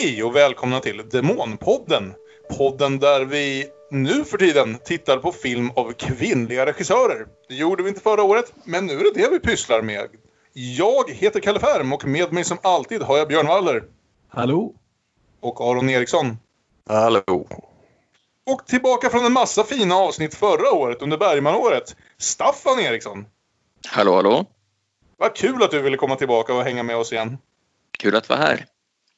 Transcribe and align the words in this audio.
Hej 0.00 0.22
och 0.24 0.36
välkomna 0.36 0.80
till 0.80 1.08
Demonpodden. 1.08 2.14
Podden 2.58 2.98
där 2.98 3.24
vi 3.24 3.66
nu 3.90 4.24
för 4.24 4.38
tiden 4.38 4.78
tittar 4.84 5.18
på 5.18 5.32
film 5.32 5.70
av 5.76 5.92
kvinnliga 5.92 6.66
regissörer. 6.66 7.26
Det 7.48 7.54
gjorde 7.54 7.82
vi 7.82 7.88
inte 7.88 8.00
förra 8.00 8.22
året, 8.22 8.52
men 8.64 8.86
nu 8.86 8.92
är 8.92 9.04
det 9.04 9.22
det 9.22 9.30
vi 9.30 9.40
pysslar 9.40 9.82
med. 9.82 10.08
Jag 10.52 11.10
heter 11.10 11.40
Kalle 11.40 11.60
Färm 11.60 11.92
och 11.92 12.04
med 12.04 12.32
mig 12.32 12.44
som 12.44 12.58
alltid 12.62 13.02
har 13.02 13.18
jag 13.18 13.28
Björn 13.28 13.46
Waller. 13.46 13.84
Hallå. 14.28 14.74
Och 15.40 15.60
Aron 15.60 15.90
Eriksson. 15.90 16.38
Hallå. 16.88 17.48
Och 18.46 18.66
tillbaka 18.66 19.10
från 19.10 19.24
en 19.24 19.32
massa 19.32 19.64
fina 19.64 19.94
avsnitt 19.94 20.34
förra 20.34 20.72
året 20.72 21.02
under 21.02 21.18
Bergmanåret. 21.18 21.96
Staffan 22.18 22.80
Eriksson. 22.80 23.26
Hallå, 23.86 24.14
hallå. 24.14 24.46
Vad 25.16 25.34
kul 25.34 25.62
att 25.62 25.70
du 25.70 25.82
ville 25.82 25.96
komma 25.96 26.16
tillbaka 26.16 26.54
och 26.54 26.62
hänga 26.62 26.82
med 26.82 26.96
oss 26.96 27.12
igen. 27.12 27.38
Kul 27.98 28.16
att 28.16 28.28
vara 28.28 28.40
här. 28.40 28.66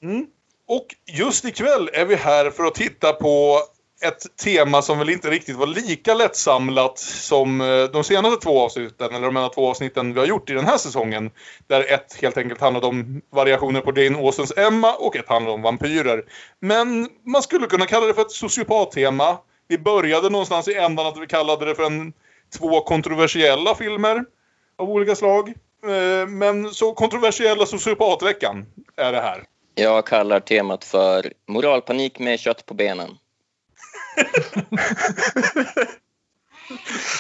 Mm. 0.02 0.26
Och 0.70 0.86
just 1.06 1.44
ikväll 1.44 1.90
är 1.92 2.04
vi 2.04 2.14
här 2.14 2.50
för 2.50 2.64
att 2.64 2.74
titta 2.74 3.12
på 3.12 3.60
ett 4.02 4.36
tema 4.44 4.82
som 4.82 4.98
väl 4.98 5.10
inte 5.10 5.30
riktigt 5.30 5.56
var 5.56 5.66
lika 5.66 6.14
lättsamlat 6.14 6.98
som 6.98 7.60
eh, 7.60 7.84
de 7.84 8.04
senaste 8.04 8.40
två 8.40 8.60
avsnitten, 8.60 9.14
eller 9.14 9.26
de 9.26 9.36
enda 9.36 9.48
två 9.48 9.70
avsnitten 9.70 10.14
vi 10.14 10.20
har 10.20 10.26
gjort 10.26 10.50
i 10.50 10.52
den 10.52 10.64
här 10.64 10.78
säsongen. 10.78 11.30
Där 11.66 11.92
ett 11.92 12.18
helt 12.22 12.36
enkelt 12.36 12.60
handlade 12.60 12.86
om 12.86 13.22
variationer 13.30 13.80
på 13.80 14.00
Jane 14.00 14.18
Austens 14.18 14.52
Emma 14.56 14.94
och 14.94 15.16
ett 15.16 15.28
handlade 15.28 15.54
om 15.54 15.62
vampyrer. 15.62 16.24
Men 16.60 17.08
man 17.26 17.42
skulle 17.42 17.66
kunna 17.66 17.86
kalla 17.86 18.06
det 18.06 18.14
för 18.14 18.22
ett 18.22 18.30
sociopattema. 18.30 19.38
Vi 19.68 19.78
började 19.78 20.30
någonstans 20.30 20.68
i 20.68 20.74
ändan 20.74 21.06
att 21.06 21.18
vi 21.18 21.26
kallade 21.26 21.64
det 21.64 21.74
för 21.74 21.84
en, 21.84 22.12
två 22.58 22.80
kontroversiella 22.80 23.74
filmer 23.74 24.24
av 24.78 24.90
olika 24.90 25.14
slag. 25.14 25.48
Eh, 25.48 26.28
men 26.28 26.70
så 26.70 26.92
kontroversiella 26.92 27.66
sociopatveckan 27.66 28.66
är 28.96 29.12
det 29.12 29.20
här. 29.20 29.44
Jag 29.80 30.06
kallar 30.06 30.40
temat 30.40 30.84
för 30.84 31.32
moralpanik 31.48 32.18
med 32.18 32.40
kött 32.40 32.66
på 32.66 32.74
benen. 32.74 33.08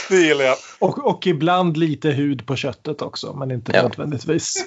det 0.08 0.16
gillar 0.16 0.44
jag. 0.44 0.56
Och, 0.78 1.06
och 1.06 1.26
ibland 1.26 1.76
lite 1.76 2.10
hud 2.10 2.46
på 2.46 2.56
köttet 2.56 3.02
också, 3.02 3.32
men 3.32 3.50
inte 3.50 3.72
ja. 3.74 3.82
nödvändigtvis. 3.82 4.66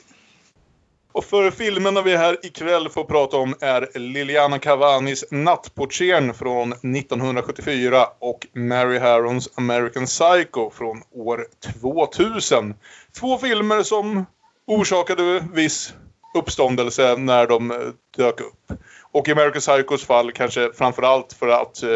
Och 1.11 1.25
för 1.25 1.51
filmerna 1.51 2.01
vi 2.01 2.17
här 2.17 2.45
ikväll 2.45 2.89
får 2.89 3.03
prata 3.03 3.37
om 3.37 3.55
är 3.61 3.99
Liliana 3.99 4.59
Cavanis 4.59 5.25
Nattportieren 5.31 6.33
från 6.33 6.73
1974 6.73 8.07
och 8.19 8.47
Mary 8.53 8.97
Harrons 8.97 9.49
American 9.55 10.05
Psycho 10.05 10.69
från 10.69 11.01
år 11.11 11.45
2000. 11.81 12.73
Två 13.19 13.37
filmer 13.37 13.83
som 13.83 14.25
orsakade 14.67 15.47
viss 15.53 15.93
uppståndelse 16.33 17.15
när 17.17 17.47
de 17.47 17.93
dök 18.17 18.41
upp. 18.41 18.79
Och 19.11 19.27
i 19.27 19.31
American 19.31 19.59
Psychos 19.61 20.05
fall 20.05 20.31
kanske 20.31 20.71
framförallt 20.73 21.33
för 21.33 21.47
att 21.47 21.83
eh, 21.83 21.89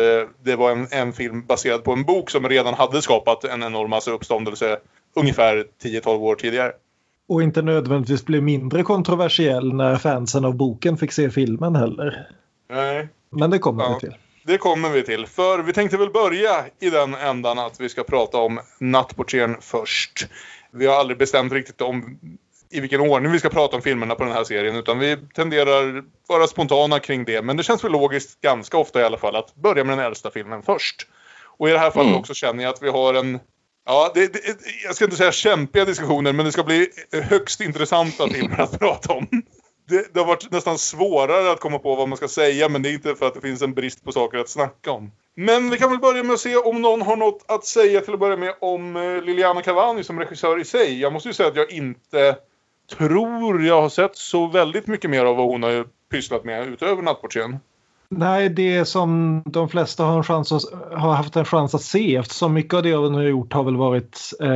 det 0.44 0.56
var 0.56 0.72
en, 0.72 0.88
en, 0.92 1.14
film 1.14 1.46
baserad 1.46 1.84
på 1.84 1.92
en 1.92 2.04
bok 2.04 2.30
som 2.30 2.50
redan 2.50 2.74
hade 2.74 3.02
skapat 3.02 3.44
en 3.44 3.64
enorm 3.64 3.90
massa 3.90 4.12
uppståndelse 4.12 4.80
ungefär 5.16 5.66
10-12 5.84 6.08
år 6.08 6.36
tidigare. 6.36 6.72
Och 7.28 7.44
inte 7.44 7.62
nödvändigtvis 7.62 8.26
blev 8.26 8.44
mindre 8.44 8.84
kontroversiell 8.84 9.74
när 9.74 9.96
fansen 9.96 10.46
av 10.46 10.56
boken 10.56 10.98
fick 10.98 11.12
se 11.12 11.30
filmen 11.30 11.76
heller. 11.76 12.28
Nej. 12.70 13.08
Men 13.30 13.50
det 13.50 13.60
kommer 13.60 13.84
ja, 13.84 14.00
vi 14.02 14.08
till. 14.08 14.18
Det 14.44 14.58
kommer 14.58 14.90
vi 14.90 15.04
till. 15.04 15.26
För 15.26 15.60
vi 15.60 15.74
tänkte 15.74 15.98
väl 15.98 16.12
börja 16.12 16.66
i 16.80 16.90
den 16.90 17.16
ändan 17.16 17.60
att 17.60 17.80
vi 17.80 17.90
ska 17.90 18.04
prata 18.04 18.38
om 18.38 18.60
Nattportieren 18.80 19.56
först. 19.62 20.28
Vi 20.72 20.86
har 20.86 20.96
aldrig 20.96 21.18
bestämt 21.18 21.53
riktigt 21.53 21.81
om 21.81 22.20
i 22.69 22.79
vilken 22.79 23.01
ordning 23.01 23.31
vi 23.31 23.39
ska 23.39 23.50
prata 23.50 23.75
om 23.75 23.81
filmerna 23.81 24.16
på 24.16 24.23
den 24.23 24.33
här 24.33 24.44
serien 24.44 24.75
utan 24.75 25.00
vi 25.00 25.17
tenderar 25.35 26.03
vara 26.28 26.47
spontana 26.47 27.00
kring 27.00 27.25
det. 27.25 27.41
Men 27.41 27.57
det 27.57 27.63
känns 27.63 27.83
väl 27.83 27.91
logiskt 27.91 28.41
ganska 28.41 28.78
ofta 28.78 29.01
i 29.01 29.03
alla 29.03 29.17
fall 29.17 29.35
att 29.35 29.55
börja 29.55 29.83
med 29.83 29.97
den 29.97 30.05
äldsta 30.05 30.31
filmen 30.31 30.63
först. 30.63 31.07
Och 31.57 31.69
i 31.69 31.72
det 31.72 31.79
här 31.79 31.91
fallet 31.91 32.07
mm. 32.07 32.19
också 32.19 32.33
känner 32.33 32.63
jag 32.63 32.73
att 32.73 32.83
vi 32.83 32.89
har 32.89 33.13
en 33.13 33.39
Ja, 33.85 34.11
det, 34.13 34.33
det, 34.33 34.39
jag 34.83 34.95
ska 34.95 35.05
inte 35.05 35.17
säga 35.17 35.31
kämpiga 35.31 35.85
diskussioner 35.85 36.33
men 36.33 36.45
det 36.45 36.51
ska 36.51 36.63
bli 36.63 36.89
högst 37.11 37.61
intressanta 37.61 38.28
filmer 38.28 38.61
att 38.61 38.79
prata 38.79 39.13
om. 39.13 39.28
Det, 39.89 40.13
det, 40.13 40.19
har 40.19 40.28
varit 40.28 40.51
nästan 40.51 40.78
svårare 40.78 41.51
att 41.51 41.59
komma 41.59 41.79
på 41.79 41.95
vad 41.95 42.09
man 42.09 42.17
ska 42.17 42.28
säga 42.28 42.69
men 42.69 42.81
det 42.81 42.89
är 42.89 42.94
inte 42.94 43.16
för 43.16 43.28
att 43.28 43.34
det 43.34 43.41
finns 43.41 43.61
en 43.61 43.73
brist 43.73 44.03
på 44.03 44.11
saker 44.11 44.38
att 44.38 44.49
snacka 44.49 44.91
om. 44.91 45.11
Men 45.35 45.69
vi 45.69 45.78
kan 45.78 45.89
väl 45.89 45.99
börja 45.99 46.23
med 46.23 46.34
att 46.34 46.39
se 46.39 46.55
om 46.55 46.81
någon 46.81 47.01
har 47.01 47.16
något 47.16 47.45
att 47.47 47.66
säga 47.66 48.01
till 48.01 48.13
att 48.13 48.19
börja 48.19 48.38
med 48.38 48.55
om 48.61 48.95
eh, 48.95 49.22
Liliana 49.22 49.61
Cavani 49.61 50.03
som 50.03 50.19
regissör 50.19 50.59
i 50.59 50.66
sig. 50.66 51.01
Jag 51.01 51.13
måste 51.13 51.29
ju 51.29 51.34
säga 51.34 51.49
att 51.49 51.55
jag 51.55 51.72
inte 51.72 52.35
tror 52.98 53.66
jag 53.66 53.81
har 53.81 53.90
sett 53.90 54.16
så 54.16 54.48
väldigt 54.48 54.88
mycket 54.88 55.09
mer 55.09 55.25
av 55.25 55.36
vad 55.36 55.48
hon 55.48 55.64
har 55.64 55.86
pysslat 56.12 56.46
med 56.46 56.68
utöver 56.68 57.02
Nattportieren. 57.02 57.59
Nej, 58.09 58.50
det 58.50 58.86
som 58.86 59.42
de 59.46 59.70
flesta 59.70 60.03
har, 60.03 60.18
en 60.18 60.24
chans 60.24 60.52
att, 60.52 60.64
har 60.92 61.14
haft 61.14 61.36
en 61.36 61.46
chans 61.46 61.76
att 61.76 61.81
se 61.81 62.16
eftersom 62.16 62.53
mycket 62.53 62.74
av 62.74 62.84
det 62.84 62.96
hon 62.96 63.14
har 63.14 63.24
gjort 63.24 63.53
har 63.53 63.64
väl 63.64 63.76
varit 63.76 64.20
eh, 64.40 64.47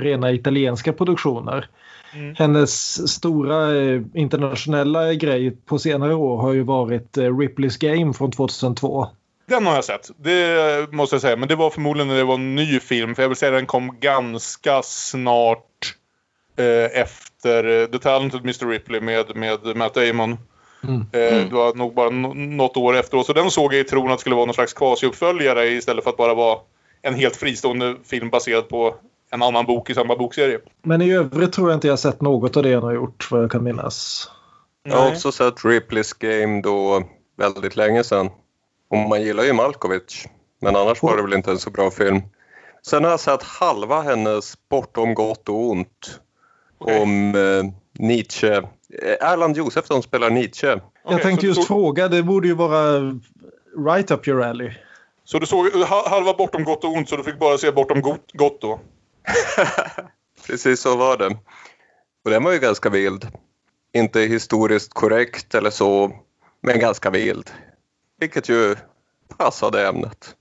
rena 0.00 0.32
italienska 0.32 0.92
produktioner. 0.92 1.68
Mm. 2.14 2.34
Hennes 2.38 3.08
stora 3.12 3.76
eh, 3.76 4.02
internationella 4.14 5.14
grej 5.14 5.50
på 5.50 5.78
senare 5.78 6.14
år 6.14 6.36
har 6.36 6.52
ju 6.52 6.62
varit 6.62 7.16
eh, 7.16 7.22
Ripley's 7.22 7.80
Game 7.80 8.12
från 8.12 8.30
2002. 8.30 9.06
Den 9.46 9.66
har 9.66 9.74
jag 9.74 9.84
sett, 9.84 10.10
det 10.16 10.92
måste 10.92 11.14
jag 11.14 11.20
säga. 11.20 11.36
Men 11.36 11.48
det 11.48 11.56
var 11.56 11.70
förmodligen 11.70 12.08
när 12.08 12.16
det 12.16 12.24
var 12.24 12.34
en 12.34 12.54
ny 12.54 12.80
film. 12.80 13.14
För 13.14 13.22
jag 13.22 13.28
vill 13.28 13.36
säga 13.36 13.52
att 13.52 13.58
den 13.58 13.66
kom 13.66 13.96
ganska 14.00 14.82
snart 14.82 15.94
efter 16.92 17.82
eh, 17.82 17.86
The 17.86 17.98
Talented 17.98 18.40
Mr. 18.40 18.66
Ripley 18.66 19.00
med, 19.00 19.36
med 19.36 19.76
Matt 19.76 19.94
Damon. 19.94 20.38
Mm. 20.84 21.06
Eh, 21.12 21.34
mm. 21.34 21.48
det 21.48 21.54
var 21.54 21.74
nog 21.74 21.94
bara 21.94 22.10
något 22.10 22.76
år 22.76 22.96
efteråt. 22.96 23.26
Så 23.26 23.32
den 23.32 23.50
såg 23.50 23.74
jag 23.74 23.80
i 23.80 23.84
tron 23.84 24.10
att 24.10 24.18
det 24.18 24.20
skulle 24.20 24.36
vara 24.36 24.46
någon 24.46 24.54
slags 24.54 24.74
kvasi-uppföljare 24.74 25.64
istället 25.64 26.04
för 26.04 26.10
att 26.10 26.16
bara 26.16 26.34
vara 26.34 26.58
en 27.02 27.14
helt 27.14 27.36
fristående 27.36 27.96
film 28.04 28.30
baserad 28.30 28.68
på 28.68 28.94
en 29.30 29.42
annan 29.42 29.66
bok 29.66 29.90
i 29.90 29.94
samma 29.94 30.16
bokserie. 30.16 30.58
Men 30.82 31.02
i 31.02 31.12
övrigt 31.12 31.52
tror 31.52 31.70
jag 31.70 31.76
inte 31.76 31.88
jag 31.88 31.98
sett 31.98 32.20
något 32.20 32.56
av 32.56 32.62
det 32.62 32.74
han 32.74 32.82
har 32.82 32.92
gjort 32.92 33.28
vad 33.30 33.42
jag 33.42 33.50
kan 33.50 33.64
minnas. 33.64 34.28
Jag 34.82 34.96
har 34.96 35.08
också 35.10 35.32
sett 35.32 35.54
Ripley's 35.54 36.14
Game 36.18 36.62
då 36.62 37.02
väldigt 37.36 37.76
länge 37.76 38.04
sedan. 38.04 38.30
Och 38.88 38.98
man 38.98 39.22
gillar 39.22 39.44
ju 39.44 39.52
Malkovich. 39.52 40.26
Men 40.60 40.76
annars 40.76 41.02
var 41.02 41.16
det 41.16 41.22
väl 41.22 41.32
inte 41.32 41.50
en 41.50 41.58
så 41.58 41.70
bra 41.70 41.90
film. 41.90 42.20
Sen 42.86 43.04
har 43.04 43.10
jag 43.10 43.20
sett 43.20 43.42
halva 43.42 44.02
hennes 44.02 44.54
Bortom 44.68 45.14
gott 45.14 45.48
och 45.48 45.70
ont. 45.70 46.20
Okay. 46.82 47.00
Om 47.00 47.34
eh, 47.34 47.64
Nietzsche. 47.98 48.56
Eh, 49.02 49.28
Erland 49.30 49.56
Josefsson 49.56 50.02
spelar 50.02 50.30
Nietzsche. 50.30 50.66
Jag 50.66 50.80
okay, 51.04 51.22
tänkte 51.22 51.46
just 51.46 51.60
så... 51.60 51.66
fråga, 51.66 52.08
det 52.08 52.22
borde 52.22 52.48
ju 52.48 52.54
vara 52.54 53.00
right 53.86 54.10
up 54.10 54.28
your 54.28 54.42
alley. 54.42 54.72
Så 55.24 55.38
du 55.38 55.46
såg 55.46 55.66
halva 56.06 56.34
Bortom 56.34 56.64
gott 56.64 56.84
och 56.84 56.90
ont 56.90 57.08
så 57.08 57.16
du 57.16 57.22
fick 57.22 57.38
bara 57.38 57.58
se 57.58 57.72
Bortom 57.72 58.00
gott, 58.00 58.32
gott 58.32 58.60
då? 58.60 58.80
Precis 60.46 60.80
så 60.80 60.96
var 60.96 61.16
det. 61.16 61.36
Och 62.24 62.30
den 62.30 62.44
var 62.44 62.52
ju 62.52 62.58
ganska 62.58 62.90
vild. 62.90 63.26
Inte 63.92 64.20
historiskt 64.20 64.94
korrekt 64.94 65.54
eller 65.54 65.70
så, 65.70 66.12
men 66.60 66.78
ganska 66.78 67.10
vild. 67.10 67.50
Vilket 68.20 68.48
ju 68.48 68.76
passade 69.38 69.88
ämnet. 69.88 70.36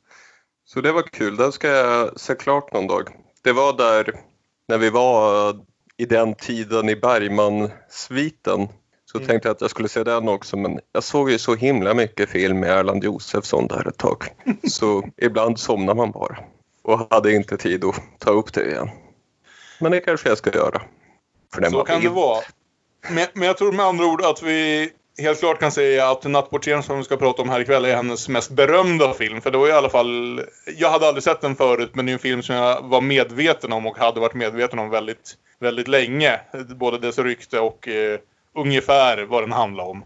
Så 0.65 0.81
det 0.81 0.91
var 0.91 1.01
kul, 1.01 1.35
den 1.35 1.51
ska 1.51 1.67
jag 1.67 2.19
se 2.19 2.35
klart 2.35 2.73
någon 2.73 2.87
dag. 2.87 3.09
Det 3.41 3.51
var 3.51 3.73
där 3.73 4.19
när 4.67 4.77
vi 4.77 4.89
var 4.89 5.53
i 6.01 6.05
den 6.05 6.35
tiden 6.35 6.89
i 6.89 6.95
Bergman-sviten 6.95 8.67
så 9.05 9.17
mm. 9.17 9.27
tänkte 9.27 9.47
jag 9.47 9.55
att 9.55 9.61
jag 9.61 9.69
skulle 9.69 9.89
se 9.89 10.03
den 10.03 10.29
också 10.29 10.57
men 10.57 10.79
jag 10.91 11.03
såg 11.03 11.31
ju 11.31 11.37
så 11.37 11.55
himla 11.55 11.93
mycket 11.93 12.29
film 12.29 12.59
med 12.59 12.69
Erland 12.69 13.03
Josefsson 13.03 13.67
där 13.67 13.87
ett 13.87 13.97
tag. 13.97 14.23
Så 14.63 15.09
ibland 15.17 15.59
somnar 15.59 15.95
man 15.95 16.11
bara 16.11 16.37
och 16.81 17.07
hade 17.09 17.33
inte 17.33 17.57
tid 17.57 17.85
att 17.85 17.95
ta 18.19 18.31
upp 18.31 18.53
det 18.53 18.65
igen. 18.65 18.89
Men 19.79 19.91
det 19.91 19.99
kanske 19.99 20.29
jag 20.29 20.37
ska 20.37 20.51
göra. 20.55 20.81
Så 21.71 21.83
kan 21.83 22.01
det 22.01 22.09
vara. 22.09 22.41
Men, 23.09 23.27
men 23.33 23.47
jag 23.47 23.57
tror 23.57 23.71
med 23.71 23.85
andra 23.85 24.05
ord 24.05 24.21
att 24.21 24.43
vi 24.43 24.89
helt 25.17 25.39
klart 25.39 25.59
kan 25.59 25.71
säga 25.71 26.09
att 26.09 26.23
Nattportieren 26.23 26.83
som 26.83 26.97
vi 26.97 27.03
ska 27.03 27.17
prata 27.17 27.41
om 27.41 27.49
här 27.49 27.59
ikväll 27.59 27.85
är 27.85 27.95
hennes 27.95 28.29
mest 28.29 28.51
berömda 28.51 29.13
film. 29.13 29.41
För 29.41 29.51
det 29.51 29.57
var 29.57 29.67
i 29.67 29.71
alla 29.71 29.89
fall, 29.89 30.41
jag 30.77 30.89
hade 30.89 31.07
aldrig 31.07 31.23
sett 31.23 31.41
den 31.41 31.55
förut 31.55 31.91
men 31.93 32.05
det 32.05 32.11
är 32.11 32.13
en 32.13 32.19
film 32.19 32.43
som 32.43 32.55
jag 32.55 32.81
var 32.81 33.01
medveten 33.01 33.73
om 33.73 33.87
och 33.87 33.97
hade 33.97 34.19
varit 34.19 34.33
medveten 34.33 34.79
om 34.79 34.89
väldigt, 34.89 35.37
väldigt 35.59 35.87
länge. 35.87 36.39
Både 36.75 36.97
dess 36.97 37.19
rykte 37.19 37.59
och 37.59 37.87
eh, 37.87 38.19
ungefär 38.55 39.23
vad 39.23 39.43
den 39.43 39.51
handlar 39.51 39.83
om. 39.83 40.05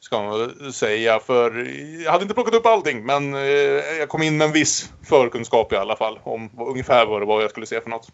Ska 0.00 0.22
man 0.22 0.72
säga. 0.72 1.20
För 1.20 1.66
jag 2.04 2.12
hade 2.12 2.22
inte 2.22 2.34
plockat 2.34 2.54
upp 2.54 2.66
allting 2.66 3.06
men 3.06 3.34
eh, 3.34 3.40
jag 3.98 4.08
kom 4.08 4.22
in 4.22 4.36
med 4.36 4.46
en 4.46 4.52
viss 4.52 4.90
förkunskap 5.08 5.72
i 5.72 5.76
alla 5.76 5.96
fall. 5.96 6.18
Om 6.22 6.50
ungefär 6.58 7.06
vad 7.06 7.22
det 7.22 7.26
var 7.26 7.40
jag 7.40 7.50
skulle 7.50 7.66
se 7.66 7.80
för 7.80 7.90
något. 7.90 8.08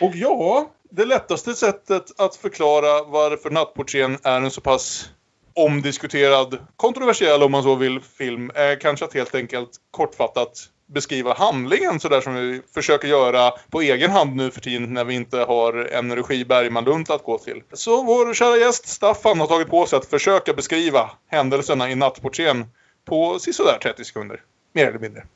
Och 0.00 0.12
ja, 0.14 0.70
det 0.90 1.04
lättaste 1.04 1.54
sättet 1.54 2.20
att 2.20 2.36
förklara 2.36 3.02
varför 3.02 3.50
Nattportieren 3.50 4.18
är 4.22 4.36
en 4.36 4.50
så 4.50 4.60
pass 4.60 5.10
omdiskuterad, 5.54 6.58
kontroversiell 6.76 7.42
om 7.42 7.52
man 7.52 7.62
så 7.62 7.74
vill, 7.74 8.00
film 8.00 8.50
är 8.54 8.80
kanske 8.80 9.04
att 9.04 9.14
helt 9.14 9.34
enkelt 9.34 9.70
kortfattat 9.90 10.68
beskriva 10.86 11.34
handlingen 11.34 12.00
sådär 12.00 12.20
som 12.20 12.34
vi 12.34 12.62
försöker 12.74 13.08
göra 13.08 13.52
på 13.70 13.80
egen 13.80 14.10
hand 14.10 14.36
nu 14.36 14.50
för 14.50 14.60
tiden 14.60 14.94
när 14.94 15.04
vi 15.04 15.14
inte 15.14 15.38
har 15.38 15.88
en 15.92 16.16
regi 16.16 16.44
Bergman 16.44 16.84
Lund 16.84 17.10
att 17.10 17.24
gå 17.24 17.38
till. 17.38 17.62
Så 17.72 18.02
vår 18.02 18.34
kära 18.34 18.56
gäst 18.56 18.88
Staffan 18.88 19.40
har 19.40 19.46
tagit 19.46 19.68
på 19.68 19.86
sig 19.86 19.96
att 19.96 20.06
försöka 20.06 20.52
beskriva 20.52 21.10
händelserna 21.30 21.90
i 21.90 21.94
Nattportieren 21.94 22.66
på 23.04 23.38
sisådär 23.38 23.78
30 23.82 24.04
sekunder. 24.04 24.40
Mer 24.72 24.86
eller 24.86 24.98
mindre. 24.98 25.26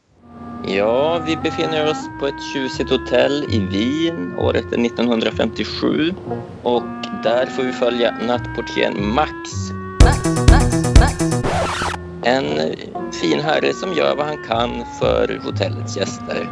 Ja, 0.67 1.19
vi 1.19 1.37
befinner 1.37 1.91
oss 1.91 2.09
på 2.21 2.27
ett 2.27 2.43
tjusigt 2.53 2.91
hotell 2.91 3.45
i 3.51 3.59
Wien. 3.59 4.39
Året 4.39 4.73
är 4.73 4.87
1957 4.87 6.15
och 6.63 6.83
där 7.23 7.47
får 7.47 7.63
vi 7.63 7.73
följa 7.73 8.15
nattportieren 8.27 9.15
Max. 9.15 9.78
En 12.25 12.77
fin 13.13 13.41
herre 13.41 13.73
som 13.75 13.93
gör 13.93 14.17
vad 14.17 14.27
han 14.27 14.45
kan 14.45 14.85
för 15.01 15.41
hotellets 15.45 15.97
gäster. 15.97 16.49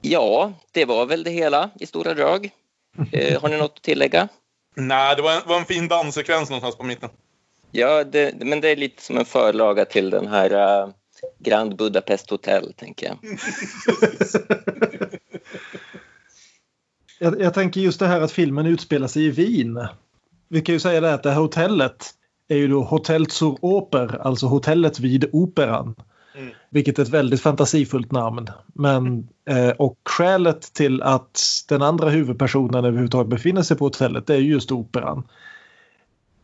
Ja, 0.00 0.52
det 0.72 0.84
var 0.84 1.06
väl 1.06 1.22
det 1.22 1.30
hela 1.30 1.70
i 1.80 1.86
stora 1.86 2.14
drag. 2.14 2.50
Eh, 3.12 3.40
har 3.40 3.48
ni 3.48 3.56
något 3.56 3.72
att 3.76 3.82
tillägga? 3.82 4.28
Nej, 4.74 5.16
det 5.16 5.22
var 5.22 5.32
en, 5.32 5.40
var 5.46 5.58
en 5.58 5.64
fin 5.64 5.88
danssekvens 5.88 6.50
någonstans 6.50 6.76
på 6.76 6.82
mitten. 6.82 7.10
Ja, 7.70 8.04
det, 8.04 8.44
men 8.44 8.60
det 8.60 8.68
är 8.68 8.76
lite 8.76 9.02
som 9.02 9.18
en 9.18 9.24
förlaga 9.24 9.84
till 9.84 10.10
den 10.10 10.26
här 10.26 10.52
uh, 10.84 10.90
Grand 11.38 11.76
Budapest 11.76 12.30
Hotel, 12.30 12.72
tänker 12.76 13.06
jag. 13.06 13.18
jag. 17.18 17.40
Jag 17.40 17.54
tänker 17.54 17.80
just 17.80 17.98
det 17.98 18.06
här 18.06 18.20
att 18.20 18.32
filmen 18.32 18.66
utspelar 18.66 19.08
sig 19.08 19.24
i 19.24 19.30
Wien. 19.30 19.86
Vi 20.48 20.60
kan 20.60 20.72
ju 20.72 20.80
säga 20.80 21.00
det 21.00 21.14
att 21.14 21.22
det 21.22 21.30
här 21.30 21.40
hotellet 21.40 22.10
är 22.52 22.56
ju 22.56 22.68
då 22.68 22.82
Hotel 22.82 23.26
zur 23.26 23.58
Oper, 23.60 24.26
alltså 24.26 24.46
hotellet 24.46 25.00
vid 25.00 25.24
operan. 25.32 25.94
Mm. 26.34 26.50
Vilket 26.70 26.98
är 26.98 27.02
ett 27.02 27.08
väldigt 27.08 27.40
fantasifullt 27.40 28.12
namn. 28.12 28.46
Men, 28.66 29.28
eh, 29.48 29.68
och 29.68 29.98
skälet 30.04 30.72
till 30.74 31.02
att 31.02 31.40
den 31.68 31.82
andra 31.82 32.08
huvudpersonen 32.08 32.84
överhuvudtaget 32.84 33.30
befinner 33.30 33.62
sig 33.62 33.76
på 33.76 33.84
hotellet 33.84 34.26
det 34.26 34.34
är 34.34 34.38
just 34.38 34.72
operan. 34.72 35.22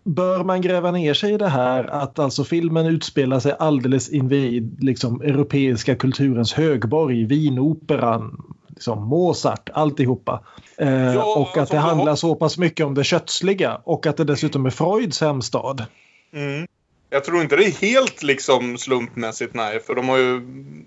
Bör 0.05 0.45
man 0.45 0.61
gräva 0.61 0.91
ner 0.91 1.15
sig 1.15 1.33
i 1.33 1.39
det 1.39 1.49
här 1.49 1.85
att 1.85 2.19
alltså 2.19 2.45
filmen 2.45 2.87
utspelar 2.87 3.41
sig 3.41 3.55
alldeles 3.59 4.09
invid 4.09 4.85
liksom, 4.85 5.21
europeiska 5.21 5.97
kulturens 5.97 6.53
högborg, 6.53 7.25
Wien-operan, 7.25 8.43
liksom 8.79 9.09
Mozart, 9.09 9.71
alltihopa. 9.73 10.45
Eh, 10.77 11.15
ja, 11.15 11.35
och 11.37 11.57
att 11.57 11.71
det 11.71 11.79
handlar 11.79 12.15
så 12.15 12.35
pass 12.35 12.59
mycket 12.59 12.87
om 12.87 12.95
det 12.95 13.05
kötsliga 13.05 13.81
och 13.85 14.07
att 14.07 14.17
det 14.17 14.25
dessutom 14.25 14.67
är 14.67 14.71
Freuds 14.71 15.21
hemstad. 15.21 15.85
Mm. 16.33 16.67
Jag 17.11 17.25
tror 17.25 17.43
inte 17.43 17.57
det 17.57 17.65
är 17.65 17.71
helt 17.71 18.23
liksom 18.23 18.79
slumpmässigt, 18.79 19.55
nej. 19.55 19.81
För 19.81 19.95
de 19.95 20.09
har 20.09 20.19
ju 20.19 20.41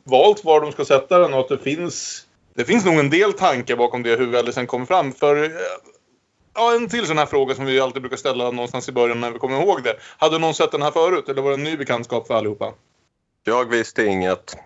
valt 0.04 0.44
var 0.44 0.62
de 0.62 0.72
ska 0.72 0.86
sätta 0.86 1.20
den 1.20 1.34
och 1.34 1.40
att 1.40 1.50
det 1.50 1.58
finns... 1.58 2.26
Det 2.54 2.66
finns 2.66 2.86
nog 2.86 3.00
en 3.00 3.10
del 3.10 3.34
tankar 3.34 3.76
bakom 3.76 4.04
det 4.04 4.16
hur 4.16 4.28
väl 4.28 4.46
det 4.46 4.54
sen 4.54 4.68
kommer 4.68 4.86
fram. 4.86 5.14
För 5.14 5.44
eh, 5.44 5.50
Ja, 6.54 6.76
en 6.76 6.90
till 6.90 7.06
sån 7.06 7.18
här 7.18 7.26
fråga 7.26 7.56
som 7.56 7.66
vi 7.66 7.80
alltid 7.80 8.02
brukar 8.02 8.18
ställa 8.18 8.52
någonstans 8.52 8.90
i 8.90 8.92
början 8.92 9.20
när 9.20 9.32
vi 9.32 9.40
kommer 9.40 9.62
ihåg 9.62 9.84
det. 9.84 9.96
Hade 10.18 10.40
någon 10.40 10.54
sett 10.54 10.72
den 10.72 10.82
här 10.82 10.92
förut 10.92 11.30
eller 11.30 11.42
var 11.42 11.50
det 11.50 11.56
en 11.56 11.64
ny 11.64 11.78
bekantskap 11.78 12.28
för 12.28 12.34
allihopa? 12.34 12.74
Jag 13.44 13.70
visste 13.70 14.06
inget. 14.06 14.58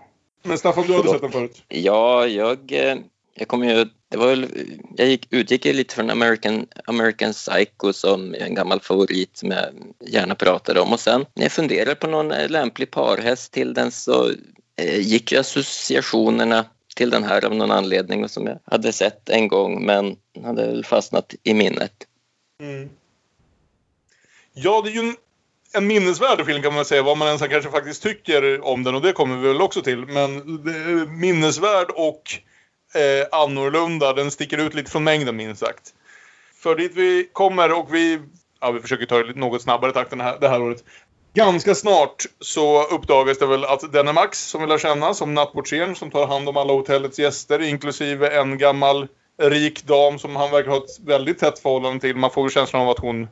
Men 0.43 0.57
Staffan, 0.57 0.83
du 0.87 0.93
hade 0.93 1.09
sett 1.09 1.21
den 1.21 1.31
förut? 1.31 1.63
Ja, 1.67 2.27
jag, 2.27 2.71
eh, 2.71 2.97
jag 3.35 3.47
kom 3.47 3.63
ju... 3.63 3.85
Det 4.09 4.17
var 4.17 4.27
väl, 4.27 4.49
jag 4.97 5.07
gick, 5.07 5.27
utgick 5.29 5.65
lite 5.65 5.95
från 5.95 6.09
American, 6.09 6.67
American 6.85 7.33
Psycho 7.33 7.93
som 7.93 8.35
är 8.35 8.39
en 8.39 8.55
gammal 8.55 8.79
favorit 8.79 9.37
som 9.37 9.51
jag 9.51 9.65
gärna 9.99 10.35
pratade 10.35 10.79
om. 10.79 10.93
Och 10.93 10.99
sen 10.99 11.25
när 11.33 11.43
jag 11.43 11.51
funderade 11.51 11.95
på 11.95 12.07
någon 12.07 12.31
eh, 12.31 12.49
lämplig 12.49 12.91
parhäst 12.91 13.53
till 13.53 13.73
den 13.73 13.91
så 13.91 14.31
eh, 14.75 14.99
gick 14.99 15.31
ju 15.31 15.37
associationerna 15.37 16.65
till 16.95 17.09
den 17.09 17.23
här 17.23 17.45
av 17.45 17.55
någon 17.55 17.71
anledning 17.71 18.29
som 18.29 18.47
jag 18.47 18.59
hade 18.65 18.93
sett 18.93 19.29
en 19.29 19.47
gång 19.47 19.85
men 19.85 20.15
hade 20.43 20.67
väl 20.67 20.85
fastnat 20.85 21.35
i 21.43 21.53
minnet. 21.53 21.93
Mm. 22.61 22.89
Ja, 24.53 24.81
det 24.81 24.89
är 24.89 24.93
ju 24.93 24.99
en, 24.99 25.15
en 25.73 25.87
minnesvärd 25.87 26.45
film 26.45 26.61
kan 26.61 26.73
man 26.73 26.85
säga, 26.85 27.03
vad 27.03 27.17
man 27.17 27.27
ens 27.27 27.41
kanske 27.41 27.71
faktiskt 27.71 28.03
tycker 28.03 28.65
om 28.65 28.83
den 28.83 28.95
och 28.95 29.01
det 29.01 29.11
kommer 29.11 29.37
vi 29.37 29.47
väl 29.47 29.61
också 29.61 29.81
till. 29.81 30.05
Men 30.05 30.61
minnesvärd 31.19 31.89
och 31.89 32.39
eh, 32.95 33.39
annorlunda, 33.41 34.13
den 34.13 34.31
sticker 34.31 34.57
ut 34.57 34.73
lite 34.73 34.91
från 34.91 35.03
mängden 35.03 35.35
minst 35.35 35.59
sagt. 35.59 35.93
För 36.55 36.75
dit 36.75 36.91
vi 36.95 37.29
kommer 37.33 37.79
och 37.79 37.93
vi, 37.93 38.19
ja 38.61 38.71
vi 38.71 38.79
försöker 38.79 39.05
ta 39.05 39.23
det 39.23 39.35
något 39.35 39.61
snabbare 39.61 39.91
takt 39.91 40.11
än 40.11 40.17
det 40.17 40.23
här, 40.23 40.37
det 40.39 40.47
här 40.47 40.61
året. 40.61 40.83
Ganska 41.33 41.75
snart 41.75 42.25
så 42.39 42.83
uppdagas 42.83 43.39
det 43.39 43.45
väl 43.45 43.65
att 43.65 43.93
denne 43.93 44.13
Max 44.13 44.39
som 44.39 44.61
vi 44.61 44.67
lär 44.67 44.77
känna 44.77 45.13
som 45.13 45.33
nattportieren 45.33 45.95
som 45.95 46.11
tar 46.11 46.27
hand 46.27 46.49
om 46.49 46.57
alla 46.57 46.73
hotellets 46.73 47.19
gäster 47.19 47.61
inklusive 47.61 48.29
en 48.39 48.57
gammal 48.57 49.07
rik 49.37 49.83
dam 49.83 50.19
som 50.19 50.35
han 50.35 50.51
verkar 50.51 50.71
ha 50.71 50.77
ett 50.77 50.99
väldigt 51.05 51.39
tätt 51.39 51.59
förhållande 51.59 51.99
till. 51.99 52.15
Man 52.15 52.31
får 52.31 52.43
ju 52.43 52.49
känslan 52.49 52.81
av 52.81 52.89
att 52.89 52.99
hon 52.99 53.27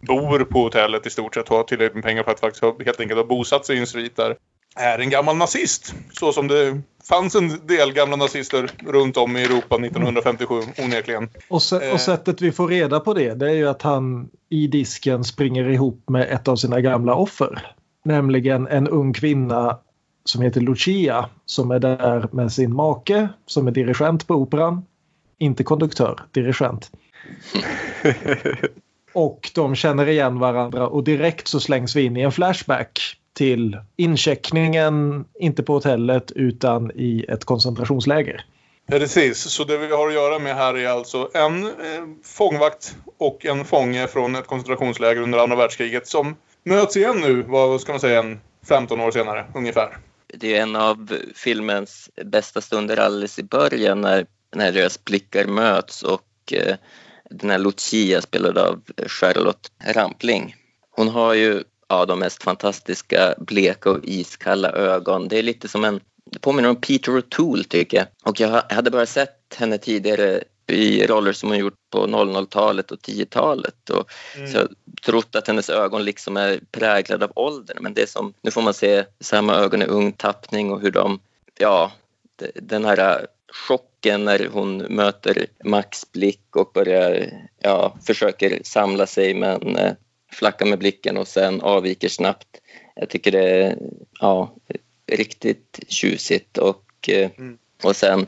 bor 0.00 0.44
på 0.44 0.58
hotellet 0.58 1.06
i 1.06 1.10
stort 1.10 1.34
sett 1.34 1.50
och 1.50 1.56
har 1.56 1.64
tillräckligt 1.64 1.94
med 1.94 2.04
pengar 2.04 2.22
för 2.22 2.30
att 2.30 2.40
faktiskt 2.40 2.64
helt 2.84 3.00
enkelt 3.00 3.18
ha 3.18 3.26
bosatt 3.26 3.66
sig 3.66 3.76
i 3.76 3.78
en 3.78 3.86
svit 3.86 4.16
där. 4.16 4.36
Är 4.76 4.98
en 4.98 5.10
gammal 5.10 5.36
nazist. 5.36 5.94
Så 6.12 6.32
som 6.32 6.48
det 6.48 6.80
fanns 7.08 7.34
en 7.34 7.66
del 7.66 7.92
gamla 7.92 8.16
nazister 8.16 8.70
runt 8.86 9.16
om 9.16 9.36
i 9.36 9.42
Europa 9.42 9.76
1957 9.76 10.54
onekligen. 10.78 11.28
Och, 11.48 11.62
se, 11.62 11.76
och 11.76 11.82
eh. 11.82 11.96
sättet 11.96 12.40
vi 12.40 12.52
får 12.52 12.68
reda 12.68 13.00
på 13.00 13.14
det, 13.14 13.34
det 13.34 13.50
är 13.50 13.54
ju 13.54 13.68
att 13.68 13.82
han 13.82 14.28
i 14.48 14.66
disken 14.66 15.24
springer 15.24 15.68
ihop 15.68 16.08
med 16.08 16.28
ett 16.30 16.48
av 16.48 16.56
sina 16.56 16.80
gamla 16.80 17.14
offer. 17.14 17.72
Nämligen 18.04 18.66
en 18.66 18.88
ung 18.88 19.12
kvinna 19.12 19.78
som 20.24 20.42
heter 20.42 20.60
Lucia 20.60 21.28
som 21.46 21.70
är 21.70 21.78
där 21.78 22.28
med 22.32 22.52
sin 22.52 22.74
make 22.74 23.28
som 23.46 23.66
är 23.66 23.70
dirigent 23.70 24.26
på 24.26 24.34
operan. 24.34 24.84
Inte 25.38 25.64
konduktör, 25.64 26.20
dirigent. 26.32 26.90
och 29.12 29.50
de 29.54 29.74
känner 29.74 30.08
igen 30.08 30.38
varandra 30.38 30.88
och 30.88 31.04
direkt 31.04 31.48
så 31.48 31.60
slängs 31.60 31.96
vi 31.96 32.02
in 32.02 32.16
i 32.16 32.20
en 32.20 32.32
flashback 32.32 33.16
till 33.36 33.78
incheckningen, 33.96 35.24
inte 35.40 35.62
på 35.62 35.72
hotellet 35.72 36.32
utan 36.34 36.90
i 36.94 37.24
ett 37.28 37.44
koncentrationsläger. 37.44 38.44
Precis, 38.88 39.38
så 39.38 39.64
det 39.64 39.78
vi 39.78 39.86
har 39.86 40.08
att 40.08 40.14
göra 40.14 40.38
med 40.38 40.56
här 40.56 40.76
är 40.76 40.88
alltså 40.88 41.30
en 41.34 41.64
eh, 41.64 41.72
fångvakt 42.24 42.96
och 43.18 43.46
en 43.46 43.64
fånge 43.64 44.06
från 44.06 44.36
ett 44.36 44.46
koncentrationsläger 44.46 45.22
under 45.22 45.38
andra 45.38 45.56
världskriget 45.56 46.06
som 46.06 46.36
möts 46.64 46.96
igen 46.96 47.20
nu, 47.20 47.42
vad 47.42 47.80
ska 47.80 47.92
man 47.92 48.00
säga, 48.00 48.18
en 48.18 48.40
15 48.68 49.00
år 49.00 49.10
senare 49.10 49.46
ungefär. 49.54 49.98
Det 50.26 50.56
är 50.56 50.62
en 50.62 50.76
av 50.76 51.12
filmens 51.34 52.10
bästa 52.24 52.60
stunder 52.60 52.96
alldeles 52.96 53.38
i 53.38 53.42
början 53.42 54.00
när, 54.00 54.26
när 54.54 54.72
deras 54.72 55.04
blickar 55.04 55.44
möts 55.44 56.02
och 56.02 56.52
eh, 56.52 56.76
den 57.30 57.50
här 57.50 57.58
Lucia 57.58 58.22
spelad 58.22 58.58
av 58.58 58.82
Charlotte 59.06 59.70
Rampling. 59.94 60.54
Hon 60.90 61.08
har 61.08 61.34
ju 61.34 61.64
ja, 61.88 62.06
de 62.06 62.18
mest 62.18 62.42
fantastiska 62.42 63.34
bleka 63.38 63.90
och 63.90 64.04
iskalla 64.04 64.72
ögon. 64.72 65.28
Det 65.28 65.38
är 65.38 65.42
lite 65.42 65.68
som 65.68 65.84
en, 65.84 66.00
det 66.24 66.38
påminner 66.38 66.68
om 66.68 66.76
Peter 66.76 67.12
O'Toole 67.12 67.68
tycker 67.68 67.96
jag. 67.96 68.06
Och 68.22 68.40
jag 68.40 68.62
hade 68.70 68.90
bara 68.90 69.06
sett 69.06 69.56
henne 69.58 69.78
tidigare 69.78 70.42
i 70.66 71.06
roller 71.06 71.32
som 71.32 71.48
hon 71.48 71.58
gjort 71.58 71.90
på 71.90 72.06
00-talet 72.06 72.90
och 72.90 72.98
10-talet. 72.98 73.90
Och 73.90 74.10
mm. 74.36 74.52
Så 74.52 74.58
jag 74.58 74.68
trott 75.02 75.36
att 75.36 75.46
hennes 75.46 75.70
ögon 75.70 76.04
liksom 76.04 76.36
är 76.36 76.60
präglade 76.70 77.24
av 77.24 77.32
åldern. 77.34 77.78
Men 77.80 77.94
det 77.94 78.10
som, 78.10 78.34
nu 78.42 78.50
får 78.50 78.62
man 78.62 78.74
se 78.74 79.04
samma 79.20 79.54
ögon 79.54 79.82
i 79.82 79.86
ung 79.86 80.12
tappning 80.12 80.72
och 80.72 80.80
hur 80.80 80.90
de, 80.90 81.20
ja, 81.58 81.92
den 82.54 82.84
här 82.84 83.26
chocken 83.48 84.24
när 84.24 84.48
hon 84.52 84.76
möter 84.76 85.46
Max 85.64 86.12
blick 86.12 86.56
och 86.56 86.70
börjar, 86.74 87.30
ja, 87.60 87.96
försöker 88.06 88.60
samla 88.64 89.06
sig 89.06 89.34
men 89.34 89.76
flackar 90.36 90.66
med 90.66 90.78
blicken 90.78 91.16
och 91.16 91.28
sen 91.28 91.60
avviker 91.60 92.08
snabbt. 92.08 92.48
Jag 92.94 93.08
tycker 93.08 93.32
det 93.32 93.62
är 93.62 93.78
ja, 94.20 94.54
riktigt 95.12 95.80
tjusigt 95.88 96.58
och, 96.58 96.84
eh, 97.08 97.30
mm. 97.38 97.58
och 97.82 97.96
sen 97.96 98.26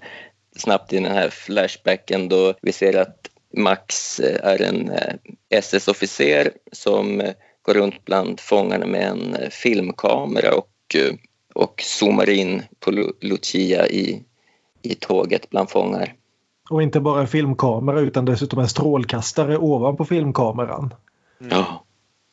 snabbt 0.57 0.93
i 0.93 0.97
den 0.97 1.13
här 1.13 1.29
flashbacken 1.31 2.29
då 2.29 2.55
vi 2.63 2.73
ser 2.73 2.97
att 2.97 3.29
Max 3.57 4.21
eh, 4.21 4.47
är 4.47 4.63
en 4.63 4.91
eh, 4.91 5.15
SS-officer 5.51 6.51
som 6.73 7.33
går 7.63 7.75
runt 7.75 8.05
bland 8.05 8.41
fångarna 8.41 8.87
med 8.87 9.09
en 9.09 9.37
filmkamera 9.51 10.55
och, 10.55 10.97
och 11.55 11.83
zoomar 11.83 12.31
in 12.31 12.63
på 12.81 12.91
Lucia 13.21 13.89
i, 13.89 14.23
i 14.83 14.95
tåget 14.95 15.51
bland 15.51 15.71
fångar. 15.71 16.15
Och 16.71 16.83
inte 16.83 17.01
bara 17.01 17.21
en 17.21 17.29
filmkamera 17.29 18.01
utan 18.01 18.25
dessutom 18.25 18.59
en 18.59 18.69
strålkastare 18.69 19.59
ovanpå 19.59 20.05
filmkameran. 20.05 20.95
Mm. 21.41 21.51
Ja. 21.51 21.85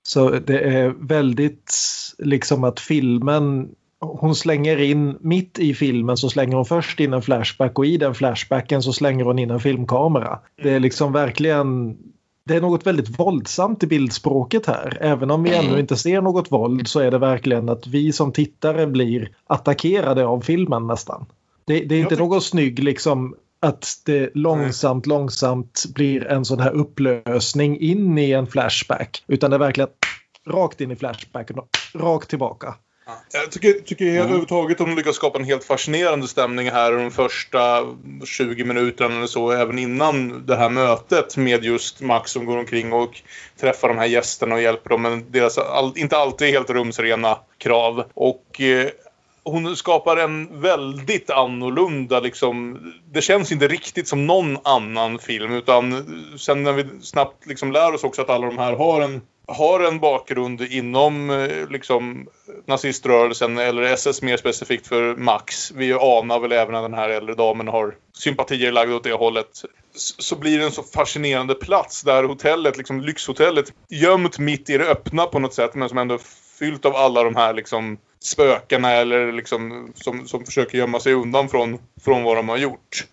Så 0.08 0.30
det 0.30 0.60
är 0.60 0.94
väldigt 1.00 1.74
liksom 2.18 2.64
att 2.64 2.80
filmen 2.80 3.70
hon 4.00 4.36
slänger 4.36 4.78
in, 4.78 5.18
mitt 5.22 5.60
i 5.60 5.74
filmen 5.74 6.18
så 6.18 6.30
slänger 6.30 6.56
hon 6.56 6.66
först 6.66 7.00
in 7.00 7.14
en 7.14 7.22
flashback 7.22 7.80
och 7.80 7.86
i 7.86 7.98
den 7.98 8.16
flashbacken 8.16 8.82
så 8.84 8.94
slänger 8.94 9.26
hon 9.26 9.40
in 9.40 9.52
en 9.52 9.60
filmkamera. 9.60 10.40
Det 10.64 10.70
är 10.74 10.80
liksom 10.80 11.14
verkligen 11.14 11.98
det 12.46 12.56
är 12.56 12.62
något 12.62 12.88
väldigt 12.88 13.20
våldsamt 13.20 13.84
i 13.84 13.88
bildspråket 13.88 14.66
här. 14.66 14.98
Även 15.02 15.32
om 15.32 15.44
vi 15.44 15.56
ännu 15.56 15.68
Mm. 15.68 15.80
inte 15.80 15.96
ser 15.96 16.22
något 16.22 16.52
våld 16.52 16.88
så 16.88 17.00
är 17.00 17.12
det 17.12 17.18
verkligen 17.18 17.70
att 17.70 17.88
vi 17.88 18.12
som 18.12 18.32
tittare 18.32 18.88
blir 18.88 19.30
attackerade 19.48 20.26
av 20.26 20.42
filmen 20.42 20.88
nästan. 20.88 21.26
Det, 21.66 21.80
det 21.80 21.96
är 21.96 22.00
inte 22.00 22.16
någon 22.16 22.42
snygg 22.42 22.84
liksom 22.84 23.36
att 23.60 24.02
det 24.06 24.30
långsamt, 24.34 25.06
långsamt 25.06 25.86
blir 25.96 26.28
en 26.28 26.46
sån 26.46 26.60
här 26.60 26.72
upplösning 26.72 27.80
in 27.80 28.18
i 28.18 28.32
en 28.32 28.48
flashback. 28.48 29.24
Utan 29.28 29.50
det 29.50 29.58
är 29.58 29.60
verkligen 29.60 29.90
rakt 30.48 30.82
in 30.82 30.92
i 30.92 30.96
flashbacken 30.96 31.60
och 31.60 31.70
rakt 31.94 32.30
tillbaka. 32.30 32.76
Jag 33.32 33.52
tycker, 33.52 33.74
tycker 33.74 34.06
helt 34.06 34.24
överhuvudtaget 34.24 34.82
att 34.82 34.88
de 34.88 34.96
lyckas 34.96 35.16
skapa 35.16 35.40
en 35.40 35.46
helt 35.46 35.64
fascinerande 35.64 36.28
stämning 36.28 36.72
här 36.72 36.92
de 36.92 37.12
första 37.12 37.86
20 38.26 38.64
minuterna 38.64 39.16
eller 39.16 39.28
så, 39.28 39.52
även 39.52 39.80
innan 39.80 40.46
det 40.46 40.56
här 40.56 40.70
mötet 40.70 41.38
med 41.38 41.64
just 41.64 42.02
Max 42.02 42.32
som 42.32 42.46
går 42.46 42.58
omkring 42.58 42.94
och 42.94 43.22
träffar 43.60 43.88
de 43.88 43.98
här 43.98 44.06
gästerna 44.06 44.56
och 44.56 44.62
hjälper 44.62 44.90
dem 44.90 45.02
med 45.02 45.24
deras 45.30 45.58
all, 45.58 45.94
inte 45.96 46.18
alltid 46.18 46.48
helt 46.48 46.70
rumsrena 46.70 47.38
krav. 47.58 48.04
Och 48.14 48.62
eh, 48.62 48.90
hon 49.46 49.76
skapar 49.76 50.18
en 50.18 50.62
väldigt 50.62 51.30
annorlunda 51.30 52.20
liksom, 52.20 52.80
det 53.12 53.22
känns 53.22 53.52
inte 53.52 53.68
riktigt 53.68 54.08
som 54.08 54.26
någon 54.28 54.58
annan 54.64 55.20
film 55.20 55.54
utan 55.54 56.06
sen 56.38 56.64
när 56.64 56.74
vi 56.74 56.86
snabbt 57.02 57.46
liksom 57.46 57.72
lär 57.72 57.94
oss 57.94 58.04
också 58.04 58.22
att 58.22 58.30
alla 58.30 58.48
de 58.48 58.58
här 58.58 58.74
har 58.74 59.02
en 59.02 59.22
har 59.48 59.80
en 59.80 60.00
bakgrund 60.00 60.62
inom 60.62 61.30
eh, 61.30 61.70
liksom, 61.70 62.28
naziströrelsen 62.68 63.58
eller 63.58 63.82
SS 63.82 64.22
mer 64.22 64.38
specifikt 64.38 64.88
för 64.88 65.16
Max. 65.16 65.72
Vi 65.72 65.94
anar 65.94 66.40
väl 66.40 66.52
även 66.52 66.76
att 66.76 66.84
den 66.84 66.94
här 66.94 67.10
äldre 67.10 67.36
damen 67.36 67.68
har 67.68 67.96
sympatier 68.14 68.72
lagda 68.72 68.96
åt 68.96 69.04
det 69.04 69.14
hållet. 69.14 69.48
S- 69.96 70.16
Så 70.18 70.36
blir 70.36 70.60
det 70.60 70.66
en 70.66 70.72
så 70.72 70.84
fascinerande 70.84 71.56
plats 71.56 72.02
där 72.04 72.24
hotellet, 72.24 72.78
liksom 72.78 73.02
lyxhotellet, 73.02 73.74
gömt 73.90 74.40
mitt 74.40 74.70
i 74.70 74.78
det 74.78 74.86
öppna 74.90 75.26
på 75.26 75.40
något 75.40 75.54
sätt 75.54 75.76
men 75.76 75.90
som 75.90 75.98
ändå 75.98 76.16
är 76.16 76.22
fyllt 76.60 76.86
av 76.86 76.96
alla 76.96 77.24
de 77.24 77.36
här 77.36 77.54
liksom 77.54 77.98
spökena 78.26 78.92
eller 78.92 79.32
liksom 79.32 79.92
som, 79.96 80.28
som 80.28 80.46
försöker 80.46 80.78
gömma 80.78 81.00
sig 81.00 81.14
undan 81.14 81.50
från, 81.50 81.78
från 82.02 82.24
vad 82.24 82.38
de 82.38 82.50
har 82.50 82.58
gjort. 82.58 83.06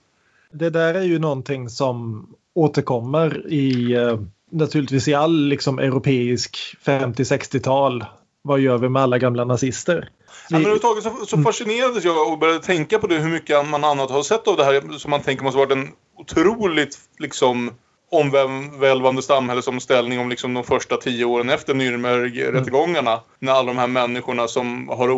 Det 0.52 0.70
där 0.70 0.94
är 0.94 1.02
ju 1.02 1.18
någonting 1.18 1.68
som 1.68 2.26
återkommer 2.54 3.52
i 3.52 3.92
eh, 3.92 4.20
naturligtvis 4.50 5.08
i 5.08 5.14
all 5.14 5.46
liksom 5.46 5.78
europeisk 5.78 6.76
50-60-tal. 6.84 8.04
Vad 8.42 8.60
gör 8.60 8.78
vi 8.78 8.88
med 8.88 9.02
alla 9.02 9.18
gamla 9.18 9.44
nazister? 9.44 10.08
Ja, 10.28 10.32
men 10.50 10.60
överhuvudtaget 10.60 11.04
så, 11.04 11.26
så 11.26 11.42
fascinerades 11.42 12.04
jag 12.04 12.32
och 12.32 12.38
började 12.38 12.60
tänka 12.60 12.98
på 12.98 13.06
det 13.06 13.18
hur 13.18 13.30
mycket 13.30 13.68
man 13.68 13.84
annat 13.84 14.10
har 14.10 14.22
sett 14.22 14.48
av 14.48 14.56
det 14.56 14.64
här 14.64 14.98
som 14.98 15.10
man 15.10 15.22
tänker 15.22 15.44
måste 15.44 15.58
varit 15.58 15.72
en 15.72 15.88
otroligt 16.16 16.98
liksom 17.18 17.70
omvälvande 18.12 19.22
samhällsomställning 19.22 20.18
om 20.20 20.28
liksom 20.28 20.54
de 20.54 20.64
första 20.64 20.96
tio 20.96 21.24
åren 21.24 21.50
efter 21.50 21.74
Nürnberg-rättegångarna. 21.74 23.20
När 23.38 23.52
alla 23.52 23.66
de 23.66 23.78
här 23.78 23.86
människorna 23.86 24.48
som 24.48 24.88
har 24.88 25.08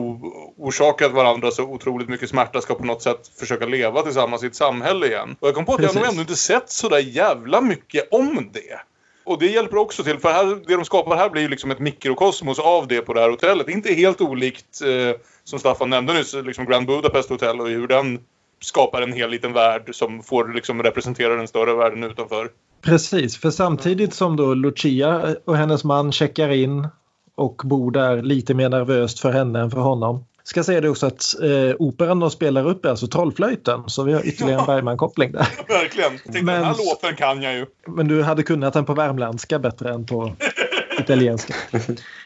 orsakat 0.56 1.12
varandra 1.12 1.50
så 1.50 1.62
otroligt 1.62 2.08
mycket 2.08 2.28
smärta 2.28 2.60
ska 2.60 2.74
på 2.74 2.84
något 2.84 3.02
sätt 3.02 3.30
försöka 3.38 3.66
leva 3.66 4.02
tillsammans 4.02 4.44
i 4.44 4.46
ett 4.46 4.56
samhälle 4.56 5.06
igen. 5.06 5.36
Och 5.40 5.48
jag 5.48 5.54
kom 5.54 5.64
på 5.64 5.74
att 5.74 5.82
jag 5.82 5.88
har 5.88 5.94
nog 5.94 6.02
Precis. 6.02 6.18
ändå 6.18 6.20
inte 6.20 6.36
sett 6.36 6.70
så 6.70 6.88
där 6.88 6.98
jävla 6.98 7.60
mycket 7.60 8.08
om 8.10 8.50
det. 8.52 8.80
Och 9.24 9.38
det 9.38 9.46
hjälper 9.46 9.76
också 9.76 10.04
till, 10.04 10.18
för 10.18 10.32
här, 10.32 10.60
det 10.66 10.76
de 10.76 10.84
skapar 10.84 11.16
här 11.16 11.30
blir 11.30 11.42
ju 11.42 11.48
liksom 11.48 11.70
ett 11.70 11.78
mikrokosmos 11.78 12.58
av 12.58 12.88
det 12.88 13.00
på 13.00 13.12
det 13.12 13.20
här 13.20 13.30
hotellet. 13.30 13.68
Inte 13.68 13.94
helt 13.94 14.20
olikt, 14.20 14.80
eh, 14.82 15.20
som 15.44 15.58
Staffan 15.58 15.90
nämnde 15.90 16.12
nyss, 16.12 16.34
liksom 16.34 16.64
Grand 16.64 16.86
Budapest 16.86 17.28
Hotel 17.28 17.60
och 17.60 17.68
hur 17.68 17.86
den 17.86 18.20
skapar 18.60 19.02
en 19.02 19.12
hel 19.12 19.30
liten 19.30 19.52
värld 19.52 19.94
som 19.94 20.22
får 20.22 20.48
liksom 20.48 20.82
representera 20.82 21.36
den 21.36 21.48
större 21.48 21.74
världen 21.74 22.04
utanför. 22.04 22.50
Precis, 22.84 23.36
för 23.36 23.50
samtidigt 23.50 24.14
som 24.14 24.36
då 24.36 24.54
Lucia 24.54 25.36
och 25.44 25.56
hennes 25.56 25.84
man 25.84 26.12
checkar 26.12 26.48
in 26.48 26.88
och 27.36 27.62
bor 27.64 27.90
där 27.90 28.22
lite 28.22 28.54
mer 28.54 28.68
nervöst 28.68 29.20
för 29.20 29.32
henne 29.32 29.60
än 29.60 29.70
för 29.70 29.80
honom. 29.80 30.24
Ska 30.46 30.64
säga 30.64 30.80
det 30.80 30.88
också 30.88 31.06
att 31.06 31.22
eh, 31.42 31.76
operan 31.78 32.20
de 32.20 32.30
spelar 32.30 32.66
upp 32.68 32.84
är 32.84 32.88
alltså 32.90 33.06
Trollflöjten 33.06 33.82
så 33.86 34.02
vi 34.02 34.12
har 34.12 34.26
ytterligare 34.26 34.60
en 34.60 34.66
Bergman-koppling 34.66 35.32
där. 35.32 35.48
Verkligen. 35.68 36.12
Jag 36.12 36.22
tänkte, 36.22 36.42
Men- 36.42 36.54
den 36.54 36.64
här 36.64 36.74
låten 36.90 37.16
kan 37.16 37.42
jag 37.42 37.54
ju. 37.54 37.66
Men 37.86 38.08
du 38.08 38.22
hade 38.22 38.42
kunnat 38.42 38.74
den 38.74 38.84
på 38.84 38.94
värmländska 38.94 39.58
bättre 39.58 39.90
än 39.94 40.06
på 40.06 40.32
italienska. 40.98 41.54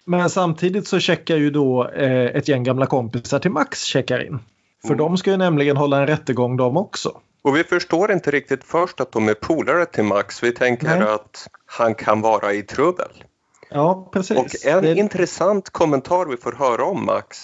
Men 0.04 0.30
samtidigt 0.30 0.86
så 0.88 0.98
checkar 0.98 1.36
ju 1.36 1.50
då 1.50 1.88
eh, 1.88 2.24
ett 2.36 2.48
gäng 2.48 2.64
gamla 2.64 2.86
kompisar 2.86 3.38
till 3.38 3.50
Max 3.50 3.84
checkar 3.84 4.26
in. 4.26 4.38
För 4.86 4.94
de 4.94 5.16
ska 5.16 5.30
ju 5.30 5.36
nämligen 5.36 5.76
hålla 5.76 6.00
en 6.00 6.06
rättegång 6.06 6.56
de 6.56 6.76
också. 6.76 7.12
Och 7.42 7.56
vi 7.56 7.64
förstår 7.64 8.12
inte 8.12 8.30
riktigt 8.30 8.64
först 8.64 9.00
att 9.00 9.12
de 9.12 9.28
är 9.28 9.34
polare 9.34 9.86
till 9.86 10.04
Max. 10.04 10.42
Vi 10.42 10.52
tänker 10.52 10.86
Nej. 10.98 11.08
att 11.08 11.48
han 11.66 11.94
kan 11.94 12.20
vara 12.20 12.52
i 12.52 12.62
trubbel. 12.62 13.24
Ja, 13.70 14.08
precis. 14.12 14.36
Och 14.64 14.70
en 14.72 14.82
Det- 14.82 14.94
intressant 14.94 15.70
kommentar 15.70 16.26
vi 16.26 16.36
får 16.36 16.52
höra 16.52 16.84
om 16.84 17.04
Max 17.06 17.38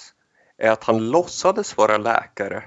är 0.59 0.71
att 0.71 0.85
han 0.85 1.11
låtsades 1.11 1.77
vara 1.77 1.97
läkare 1.97 2.65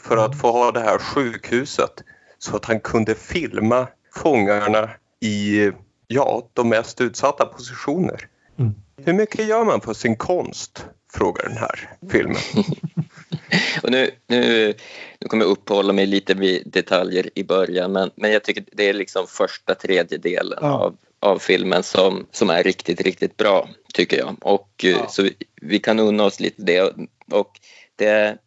för 0.00 0.16
att 0.16 0.40
få 0.40 0.52
ha 0.52 0.70
det 0.72 0.80
här 0.80 0.98
sjukhuset 0.98 2.02
så 2.38 2.56
att 2.56 2.64
han 2.64 2.80
kunde 2.80 3.14
filma 3.14 3.86
fångarna 4.14 4.90
i 5.20 5.70
ja, 6.06 6.48
de 6.52 6.68
mest 6.68 7.00
utsatta 7.00 7.46
positioner. 7.46 8.28
Mm. 8.58 8.74
Hur 8.96 9.12
mycket 9.12 9.46
gör 9.46 9.64
man 9.64 9.80
för 9.80 9.94
sin 9.94 10.16
konst? 10.16 10.86
Frågar 11.12 11.48
den 11.48 11.56
här 11.56 11.90
filmen. 12.10 12.36
Och 13.82 13.90
nu, 13.90 14.10
nu, 14.26 14.74
nu 15.20 15.28
kommer 15.28 15.44
jag 15.44 15.50
uppehålla 15.50 15.92
mig 15.92 16.06
lite 16.06 16.34
vid 16.34 16.62
detaljer 16.66 17.30
i 17.34 17.44
början 17.44 17.92
men, 17.92 18.10
men 18.14 18.32
jag 18.32 18.44
tycker 18.44 18.64
det 18.72 18.88
är 18.88 18.92
liksom 18.94 19.26
första 19.26 19.74
tredjedelen 19.74 20.58
Ja. 20.62 20.72
av, 20.72 20.96
av 21.20 21.38
filmen 21.38 21.82
som, 21.82 22.26
som 22.32 22.50
är 22.50 22.62
riktigt, 22.62 23.00
riktigt 23.00 23.36
bra 23.36 23.68
tycker 23.94 24.18
jag. 24.18 24.36
Och 24.40 24.84
eh, 24.84 24.90
Ja. 24.90 25.08
så 25.08 25.22
vi, 25.22 25.34
vi 25.62 25.78
kan 25.78 26.00
unna 26.00 26.24
oss 26.24 26.40
lite 26.40 26.62
det. 26.62 26.94
Och 27.30 27.60
det, 27.96 28.38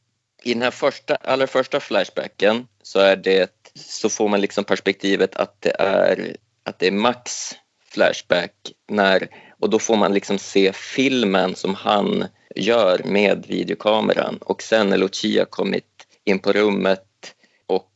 I 0.44 0.54
den 0.54 0.62
här 0.62 0.72
första, 0.72 1.16
allra 1.16 1.48
första 1.48 1.80
flashbacken 1.80 2.68
så, 2.84 3.00
är 3.00 3.16
det, 3.16 3.52
så 3.76 4.10
får 4.10 4.28
man 4.30 4.42
liksom 4.42 4.64
perspektivet 4.64 5.36
att 5.36 5.62
det 5.62 5.76
är, 5.80 6.36
att 6.64 6.80
det 6.80 6.88
är 6.88 6.92
Max 6.92 7.52
flashback 7.90 8.54
när, 8.88 9.28
och 9.60 9.70
då 9.70 9.80
får 9.80 9.98
man 9.98 10.14
liksom 10.14 10.38
se 10.38 10.74
filmen 10.74 11.56
som 11.56 11.76
han 11.76 12.26
gör 12.56 13.02
med 13.06 13.46
videokameran 13.48 14.38
och 14.42 14.62
sen 14.62 14.90
när 14.90 14.98
Lucia 14.98 15.46
kommit 15.46 16.08
in 16.26 16.40
på 16.40 16.54
rummet 16.54 17.04
och 17.68 17.92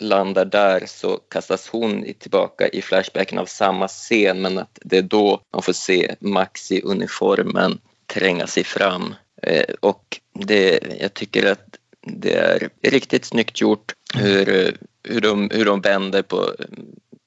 landar 0.00 0.44
där 0.44 0.82
så 0.86 1.16
kastas 1.16 1.68
hon 1.68 2.04
tillbaka 2.18 2.68
i 2.68 2.82
flashbacken 2.82 3.38
av 3.38 3.46
samma 3.46 3.88
scen 3.88 4.42
men 4.42 4.58
att 4.58 4.78
det 4.84 4.98
är 4.98 5.02
då 5.02 5.40
man 5.52 5.62
får 5.62 5.72
se 5.72 6.14
Max 6.20 6.72
i 6.72 6.82
uniformen 6.82 7.78
tränga 8.06 8.46
sig 8.46 8.64
fram. 8.64 9.14
Eh, 9.42 9.74
och 9.80 10.20
det, 10.34 10.80
jag 11.00 11.14
tycker 11.14 11.52
att 11.52 11.76
det 12.06 12.34
är 12.34 12.70
riktigt 12.82 13.24
snyggt 13.24 13.60
gjort 13.60 13.92
hur, 14.14 14.48
eh, 14.48 14.72
hur, 15.02 15.20
de, 15.20 15.50
hur 15.54 15.64
de 15.64 15.80
vänder 15.80 16.22
på, 16.22 16.54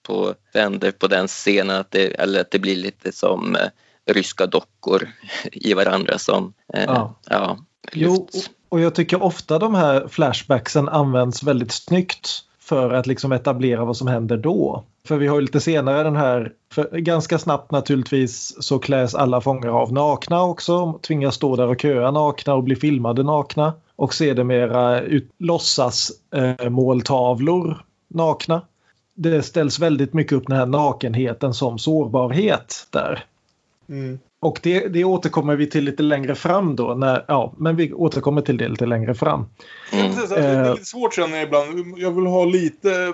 på, 0.04 0.34
vänder 0.54 0.92
på 0.92 1.08
den 1.08 1.28
scenen, 1.28 1.76
att 1.76 1.92
det, 1.92 2.08
eller 2.08 2.42
att 2.42 2.52
det 2.52 2.60
blir 2.60 2.76
lite 2.76 3.12
som 3.12 3.56
eh, 3.56 3.68
ryska 4.14 4.46
dockor 4.46 5.08
i 5.52 5.74
varandra 5.74 6.18
som 6.18 6.54
eh, 6.74 6.84
Ja. 6.84 7.16
ja, 7.30 7.58
Jo, 7.92 8.28
och 8.70 8.80
jag 8.80 8.96
tycker 8.96 9.24
ofta 9.24 9.60
de 9.60 9.76
här 9.76 10.08
flashbacksen 10.08 10.90
används 10.90 11.44
väldigt 11.44 11.72
snyggt 11.72 12.30
för 12.60 12.94
att 12.94 13.08
liksom 13.08 13.32
etablera 13.32 13.86
vad 13.86 13.98
som 13.98 14.08
händer 14.08 14.38
då. 14.38 14.84
För 15.08 15.18
vi 15.18 15.28
har 15.28 15.36
ju 15.36 15.42
lite 15.42 15.60
senare 15.60 16.04
den 16.04 16.16
här, 16.16 16.52
ganska 16.92 17.40
snabbt 17.40 17.72
naturligtvis 17.72 18.56
så 18.64 18.80
kläs 18.80 19.16
alla 19.16 19.42
fångar 19.42 19.70
av 19.70 19.94
nakna 19.94 20.44
också, 20.44 21.00
tvingas 21.08 21.36
stå 21.36 21.56
där 21.56 21.68
och 21.68 21.82
köa 21.82 22.12
nakna 22.12 22.54
och 22.54 22.64
bli 22.64 22.76
filmade 22.76 23.24
nakna. 23.24 23.74
Och 23.96 24.14
sedermera 24.14 25.02
ut, 25.02 25.32
låtsas 25.38 26.12
eh, 26.36 26.70
måltavlor 26.70 27.86
nakna. 28.08 28.62
Det 29.16 29.44
ställs 29.44 29.80
väldigt 29.80 30.14
mycket 30.14 30.34
upp 30.34 30.48
den 30.48 30.58
här 30.58 30.66
nakenheten 30.66 31.54
som 31.54 31.80
sårbarhet 31.80 32.88
där. 32.90 33.26
Och 34.40 34.60
det, 34.64 34.88
det 34.88 35.04
återkommer 35.04 35.56
vi 35.56 35.70
till 35.70 35.84
lite 35.84 36.04
längre 36.04 36.36
fram 36.36 36.76
då. 36.76 36.94
När, 36.94 37.26
ja, 37.28 37.54
men 37.58 37.76
vi 37.76 37.94
återkommer 37.94 38.42
till 38.42 38.58
det 38.58 38.68
lite 38.68 38.86
längre 38.86 39.14
fram. 39.14 39.46
Jag 39.92 40.08
måste 40.08 40.28
säga 40.28 40.42
så 40.42 40.48
här, 40.48 40.64
Det 40.64 40.70
är 40.70 40.74
lite 40.74 40.86
svårt 40.86 41.14
känner 41.14 41.38
jag 41.38 41.44
ibland. 41.44 41.98
Jag 41.98 42.12
vill 42.12 42.26
ha 42.26 42.46
lite 42.46 43.14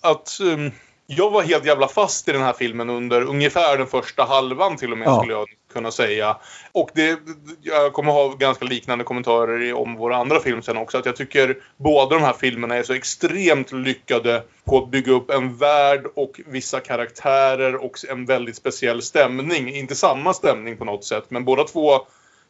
att... 0.00 0.38
um, 0.54 0.70
jag 1.06 1.30
var 1.30 1.42
helt 1.42 1.66
jävla 1.66 1.88
fast 1.88 2.28
i 2.28 2.32
den 2.32 2.42
här 2.42 2.52
filmen 2.52 2.90
under 2.90 3.22
ungefär 3.22 3.78
den 3.78 3.86
första 3.86 4.24
halvan 4.24 4.76
till 4.76 4.92
och 4.92 4.98
med 4.98 5.08
Ja. 5.08 5.18
skulle 5.18 5.32
jag 5.32 5.48
kunna 5.72 5.90
säga. 5.90 6.36
Och 6.72 6.90
det, 6.94 7.18
jag 7.62 7.92
kommer 7.92 8.12
ha 8.12 8.28
ganska 8.28 8.64
liknande 8.64 9.04
kommentarer 9.04 9.74
om 9.74 9.94
våra 9.94 10.16
andra 10.16 10.40
film 10.40 10.62
sen 10.62 10.76
också. 10.76 10.98
Att 10.98 11.06
jag 11.06 11.16
tycker 11.16 11.56
båda 11.76 12.16
de 12.16 12.24
här 12.24 12.32
filmerna 12.32 12.74
är 12.74 12.82
så 12.82 12.92
extremt 12.92 13.72
lyckade 13.72 14.42
på 14.64 14.78
att 14.78 14.90
bygga 14.90 15.12
upp 15.12 15.30
en 15.30 15.56
värld 15.56 16.06
och 16.14 16.40
vissa 16.46 16.80
karaktärer 16.80 17.74
och 17.84 17.98
en 18.08 18.26
väldigt 18.26 18.56
speciell 18.56 19.02
stämning. 19.02 19.74
Inte 19.74 19.94
samma 19.94 20.34
stämning 20.34 20.76
på 20.76 20.84
något 20.84 21.04
sätt 21.04 21.24
men 21.28 21.44
båda 21.44 21.64
två 21.64 21.90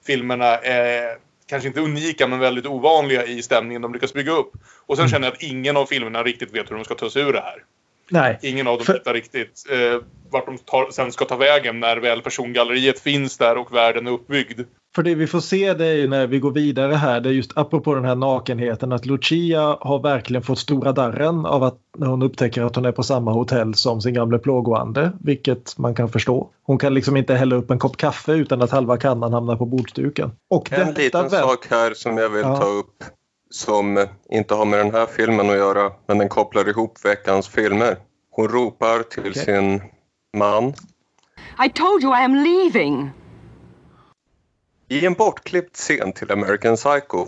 filmerna 0.07 0.59
är 0.59 1.17
kanske 1.47 1.69
inte 1.69 1.81
unika 1.81 2.27
men 2.27 2.39
väldigt 2.39 2.67
ovanliga 2.67 3.27
i 3.27 3.43
stämningen 3.43 3.83
de 3.83 3.93
lyckas 3.93 4.13
bygga 4.13 4.33
upp. 4.33 4.53
Och 4.87 4.97
sen 4.97 5.09
känner 5.09 5.27
jag 5.27 5.35
att 5.35 5.43
ingen 5.43 5.77
av 5.77 5.87
filmerna 5.87 6.23
riktigt 6.23 6.55
vet 6.55 6.71
hur 6.71 6.77
de 6.77 6.85
ska 6.85 6.95
ta 6.95 7.11
sig 7.11 7.23
ur 7.23 7.33
det 7.33 7.41
här. 7.41 7.65
Nej. 8.13 8.39
Ingen 8.43 8.67
av 8.69 8.77
dem 8.77 8.85
För- 8.87 8.93
hittar 8.93 9.15
riktigt 9.15 9.63
eh, 9.71 10.01
vart 10.31 10.47
de 10.47 10.59
tar, 10.59 10.91
sen 10.91 11.13
ska 11.13 11.25
ta 11.25 11.37
vägen 11.37 11.81
när 11.81 11.97
väl 11.97 12.23
persongalleriet 12.23 13.01
finns 13.01 13.39
där 13.39 13.59
och 13.59 13.75
världen 13.77 14.07
är 14.07 14.11
uppbyggd. 14.11 14.61
För 14.95 15.03
det 15.03 15.15
vi 15.15 15.27
får 15.27 15.41
se 15.41 15.75
det 15.75 15.87
är 15.87 15.95
ju 15.95 16.09
när 16.09 16.27
vi 16.27 16.39
går 16.39 16.51
vidare 16.51 16.95
här, 16.95 17.21
det 17.21 17.29
är 17.29 17.33
just 17.33 17.53
apropå 17.59 17.95
den 17.95 18.05
här 18.05 18.15
nakenheten 18.15 18.93
att 18.93 19.07
Lucia 19.07 19.77
har 19.81 20.03
verkligen 20.03 20.43
fått 20.43 20.59
stora 20.59 20.93
darren 20.93 21.47
av 21.47 21.63
att 21.63 21.79
när 21.99 22.07
hon 22.07 22.23
upptäcker 22.23 22.63
att 22.63 22.77
hon 22.77 22.85
är 22.85 22.93
på 22.93 23.03
samma 23.03 23.33
hotell 23.33 23.75
som 23.75 24.01
sin 24.01 24.15
gamla 24.15 24.39
plågoande, 24.39 25.13
vilket 25.21 25.79
man 25.79 25.95
kan 25.95 26.09
förstå. 26.09 26.51
Hon 26.63 26.79
kan 26.79 26.95
liksom 26.95 27.17
inte 27.17 27.35
hälla 27.35 27.57
upp 27.57 27.71
en 27.71 27.79
kopp 27.79 27.97
kaffe 27.97 28.33
utan 28.33 28.63
att 28.63 28.71
halva 28.71 28.97
kannan 28.97 29.33
hamnar 29.33 29.57
på 29.57 29.67
bordsduken. 29.67 30.31
Och 30.51 30.73
En 30.73 30.79
detta 30.87 31.01
liten 31.01 31.29
väl- 31.29 31.41
sak 31.41 31.67
här 31.71 31.95
som 31.95 32.19
jag 32.19 32.29
vill 32.29 32.43
Ja. 32.43 32.57
ta 32.57 32.67
upp 32.67 33.05
som 33.53 34.07
inte 34.31 34.55
har 34.55 34.65
med 34.65 34.79
den 34.79 34.95
här 34.95 35.07
filmen 35.07 35.51
att 35.51 35.57
göra 35.57 35.93
men 36.07 36.19
den 36.19 36.29
kopplar 36.29 36.69
ihop 36.69 37.05
veckans 37.05 37.49
filmer. 37.49 37.97
Hon 38.31 38.49
ropar 38.49 39.03
till 39.03 39.31
Okej. 39.31 39.45
sin 39.45 39.83
man 40.37 40.75
I 41.65 41.69
told 41.69 42.03
you 42.03 42.21
I 42.21 42.25
am 42.25 42.35
leaving. 42.35 43.11
I 44.89 45.07
en 45.07 45.15
bortklippt 45.15 45.77
scen 45.77 46.13
till 46.13 46.33
American 46.33 46.77
Psycho 46.77 47.27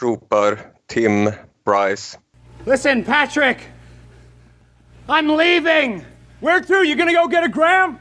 ropar 0.00 0.58
Tim 0.86 1.32
Bryce 1.64 2.18
Listen, 2.66 3.04
Patrick! 3.04 3.56
I'm 5.08 5.36
leaving! 5.36 6.04
Where 6.40 6.60
to? 6.60 6.84
You 6.84 6.94
gonna 6.94 7.12
go 7.12 7.26
get 7.26 7.44
a 7.44 7.48
gram? 7.48 7.98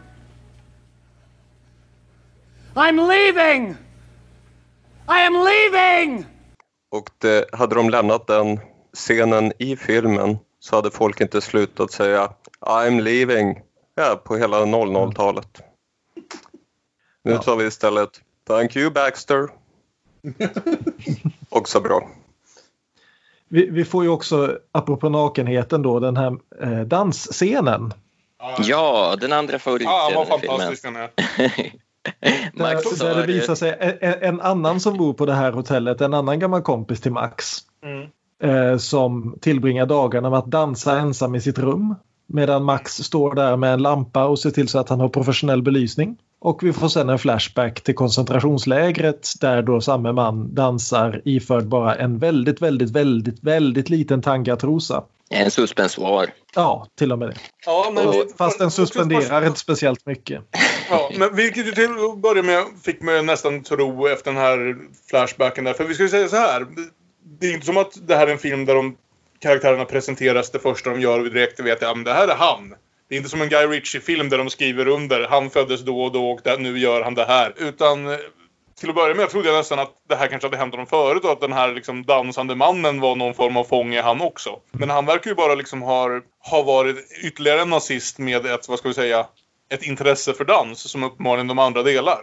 I'm 2.76 3.08
leaving! 3.08 3.78
I 5.08 5.22
am 5.22 5.34
leaving! 5.34 6.26
Och 6.90 7.10
det, 7.18 7.46
hade 7.52 7.76
de 7.76 7.90
lämnat 7.90 8.28
den 8.28 8.60
scenen 8.94 9.54
i 9.58 9.76
filmen 9.76 10.38
så 10.60 10.76
hade 10.76 10.92
folk 10.92 11.22
inte 11.22 11.42
slutat 11.42 11.92
säga 11.92 12.34
I'm 12.60 13.02
leaving 13.02 13.62
ja, 13.96 14.22
på 14.24 14.36
hela 14.36 14.66
00-talet. 14.66 15.62
Nu 17.24 17.38
tar 17.38 17.56
vi 17.56 17.66
istället 17.66 18.22
Thank 18.48 18.76
you 18.76 18.92
Baxter. 18.92 19.50
Också 21.50 21.80
bra. 21.80 22.10
vi, 23.48 23.70
vi 23.70 23.86
får 23.86 24.04
ju 24.04 24.10
också, 24.10 24.60
apropå 24.72 25.10
nakenheten 25.10 25.82
då, 25.82 26.00
den 26.00 26.18
här 26.18 26.38
eh, 26.62 26.82
dansscenen. 26.82 27.94
Ja, 28.58 29.16
den 29.22 29.34
andra 29.34 29.54
Ja, 29.54 29.60
favoritscenen 29.60 30.30
var 30.30 30.74
i 30.74 30.76
filmen. 30.76 31.10
Max 32.54 33.00
Där, 33.00 33.16
där 33.16 33.28
det 33.28 33.34
visar 33.34 33.56
sig 33.56 33.98
en, 34.02 34.14
en, 34.22 34.42
annan 34.42 34.80
som 34.80 34.98
bor 34.98 35.14
på 35.14 35.26
det 35.26 35.34
här 35.34 35.52
hotellet, 35.52 36.02
en 36.02 36.14
annan 36.14 36.40
gammal 36.40 36.62
kompis 36.62 37.02
till 37.02 37.12
Max. 37.12 37.58
Eh, 38.44 38.78
som 38.78 39.38
tillbringar 39.42 39.86
dagarna 39.86 40.30
med 40.30 40.40
att 40.40 40.52
dansa 40.52 41.00
ensam 41.00 41.36
i 41.36 41.42
sitt 41.42 41.60
rum. 41.60 41.96
Medan 42.28 42.64
Max 42.64 42.92
står 42.92 43.36
där 43.36 43.58
med 43.58 43.74
en 43.74 43.82
lampa 43.82 44.26
och 44.26 44.40
ser 44.40 44.52
till 44.52 44.68
så 44.68 44.80
att 44.80 44.90
han 44.90 45.00
har 45.00 45.10
professionell 45.10 45.62
belysning. 45.62 46.18
Och 46.42 46.64
vi 46.64 46.74
får 46.74 46.88
sen 46.88 47.10
en 47.10 47.20
flashback 47.20 47.82
till 47.82 47.96
koncentrationslägret 47.96 49.30
där 49.42 49.62
då 49.62 49.82
samme 49.82 50.12
man 50.12 50.56
dansar 50.56 51.22
iförd 51.26 51.66
bara 51.66 51.96
en 51.96 52.20
väldigt, 52.20 52.62
väldigt, 52.62 52.92
väldigt, 52.92 53.44
väldigt 53.44 53.90
liten 53.90 54.22
tangatrosa. 54.22 55.04
En 55.30 55.52
suspensoar. 55.52 56.26
Ja, 56.56 56.88
till 56.98 57.12
och 57.12 57.20
med 57.20 57.28
det. 57.30 57.36
Ja, 57.66 57.92
men 57.94 58.08
Och, 58.08 58.14
det- 58.14 58.38
fast 58.38 58.60
den 58.60 58.72
suspenderar 58.72 59.46
inte 59.48 59.60
speciellt 59.60 60.06
mycket. 60.06 60.42
Ja, 60.90 61.12
men 61.18 61.36
vilket 61.36 61.68
ju 61.68 61.72
till 61.72 61.90
att 62.14 62.22
börja 62.22 62.44
med 62.44 62.64
fick 62.84 63.02
mig 63.02 63.24
nästan 63.24 63.64
tro 63.64 64.08
efter 64.08 64.32
den 64.32 64.42
här 64.42 64.76
flashbacken 65.10 65.64
där. 65.64 65.74
För 65.74 65.84
vi 65.84 65.94
ska 65.94 66.04
ju 66.04 66.10
säga 66.10 66.28
så 66.28 66.36
här. 66.36 66.66
Det 67.40 67.48
är 67.48 67.54
inte 67.54 67.66
som 67.66 67.78
att 67.78 68.08
det 68.08 68.16
här 68.16 68.28
är 68.28 68.32
en 68.32 68.38
film 68.38 68.66
där 68.66 68.76
de 68.76 68.96
karaktärerna 69.40 69.86
presenteras 69.86 70.50
det 70.50 70.60
första 70.60 70.90
de 70.90 71.02
gör 71.02 71.20
och 71.20 71.26
vi 71.26 71.30
direkt 71.30 71.60
vet 71.60 71.84
att 71.84 72.06
det 72.06 72.14
här 72.14 72.28
är 72.28 72.36
han. 72.36 72.74
Det 73.10 73.16
är 73.16 73.18
inte 73.18 73.30
som 73.30 73.42
en 73.42 73.50
Guy 73.50 73.68
Ritchie-film 73.68 74.30
där 74.30 74.38
de 74.38 74.50
skriver 74.50 74.88
under 74.88 75.28
han 75.28 75.50
föddes 75.50 75.82
då 75.82 76.02
och 76.02 76.12
då 76.12 76.32
och 76.32 76.42
där, 76.44 76.58
nu 76.58 76.80
gör 76.80 77.02
han 77.02 77.16
det 77.16 77.26
här. 77.26 77.54
Utan 77.58 78.08
eh, 78.08 78.18
till 78.80 78.90
att 78.90 78.96
börja 78.96 79.16
med 79.16 79.30
trodde 79.30 79.48
jag 79.48 79.58
nästan 79.58 79.80
att 79.80 79.92
det 80.10 80.16
här 80.16 80.28
kanske 80.28 80.48
hade 80.48 80.58
hänt 80.58 80.74
honom 80.74 80.88
förut 80.88 81.24
och 81.24 81.32
att 81.32 81.42
den 81.42 81.54
här 81.54 81.74
liksom 81.74 82.06
dansande 82.06 82.56
mannen 82.56 83.00
var 83.00 83.16
någon 83.16 83.34
form 83.34 83.58
av 83.58 83.64
fånge 83.64 84.02
han 84.02 84.22
också. 84.22 84.60
Men 84.72 84.90
han 84.90 85.06
verkar 85.06 85.32
ju 85.32 85.36
bara 85.36 85.56
liksom 85.56 85.82
ha, 85.82 86.22
ha 86.50 86.64
varit 86.64 86.98
ytterligare 87.24 87.62
en 87.62 87.70
nazist 87.70 88.20
med 88.20 88.46
ett, 88.46 88.70
vad 88.70 88.80
ska 88.80 88.88
vi 88.88 88.94
säga, 88.94 89.26
ett 89.70 89.84
intresse 89.84 90.34
för 90.34 90.46
dans 90.46 90.92
som 90.92 91.04
uppenbarligen 91.04 91.48
de 91.48 91.60
andra 91.60 91.84
delar. 91.84 92.20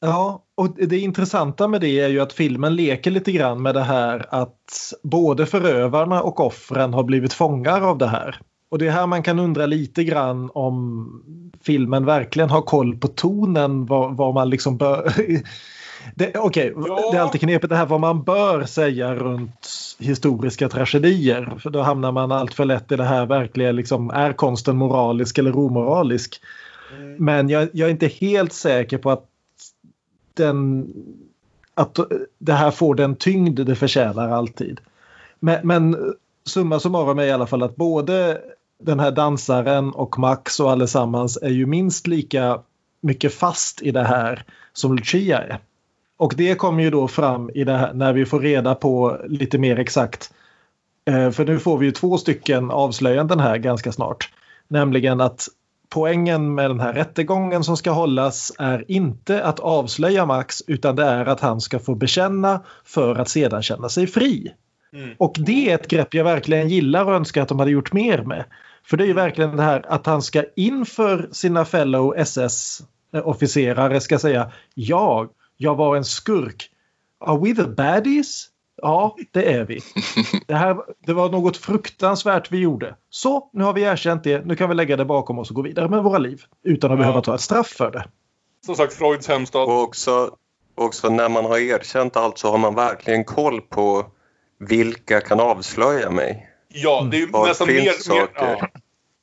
Ja, 0.00 0.42
och 0.54 0.68
det 0.76 0.98
intressanta 0.98 1.68
med 1.68 1.80
det 1.80 2.00
är 2.00 2.08
ju 2.08 2.20
att 2.20 2.32
filmen 2.32 2.76
leker 2.76 3.10
lite 3.10 3.32
grann 3.32 3.62
med 3.62 3.74
det 3.74 3.82
här 3.82 4.26
att 4.28 4.92
både 5.02 5.46
förövarna 5.46 6.22
och 6.22 6.40
offren 6.40 6.94
har 6.94 7.02
blivit 7.02 7.32
fångar 7.32 7.80
av 7.80 7.98
det 7.98 8.06
här. 8.06 8.40
Och 8.74 8.78
det 8.78 8.86
är 8.86 8.90
här 8.90 9.06
man 9.06 9.22
kan 9.22 9.38
undra 9.38 9.66
lite 9.66 10.04
grann 10.04 10.50
om 10.54 11.06
filmen 11.62 12.04
verkligen 12.04 12.50
har 12.50 12.62
koll 12.62 12.96
på 12.96 13.08
tonen, 13.08 13.86
vad, 13.86 14.16
vad 14.16 14.34
man 14.34 14.50
liksom 14.50 14.76
bör... 14.76 15.12
Okej, 16.34 16.72
Ja. 16.76 17.10
det 17.12 17.16
är 17.16 17.20
alltid 17.20 17.40
knepigt 17.40 17.68
det 17.68 17.76
här 17.76 17.86
vad 17.86 18.00
man 18.00 18.22
bör 18.22 18.64
säga 18.64 19.14
runt 19.14 19.68
historiska 19.98 20.68
tragedier. 20.68 21.58
För 21.58 21.70
då 21.70 21.82
hamnar 21.82 22.12
man 22.12 22.32
allt 22.32 22.54
för 22.54 22.64
lätt 22.64 22.92
i 22.92 22.96
det 22.96 23.04
här 23.04 23.26
verkliga, 23.26 23.72
liksom, 23.72 24.10
är 24.10 24.32
konsten 24.32 24.76
moralisk 24.76 25.38
eller 25.38 25.58
omoralisk? 25.58 26.40
Men 27.18 27.48
jag, 27.48 27.68
jag 27.72 27.86
är 27.86 27.92
inte 27.92 28.06
helt 28.06 28.52
säker 28.52 28.98
på 28.98 29.10
att 29.10 29.26
den, 30.34 30.88
att 31.74 31.98
det 32.38 32.52
här 32.52 32.70
får 32.70 32.94
den 32.94 33.16
tyngd 33.16 33.60
det 33.60 33.76
förtjänar 33.76 34.28
alltid. 34.28 34.80
Men, 35.40 35.66
men 35.66 35.96
summa 36.44 36.80
summarum 36.80 37.18
är 37.18 37.24
i 37.24 37.32
alla 37.32 37.46
fall 37.46 37.62
att 37.62 37.76
både 37.76 38.40
den 38.82 39.00
här 39.00 39.10
dansaren 39.10 39.90
och 39.90 40.18
Max 40.18 40.60
och 40.60 40.70
allesammans 40.70 41.38
är 41.42 41.50
ju 41.50 41.66
minst 41.66 42.06
lika 42.06 42.60
mycket 43.00 43.34
fast 43.34 43.82
i 43.82 43.90
det 43.90 44.04
här 44.04 44.44
som 44.72 44.96
Lucia 44.96 45.38
är. 45.38 45.58
Och 46.16 46.34
det 46.36 46.54
kommer 46.54 46.82
ju 46.82 46.90
då 46.90 47.08
fram 47.08 47.50
i 47.54 47.64
det 47.64 47.76
här, 47.76 47.92
när 47.94 48.12
vi 48.12 48.26
får 48.26 48.40
reda 48.40 48.74
på 48.74 49.20
lite 49.26 49.58
mer 49.58 49.78
exakt. 49.78 50.32
Eh, 51.04 51.30
för 51.30 51.44
nu 51.44 51.58
får 51.58 51.78
vi 51.78 51.86
ju 51.86 51.92
två 51.92 52.18
stycken 52.18 52.70
avslöjanden 52.70 53.40
här 53.40 53.56
ganska 53.56 53.92
snart. 53.92 54.30
Nämligen 54.68 55.20
att 55.20 55.48
poängen 55.88 56.54
med 56.54 56.70
den 56.70 56.80
här 56.80 56.92
rättegången 56.92 57.64
som 57.64 57.76
ska 57.76 57.90
hållas 57.90 58.52
är 58.58 58.90
inte 58.90 59.44
att 59.44 59.60
avslöja 59.60 60.26
Max 60.26 60.62
utan 60.66 60.96
det 60.96 61.04
är 61.04 61.26
att 61.26 61.40
han 61.40 61.60
ska 61.60 61.78
få 61.78 61.94
bekänna 61.94 62.60
för 62.84 63.16
att 63.16 63.28
sedan 63.28 63.62
känna 63.62 63.88
sig 63.88 64.06
fri. 64.06 64.52
Och 65.18 65.36
det 65.38 65.70
är 65.70 65.74
ett 65.74 65.88
grepp 65.88 66.14
jag 66.14 66.24
verkligen 66.24 66.68
gillar 66.68 67.04
och 67.04 67.14
önskar 67.14 67.42
att 67.42 67.48
de 67.48 67.58
hade 67.58 67.70
gjort 67.70 67.92
mer 67.92 68.22
med. 68.22 68.44
För 68.86 68.96
det 68.96 69.04
är 69.04 69.06
ju 69.06 69.12
verkligen 69.12 69.56
det 69.56 69.62
här 69.62 69.84
att 69.88 70.06
han 70.06 70.22
ska 70.22 70.44
inför 70.56 71.28
sina 71.32 71.64
fellow 71.64 72.14
SS-officerare 72.16 74.00
ska 74.00 74.18
säga 74.18 74.52
jag, 74.74 75.28
jag 75.56 75.74
var 75.74 75.96
en 75.96 76.04
skurk. 76.04 76.70
Are 77.20 77.38
we 77.40 77.54
the 77.62 77.68
baddies? 77.68 78.48
Ja, 78.82 79.16
det 79.30 79.52
är 79.52 79.64
vi. 79.64 79.80
Det, 80.46 80.54
här, 80.54 80.76
det 81.06 81.12
var 81.12 81.30
något 81.30 81.56
fruktansvärt 81.56 82.52
vi 82.52 82.58
gjorde. 82.58 82.96
Så, 83.10 83.50
nu 83.52 83.64
har 83.64 83.72
vi 83.72 83.82
erkänt 83.82 84.24
det. 84.24 84.46
Nu 84.46 84.56
kan 84.56 84.68
vi 84.68 84.74
lägga 84.74 84.96
det 84.96 85.04
bakom 85.04 85.38
oss 85.38 85.50
och 85.50 85.56
gå 85.56 85.62
vidare 85.62 85.88
med 85.88 86.02
våra 86.02 86.18
liv. 86.18 86.42
Utan 86.64 86.90
att 86.92 86.98
Ja. 86.98 87.02
behöva 87.02 87.20
ta 87.20 87.34
ett 87.34 87.40
straff 87.40 87.66
för 87.66 87.90
det. 87.90 88.04
Som 88.66 88.74
sagt, 88.74 88.92
Freuds 88.94 89.28
hemstad. 89.28 89.62
Och 89.62 89.82
också, 89.82 90.30
också 90.74 91.08
när 91.10 91.28
man 91.28 91.44
har 91.44 91.58
erkänt 91.58 92.16
allt 92.16 92.38
så 92.38 92.50
har 92.50 92.58
man 92.58 92.74
verkligen 92.74 93.24
koll 93.24 93.60
på 93.60 94.06
vilka 94.58 95.20
kan 95.20 95.40
avslöja 95.40 96.10
mig. 96.10 96.48
Ja, 96.76 97.08
det 97.10 97.22
är 97.22 97.26
Var 97.26 97.46
nästan 97.46 97.66
finns 97.66 97.78
mer... 97.78 97.84
mer 97.84 97.98
saker? 97.98 98.30
ja, 98.34 98.68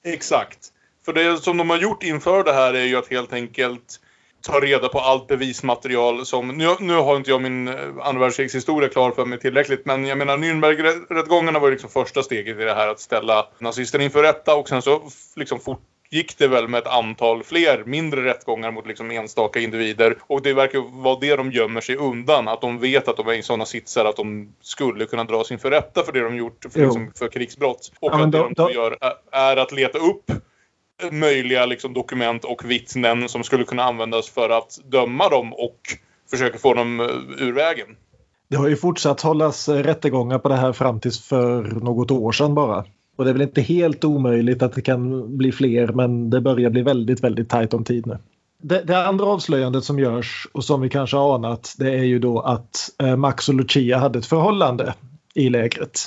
exakt. 0.03 0.57
För 1.05 1.13
det 1.13 1.37
som 1.37 1.57
de 1.57 1.69
har 1.69 1.77
gjort 1.77 2.03
inför 2.03 2.43
det 2.43 2.53
här 2.53 2.73
är 2.73 2.83
ju 2.83 2.97
att 2.97 3.07
helt 3.07 3.33
enkelt 3.33 3.99
ta 4.41 4.59
reda 4.59 4.89
på 4.89 4.99
allt 4.99 5.27
bevismaterial 5.27 6.25
som... 6.25 6.47
Nu, 6.47 6.75
nu 6.79 6.93
har 6.93 7.15
inte 7.15 7.29
jag 7.29 7.41
min 7.41 7.67
eh, 7.67 7.73
andra 8.01 8.21
världskrigshistoria 8.21 8.89
klar 8.89 9.11
för 9.11 9.25
mig 9.25 9.39
tillräckligt 9.39 9.85
men 9.85 10.05
jag 10.05 10.17
menar 10.17 10.37
Nürnbergrättegångarna 10.37 11.59
var 11.59 11.67
ju 11.67 11.71
liksom 11.73 11.89
första 11.89 12.23
steget 12.23 12.59
i 12.59 12.63
det 12.63 12.73
här 12.73 12.87
att 12.87 12.99
ställa 12.99 13.47
nazisterna 13.59 14.03
inför 14.03 14.23
rätta 14.23 14.55
och 14.55 14.69
sen 14.69 14.81
så 14.81 15.01
liksom 15.35 15.59
fortgick 16.11 16.37
det 16.37 16.47
väl 16.47 16.67
med 16.67 16.77
ett 16.77 16.87
antal 16.87 17.43
fler 17.43 17.83
mindre 17.85 18.23
rättgångar 18.23 18.71
mot 18.71 18.87
liksom 18.87 19.11
enstaka 19.11 19.59
individer 19.59 20.17
och 20.27 20.41
det 20.41 20.53
verkar 20.53 21.01
vara 21.01 21.19
det 21.19 21.35
de 21.35 21.51
gömmer 21.51 21.81
sig 21.81 21.95
undan 21.95 22.47
att 22.47 22.61
de 22.61 22.79
vet 22.79 23.07
att 23.07 23.17
de 23.17 23.27
är 23.27 23.33
i 23.33 23.41
sådana 23.41 23.65
sitsar 23.65 24.05
att 24.05 24.15
de 24.15 24.53
skulle 24.61 25.05
kunna 25.05 25.23
dras 25.23 25.51
inför 25.51 25.71
rätta 25.71 26.03
för 26.03 26.11
det 26.11 26.19
de 26.23 26.35
gjort 26.37 26.65
för, 26.69 26.79
liksom, 26.79 27.11
för 27.15 27.27
krigsbrott 27.27 27.91
och 27.99 28.11
Ja, 28.11 28.23
att 28.23 28.31
det 28.31 28.37
då- 28.37 28.43
de 28.43 28.53
då 28.53 28.71
gör 28.71 28.97
är, 29.01 29.13
är 29.31 29.57
att 29.57 29.71
leta 29.71 29.97
upp 29.97 30.31
möjliga 31.11 31.65
liksom, 31.65 31.93
dokument 31.93 32.45
och 32.45 32.71
vittnen 32.71 33.29
som 33.29 33.43
skulle 33.43 33.63
kunna 33.63 33.83
användas 33.83 34.29
för 34.29 34.49
att 34.49 34.79
döma 34.91 35.29
dem 35.29 35.53
och 35.53 35.79
försöka 36.31 36.57
få 36.57 36.73
dem 36.73 36.99
eh, 36.99 37.07
ur 37.47 37.53
vägen. 37.53 37.87
Det 38.49 38.57
har 38.57 38.67
ju 38.67 38.75
fortsatt 38.75 39.21
hållas 39.21 39.69
eh, 39.69 39.75
rättegångar 39.83 40.39
på 40.39 40.49
det 40.49 40.55
här 40.55 40.73
fram 40.73 40.99
tills 40.99 41.27
för 41.27 41.61
något 41.63 42.11
år 42.11 42.31
sedan 42.31 42.55
bara. 42.55 42.85
Och 43.15 43.23
det 43.25 43.31
är 43.31 43.33
väl 43.33 43.41
inte 43.41 43.61
helt 43.61 44.03
omöjligt 44.03 44.61
att 44.63 44.73
det 44.73 44.81
kan 44.81 45.37
bli 45.37 45.51
fler 45.51 45.87
men 45.87 46.29
det 46.29 46.41
börjar 46.41 46.69
bli 46.69 46.81
väldigt, 46.81 47.23
väldigt 47.23 47.49
tajt 47.49 47.73
om 47.73 47.83
tid 47.83 48.07
nu. 48.07 48.17
Det, 48.63 48.81
det 48.83 49.07
andra 49.07 49.25
avslöjandet 49.25 49.83
som 49.83 49.99
görs 49.99 50.47
och 50.51 50.63
som 50.65 50.81
vi 50.81 50.89
kanske 50.89 51.17
har 51.17 51.35
anat 51.35 51.75
det 51.77 51.89
är 51.89 52.03
ju 52.03 52.19
då 52.19 52.39
att 52.39 52.89
eh, 52.99 53.15
Max 53.15 53.49
och 53.49 53.55
Lucia 53.55 53.97
hade 53.97 54.19
ett 54.19 54.25
förhållande 54.25 54.93
i 55.33 55.49
lägret. 55.49 55.99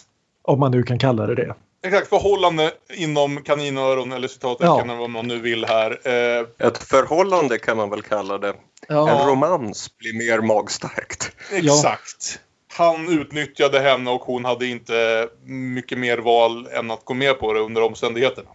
Om 0.42 0.60
man 0.60 0.70
nu 0.70 0.82
kan 0.82 0.98
kalla 0.98 1.26
det 1.26 1.34
det. 1.34 1.54
Exakt, 1.86 2.08
förhållande 2.08 2.70
inom 2.96 3.42
kaninöron 3.42 4.12
eller 4.12 4.28
citattecken 4.28 4.66
Ja. 4.68 4.82
eller 4.82 4.94
vad 4.96 5.10
man 5.10 5.26
nu 5.28 5.38
vill 5.38 5.64
här. 5.64 5.90
Eh, 5.90 6.66
Ett 6.66 6.78
förhållande 6.78 7.58
kan 7.58 7.76
man 7.76 7.90
väl 7.90 8.02
kalla 8.02 8.38
det. 8.38 8.54
Ja. 8.88 9.10
En 9.22 9.28
romans 9.28 9.90
blir 9.98 10.12
mer 10.18 10.40
magstarkt. 10.46 11.32
exakt. 11.52 12.40
Han 12.76 13.20
utnyttjade 13.20 13.80
henne 13.80 14.10
och 14.10 14.20
hon 14.20 14.44
hade 14.44 14.66
inte 14.66 15.28
mycket 15.44 15.98
mer 15.98 16.18
val 16.18 16.66
än 16.66 16.90
att 16.90 17.04
gå 17.04 17.14
med 17.14 17.38
på 17.38 17.52
det 17.52 17.60
under 17.60 17.82
omständigheterna. 17.82 18.50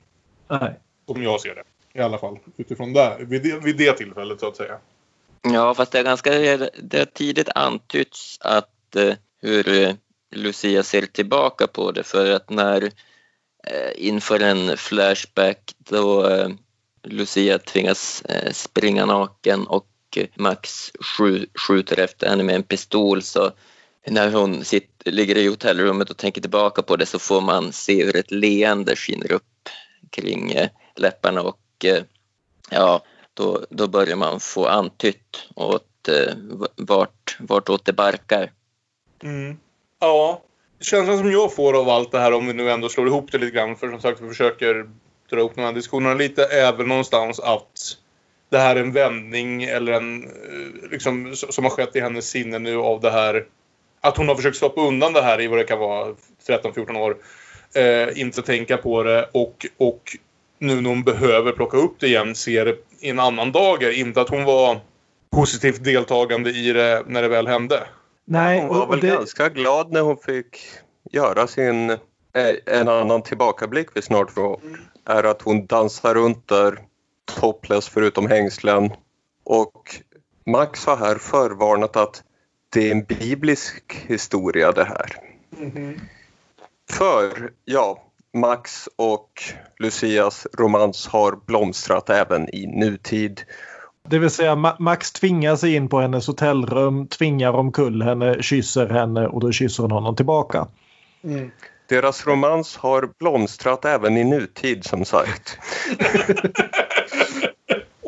Nej. 0.48 0.74
Som 1.08 1.24
jag 1.24 1.42
ser 1.42 1.56
det. 1.56 1.64
I 2.00 2.02
alla 2.02 2.18
fall 2.18 2.40
utifrån 2.58 2.94
det, 2.94 3.18
vid 3.20 3.44
det, 3.44 3.60
vid 3.60 3.78
det 3.78 3.94
tillfället 3.94 4.40
så 4.40 4.48
att 4.48 4.58
säga. 4.58 4.78
Ja, 5.42 5.74
fast 5.74 5.92
det 5.92 6.00
är 6.00 6.04
ganska 6.04 6.32
det 6.32 6.98
har 6.98 7.06
tidigt 7.06 7.50
antytts 7.56 8.38
att 8.42 8.96
eh, 8.96 9.14
hur 9.42 9.82
eh, 9.82 9.94
Lucia 10.32 10.84
ser 10.84 11.02
tillbaka 11.02 11.68
på 11.68 11.92
det 11.92 12.04
för 12.04 12.32
att 12.32 12.50
när 12.50 12.84
eh, 13.64 13.92
inför 13.96 14.40
en 14.40 14.78
flashback 14.78 15.76
då 15.78 16.28
eh, 16.28 16.50
Lucia 17.04 17.60
tvingas 17.60 18.22
eh, 18.22 18.52
springa 18.52 19.06
naken 19.06 19.68
och 19.68 19.88
eh, 20.16 20.28
Max 20.36 20.92
skju, 21.00 21.46
skjuter 21.68 22.00
efter 22.00 22.30
henne 22.30 22.44
med 22.44 22.56
en 22.56 22.64
pistol 22.64 23.22
så 23.22 23.52
när 24.08 24.32
hon 24.32 24.66
sitter, 24.66 25.12
ligger 25.12 25.38
i 25.38 25.48
hotellrummet 25.48 26.10
och 26.10 26.18
tänker 26.18 26.42
tillbaka 26.42 26.82
på 26.82 26.96
det 26.96 27.06
så 27.06 27.20
får 27.20 27.42
man 27.42 27.72
se 27.74 28.06
hur 28.06 28.16
ett 28.16 28.32
leende 28.32 28.96
skiner 28.96 29.32
upp 29.32 29.70
kring 30.10 30.52
eh, 30.52 30.70
läpparna 30.96 31.42
och 31.42 31.86
eh, 31.86 32.04
ja, 32.70 33.04
då, 33.34 33.66
då 33.70 33.88
börjar 33.88 34.16
man 34.16 34.40
få 34.40 34.66
antytt 34.66 35.48
åt 35.56 36.08
eh, 36.08 36.34
vart, 36.76 37.38
vartåt 37.40 37.86
det 37.86 37.94
barkar. 37.94 38.52
Mm. 39.24 39.58
Ja, 40.00 40.42
känslan 40.80 41.18
som 41.18 41.32
jag 41.32 41.56
får 41.56 41.80
av 41.80 41.90
allt 41.90 42.12
det 42.12 42.20
här 42.20 42.34
om 42.34 42.48
vi 42.48 42.54
nu 42.54 42.72
ändå 42.72 42.90
slår 42.90 43.08
ihop 43.08 43.32
det 43.32 43.38
lite 43.38 43.56
grann. 43.56 43.76
För 43.76 43.90
som 43.90 44.02
sagt 44.02 44.22
vi 44.22 44.28
försöker 44.28 44.90
dra 45.30 45.42
upp 45.42 45.56
de 45.56 45.62
här 45.62 45.74
diskussionerna 45.74 46.16
lite. 46.16 46.44
Är 46.44 46.74
väl 46.74 46.88
någonstans 46.88 47.40
att 47.40 47.98
det 48.50 48.58
här 48.58 48.76
är 48.76 48.80
en 48.80 48.92
vändning 48.92 49.64
eller 49.64 49.92
en 49.92 50.30
liksom 50.92 51.36
som 51.36 51.64
har 51.64 51.72
skett 51.72 51.96
i 51.96 52.00
hennes 52.00 52.30
sinne 52.30 52.60
nu 52.60 52.78
av 52.78 53.02
det 53.02 53.12
här. 53.12 53.46
Att 54.02 54.18
hon 54.18 54.28
har 54.28 54.36
försökt 54.36 54.58
stoppa 54.58 54.82
undan 54.82 55.14
det 55.14 55.22
här 55.22 55.42
i 55.42 55.48
vad 55.48 55.60
det 55.60 55.64
kan 55.64 55.80
vara 55.80 56.16
13-14 56.48 56.98
år. 56.98 57.18
Eh, 57.76 58.22
inte 58.22 58.42
tänka 58.42 58.78
på 58.78 59.04
det 59.04 59.30
och, 59.34 59.66
och 59.78 60.02
nu 60.60 60.82
när 60.82 60.90
hon 60.90 61.04
behöver 61.04 61.52
plocka 61.52 61.78
upp 61.78 61.96
det 62.00 62.08
igen 62.08 62.36
ser 62.36 62.66
det 62.66 62.76
i 63.00 63.10
en 63.10 63.20
annan 63.20 63.52
dager. 63.52 63.92
Inte 63.92 64.22
att 64.22 64.30
hon 64.30 64.44
var 64.44 64.80
positivt 65.32 65.84
deltagande 65.84 66.50
i 66.50 66.74
det 66.74 67.04
när 67.08 67.22
det 67.22 67.28
väl 67.28 67.48
hände. 67.48 67.84
Nej, 68.26 68.60
Hon 68.62 68.78
var 68.80 68.88
väl 68.88 69.00
det, 69.00 69.08
ganska 69.08 69.50
glad 69.50 69.92
när 69.92 70.02
hon 70.02 70.18
fick 70.18 70.58
göra 71.12 71.48
sin... 71.48 71.90
eh, 71.90 71.98
En 72.66 72.88
annan 72.88 73.22
tillbakablick 73.22 73.88
vi 73.94 74.02
snart 74.02 74.32
får 74.32 74.60
är 75.06 75.24
att 75.24 75.42
hon 75.42 75.66
dansar 75.66 76.14
runt 76.16 76.48
där 76.48 76.80
topless 77.40 77.90
förutom 77.90 78.28
hängslen. 78.28 78.92
Och 79.44 79.96
Max 80.46 80.86
har 80.86 80.98
här 80.98 81.16
förvarnat 81.16 81.96
att 81.96 82.24
det 82.70 82.88
är 82.88 82.92
en 82.92 83.04
biblisk 83.04 84.06
historia 84.08 84.72
det 84.72 84.84
här. 84.86 85.16
För, 86.92 87.52
ja, 87.66 88.04
Max 88.34 88.90
och 88.96 89.44
Lucias 89.80 90.48
romans 90.58 91.08
har 91.08 91.40
blomstrat 91.46 92.10
även 92.10 92.56
i 92.56 92.68
nutid. 92.68 93.42
det 94.10 94.20
vill 94.20 94.30
säga 94.30 94.56
Ma- 94.56 94.76
Max 94.80 95.12
tvingar 95.12 95.56
sig 95.56 95.76
in 95.76 95.90
på 95.90 96.00
hennes 96.00 96.28
hotellrum, 96.28 97.08
tvingar 97.08 97.54
omkull 97.54 98.02
henne, 98.02 98.44
kysser 98.44 98.90
henne 98.90 99.28
och 99.28 99.40
då 99.40 99.52
kysser 99.52 99.84
hon 99.84 99.92
honom 99.92 100.16
tillbaka. 100.16 100.68
Deras 101.90 102.28
romans 102.28 102.78
har 102.78 103.10
blomstrat 103.20 103.86
även 103.86 104.18
i 104.18 104.24
nutid 104.24 104.86
som 104.86 105.06
sagt. 105.06 105.58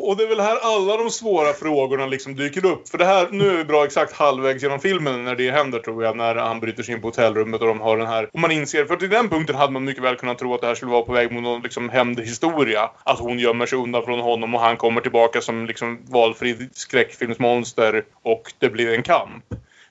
Och 0.04 0.16
det 0.16 0.22
är 0.22 0.28
väl 0.28 0.40
här 0.40 0.58
alla 0.62 0.96
de 0.96 1.10
svåra 1.10 1.52
frågorna 1.52 2.06
liksom 2.06 2.34
dyker 2.36 2.66
upp. 2.66 2.88
För 2.88 2.98
det 2.98 3.04
här, 3.04 3.28
nu 3.30 3.50
är 3.50 3.56
vi 3.56 3.64
bra 3.64 3.84
exakt 3.84 4.12
halvvägs 4.12 4.62
genom 4.62 4.80
filmen 4.80 5.24
när 5.24 5.34
det 5.34 5.50
händer 5.50 5.78
tror 5.78 6.04
jag. 6.04 6.16
När 6.16 6.34
han 6.34 6.60
bryter 6.60 6.82
sig 6.82 6.94
in 6.94 7.00
på 7.00 7.06
hotellrummet 7.08 7.60
och 7.60 7.66
de 7.66 7.80
har 7.80 7.98
den 7.98 8.06
här. 8.06 8.28
Och 8.32 8.38
man 8.38 8.50
inser, 8.50 8.84
för 8.84 8.96
till 8.96 9.10
den 9.10 9.28
punkten 9.28 9.56
hade 9.56 9.72
man 9.72 9.84
mycket 9.84 10.02
väl 10.02 10.16
kunnat 10.16 10.38
tro 10.38 10.54
att 10.54 10.60
det 10.60 10.66
här 10.66 10.74
skulle 10.74 10.92
vara 10.92 11.02
på 11.02 11.12
väg 11.12 11.32
mot 11.32 11.42
någon 11.42 11.62
liksom 11.62 11.88
hämndhistoria. 11.88 12.90
Att 13.04 13.18
hon 13.18 13.38
gömmer 13.38 13.66
sig 13.66 13.78
undan 13.78 14.04
från 14.04 14.20
honom 14.20 14.54
och 14.54 14.60
han 14.60 14.76
kommer 14.76 15.00
tillbaka 15.00 15.40
som 15.40 15.66
liksom 15.66 15.98
valfri 16.08 16.68
skräckfilmsmonster. 16.72 18.04
Och 18.22 18.52
det 18.58 18.70
blir 18.70 18.94
en 18.94 19.02
kamp. 19.02 19.44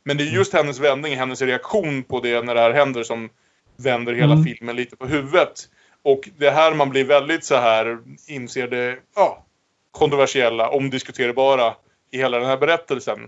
Men 0.04 0.18
det 0.18 0.24
är 0.24 0.32
just 0.32 0.54
hennes 0.54 0.80
vändning, 0.80 1.18
hennes 1.18 1.42
reaktion 1.42 2.04
på 2.04 2.20
det 2.20 2.42
när 2.42 2.56
det 2.56 2.62
här 2.62 2.72
händer 2.72 3.04
som 3.04 3.30
vänder 3.78 4.14
hela 4.14 4.34
Mm. 4.34 4.44
filmen 4.44 4.76
lite 4.76 4.96
på 4.96 5.06
huvudet. 5.06 5.54
Och 6.04 6.30
det 6.38 6.48
är 6.48 6.52
här 6.52 6.74
man 6.74 6.90
blir 6.90 7.04
väldigt 7.04 7.44
så 7.44 7.56
här, 7.56 7.98
inser 8.28 8.68
det, 8.68 8.98
ja, 9.16 9.44
kontroversiella, 9.92 10.70
omdiskuterbara 10.70 11.74
i 12.12 12.18
hela 12.18 12.38
den 12.40 12.48
här 12.48 12.58
berättelsen. 12.58 13.20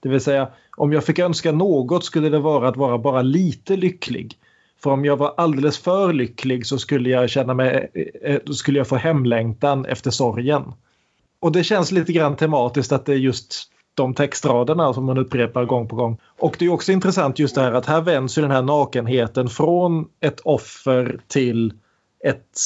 Det 0.00 0.08
vill 0.08 0.20
säga, 0.20 0.48
om 0.76 0.92
jag 0.92 1.04
fick 1.04 1.18
önska 1.18 1.52
något 1.52 2.04
skulle 2.04 2.28
det 2.28 2.38
vara 2.38 2.68
att 2.68 2.76
vara 2.76 2.98
bara 2.98 3.22
lite 3.22 3.76
lycklig. 3.76 4.38
För 4.82 4.90
om 4.90 5.04
jag 5.04 5.16
var 5.16 5.34
alldeles 5.36 5.78
för 5.78 6.12
lycklig 6.12 6.66
så 6.66 6.78
skulle 6.78 7.10
jag 7.10 7.30
känna 7.30 7.54
mig, 7.54 7.90
eh, 7.94 8.32
eh, 8.32 8.40
då 8.44 8.52
skulle 8.52 8.78
jag 8.78 8.88
få 8.88 8.96
hemlängtan 8.96 9.84
efter 9.84 10.10
sorgen. 10.10 10.72
Och 11.40 11.52
det 11.52 11.64
känns 11.64 11.92
lite 11.92 12.12
grann 12.12 12.36
tematiskt 12.36 12.92
att 12.92 13.06
det 13.06 13.12
är 13.12 13.16
just 13.16 13.70
de 13.94 14.14
textraderna 14.14 14.94
som 14.94 15.04
man 15.04 15.18
upprepar 15.18 15.64
gång 15.64 15.88
på 15.88 15.96
gång. 15.96 16.18
Och 16.38 16.56
det 16.58 16.64
är 16.64 16.72
också 16.72 16.92
intressant 16.92 17.38
just 17.38 17.54
det 17.54 17.60
här 17.60 17.72
att 17.72 17.86
här 17.86 18.00
vänds 18.00 18.38
ju 18.38 18.42
den 18.42 18.50
här 18.50 18.62
nakenheten 18.62 19.48
från 19.48 20.08
ett 20.20 20.40
offer 20.40 21.20
till 21.26 21.72
ett 22.24 22.58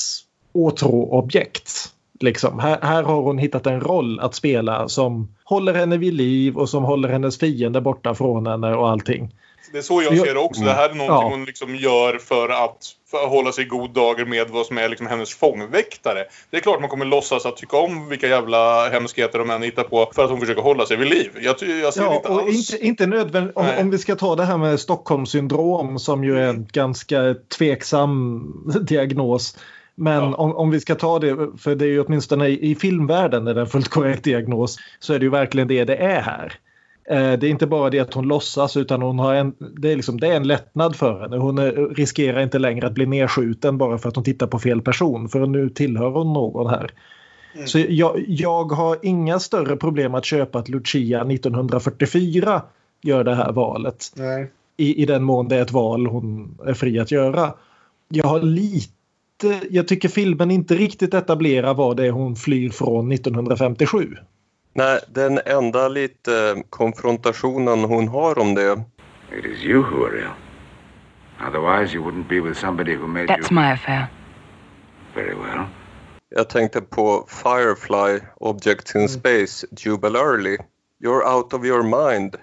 åtråobjekt. 0.53 1.92
Liksom. 2.23 2.59
Här, 2.59 2.79
här 2.83 3.03
har 3.03 3.23
hon 3.23 3.39
hittat 3.39 3.67
en 3.67 3.81
roll 3.81 4.21
att 4.21 4.35
spela 4.35 4.89
som 4.89 5.35
håller 5.45 5.75
henne 5.75 5.97
vid 5.97 6.15
liv 6.15 6.57
och 6.57 6.69
som 6.69 6.85
håller 6.85 7.09
hennes 7.09 7.39
fiender 7.39 7.81
borta 7.81 8.15
från 8.15 8.47
henne 8.47 8.75
och 8.75 8.89
allting. 8.89 9.31
Det 9.73 9.79
är 9.79 9.83
så 9.83 10.03
jag 10.03 10.19
ser 10.19 10.35
det 10.35 10.41
också. 10.41 10.63
Det 10.63 10.73
här 10.73 10.89
är 10.91 10.95
någonting 10.95 11.17
Ja. 11.17 11.29
hon 11.31 11.45
liksom 11.45 11.77
gör 11.77 12.19
för 12.19 12.49
att, 12.49 12.77
för 13.11 13.25
att 13.25 13.31
hålla 13.31 13.53
sig 13.53 13.65
i 13.65 13.69
god 13.69 13.91
dager 13.91 14.25
med 14.25 14.49
vad 14.51 14.67
som 14.67 14.79
är 14.79 14.89
liksom 14.89 15.07
hennes 15.07 15.35
fångväktare. 15.35 16.25
Det 16.51 16.57
är 16.57 16.61
klart 16.61 16.81
man 16.81 16.89
kommer 16.89 17.05
låtsas 17.05 17.47
att 17.47 17.57
tycka 17.57 17.77
om 17.77 18.09
vilka 18.09 18.29
jävla 18.29 18.89
hemskheter 18.89 19.39
de 19.39 19.51
än 19.51 19.63
hittar 19.63 19.83
på 19.83 20.11
för 20.15 20.25
att 20.25 20.31
hon 20.31 20.41
försöker 20.41 20.63
hålla 20.63 20.87
sig 20.87 20.97
vid 20.97 21.09
liv. 21.09 21.31
Jag, 21.41 21.57
jag 21.83 21.95
ser 21.95 22.03
Ja, 22.03 22.15
inte 22.17 22.29
alls... 22.29 22.73
inte, 22.73 22.87
inte 22.87 23.07
nödvändigt. 23.07 23.57
Om, 23.57 23.67
om 23.81 23.91
vi 23.91 23.99
ska 23.99 24.17
ta 24.17 24.37
det 24.37 24.45
här 24.45 24.57
med 24.59 24.81
Stockholmssyndrom 24.81 25.99
som 25.99 26.25
ju 26.25 26.39
är 26.39 26.49
en 26.49 26.69
ganska 26.73 27.35
tveksam 27.59 28.43
diagnos. 28.89 29.57
Men 30.03 30.23
Ja. 30.23 30.35
om, 30.35 30.57
om 30.57 30.71
vi 30.71 30.81
ska 30.81 30.95
ta 30.95 31.19
det, 31.19 31.49
för 31.59 31.75
det 31.75 31.85
är 31.85 31.89
ju 31.89 32.01
åtminstone 32.01 32.49
i, 32.49 32.71
i 32.71 32.75
filmvärlden 32.75 33.47
är 33.47 33.55
det 33.55 33.61
en 33.61 33.67
fullt 33.67 33.89
korrekt 33.89 34.25
diagnos, 34.25 34.79
så 35.01 35.15
är 35.15 35.19
det 35.19 35.25
ju 35.25 35.31
verkligen 35.31 35.69
det 35.69 35.85
det 35.85 35.97
är 35.97 36.21
här. 36.23 36.53
Eh, 37.11 37.39
Det 37.39 37.47
är 37.47 37.51
inte 37.51 37.67
bara 37.67 37.91
det 37.91 37.99
att 38.01 38.15
hon 38.15 38.29
låtsas 38.29 38.77
utan 38.77 39.03
hon 39.03 39.19
har 39.19 39.35
en, 39.35 39.55
det, 39.59 39.93
är 39.93 39.97
liksom, 39.97 40.21
det 40.21 40.27
är 40.27 40.37
en 40.37 40.47
lättnad 40.47 40.97
för 40.97 41.21
henne. 41.21 41.37
Hon 41.37 41.59
är, 41.59 41.73
riskerar 41.95 42.41
inte 42.43 42.59
längre 42.59 42.87
att 42.87 42.93
bli 42.93 43.07
nedskjuten 43.07 43.79
bara 43.79 43.99
för 43.99 44.09
att 44.09 44.15
hon 44.15 44.25
tittar 44.25 44.47
på 44.47 44.59
fel 44.59 44.83
person. 44.83 45.29
För 45.29 45.47
nu 45.47 45.69
tillhör 45.71 46.11
hon 46.11 46.33
någon 46.33 46.67
här. 46.71 46.91
Så 47.67 47.79
jag, 47.89 48.25
jag 48.29 48.73
har 48.73 48.97
inga 49.03 49.39
större 49.39 49.77
problem 49.77 50.15
att 50.15 50.25
köpa 50.25 50.59
att 50.59 50.69
Lucia 50.69 51.21
1944 51.25 52.63
gör 53.03 53.25
det 53.25 53.35
här 53.35 53.53
valet. 53.53 54.05
Nej. 54.17 54.51
I, 54.77 55.03
I 55.03 55.07
den 55.07 55.23
mån 55.23 55.49
det 55.49 55.57
är 55.57 55.63
ett 55.63 55.73
val 55.73 56.07
hon 56.07 56.59
är 56.67 56.75
fri 56.75 56.99
att 56.99 57.11
göra. 57.11 57.55
Jag 58.09 58.25
har 58.27 58.41
lite 58.41 58.93
jag 59.71 59.89
tycker 59.89 60.09
filmen 60.09 60.51
inte 60.51 60.75
riktigt 60.75 61.15
etablerar 61.15 61.75
vad 61.75 61.97
det 61.97 62.07
är 62.07 62.11
hon 62.11 62.37
flyr 62.37 62.71
från 62.71 63.13
1957. 63.13 64.17
Nej, 64.75 65.01
den 65.09 65.41
enda 65.47 65.89
lite 65.89 66.63
konfrontationen 66.71 67.85
hon 67.85 68.09
har 68.09 68.39
om 68.39 68.55
det 68.55 68.85
It 69.39 69.45
is 69.45 69.65
you 69.65 69.83
who 69.83 70.05
are 70.05 70.19
ill. 70.19 70.31
Otherwise, 71.49 71.95
you 71.95 72.05
wouldn't 72.05 72.29
be 72.29 72.41
with 72.41 72.59
somebody 72.59 72.95
who 72.95 73.07
made 73.07 73.29
That's 73.29 73.51
you... 73.51 73.61
my 73.61 73.73
affair. 73.73 74.07
Very 75.15 75.35
well. 75.35 75.67
Jag 76.29 76.49
tänkte 76.49 76.81
på 76.81 77.27
Firefly, 77.29 78.21
Objects 78.41 78.95
in 78.95 79.09
Space, 79.09 79.67
Jubal 79.77 80.17
Early. 80.17 80.59
You're 81.01 81.35
out 81.37 81.53
of 81.53 81.65
your 81.65 81.83
mind. 81.83 82.37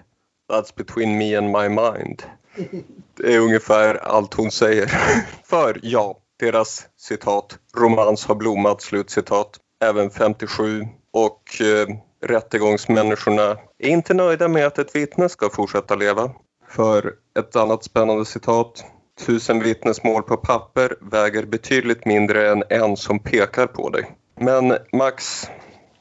That's 0.50 0.76
between 0.76 1.18
me 1.18 1.38
and 1.38 1.46
my 1.46 1.68
mind. 1.68 2.22
Det 3.16 3.34
är 3.34 3.40
ungefär 3.40 3.94
allt 3.94 4.34
hon 4.34 4.50
säger. 4.50 4.86
För 5.44 5.80
ja, 5.82 6.18
deras 6.40 6.86
citat, 6.96 7.58
romans 7.76 8.26
har 8.26 8.34
blommat, 8.34 8.82
slutcitat, 8.82 9.56
även 9.84 10.10
57. 10.10 10.86
Och 11.12 11.60
eh, 11.60 11.96
rättegångsmänniskorna 12.22 13.56
är 13.78 13.88
inte 13.88 14.14
nöjda 14.14 14.48
med 14.48 14.66
att 14.66 14.78
ett 14.78 14.96
vittne 14.96 15.28
ska 15.28 15.50
fortsätta 15.50 15.94
leva. 15.94 16.30
För 16.68 17.14
ett 17.38 17.56
annat 17.56 17.84
spännande 17.84 18.24
citat. 18.24 18.84
Tusen 19.26 19.62
vittnesmål 19.62 20.22
på 20.22 20.36
papper 20.36 20.96
väger 21.00 21.46
betydligt 21.46 22.04
mindre 22.04 22.50
än 22.50 22.62
en 22.68 22.96
som 22.96 23.18
pekar 23.18 23.66
på 23.66 23.90
dig. 23.90 24.10
Men 24.40 24.76
Max 24.92 25.46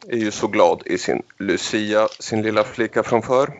är 0.08 0.17
ju 0.17 0.32
så 0.32 0.47
glad 0.47 0.82
i 0.86 0.97
sin 0.97 1.21
Lucia, 1.39 2.08
sin 2.19 2.41
lilla 2.41 2.63
flicka 2.63 3.04
från 3.04 3.21
förr. 3.21 3.54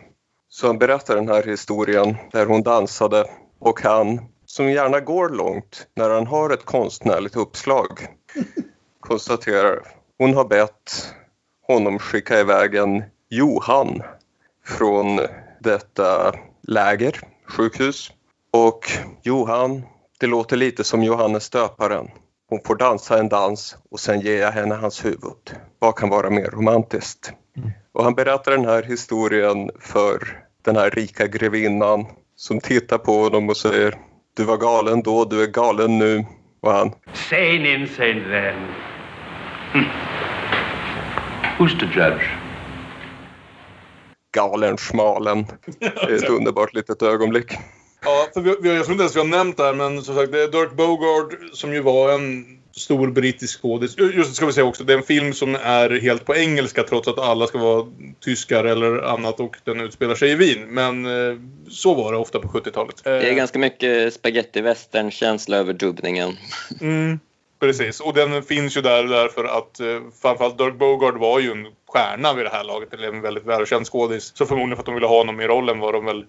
Så 0.48 0.66
han 0.66 0.78
berättar 0.78 1.16
den 1.16 1.28
här 1.28 1.42
historien 1.42 2.16
där 2.32 2.46
hon 2.46 2.62
dansade 2.62 3.24
och 3.58 3.80
han, 3.82 4.20
som 4.50 4.70
gärna 4.70 5.00
går 5.00 5.28
långt 5.28 5.86
när 5.94 6.10
han 6.10 6.26
har 6.26 6.50
ett 6.50 6.64
konstnärligt 6.64 7.36
uppslag, 7.36 8.06
konstaterar 9.00 9.80
hon 10.18 10.34
har 10.34 10.44
bett 10.44 11.14
honom 11.66 11.98
skicka 11.98 12.40
iväg 12.40 12.74
en 12.74 13.02
Johan 13.28 14.02
från 14.66 15.20
detta 15.60 16.34
läger, 16.62 17.20
sjukhus. 17.48 18.12
Och 18.50 18.80
Johan, 19.22 19.82
det 20.18 20.26
låter 20.26 20.56
lite 20.56 20.84
som 20.84 21.02
Johannes 21.02 21.50
döparen. 21.50 22.08
Hon 22.48 22.60
får 22.64 22.76
dansa 22.76 23.18
en 23.18 23.28
dans 23.28 23.76
och 23.90 24.00
sen 24.00 24.20
ger 24.20 24.40
jag 24.40 24.52
henne 24.52 24.74
hans 24.74 25.04
huvud. 25.04 25.56
Vad 25.78 25.96
kan 25.96 26.08
vara 26.08 26.30
mer 26.30 26.50
romantiskt? 26.50 27.32
Och 27.92 28.04
han 28.04 28.14
berättar 28.14 28.52
den 28.52 28.64
här 28.64 28.82
historien 28.82 29.70
för 29.80 30.42
den 30.62 30.76
här 30.76 30.90
rika 30.90 31.26
grevinnan 31.26 32.06
som 32.36 32.60
tittar 32.60 32.98
på 32.98 33.12
honom 33.12 33.48
och 33.48 33.56
säger 33.56 34.09
Du 34.36 34.44
var 34.44 34.56
galen 34.56 35.02
då, 35.02 35.24
du 35.24 35.42
är 35.42 35.46
galen 35.46 35.98
nu. 35.98 36.24
Och 36.60 36.72
han 36.72 36.92
Sane, 37.12 37.74
insane 37.74 38.20
then. 38.20 38.54
Hmm. 39.72 39.84
Who's 41.58 41.78
to 41.80 41.86
judge? 41.86 42.40
galen 44.32 44.78
smalen. 44.78 45.46
Det 45.80 45.86
är 45.86 46.14
ett 46.14 46.28
underbart 46.38 46.74
litet 46.74 47.02
ögonblick. 47.02 47.52
Ja, 48.04 48.28
för 48.34 48.40
vi, 48.40 48.50
jag 48.50 48.84
tror 48.84 48.92
inte 48.92 49.02
ens 49.02 49.16
vi 49.16 49.20
har 49.20 49.26
nämnt 49.26 49.56
det 49.56 49.62
här, 49.62 49.74
men 49.74 50.02
som 50.02 50.14
sagt, 50.14 50.32
det 50.32 50.42
är 50.42 50.48
Dirk 50.48 50.72
Bogard 50.72 51.34
som 51.52 51.72
ju 51.72 51.80
var 51.80 52.12
en 52.12 52.44
stor 52.72 53.08
brittisk 53.08 53.62
skådis. 53.62 53.98
Just 53.98 54.30
det 54.30 54.34
ska 54.34 54.46
vi 54.46 54.52
säga 54.52 54.64
också, 54.64 54.84
det 54.84 54.92
är 54.92 54.96
en 54.96 55.02
film 55.02 55.32
som 55.32 55.54
är 55.54 56.00
helt 56.00 56.24
på 56.24 56.36
engelska 56.36 56.82
trots 56.82 57.08
att 57.08 57.18
alla 57.18 57.46
ska 57.46 57.58
vara 57.58 57.86
tyskar 58.20 58.64
eller 58.64 59.02
annat 59.02 59.40
och 59.40 59.56
den 59.64 59.80
utspelar 59.80 60.14
sig 60.14 60.30
i 60.30 60.34
Wien. 60.34 60.66
Men 60.68 61.06
eh, 61.06 61.38
så 61.68 61.94
var 61.94 62.12
det 62.12 62.18
ofta 62.18 62.38
på 62.38 62.48
70-talet. 62.48 63.04
Det 63.04 63.10
är 63.10 63.30
Eh, 63.30 63.34
ganska 63.34 63.58
mycket 63.58 64.14
spaghetti 64.14 64.60
western-känsla 64.60 65.56
över 65.56 65.72
dubbningen. 65.72 66.36
Mm, 66.80 67.20
precis, 67.60 68.00
och 68.00 68.14
den 68.14 68.42
finns 68.42 68.76
ju 68.76 68.80
där 68.80 69.04
därför 69.04 69.44
att 69.44 69.80
eh, 69.80 69.86
framförallt 70.22 70.58
Dirk 70.58 70.74
Bogard 70.74 71.16
var 71.16 71.40
ju 71.40 71.50
en 71.50 71.66
stjärna 71.88 72.34
vid 72.34 72.44
det 72.44 72.50
här 72.50 72.64
laget. 72.64 72.94
Eller 72.94 73.08
en 73.08 73.20
väldigt 73.20 73.46
välkänd 73.46 73.86
skådis. 73.86 74.32
Så 74.34 74.46
förmodligen 74.46 74.76
för 74.76 74.82
att 74.82 74.86
de 74.86 74.94
ville 74.94 75.06
ha 75.06 75.18
honom 75.18 75.40
i 75.40 75.46
rollen 75.46 75.78
var 75.78 75.92
de 75.92 76.04
väl 76.04 76.24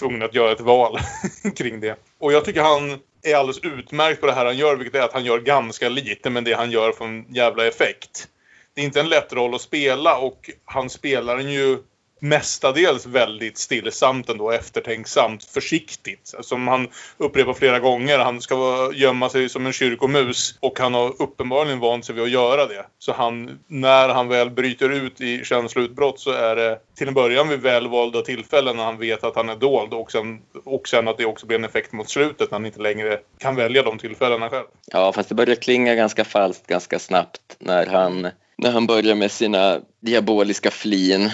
tvungna 0.00 0.24
att 0.24 0.34
göra 0.34 0.52
ett 0.52 0.60
val 0.60 0.98
kring 1.56 1.80
det. 1.80 1.96
Och 2.18 2.32
jag 2.32 2.44
tycker 2.44 2.62
han 2.62 2.98
är 3.22 3.34
alldeles 3.34 3.64
utmärkt 3.64 4.20
på 4.20 4.26
det 4.26 4.32
här 4.32 4.44
han 4.44 4.56
gör, 4.56 4.76
vilket 4.76 4.94
är 5.00 5.04
att 5.04 5.12
han 5.12 5.24
gör 5.24 5.40
ganska 5.40 5.88
lite, 5.88 6.30
men 6.30 6.44
det 6.44 6.52
han 6.52 6.70
gör 6.70 6.92
får 6.92 7.04
en 7.04 7.34
jävla 7.34 7.66
effekt. 7.66 8.28
Det 8.74 8.80
är 8.80 8.84
inte 8.84 9.00
en 9.00 9.08
lätt 9.08 9.32
roll 9.32 9.54
att 9.54 9.60
spela 9.60 10.18
och 10.18 10.50
han 10.64 10.90
spelar 10.90 11.36
den 11.36 11.52
ju 11.52 11.78
mestadels 12.22 13.06
väldigt 13.06 13.58
stillsamt 13.58 14.28
ändå, 14.28 14.50
eftertänksamt, 14.50 15.44
försiktigt. 15.44 16.34
Som 16.40 16.68
han 16.68 16.88
upprepar 17.18 17.52
flera 17.52 17.78
gånger, 17.78 18.18
han 18.18 18.40
ska 18.40 18.90
gömma 18.94 19.28
sig 19.28 19.48
som 19.48 19.66
en 19.66 19.72
kyrkomus 19.72 20.54
och 20.60 20.78
han 20.78 20.94
har 20.94 21.22
uppenbarligen 21.22 21.80
vant 21.80 22.04
sig 22.04 22.14
vid 22.14 22.24
att 22.24 22.30
göra 22.30 22.66
det. 22.66 22.86
Så 22.98 23.12
han, 23.12 23.58
när 23.66 24.08
han 24.08 24.28
väl 24.28 24.50
bryter 24.50 24.88
ut 24.88 25.20
i 25.20 25.44
känsloutbrott 25.44 26.20
så 26.20 26.30
är 26.30 26.56
det 26.56 26.78
till 26.96 27.08
en 27.08 27.14
början 27.14 27.48
vid 27.48 27.60
välvalda 27.60 28.22
tillfällen 28.22 28.76
när 28.76 28.84
han 28.84 28.98
vet 28.98 29.24
att 29.24 29.36
han 29.36 29.48
är 29.48 29.56
dold 29.56 29.94
och 29.94 30.12
sen, 30.12 30.40
och 30.64 30.88
sen 30.88 31.08
att 31.08 31.18
det 31.18 31.24
också 31.24 31.46
blir 31.46 31.58
en 31.58 31.64
effekt 31.64 31.92
mot 31.92 32.10
slutet 32.10 32.50
när 32.50 32.58
han 32.58 32.66
inte 32.66 32.80
längre 32.80 33.18
kan 33.38 33.56
välja 33.56 33.82
de 33.82 33.98
tillfällena 33.98 34.50
själv. 34.50 34.66
Ja, 34.86 35.12
fast 35.12 35.28
det 35.28 35.34
börjar 35.34 35.56
klinga 35.56 35.94
ganska 35.94 36.24
falskt 36.24 36.66
ganska 36.66 36.98
snabbt 36.98 37.56
när 37.58 37.86
han, 37.86 38.28
när 38.58 38.70
han 38.70 38.86
börjar 38.86 39.14
med 39.14 39.30
sina 39.30 39.80
diaboliska 40.00 40.70
flin. 40.70 41.30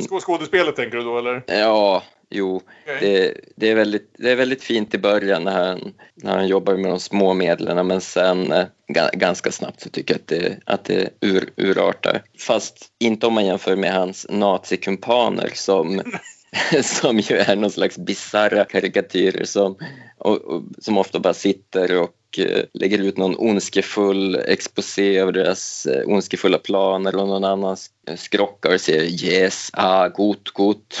Skå- 0.00 0.20
Skådespelet 0.20 0.76
tänker 0.76 0.96
du 0.96 1.04
då 1.04 1.18
eller? 1.18 1.42
ja, 1.46 2.02
jo. 2.30 2.56
Okej. 2.56 2.98
Det, 3.00 3.34
det, 3.56 3.70
är 3.70 3.74
väldigt, 3.74 4.14
det 4.18 4.30
är 4.30 4.36
väldigt 4.36 4.62
fint 4.62 4.94
i 4.94 4.98
början 4.98 5.44
när 5.44 5.64
han, 5.66 5.94
när 6.14 6.32
han 6.36 6.46
jobbar 6.48 6.76
med 6.76 6.90
de 6.90 7.00
små 7.00 7.34
medlen 7.34 7.86
men 7.86 8.00
sen 8.00 8.52
eh, 8.52 8.64
ga, 8.88 9.10
ganska 9.12 9.52
snabbt 9.52 9.80
så 9.80 9.88
tycker 9.88 10.14
jag 10.14 10.20
att 10.20 10.28
det, 10.28 10.58
att 10.66 10.84
det 10.84 11.10
ur, 11.20 11.50
urartar. 11.56 12.22
Fast 12.38 12.86
inte 12.98 13.26
om 13.26 13.34
man 13.34 13.46
jämför 13.46 13.76
med 13.76 13.92
hans 13.94 14.26
nazikumpaner 14.30 15.50
som, 15.54 16.02
som 16.82 17.18
ju 17.18 17.36
är 17.36 17.56
någon 17.56 17.70
slags 17.70 17.98
bisarra 17.98 18.64
karikatyrer 18.64 19.44
som, 19.44 19.76
och, 20.18 20.36
och, 20.36 20.62
som 20.78 20.98
ofta 20.98 21.18
bara 21.18 21.34
sitter 21.34 21.96
och 22.00 22.10
eh, 22.38 22.64
lägger 22.74 22.98
ut 22.98 23.16
någon 23.16 23.36
ondskefull 23.38 24.34
exposé 24.46 25.18
över 25.18 25.32
deras 25.32 25.86
eh, 25.86 26.08
ondskefulla 26.08 26.58
planer 26.58 27.16
och 27.16 27.28
någon 27.28 27.44
annan 27.44 27.74
sk- 27.74 28.16
skrockar 28.16 28.74
och 28.74 28.80
säger 28.80 29.24
yes, 29.24 29.70
ah, 29.72 30.08
gott, 30.08 30.50
gott. 30.50 31.00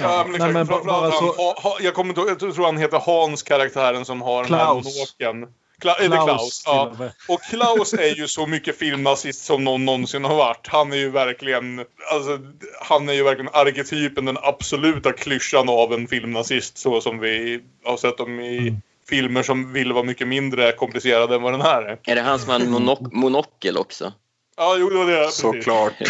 Ja, 0.00 0.26
men 0.28 0.40
Nej, 0.40 0.52
men 0.52 0.66
bara 0.66 1.10
så- 1.12 1.76
jag, 1.80 1.94
kommer 1.94 2.08
inte, 2.20 2.20
jag 2.44 2.54
tror 2.54 2.64
han 2.64 2.76
heter 2.78 2.98
Hans, 3.06 3.42
karaktären 3.42 4.04
som 4.04 4.22
har 4.22 4.44
den 4.44 4.54
här 4.54 4.64
Klaus. 4.64 4.84
monokeln. 5.20 5.52
Kla, 5.80 5.94
eller 5.94 6.16
Klaus. 6.24 6.62
Ja. 6.66 6.92
och. 7.28 7.34
Och 7.34 7.40
Klaus 7.42 7.92
är 7.94 8.14
ju 8.16 8.28
så 8.28 8.46
mycket 8.46 8.78
filmnazist 8.78 9.44
som 9.44 9.64
någon 9.64 9.84
någonsin 9.84 10.24
har 10.24 10.34
varit. 10.36 10.66
Han 10.66 10.92
är 10.92 10.96
ju 10.96 11.10
verkligen, 11.10 11.78
alltså, 12.12 12.38
han 12.80 13.08
är 13.08 13.12
ju 13.12 13.22
verkligen 13.22 13.50
arketypen, 13.54 14.24
den 14.24 14.38
absoluta 14.42 15.12
klyschan 15.12 15.68
av 15.68 15.92
en 15.92 16.06
filmnazist 16.08 16.78
så 16.78 17.00
som 17.00 17.18
vi 17.18 17.60
har 17.84 17.96
sett 17.96 18.18
dem 18.18 18.40
i 18.40 18.58
Mm. 18.58 18.80
Filmer 19.08 19.42
som 19.42 19.72
vill 19.72 19.92
vara 19.92 20.04
mycket 20.04 20.28
mindre 20.28 20.72
komplicerade 20.72 21.34
än 21.34 21.42
vad 21.42 21.52
den 21.52 21.60
här 21.60 21.82
är. 21.82 21.98
Är 22.04 22.14
det 22.14 22.20
han 22.20 22.38
som 22.38 22.50
har 22.50 22.58
monok- 22.60 23.08
monokel 23.12 23.76
också? 23.78 24.12
Ja, 24.56 24.76
jo, 24.78 24.90
det 24.90 24.96
var 24.96 25.06
det. 25.06 25.30
Såklart, 25.30 25.92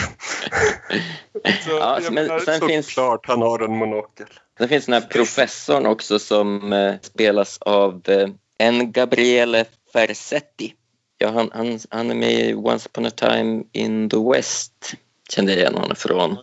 Så, 1.65 1.71
Ja, 1.71 1.99
men 2.03 2.15
menar, 2.15 2.39
sen 2.39 2.69
finns, 2.69 2.87
såklart 2.87 3.27
han 3.27 3.43
har 3.43 3.59
en 3.65 3.77
monokel. 3.77 4.27
sen 4.59 4.69
finns 4.69 4.85
den 4.87 4.93
här 4.95 5.01
professorn 5.09 5.87
också 5.87 6.19
som 6.19 6.73
eh, 6.73 6.95
spelas 7.03 7.59
av 7.61 8.03
eh, 8.09 8.29
en 8.59 8.93
Gabriele 8.93 9.65
Fersetti. 9.93 10.75
Ja, 11.19 11.31
han, 11.31 11.51
han, 11.55 11.79
han 11.91 12.11
är 12.11 12.15
med 12.15 12.33
i 12.51 12.55
Once 12.55 12.89
upon 12.89 13.07
a 13.07 13.11
time 13.11 13.65
in 13.73 14.11
the 14.11 14.17
West. 14.33 14.95
Kände 15.29 15.53
jag 15.53 15.61
igen 15.61 15.75
honom 15.75 15.97
från. 15.97 16.37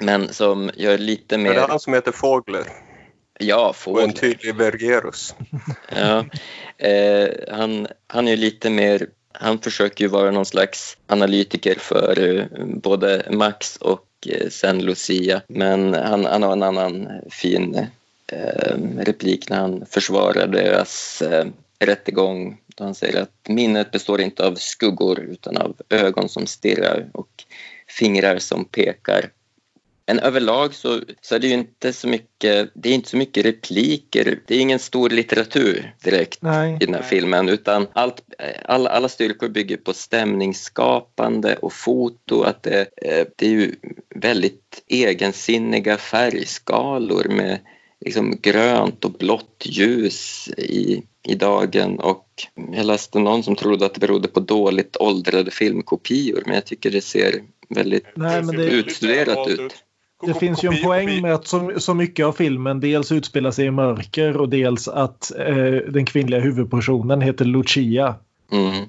Men 0.00 0.34
som 0.34 0.70
gör 0.74 0.98
lite 0.98 1.34
Är 1.34 1.38
det 1.38 1.44
mer... 1.44 1.66
han 1.68 1.80
som 1.80 1.94
heter 1.94 2.12
Fågler 2.12 2.64
Ja, 3.42 3.68
och 3.68 3.76
fågel. 3.76 4.04
en 4.04 4.12
tydlig 4.12 4.54
Vergerus? 4.54 5.34
Ja, 5.96 6.24
eh, 6.78 7.28
han, 7.50 7.86
han 8.06 8.28
är 8.28 8.36
lite 8.36 8.70
mer, 8.70 9.06
han 9.32 9.58
försöker 9.58 10.04
ju 10.04 10.08
vara 10.08 10.30
någon 10.30 10.46
slags 10.46 10.96
analytiker 11.06 11.74
för 11.78 12.38
eh, 12.38 12.66
både 12.66 13.26
Max 13.30 13.76
och 13.76 14.06
eh, 14.26 14.48
sen 14.48 14.78
Lucia. 14.82 15.42
Men 15.48 15.94
han, 15.94 16.24
han 16.24 16.42
har 16.42 16.52
en 16.52 16.62
annan 16.62 17.08
fin 17.30 17.86
eh, 18.26 18.76
replik 18.98 19.48
när 19.50 19.56
han 19.56 19.86
försvarar 19.86 20.46
deras 20.46 21.22
eh, 21.22 21.46
rättegång. 21.78 22.58
Då 22.76 22.84
han 22.84 22.94
säger 22.94 23.22
att 23.22 23.48
minnet 23.48 23.90
består 23.90 24.20
inte 24.20 24.46
av 24.46 24.54
skuggor 24.54 25.20
utan 25.20 25.56
av 25.56 25.76
ögon 25.88 26.28
som 26.28 26.46
stirrar 26.46 27.08
och 27.12 27.44
fingrar 27.88 28.38
som 28.38 28.64
pekar. 28.64 29.30
Men 30.06 30.18
överlag 30.18 30.74
så, 30.74 31.00
så 31.20 31.34
är 31.34 31.38
det 31.38 31.46
ju 31.46 31.54
inte 31.54 31.92
så 31.92 32.08
mycket, 32.08 32.70
det 32.74 32.88
är 32.88 32.94
inte 32.94 33.10
så 33.10 33.16
mycket 33.16 33.46
repliker. 33.46 34.40
Det 34.46 34.54
är 34.54 34.60
ingen 34.60 34.78
stor 34.78 35.10
litteratur 35.10 35.94
direkt 36.04 36.42
Nej. 36.42 36.78
i 36.80 36.84
den 36.84 36.94
här 36.94 37.02
filmen 37.02 37.48
utan 37.48 37.86
allt, 37.92 38.22
alla, 38.64 38.90
alla 38.90 39.08
styrkor 39.08 39.48
bygger 39.48 39.76
på 39.76 39.92
stämningsskapande 39.92 41.56
och 41.56 41.72
foto. 41.72 42.42
Att 42.42 42.62
det, 42.62 42.80
eh, 42.96 43.26
det 43.36 43.46
är 43.46 43.50
ju 43.50 43.74
väldigt 44.14 44.82
egensinniga 44.86 45.98
färgskalor 45.98 47.28
med 47.28 47.58
liksom 48.04 48.38
grönt 48.42 49.04
och 49.04 49.12
blått 49.12 49.64
ljus 49.64 50.48
i, 50.58 51.02
i 51.28 51.34
dagen 51.34 51.98
och 51.98 52.26
jag 52.72 52.86
läste 52.86 53.18
någon 53.18 53.42
som 53.42 53.56
trodde 53.56 53.86
att 53.86 53.94
det 53.94 54.00
berodde 54.00 54.28
på 54.28 54.40
dåligt 54.40 54.96
åldrade 54.96 55.50
filmkopior 55.50 56.42
men 56.46 56.54
jag 56.54 56.64
tycker 56.64 56.90
det 56.90 57.00
ser 57.00 57.42
väldigt 57.68 58.06
Nej, 58.14 58.42
utstuderat 58.58 59.48
ut. 59.48 59.84
Det 60.26 60.34
finns 60.34 60.64
ju 60.64 60.68
en 60.68 60.82
poäng 60.84 61.22
med 61.22 61.34
att 61.34 61.46
så, 61.46 61.72
så 61.80 61.94
mycket 61.94 62.26
av 62.26 62.32
filmen 62.32 62.80
dels 62.80 63.12
utspelar 63.12 63.50
sig 63.50 63.66
i 63.66 63.70
mörker 63.70 64.36
och 64.36 64.48
dels 64.48 64.88
att 64.88 65.32
eh, 65.38 65.56
den 65.88 66.06
kvinnliga 66.06 66.40
huvudpersonen 66.40 67.20
heter 67.20 67.44
Lucia. 67.44 68.14
Mm. 68.52 68.86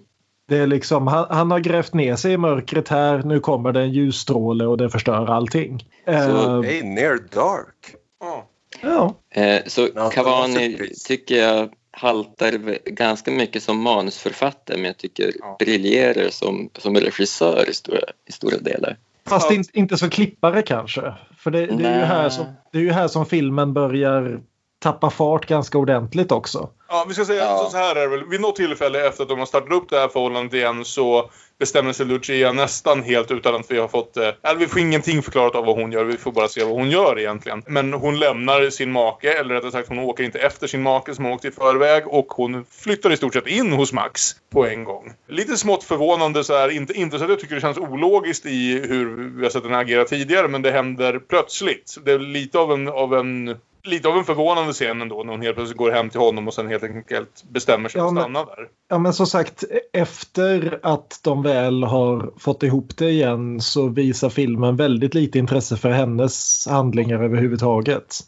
Det 0.47 0.57
är 0.57 0.67
liksom, 0.67 1.07
han, 1.07 1.25
han 1.29 1.51
har 1.51 1.59
grävt 1.59 1.93
ner 1.93 2.15
sig 2.15 2.33
i 2.33 2.37
mörkret 2.37 2.87
här, 2.89 3.23
nu 3.23 3.39
kommer 3.39 3.71
det 3.71 3.81
en 3.81 3.91
ljusstråle 3.91 4.65
och 4.65 4.77
det 4.77 4.89
förstör 4.89 5.29
allting. 5.29 5.85
Eh, 6.05 6.61
Hey, 6.61 6.83
near 6.83 7.17
dark. 7.17 7.95
Ja. 8.19 8.47
ja. 8.81 9.15
Eh, 9.41 9.61
så 9.67 9.87
Cavani 9.87 10.89
tycker 11.07 11.35
jag 11.35 11.69
haltar 11.91 12.79
ganska 12.89 13.31
mycket 13.31 13.63
som 13.63 13.81
manusförfattare 13.81 14.77
men 14.77 14.85
jag 14.85 14.97
tycker 14.97 15.31
Ja. 15.39 15.55
briljerar 15.59 16.29
som, 16.29 16.69
som 16.77 16.95
regissör 16.97 17.69
i 17.69 17.73
stora, 17.73 17.99
i 18.29 18.31
stora 18.31 18.57
delar. 18.57 18.97
Fast 19.27 19.51
in, 19.51 19.63
inte 19.73 19.97
som 19.97 20.09
klippare 20.09 20.61
kanske. 20.61 21.13
För 21.37 21.51
det, 21.51 21.65
det, 21.65 21.87
är 21.87 21.99
ju 21.99 22.05
här 22.05 22.29
som, 22.29 22.45
det 22.71 22.77
är 22.77 22.81
ju 22.81 22.91
här 22.91 23.07
som 23.07 23.25
filmen 23.25 23.73
börjar 23.73 24.41
tappa 24.83 25.09
fart 25.09 25.45
ganska 25.45 25.77
ordentligt 25.77 26.31
också. 26.31 26.69
Ja, 26.89 27.05
vi 27.07 27.13
ska 27.13 27.25
säga 27.25 27.43
Ja. 27.43 27.67
så- 27.71 27.77
här 27.77 27.95
är 27.95 28.01
det 28.01 28.07
väl. 28.07 28.29
Vid 28.29 28.41
något 28.41 28.55
tillfälle 28.55 29.07
efter 29.07 29.23
att 29.23 29.29
de 29.29 29.39
har 29.39 29.45
startat 29.45 29.71
upp 29.71 29.89
det 29.89 29.99
här 29.99 30.07
förhållandet 30.07 30.53
igen 30.53 30.85
så 30.85 31.29
bestämmer 31.59 31.93
sig 31.93 32.05
Lucia 32.05 32.51
nästan 32.51 33.03
helt 33.03 33.31
utan 33.31 33.55
att 33.55 33.71
vi 33.71 33.79
har 33.79 33.87
fått... 33.87 34.17
Eh, 34.17 34.23
eller 34.43 34.59
vi 34.59 34.67
får 34.67 34.79
ingenting 34.81 35.21
förklarat 35.23 35.55
av 35.55 35.65
vad 35.65 35.75
hon 35.75 35.91
gör. 35.91 36.03
Vi 36.03 36.17
får 36.17 36.31
bara 36.31 36.47
se 36.47 36.63
vad 36.63 36.73
hon 36.73 36.89
gör 36.89 37.19
egentligen. 37.19 37.63
Men 37.67 37.93
hon 37.93 38.19
lämnar 38.19 38.69
sin 38.69 38.91
make, 38.91 39.33
eller 39.33 39.55
rättare 39.55 39.71
sagt 39.71 39.89
hon 39.89 39.99
åker 39.99 40.23
inte 40.23 40.39
efter 40.39 40.67
sin 40.67 40.81
make 40.83 41.15
som 41.15 41.25
har 41.25 41.31
åkt 41.31 41.45
i 41.45 41.51
förväg 41.51 42.07
och 42.07 42.25
hon 42.29 42.65
flyttar 42.69 43.11
i 43.13 43.17
stort 43.17 43.33
sett 43.33 43.47
in 43.47 43.73
hos 43.73 43.93
Max 43.93 44.21
på 44.53 44.65
en 44.67 44.83
gång. 44.83 45.13
Lite 45.29 45.57
smått 45.57 45.83
förvånande 45.83 46.43
så 46.43 46.53
här. 46.53 46.69
Inte, 46.69 46.93
inte 46.93 47.17
så 47.17 47.23
att 47.23 47.29
jag 47.29 47.39
tycker 47.39 47.55
det 47.55 47.61
känns 47.61 47.77
ologiskt 47.77 48.45
i 48.45 48.79
hur 48.87 49.31
vi 49.37 49.43
har 49.43 49.49
sett 49.49 49.63
den 49.63 49.73
agera 49.75 50.05
tidigare 50.05 50.47
men 50.47 50.61
det 50.61 50.71
händer 50.71 51.19
plötsligt. 51.29 51.95
Det 52.05 52.11
är 52.11 52.19
lite 52.19 52.59
av 52.59 52.71
en, 52.73 52.87
av 52.87 53.13
en 53.13 53.57
lite 53.83 54.07
av 54.07 54.17
en 54.17 54.23
förvånande 54.23 54.73
scen 54.73 55.01
ändå 55.01 55.23
när 55.23 55.31
hon 55.33 55.41
helt 55.41 55.55
plötsligt 55.55 55.77
går 55.77 55.91
hem 55.91 56.09
till 56.09 56.19
honom 56.19 56.47
och 56.47 56.53
sen 56.53 56.67
helt 56.67 56.83
enkelt 56.83 57.43
bestämmer 57.49 57.89
sig 57.89 58.01
Ja, 58.01 58.09
för 58.09 58.15
att 58.15 58.23
stanna 58.23 58.45
där. 58.45 58.67
Ja 58.89 58.97
men 58.97 59.13
som 59.13 59.27
sagt 59.27 59.63
efter 59.93 60.79
att 60.83 61.19
de 61.23 61.43
väl 61.43 61.83
har 61.83 62.33
fått 62.39 62.63
ihop 62.63 62.97
det 62.97 63.09
igen 63.09 63.61
så 63.61 63.87
visar 63.87 64.29
filmen 64.29 64.75
väldigt 64.75 65.13
lite 65.13 65.39
intresse 65.39 65.77
för 65.77 65.89
hennes 65.89 66.67
handlingar 66.67 67.23
överhuvudtaget. 67.23 68.19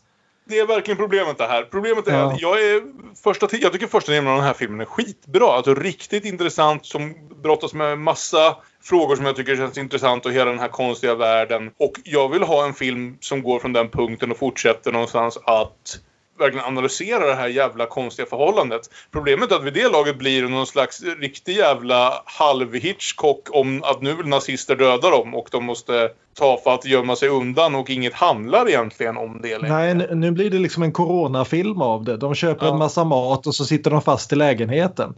Det 0.47 0.59
är 0.59 0.67
verkligen 0.67 0.97
problemet 0.97 1.37
det 1.37 1.47
här. 1.47 1.63
Problemet 1.63 2.07
är 2.07 2.13
Ja. 2.13 2.33
att 2.33 2.41
jag 2.41 2.61
är 2.61 2.81
första 3.23 3.47
jag 3.51 3.73
tycker 3.73 3.87
första 3.87 4.11
delen 4.11 4.27
av 4.27 4.35
den 4.35 4.45
här 4.45 4.53
filmen 4.53 4.81
är 4.81 4.85
skitbra. 4.85 5.45
Alltså 5.53 5.73
riktigt 5.73 6.25
intressant 6.25 6.85
som 6.85 7.13
brottas 7.43 7.73
med 7.73 7.99
massa 7.99 8.55
frågor 8.85 9.15
som 9.15 9.25
jag 9.25 9.35
tycker 9.35 9.55
känns 9.55 9.77
intressant 9.77 10.25
och 10.25 10.31
hela 10.31 10.51
den 10.51 10.59
här 10.59 10.67
konstiga 10.67 11.15
världen. 11.15 11.71
Och 11.79 11.93
jag 12.03 12.29
vill 12.29 12.43
ha 12.43 12.65
en 12.65 12.73
film 12.73 13.17
som 13.19 13.43
går 13.43 13.59
från 13.59 13.73
den 13.73 13.89
punkten 13.89 14.31
och 14.31 14.37
fortsätter 14.37 14.91
någonstans 14.91 15.37
att 15.45 15.99
verkligen 16.39 16.65
analysera 16.65 17.27
det 17.27 17.35
här 17.35 17.47
jävla 17.47 17.85
konstiga 17.85 18.25
förhållandet. 18.25 18.81
Problemet 19.11 19.51
är 19.51 19.55
att 19.55 19.63
vid 19.63 19.73
det 19.73 19.89
laget 19.91 20.17
blir 20.17 20.41
det 20.41 20.49
någon 20.49 20.67
slags 20.67 21.03
riktig 21.19 21.53
jävla 21.57 22.21
halv-Hitchcock 22.25 23.47
om 23.51 23.83
att 23.83 24.01
nu 24.01 24.13
vill 24.15 24.25
nazister 24.25 24.75
döda 24.75 25.09
dem 25.09 25.35
och 25.35 25.47
de 25.51 25.63
måste 25.65 26.09
ta 26.39 26.57
för 26.63 26.73
att 26.73 26.85
gömma 26.85 27.15
sig 27.15 27.29
undan 27.29 27.75
och 27.75 27.89
inget 27.89 28.13
handlar 28.13 28.69
egentligen 28.69 29.17
om 29.17 29.39
det 29.41 29.57
längre. 29.57 29.93
Nej, 29.93 30.15
nu- 30.15 30.31
blir 30.31 30.49
det 30.49 30.57
liksom 30.59 30.83
en 30.83 30.91
coronafilm 30.91 31.81
av 31.81 32.03
det. 32.03 32.17
De 32.17 32.35
köper 32.35 32.65
Ja. 32.65 32.71
en 32.71 32.77
massa 32.79 33.03
mat 33.03 33.47
och 33.47 33.55
så 33.55 33.65
sitter 33.65 33.91
de 33.91 34.01
fast 34.01 34.33
i 34.33 34.35
lägenheten. 34.35 35.15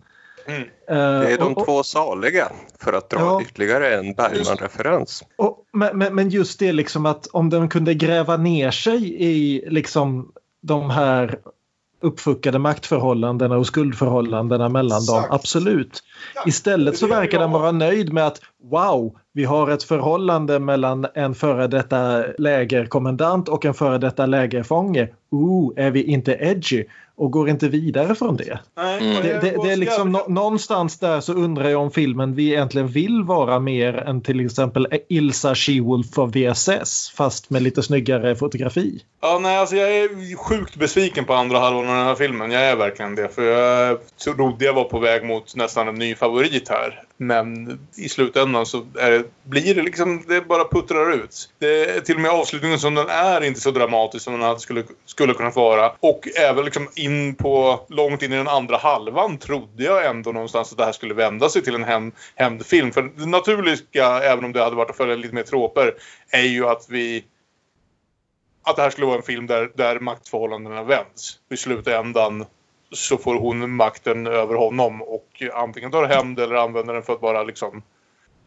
Mm. 0.48 0.62
Eh, 0.62 0.68
Det 0.88 1.34
är 1.34 1.38
de 1.38 1.44
och- 1.52 1.58
och- 1.58 1.66
två 1.66 1.84
saliga 1.84 2.52
för 2.80 2.94
att 2.94 3.10
dra 3.10 3.20
Ja. 3.20 3.42
ytterligare 3.42 3.96
en 3.96 4.14
Bergman-referens. 4.14 5.24
Men, 5.74 5.98
men, 5.98 6.16
men 6.16 6.30
just 6.30 6.60
det 6.60 6.72
liksom 6.74 7.06
att 7.06 7.28
om 7.28 7.50
den 7.50 7.70
kunde 7.70 7.94
gräva 7.94 8.38
ner 8.38 8.72
sig 8.72 9.24
i 9.24 9.64
liksom 9.70 10.32
de 10.62 10.90
här 10.90 11.40
uppfuckade 12.02 12.60
maktförhållandena 12.60 13.58
och 13.58 13.68
skuldförhållandena 13.68 14.70
mellan 14.70 15.06
dem, 15.06 15.18
Exakt. 15.18 15.34
absolut. 15.34 16.04
Istället 16.46 16.98
så 16.98 17.08
verkar 17.08 17.40
den 17.40 17.52
vara 17.52 17.72
nöjd 17.72 18.14
med 18.14 18.28
att 18.28 18.42
wow, 18.64 19.16
vi 19.34 19.44
har 19.46 19.70
ett 19.70 19.84
förhållande 19.84 20.60
mellan 20.60 21.08
en 21.14 21.36
före 21.36 21.68
detta 21.68 22.24
lägerkommendant 22.38 23.50
och 23.50 23.66
en 23.66 23.74
före 23.74 23.98
detta 23.98 24.26
lägerfånge. 24.26 25.08
Ooh, 25.30 25.74
är 25.76 25.92
vi 25.92 26.04
inte 26.04 26.32
edgy? 26.42 26.84
Och 27.20 27.32
går 27.32 27.50
inte 27.50 27.68
vidare 27.68 28.16
från 28.16 28.36
det. 28.38 28.60
Nej, 28.78 28.98
Mm. 29.02 29.16
Det, 29.24 29.34
det, 29.42 29.58
det 29.64 29.72
är 29.72 29.76
liksom 29.78 30.12
nå- 30.12 30.26
någonstans 30.28 31.00
där 31.00 31.20
så 31.22 31.34
undrar 31.34 31.70
jag 31.70 31.82
om 31.82 31.92
filmen 31.92 32.36
vi 32.36 32.48
egentligen 32.54 32.88
vill 32.88 33.24
vara 33.24 33.60
mer 33.60 33.94
än 33.98 34.22
till 34.22 34.46
exempel 34.46 34.88
Ilsa 35.10 35.54
She-Wolf 35.54 36.20
av 36.20 36.32
VSS 36.32 37.10
fast 37.16 37.50
med 37.50 37.62
lite 37.62 37.84
snyggare 37.84 38.36
fotografi. 38.36 39.04
Ja, 39.22 39.40
nej, 39.42 39.58
alltså 39.58 39.76
jag 39.76 39.90
är 39.98 40.36
sjukt 40.38 40.76
besviken 40.76 41.26
på 41.26 41.34
andra 41.34 41.60
halvan 41.60 41.90
av 41.90 41.96
den 41.96 42.06
här 42.06 42.16
filmen. 42.16 42.52
Jag 42.52 42.62
är 42.64 42.76
verkligen 42.76 43.16
det. 43.16 43.30
För 43.30 43.44
jag 43.44 43.98
trodde 44.24 44.66
jag 44.66 44.74
var 44.74 44.84
på 44.84 45.00
väg 45.00 45.26
mot 45.26 45.56
nästan 45.56 45.88
en 45.88 45.96
ny 45.96 46.16
favorit 46.16 46.70
här. 46.70 47.04
Men 47.18 47.80
i 47.98 48.10
slutändan 48.10 48.66
så 48.66 48.78
är 49.00 49.12
det, 49.12 49.24
blir 49.44 49.76
det 49.76 49.82
liksom, 49.82 50.24
det 50.28 50.42
bara 50.48 50.64
puttrar 50.72 51.14
ut. 51.14 51.50
Det 51.60 52.02
till 52.06 52.16
och 52.16 52.22
med 52.22 52.32
avslutningen 52.32 52.80
som 52.80 52.96
den 52.96 53.10
är 53.10 53.44
inte 53.44 53.60
så 53.60 53.72
dramatisk 53.72 54.24
som 54.24 54.34
den 54.34 54.42
hade 54.42 54.60
skulle, 54.60 54.84
skulle 55.18 55.34
kunnat 55.34 55.56
vara. 55.56 55.92
Och 56.00 56.28
även 56.40 56.66
liksom 56.66 56.90
in 56.96 57.36
på, 57.36 57.86
långt 57.90 58.22
in 58.22 58.34
i 58.34 58.36
den 58.36 58.48
andra 58.48 58.78
halvan 58.78 59.38
trodde 59.38 59.84
jag 59.84 60.06
ändå 60.06 60.32
någonstans 60.32 60.72
att 60.72 60.78
det 60.78 60.86
här 60.86 60.92
skulle 60.92 61.14
vända 61.14 61.50
sig 61.50 61.64
till 61.64 61.76
en 61.76 61.86
häm- 61.86 62.12
hämndfilm. 62.36 62.92
För 62.92 63.02
det 63.02 63.26
naturliga, 63.26 64.22
även 64.24 64.46
om 64.46 64.54
det 64.54 64.64
hade 64.64 64.76
varit 64.76 64.90
att 64.90 64.98
följa 64.98 65.16
lite 65.16 65.36
mer 65.36 65.44
tråper, 65.44 65.94
är 66.30 66.42
ju 66.42 66.68
att 66.68 66.86
vi 66.90 67.26
att 68.64 68.76
det 68.76 68.82
här 68.82 68.90
skulle 68.90 69.08
vara 69.08 69.18
en 69.18 69.24
film 69.24 69.48
där, 69.48 69.72
där 69.76 70.00
maktförhållandena 70.00 70.84
vänds. 70.84 71.40
I 71.50 71.58
slutändan 71.58 72.46
så 72.92 73.18
får 73.18 73.36
hon 73.36 73.76
makten 73.76 74.28
över 74.28 74.56
honom 74.56 75.02
och 75.02 75.44
antingen 75.54 75.92
tar 75.92 76.06
hämnd 76.06 76.40
eller 76.40 76.56
använder 76.56 76.94
den 76.94 77.04
för 77.04 77.14
att 77.14 77.22
bara 77.22 77.44
liksom... 77.44 77.82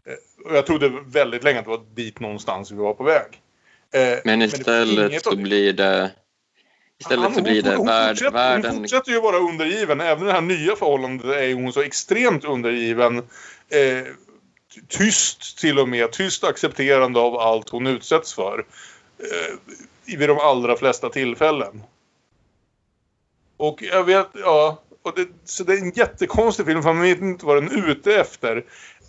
eh, 0.05 0.49
och 0.49 0.55
Jag 0.55 0.65
trodde 0.65 0.91
väldigt 1.05 1.43
länge 1.43 1.59
att 1.59 1.65
det 1.65 1.71
var 1.71 1.83
dit 1.95 2.19
någonstans 2.19 2.71
vi 2.71 2.75
var 2.75 2.93
på 2.93 3.03
väg. 3.03 3.41
Eh, 3.93 4.19
Men 4.25 4.41
istället 4.41 5.11
inget 5.11 5.23
så 5.23 5.35
blir 5.35 5.73
det 5.73 6.11
Istället 7.01 7.23
Han- 7.25 7.35
så 7.35 7.41
blir 7.41 7.61
hon- 7.63 7.71
det 7.71 7.77
hon 7.77 7.87
värld, 7.87 8.09
fortsätter- 8.17 8.31
världen 8.33 8.71
Hon 8.71 8.79
fortsätter 8.81 9.11
ju 9.11 9.21
vara 9.21 9.37
undergiven. 9.37 10.01
Även 10.01 10.23
i 10.23 10.25
det 10.27 10.33
här 10.33 10.41
nya 10.41 10.75
förhållandet 10.75 11.25
är 11.25 11.53
hon 11.53 11.73
så 11.73 11.81
extremt 11.81 12.45
undergiven. 12.45 13.17
Eh, 13.17 14.03
tyst 14.87 15.57
till 15.59 15.79
och 15.79 15.89
med. 15.89 16.11
Tyst 16.11 16.43
accepterande 16.43 17.19
av 17.19 17.37
allt 17.37 17.69
hon 17.69 17.87
utsätts 17.87 18.33
för. 18.33 18.65
Eh, 19.19 20.17
vid 20.17 20.29
de 20.29 20.39
allra 20.39 20.77
flesta 20.77 21.09
tillfällen. 21.09 21.83
Och 23.57 23.81
jag 23.81 24.03
vet, 24.03 24.27
ja. 24.33 24.81
Det, 25.15 25.27
så 25.45 25.63
det 25.63 25.73
är 25.73 25.77
en 25.77 25.91
jättekonstig 25.91 26.65
film 26.65 26.83
för 26.83 26.93
man 26.93 27.01
vet 27.03 27.21
inte 27.21 27.45
vad 27.45 27.57
den 27.63 27.71
är 27.71 27.89
ute 27.91 28.15
efter. 28.15 28.63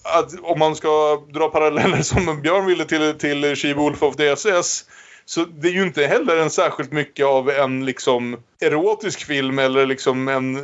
Att, 0.05 0.41
om 0.43 0.59
man 0.59 0.77
ska 0.77 1.17
dra 1.33 1.49
paralleller 1.49 2.03
som 2.03 2.43
Björn 2.43 2.67
ville 2.67 2.85
till, 2.85 3.15
till 3.19 3.45
She-Wolf 3.45 4.03
of 4.03 4.17
DSS 4.17 4.85
så 5.25 5.45
det 5.45 5.69
är 5.69 5.73
ju 5.73 5.83
inte 5.83 6.07
heller 6.07 6.37
en 6.37 6.51
särskilt 6.51 6.93
mycket 6.93 7.27
av 7.27 7.51
en 7.51 7.85
liksom 7.85 8.37
erotisk 8.61 9.25
film 9.25 9.59
eller 9.59 9.87
liksom 9.87 10.29
en... 10.29 10.57
Eh, 10.57 10.63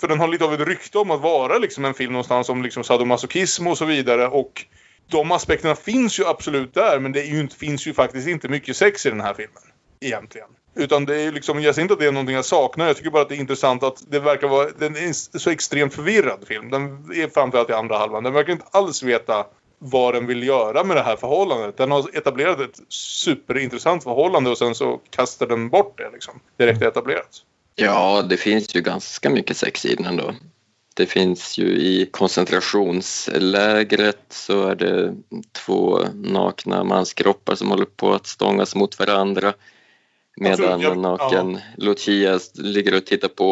för 0.00 0.08
den 0.08 0.20
har 0.20 0.28
lite 0.28 0.44
av 0.44 0.54
ett 0.54 0.68
rykte 0.68 0.98
om 0.98 1.10
att 1.10 1.20
vara 1.20 1.58
liksom 1.58 1.84
en 1.84 1.94
film 1.94 2.12
någonstans 2.12 2.48
om 2.48 2.62
liksom 2.62 2.84
sadomasochism 2.84 3.66
och 3.66 3.78
så 3.78 3.84
vidare 3.84 4.28
och 4.28 4.64
de 5.10 5.32
aspekterna 5.32 5.74
finns 5.74 6.20
ju 6.20 6.26
absolut 6.26 6.74
där 6.74 6.98
men 6.98 7.12
det 7.12 7.24
ju 7.24 7.40
inte, 7.40 7.56
finns 7.56 7.86
ju 7.86 7.94
faktiskt 7.94 8.28
inte 8.28 8.48
mycket 8.48 8.76
sex 8.76 9.06
i 9.06 9.10
den 9.10 9.20
här 9.20 9.34
filmen. 9.34 9.62
Egentligen. 10.00 10.48
Utan 10.74 11.04
det 11.04 11.16
är 11.16 11.22
ju 11.22 11.32
liksom, 11.32 11.62
jag 11.62 11.74
säger 11.74 11.84
inte 11.84 11.94
att 11.94 12.00
det 12.00 12.06
är 12.06 12.12
någonting 12.12 12.36
jag 12.36 12.44
saknar, 12.44 12.86
jag 12.86 12.96
tycker 12.96 13.10
bara 13.10 13.22
att 13.22 13.28
det 13.28 13.34
är 13.34 13.40
intressant 13.40 13.82
att 13.82 14.04
det 14.10 14.20
verkar 14.20 14.48
vara, 14.48 14.68
den 14.78 14.96
är 14.96 15.06
en 15.06 15.14
så 15.14 15.50
extremt 15.50 15.94
förvirrad 15.94 16.44
film. 16.48 16.70
Den 16.70 16.82
är 17.14 17.28
framförallt 17.34 17.70
i 17.70 17.72
andra 17.72 17.98
halvan. 17.98 18.24
Den 18.24 18.32
verkar 18.32 18.52
inte 18.52 18.66
alls 18.70 19.02
veta 19.02 19.46
vad 19.78 20.14
den 20.14 20.26
vill 20.26 20.42
göra 20.42 20.84
med 20.84 20.96
det 20.96 21.02
här 21.02 21.16
förhållandet. 21.16 21.76
Den 21.76 21.90
har 21.90 22.16
etablerat 22.16 22.60
ett 22.60 22.80
superintressant 22.88 24.04
förhållande 24.04 24.50
och 24.50 24.58
sen 24.58 24.74
så 24.74 25.00
kastar 25.10 25.46
den 25.46 25.68
bort 25.68 25.98
det 25.98 26.10
liksom. 26.12 26.40
Direkt 26.56 26.82
etablerat. 26.82 27.42
Ja, 27.74 28.22
det 28.22 28.36
finns 28.36 28.76
ju 28.76 28.80
ganska 28.80 29.30
mycket 29.30 29.56
sex 29.56 29.86
i 29.86 29.94
den 29.94 30.06
ändå. 30.06 30.34
Det 30.94 31.06
finns 31.06 31.58
ju 31.58 31.64
i 31.66 32.08
koncentrationslägret 32.10 34.18
så 34.28 34.66
är 34.66 34.74
det 34.74 35.14
två 35.52 35.98
nakna 36.14 36.84
manskroppar 36.84 37.54
som 37.54 37.70
håller 37.70 37.84
på 37.84 38.12
att 38.12 38.26
stångas 38.26 38.74
mot 38.74 38.98
varandra. 38.98 39.52
Medan 40.36 40.52
Absolut, 40.72 40.82
jag- 40.82 40.98
naken 40.98 41.60
Lucia 41.76 42.38
ligger 42.54 42.96
och 42.96 43.06
tittar 43.06 43.28
på 43.28 43.46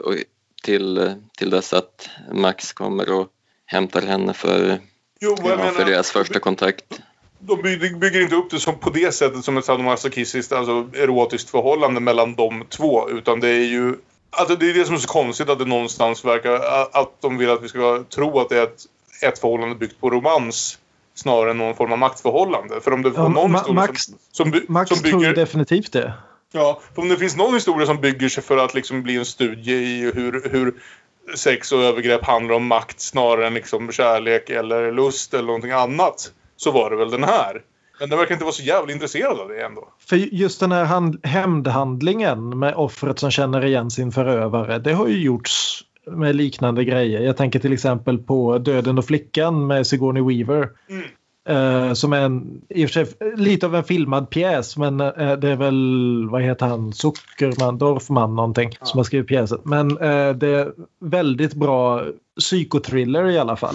och 0.00 0.14
till, 0.62 1.14
till 1.38 1.50
dess 1.50 1.72
att 1.72 2.08
Max 2.32 2.72
kommer 2.72 3.12
och 3.12 3.28
hämtar 3.66 4.02
henne 4.02 4.32
för, 4.34 4.78
Jo, 5.20 5.36
vad 5.42 5.52
jag 5.52 5.58
ja, 5.60 5.64
för 5.64 5.72
menar, 5.78 5.90
deras 5.90 6.10
första 6.10 6.38
kontakt. 6.40 6.84
de 7.38 7.62
bygger, 7.62 7.96
bygger 7.96 8.20
inte 8.22 8.34
upp 8.36 8.50
det 8.50 8.58
som 8.60 8.78
på 8.78 8.90
det 8.90 9.14
sättet 9.14 9.44
som 9.44 9.56
ett 9.56 9.64
sadomasochistiskt, 9.64 10.52
alltså 10.52 10.88
erotiskt 10.94 11.50
förhållande 11.50 12.00
mellan 12.00 12.34
de 12.34 12.64
två. 12.68 13.10
Utan 13.10 13.40
det 13.40 13.48
är 13.48 13.64
ju 13.64 13.96
Alltså 14.36 14.56
det 14.56 14.70
är 14.70 14.74
det 14.74 14.84
som 14.84 14.94
är 14.94 14.98
så 14.98 15.08
konstigt 15.08 15.48
att 15.48 15.58
det 15.58 15.64
någonstans 15.64 16.24
verkar 16.24 16.52
att 16.92 17.10
de 17.20 17.38
vill 17.38 17.50
att 17.50 17.62
vi 17.62 17.68
ska 17.68 18.04
tro 18.14 18.40
att 18.40 18.48
det 18.48 18.58
är 18.58 18.62
ett, 18.62 18.80
ett 19.22 19.38
förhållande 19.38 19.74
byggt 19.74 20.00
på 20.00 20.10
romans 20.10 20.78
snarare 21.14 21.50
än 21.50 21.58
någon 21.58 21.74
form 21.74 21.92
av 21.92 21.98
maktförhållande. 21.98 22.80
För 22.80 22.92
om 22.92 23.02
det 23.02 23.12
Ja, 23.16 23.28
någon 23.28 23.50
Ma- 23.52 23.54
historia 23.56 23.74
Max, 23.74 24.02
som, 24.04 24.14
som, 24.32 24.50
by- 24.50 24.64
Max 24.68 24.88
som 24.88 24.98
tror 24.98 25.18
bygger... 25.20 25.34
definitivt 25.34 25.92
det. 25.92 26.12
Ja, 26.52 26.80
för 26.94 27.02
om 27.02 27.08
det 27.08 27.16
finns 27.16 27.36
någon 27.36 27.54
historia 27.54 27.86
som 27.86 28.00
bygger 28.00 28.28
sig 28.28 28.42
för 28.42 28.56
att 28.56 28.74
liksom 28.74 29.02
bli 29.02 29.16
en 29.16 29.24
studie 29.24 29.72
i 29.74 30.10
hur, 30.14 30.48
hur 30.52 30.74
sex 31.36 31.72
och 31.72 31.82
övergrepp 31.82 32.24
handlar 32.24 32.54
om 32.54 32.66
makt 32.66 33.00
snarare 33.00 33.46
än 33.46 33.54
liksom 33.54 33.92
kärlek 33.92 34.50
eller 34.50 34.92
lust 34.92 35.34
eller 35.34 35.46
någonting 35.46 35.70
annat. 35.70 36.32
Så 36.56 36.70
var 36.70 36.90
det 36.90 36.96
väl 36.96 37.10
den 37.10 37.24
här. 37.24 37.62
Men 38.00 38.08
den 38.08 38.18
verkar 38.18 38.34
inte 38.34 38.44
vara 38.44 38.52
så 38.52 38.62
jävla 38.62 38.92
intresserad 38.92 39.40
av 39.40 39.48
det 39.48 39.64
ändå. 39.64 39.88
För 40.08 40.16
just 40.16 40.60
den 40.60 40.72
här 40.72 40.84
hand, 40.84 41.26
hämndhandlingen 41.26 42.58
med 42.58 42.74
offret 42.74 43.18
som 43.18 43.30
känner 43.30 43.64
igen 43.64 43.90
sin 43.90 44.12
förövare, 44.12 44.78
det 44.78 44.92
har 44.92 45.08
ju 45.08 45.22
gjorts 45.22 45.84
med 46.06 46.36
liknande 46.36 46.84
grejer. 46.84 47.20
Jag 47.20 47.36
tänker 47.36 47.58
till 47.58 47.72
exempel 47.72 48.18
på 48.18 48.58
Döden 48.58 48.98
och 48.98 49.04
flickan 49.04 49.66
med 49.66 49.86
Sigourney 49.86 50.22
Weaver. 50.22 50.68
Mm. 50.90 51.04
Eh, 51.48 51.92
som 51.92 52.12
är 52.12 52.20
en, 52.20 52.62
i 52.68 52.86
och 52.86 52.90
för 52.90 53.04
sig 53.04 53.14
lite 53.36 53.66
av 53.66 53.74
en 53.74 53.84
filmad 53.84 54.30
pjäs 54.30 54.76
men 54.76 55.00
eh, 55.00 55.32
det 55.32 55.48
är 55.48 55.56
väl, 55.56 56.28
vad 56.30 56.42
heter 56.42 56.66
han, 56.66 56.92
Zuckerman, 56.92 57.78
Dorfman 57.78 58.34
någonting 58.34 58.70
som 58.82 58.98
har 58.98 59.04
skrivit 59.04 59.28
pjäsen. 59.28 59.58
Men 59.62 59.90
eh, 59.90 60.30
det 60.30 60.48
är 60.48 60.72
väldigt 61.00 61.54
bra 61.54 62.04
psykothriller 62.40 63.30
i 63.30 63.38
alla 63.38 63.56
fall. 63.56 63.74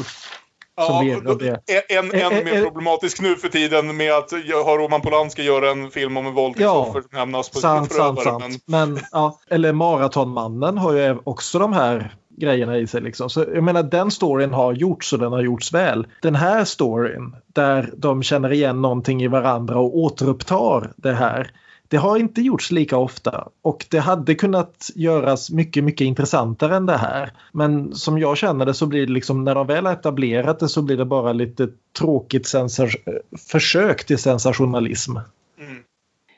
Ja, 0.75 1.03
en, 1.03 2.11
en 2.11 2.31
Eh, 2.39 2.43
mer 2.43 2.63
problematisk 2.63 3.21
nu 3.21 3.35
för 3.35 3.47
tiden 3.47 3.97
med 3.97 4.13
att 4.13 4.31
ha 4.65 4.77
Roman 4.77 5.01
Polanski 5.01 5.43
göra 5.43 5.71
en 5.71 5.91
film 5.91 6.17
om 6.17 6.25
en 6.25 6.33
våldtäktsoffer 6.33 7.01
som 7.01 7.19
hämnas 7.19 7.49
på 7.49 7.59
Sant, 7.59 7.91
sin 7.91 7.97
sant, 7.97 8.19
förövare. 8.19 8.41
sant. 8.41 8.63
Men, 8.65 8.99
ja, 9.11 9.39
eller 9.49 9.73
Maratonmannen 9.73 10.77
har 10.77 10.93
ju 10.93 11.17
också 11.23 11.59
de 11.59 11.73
här 11.73 12.15
grejerna 12.39 12.77
i 12.77 12.87
sig. 12.87 13.01
Liksom. 13.01 13.29
Så 13.29 13.45
jag 13.53 13.63
menar 13.63 13.83
den 13.83 14.11
storyn 14.11 14.53
har 14.53 14.73
gjorts 14.73 15.13
och 15.13 15.19
den 15.19 15.31
har 15.31 15.41
gjorts 15.41 15.73
väl. 15.73 16.07
Den 16.21 16.35
här 16.35 16.65
storyn 16.65 17.35
där 17.47 17.89
de 17.97 18.23
känner 18.23 18.53
igen 18.53 18.81
någonting 18.81 19.23
i 19.23 19.27
varandra 19.27 19.79
och 19.79 19.97
återupptar 19.97 20.91
det 20.95 21.13
här. 21.13 21.51
Det 21.87 21.97
har 21.97 22.17
inte 22.17 22.41
gjorts 22.41 22.71
lika 22.71 22.97
ofta 22.97 23.47
och 23.61 23.85
det 23.89 23.99
hade 23.99 24.35
kunnat 24.35 24.89
göras 24.95 25.49
mycket, 25.51 25.83
mycket 25.83 26.05
intressantare 26.05 26.75
än 26.75 26.85
det 26.85 26.97
här. 26.97 27.31
Men 27.51 27.95
som 27.95 28.19
jag 28.19 28.37
känner 28.37 28.65
det 28.65 28.73
så 28.73 28.85
blir 28.85 29.07
det 29.07 29.13
liksom 29.13 29.43
när 29.43 29.55
de 29.55 29.67
väl 29.67 29.85
har 29.85 29.93
etablerat 29.93 30.59
det 30.59 30.69
så 30.69 30.81
blir 30.81 30.97
det 30.97 31.05
bara 31.05 31.33
lite 31.33 31.67
tråkigt 31.99 32.47
sensar- 32.47 33.21
försök 33.51 34.05
till 34.05 34.17
sensationalism. 34.17 35.17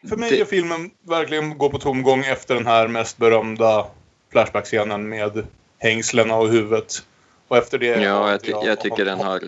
För 0.10 0.18
mig 0.18 0.41
är 0.41 0.45
filmen 0.45 0.89
verkligen 1.08 1.58
går 1.58 1.70
på 1.70 1.78
tomgång 1.80 2.20
efter 2.20 2.56
den 2.56 2.68
här 2.68 2.88
mest 2.88 3.18
berömda 3.18 3.86
Flashback-scenen 4.32 5.10
med 5.10 5.43
hängslena 5.82 6.36
och 6.36 6.49
huvudet. 6.49 7.05
Och 7.47 7.57
efter 7.57 7.77
det... 7.77 7.86
Ja, 7.86 8.32
jag, 8.32 8.41
ty 8.41 8.51
jag 8.51 8.79
tycker 8.79 9.05
den 9.05 9.19
har, 9.19 9.41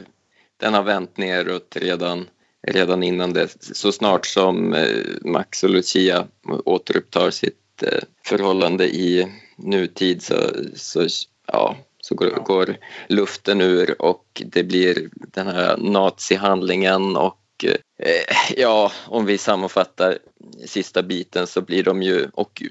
den 0.58 0.74
har 0.74 0.84
vänt 0.84 1.18
neråt 1.18 1.76
redan, 1.76 2.28
redan 2.68 3.04
innan 3.04 3.34
det. 3.34 3.48
Så 3.60 3.92
snart 3.92 4.26
som 4.26 4.74
eh, 4.74 5.06
Max 5.22 5.64
och 5.64 5.70
Lucia 5.70 6.28
återupptar 6.66 7.32
sitt 7.32 7.84
eh, 7.84 8.00
förhållande 8.26 8.86
i 8.86 9.28
nutid 9.58 10.24
så, 10.24 10.36
så, 10.76 11.08
ja, 11.48 11.78
så 12.02 12.16
går, 12.16 12.30
går 12.30 12.76
luften 13.10 13.62
ur 13.62 14.02
och 14.02 14.42
det 14.46 14.64
blir 14.64 15.10
den 15.14 15.48
här 15.48 15.78
nazihandlingen 15.78 17.16
och 17.16 17.66
eh, 17.98 18.36
ja, 18.58 18.92
om 19.08 19.26
vi 19.26 19.38
sammanfattar 19.38 20.18
sista 20.66 21.04
biten 21.04 21.48
så 21.48 21.62
blir 21.62 21.84
de 21.84 22.02
ju 22.02 22.28
och 22.34 22.64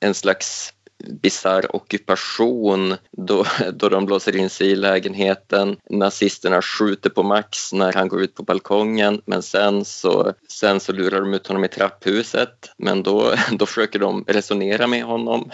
en 0.00 0.14
slags 0.14 0.74
bisarr 1.22 1.76
ockupation 1.76 2.94
då, 3.10 3.44
då 3.72 3.88
de 3.88 4.06
blåser 4.06 4.36
in 4.36 4.50
sig 4.50 4.66
i 4.70 4.76
lägenheten. 4.76 5.76
Nazisterna 5.90 6.62
skjuter 6.62 7.10
på 7.10 7.22
Max 7.22 7.72
när 7.72 7.92
han 7.92 8.08
går 8.08 8.22
ut 8.22 8.34
på 8.34 8.42
balkongen 8.42 9.22
men 9.24 9.42
sen 9.42 9.84
så, 9.84 10.32
sen 10.48 10.80
så 10.80 10.92
lurar 10.92 11.20
de 11.20 11.34
ut 11.34 11.46
honom 11.46 11.64
i 11.64 11.68
trapphuset 11.68 12.70
men 12.76 13.02
då, 13.02 13.32
då 13.52 13.66
försöker 13.66 13.98
de 13.98 14.24
resonera 14.26 14.86
med 14.86 15.04
honom. 15.04 15.50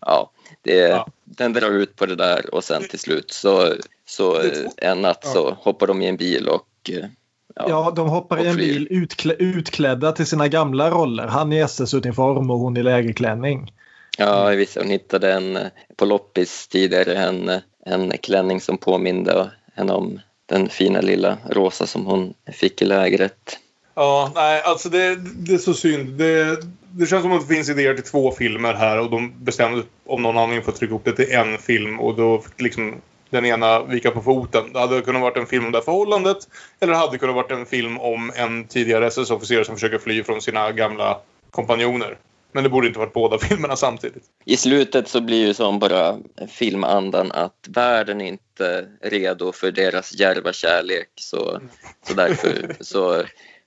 Ja, 0.00 0.30
det, 0.62 0.74
Ja. 0.78 1.06
Den 1.24 1.52
drar 1.52 1.70
ut 1.70 1.96
på 1.96 2.06
det 2.06 2.14
där 2.16 2.54
och 2.54 2.64
sen 2.64 2.82
till 2.90 2.98
slut 2.98 3.30
så, 3.30 3.72
så 4.06 4.32
två- 4.42 4.70
en 4.76 5.00
natt 5.02 5.26
så 5.26 5.50
hoppar 5.60 5.86
de 5.86 6.02
i 6.02 6.06
en 6.08 6.16
bil 6.16 6.48
och 6.48 6.68
eh, 6.90 7.06
Ja, 7.54 7.92
de 7.96 8.08
hoppar 8.08 8.44
i 8.44 8.46
en 8.46 8.56
bil 8.56 8.86
utklä, 8.90 9.34
utklädda 9.34 10.12
till 10.12 10.26
sina 10.26 10.48
gamla 10.48 10.90
roller. 10.90 11.26
Han 11.26 11.52
i 11.52 11.58
SS-uniform 11.58 12.50
och 12.50 12.58
hon 12.58 12.76
i 12.76 12.82
lägerklänning. 12.82 13.72
Ja, 14.20 14.48
visst. 14.48 14.76
Hon 14.76 14.90
hittade 14.90 15.32
en, 15.32 15.56
eh, 15.56 15.66
på 15.96 16.04
loppis 16.04 16.68
tidigare 16.68 17.14
en, 17.14 17.48
eh, 17.48 17.60
en 17.86 18.18
klänning 18.18 18.60
som 18.60 18.78
påminde 18.78 19.50
henne 19.74 19.92
om 19.92 20.20
den 20.46 20.68
fina 20.68 21.00
lilla 21.00 21.38
rosa 21.50 21.86
som 21.86 22.06
hon 22.06 22.34
fick 22.52 22.82
i 22.82 22.84
lägret. 22.84 23.58
Ja, 23.94 24.32
nej, 24.34 24.62
alltså 24.62 24.88
det, 24.88 25.16
det 25.16 25.54
är 25.54 25.58
så 25.58 25.74
synd. 25.74 26.18
Det, 26.18 26.58
det 26.90 27.06
känns 27.06 27.22
som 27.22 27.32
att 27.32 27.48
det 27.48 27.54
finns 27.54 27.68
idéer 27.68 27.94
till 27.94 28.04
två 28.04 28.32
filmer 28.32 28.74
här 28.74 29.00
och 29.00 29.10
de 29.10 29.44
bestämde 29.44 29.82
om 30.06 30.22
någon 30.22 30.38
anledning 30.38 30.64
för 30.64 30.72
att 30.72 30.78
trycka 30.78 30.90
ihop 30.90 31.04
det 31.04 31.12
till 31.12 31.32
en 31.32 31.58
film 31.58 32.00
och 32.00 32.16
då 32.16 32.40
fick 32.40 32.60
liksom 32.60 32.94
den 33.30 33.46
ena 33.46 33.82
vika 33.82 34.10
på 34.10 34.22
foten. 34.22 34.72
Det 34.72 34.78
hade 34.78 35.00
kunnat 35.00 35.22
varit 35.22 35.36
en 35.36 35.46
film 35.46 35.66
om 35.66 35.72
det 35.72 35.78
här 35.78 35.84
förhållandet 35.84 36.38
eller 36.80 36.92
det 36.92 36.98
hade 36.98 37.18
kunnat 37.18 37.34
varit 37.34 37.50
en 37.50 37.66
film 37.66 37.98
om 37.98 38.32
en 38.34 38.64
tidigare 38.64 39.06
SS-officer 39.06 39.64
som 39.64 39.74
försöker 39.74 39.98
fly 39.98 40.24
från 40.24 40.42
sina 40.42 40.72
gamla 40.72 41.18
kompanjoner. 41.50 42.16
Men 42.52 42.64
det 42.64 42.70
borde 42.70 42.86
inte 42.86 42.98
varit 42.98 43.12
båda 43.12 43.38
filmerna 43.48 43.76
samtidigt. 43.76 44.24
I 44.44 44.56
slutet 44.56 45.08
så 45.08 45.20
blir 45.20 45.46
ju 45.46 45.54
som 45.54 45.78
bara 45.78 46.18
filmandan 46.48 47.32
att 47.32 47.66
världen 47.68 48.20
är 48.20 48.26
inte 48.26 48.88
redo 49.02 49.52
för 49.52 49.70
deras 49.70 50.14
djärva 50.14 50.52
kärlek 50.52 51.08
så, 51.14 51.60
så 52.08 52.14
därför 52.14 52.76
så 52.80 53.22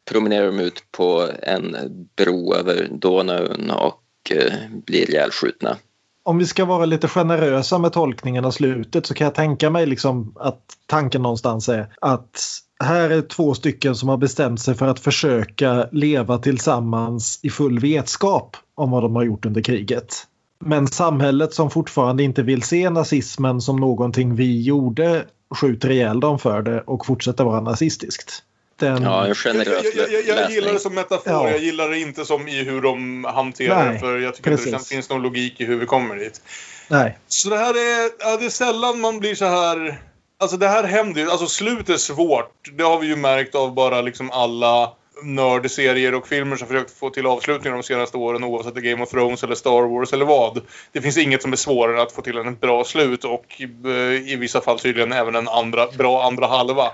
promenerar 0.10 0.46
de 0.46 0.60
ut 0.60 0.84
på 0.92 1.30
en 1.42 1.78
bro 2.16 2.56
över 2.56 2.88
Donau 2.92 3.72
och 3.72 4.32
eh, 4.32 4.54
blir 4.86 5.10
ihjälskjutna. 5.10 5.78
Om 6.24 6.38
vi 6.38 6.46
ska 6.46 6.66
vara 6.66 6.86
lite 6.86 7.08
generösa 7.08 7.78
med 7.78 7.94
tolkningen 7.94 8.46
av 8.46 8.52
slutet 8.52 9.06
så 9.06 9.14
kan 9.14 9.26
jag 9.26 9.36
tänka 9.36 9.70
mig 9.70 9.86
liksom 9.86 10.34
att 10.40 10.62
tanken 10.86 11.22
någonstans 11.22 11.70
är 11.70 11.94
att 12.02 12.40
här 12.84 13.10
är 13.10 13.22
två 13.22 13.54
stycken 13.54 13.96
som 13.96 14.10
har 14.10 14.18
bestämt 14.18 14.62
sig 14.62 14.76
för 14.76 14.88
att 14.88 15.00
försöka 15.00 15.88
leva 15.92 16.38
tillsammans 16.38 17.40
i 17.44 17.50
full 17.50 17.80
vetskap 17.80 18.58
om 18.76 18.92
vad 18.92 19.04
de 19.04 19.16
har 19.16 19.24
gjort 19.24 19.46
under 19.46 19.62
kriget. 19.62 20.28
Men 20.60 20.88
samhället 20.88 21.54
som 21.54 21.70
fortfarande 21.70 22.24
inte 22.24 22.44
vill 22.44 22.64
se 22.64 22.90
nazismen 22.90 23.62
som 23.62 23.76
någonting 23.76 24.36
vi 24.36 24.62
gjorde 24.62 25.26
skjuter 25.56 25.92
ihjäl 25.92 26.20
dem 26.20 26.40
för 26.40 26.62
det 26.62 26.82
och 26.82 27.06
fortsätter 27.06 27.44
vara 27.44 27.62
nazistiskt. 27.62 28.44
Den... 28.82 29.04
Ja, 29.04 29.28
Jag, 29.28 29.38
jag, 29.56 29.66
jag, 30.12 30.24
jag 30.28 30.52
gillar 30.52 30.74
det 30.74 30.80
som 30.80 30.96
metafor. 30.96 31.34
Ja. 31.34 31.50
Jag 31.50 31.60
gillar 31.60 31.90
det 31.90 32.00
inte 32.00 32.26
som 32.26 32.48
i 32.48 32.64
hur 32.64 32.82
de 32.82 33.24
hanterar 33.24 33.86
Nej, 33.86 33.94
det. 33.94 34.00
För 34.00 34.20
jag 34.20 34.36
tycker 34.36 34.52
inte 34.52 34.66
det 34.66 34.72
precis. 34.72 34.90
finns 34.90 35.10
någon 35.10 35.22
logik 35.22 35.62
i 35.62 35.66
hur 35.66 35.80
vi 35.80 35.86
kommer 35.86 36.16
dit. 36.16 36.42
Nej. 36.88 37.18
Så 37.28 37.50
det 37.50 37.58
här 37.58 37.74
är, 37.74 38.10
ja, 38.20 38.38
det 38.38 38.46
är 38.46 38.50
sällan 38.50 39.00
man 39.00 39.20
blir 39.20 39.36
så 39.36 39.46
här... 39.46 40.02
Alltså 40.40 40.58
det 40.58 40.68
här 40.68 40.84
händer 40.84 41.22
ju. 41.22 41.30
Alltså 41.30 41.48
slut 41.48 41.90
är 41.90 41.98
svårt. 41.98 42.78
Det 42.78 42.84
har 42.84 43.00
vi 43.00 43.08
ju 43.08 43.16
märkt 43.16 43.56
av 43.56 43.74
bara 43.74 44.02
liksom 44.02 44.32
alla 44.32 44.92
nördserier 45.24 46.16
och 46.16 46.28
filmer 46.28 46.56
som 46.56 46.68
försökt 46.68 46.92
få 46.92 47.10
till 47.10 47.26
avslutningar 47.26 47.78
de 47.78 47.84
senaste 47.84 48.18
åren 48.18 48.44
oavsett 48.44 48.74
det 48.74 48.80
är 48.80 48.92
Game 48.92 49.04
of 49.04 49.10
Thrones 49.10 49.44
eller 49.44 49.56
Star 49.56 49.82
Wars 49.82 50.14
eller 50.14 50.26
vad. 50.26 50.62
Det 50.92 51.02
finns 51.02 51.18
inget 51.18 51.42
som 51.42 51.52
är 51.52 51.58
svårare 51.58 51.96
än 51.96 52.02
att 52.02 52.12
få 52.12 52.22
till 52.22 52.38
en 52.38 52.56
bra 52.56 52.84
slut 52.84 53.24
och 53.24 53.62
eh, 53.86 54.32
i 54.32 54.36
vissa 54.36 54.62
fall 54.62 54.80
tydligen 54.80 55.12
även 55.12 55.36
en 55.36 55.48
andra, 55.48 55.88
bra 55.98 56.24
andra 56.24 56.48
halva. 56.48 56.92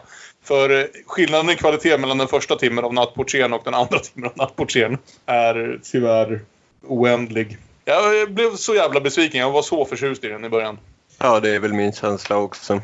För 0.48 0.80
eh, 0.80 0.86
skillnaden 1.06 1.50
i 1.50 1.56
kvalitet 1.56 1.98
mellan 1.98 2.18
den 2.18 2.28
första 2.28 2.56
timmen 2.56 2.84
av 2.84 2.94
Nattportieren 2.94 3.54
och 3.54 3.62
den 3.66 3.74
andra 3.74 4.00
timmen 4.14 4.30
av 4.30 4.38
Nattportieren 4.38 4.98
är 5.26 5.80
tyvärr 5.84 6.42
oändlig. 6.84 7.58
Jag 7.86 8.34
blev 8.34 8.56
så 8.56 8.76
jävla 8.76 9.02
besviken. 9.02 9.42
Jag 9.42 9.52
var 9.52 9.62
så 9.62 9.86
förtjust 9.86 10.24
i 10.24 10.28
den 10.28 10.46
i 10.46 10.50
början. 10.50 10.80
Ja, 11.18 11.40
det 11.40 11.50
är 11.50 11.60
väl 11.60 11.74
min 11.74 11.94
känsla 11.94 12.38
också. 12.38 12.82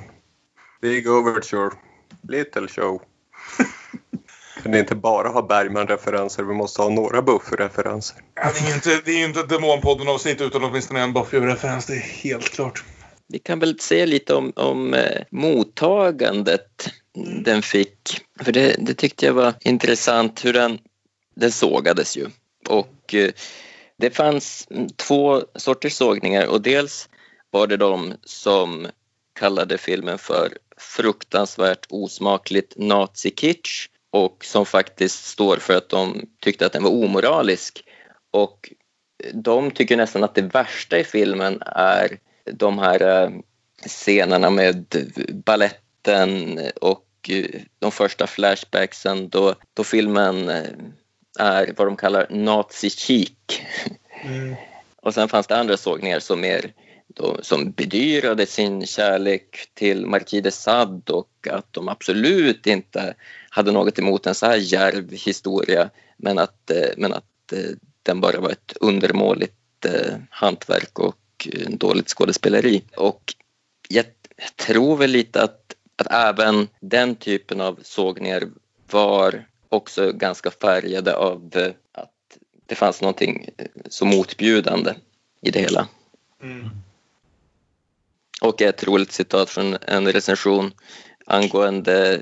Big 0.82 1.10
Overture. 1.10 1.70
Little 2.30 2.68
show. 2.68 3.02
Kan 4.64 4.76
inte 4.76 4.96
bara 4.96 5.30
ha 5.30 5.42
Bergman-referenser, 5.42 6.44
vi 6.44 6.54
måste 6.54 6.82
ha 6.82 6.90
några 6.90 7.22
Buffy-referenser. 7.22 8.18
Ja, 8.36 8.52
det 8.54 8.60
är 8.60 8.70
ju 8.70 8.74
inte, 8.74 9.02
det 9.06 9.12
är 9.12 9.18
ju 9.18 9.26
inte 9.26 9.40
ett 9.40 9.50
Demonpodden-avsnitt 9.50 10.42
utan 10.42 10.64
åtminstone 10.64 11.02
en 11.02 11.14
Buffy-referens. 11.14 11.86
Det 11.88 11.94
är 11.94 12.00
helt 12.00 12.50
klart. 12.50 12.84
Vi 13.28 13.40
kan 13.40 13.60
väl 13.60 13.80
säga 13.80 14.06
lite 14.06 14.36
om, 14.36 14.54
om 14.56 14.94
eh, 14.94 15.22
mottagandet 15.32 16.90
Mm. 17.18 17.44
den 17.44 17.62
fick. 17.62 18.22
För 18.40 18.52
det, 18.52 18.76
det 18.80 18.94
tyckte 18.94 19.26
jag 19.26 19.34
var 19.34 19.54
intressant 19.60 20.46
hur 20.46 20.54
den, 20.54 20.80
den 21.36 21.52
sågades 21.52 22.18
ju. 22.18 22.28
Och 22.70 23.14
eh, 23.14 23.32
det 23.98 24.10
fanns 24.10 24.68
två 24.96 25.44
sorters 25.56 25.94
sågningar 25.94 26.48
och 26.48 26.62
dels 26.62 27.10
var 27.52 27.68
det 27.68 27.78
de 27.78 28.14
som 28.24 28.88
kallade 29.40 29.78
filmen 29.78 30.18
för 30.18 30.58
fruktansvärt 30.78 31.86
osmakligt 31.90 32.74
nazikitsch 32.78 33.90
och 34.12 34.46
som 34.46 34.66
faktiskt 34.66 35.26
står 35.26 35.58
för 35.58 35.78
att 35.78 35.90
de 35.90 36.30
tyckte 36.40 36.66
att 36.66 36.74
den 36.74 36.84
var 36.84 36.92
omoralisk. 36.92 37.84
Och 38.32 38.74
de 39.34 39.72
tycker 39.72 39.98
nästan 39.98 40.24
att 40.24 40.36
det 40.36 40.42
värsta 40.42 41.00
i 41.00 41.04
filmen 41.04 41.62
är 41.66 42.18
de 42.52 42.80
här 42.80 43.24
eh, 43.24 43.30
scenerna 43.88 44.50
med 44.50 44.86
balletten 46.04 46.60
och 46.82 47.08
eh, 47.30 47.62
de 47.80 47.92
första 47.92 48.28
flashbacksen 48.28 49.30
då, 49.30 49.56
då 49.74 49.84
filmen 49.84 50.50
eh, 50.50 50.70
är 51.40 51.74
vad 51.78 51.88
de 51.88 51.96
kallar 51.96 52.28
nazi-chic. 52.30 53.62
Mm. 54.24 54.56
och 55.02 55.14
sen 55.14 55.30
fanns 55.30 55.48
det 55.48 55.58
andra 55.58 55.78
sågningar 55.78 56.20
som 56.20 56.42
mer 56.42 56.74
då, 57.08 57.40
som 57.42 57.72
bedyrade 57.72 58.46
sin 58.46 58.86
kärlek 58.86 59.72
till 59.74 60.06
Marquis 60.06 60.44
de 60.44 60.52
Sade 60.52 61.14
och 61.14 61.48
att 61.50 61.74
de 61.74 61.90
absolut 61.90 62.68
inte 62.68 63.14
hade 63.50 63.72
något 63.72 64.00
emot 64.00 64.28
en 64.28 64.36
så 64.36 64.46
här 64.46 64.58
djärv 64.58 65.12
historia 65.12 65.90
men 66.18 66.40
att, 66.40 66.72
men 66.98 67.14
att 67.14 67.54
den 68.04 68.22
bara 68.22 68.40
var 68.40 68.50
ett 68.50 68.74
undermåligt 68.80 69.86
hantverk 70.30 71.00
och 71.00 71.48
dåligt 71.68 72.10
skådespeleri. 72.10 72.84
Och 72.96 73.34
jag 73.90 74.06
tror 74.66 74.98
väl 74.98 75.12
lite 75.12 75.44
att, 75.44 75.63
att 76.06 76.40
även 76.40 76.68
den 76.80 77.16
typen 77.16 77.62
av 77.62 77.80
sågningar 77.84 78.44
var 78.92 79.46
också 79.70 80.12
ganska 80.12 80.52
färgade 80.52 81.16
av 81.16 81.52
att 81.92 82.10
det 82.66 82.76
fanns 82.76 83.02
någonting 83.02 83.50
så 83.90 84.06
motbjudande 84.06 84.94
i 85.42 85.52
det 85.52 85.60
hela. 85.60 85.88
Mm. 86.44 86.70
Och 88.42 88.62
ett 88.62 88.84
roligt 88.84 89.12
citat 89.12 89.50
från 89.50 89.78
en 89.82 90.12
recension 90.12 90.72
angående 91.26 92.22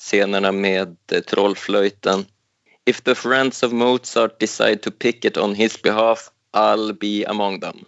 scenerna 0.00 0.52
med 0.52 0.96
trollflöjten. 1.26 2.24
If 2.84 3.00
the 3.00 3.14
friends 3.14 3.62
of 3.62 3.72
Mozart 3.72 4.40
decide 4.40 4.76
to 4.76 4.90
pick 4.90 5.24
it 5.24 5.36
on 5.36 5.54
his 5.54 5.82
behalf, 5.82 6.30
I'll 6.52 6.92
be 6.92 7.28
among 7.28 7.60
them. 7.60 7.84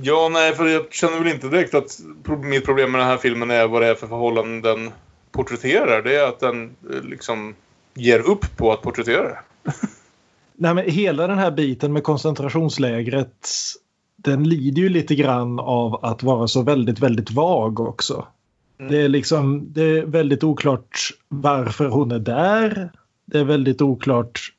ja, 0.00 0.28
nej, 0.32 0.54
för 0.54 0.66
jag 0.66 0.92
känner 0.92 1.18
väl 1.18 1.32
inte 1.32 1.48
direkt 1.48 1.74
att 1.74 2.00
mitt 2.42 2.64
problem 2.64 2.92
med 2.92 3.00
den 3.00 3.08
här 3.08 3.16
filmen 3.16 3.50
är 3.50 3.66
vad 3.66 3.82
det 3.82 3.88
är 3.88 3.94
för 3.94 4.06
förhållanden 4.06 4.62
den 4.62 4.92
porträtterar. 5.32 6.02
Det 6.02 6.16
är 6.16 6.28
att 6.28 6.40
den 6.40 6.76
eh, 6.92 7.02
liksom 7.02 7.54
ger 7.94 8.20
upp 8.20 8.56
på 8.56 8.72
att 8.72 8.82
porträttera 8.82 9.22
det. 9.22 9.38
nej, 10.54 10.74
men 10.74 10.90
hela 10.90 11.26
den 11.26 11.38
här 11.38 11.50
biten 11.50 11.92
med 11.92 12.02
koncentrationslägret 12.02 13.48
den 14.16 14.48
lider 14.48 14.82
ju 14.82 14.88
lite 14.88 15.14
grann 15.14 15.60
av 15.60 16.04
att 16.04 16.22
vara 16.22 16.48
så 16.48 16.62
väldigt, 16.62 16.98
väldigt 16.98 17.30
vag 17.30 17.80
också. 17.80 18.26
Mm. 18.78 18.92
Det 18.92 18.98
är 18.98 19.08
liksom 19.08 19.72
det 19.72 19.82
är 19.82 20.02
väldigt 20.02 20.44
oklart 20.44 20.98
varför 21.28 21.88
hon 21.88 22.12
är 22.12 22.18
där 22.18 22.90
det 23.24 23.38
är 23.38 23.44
väldigt 23.44 23.82
oklart 23.82 24.52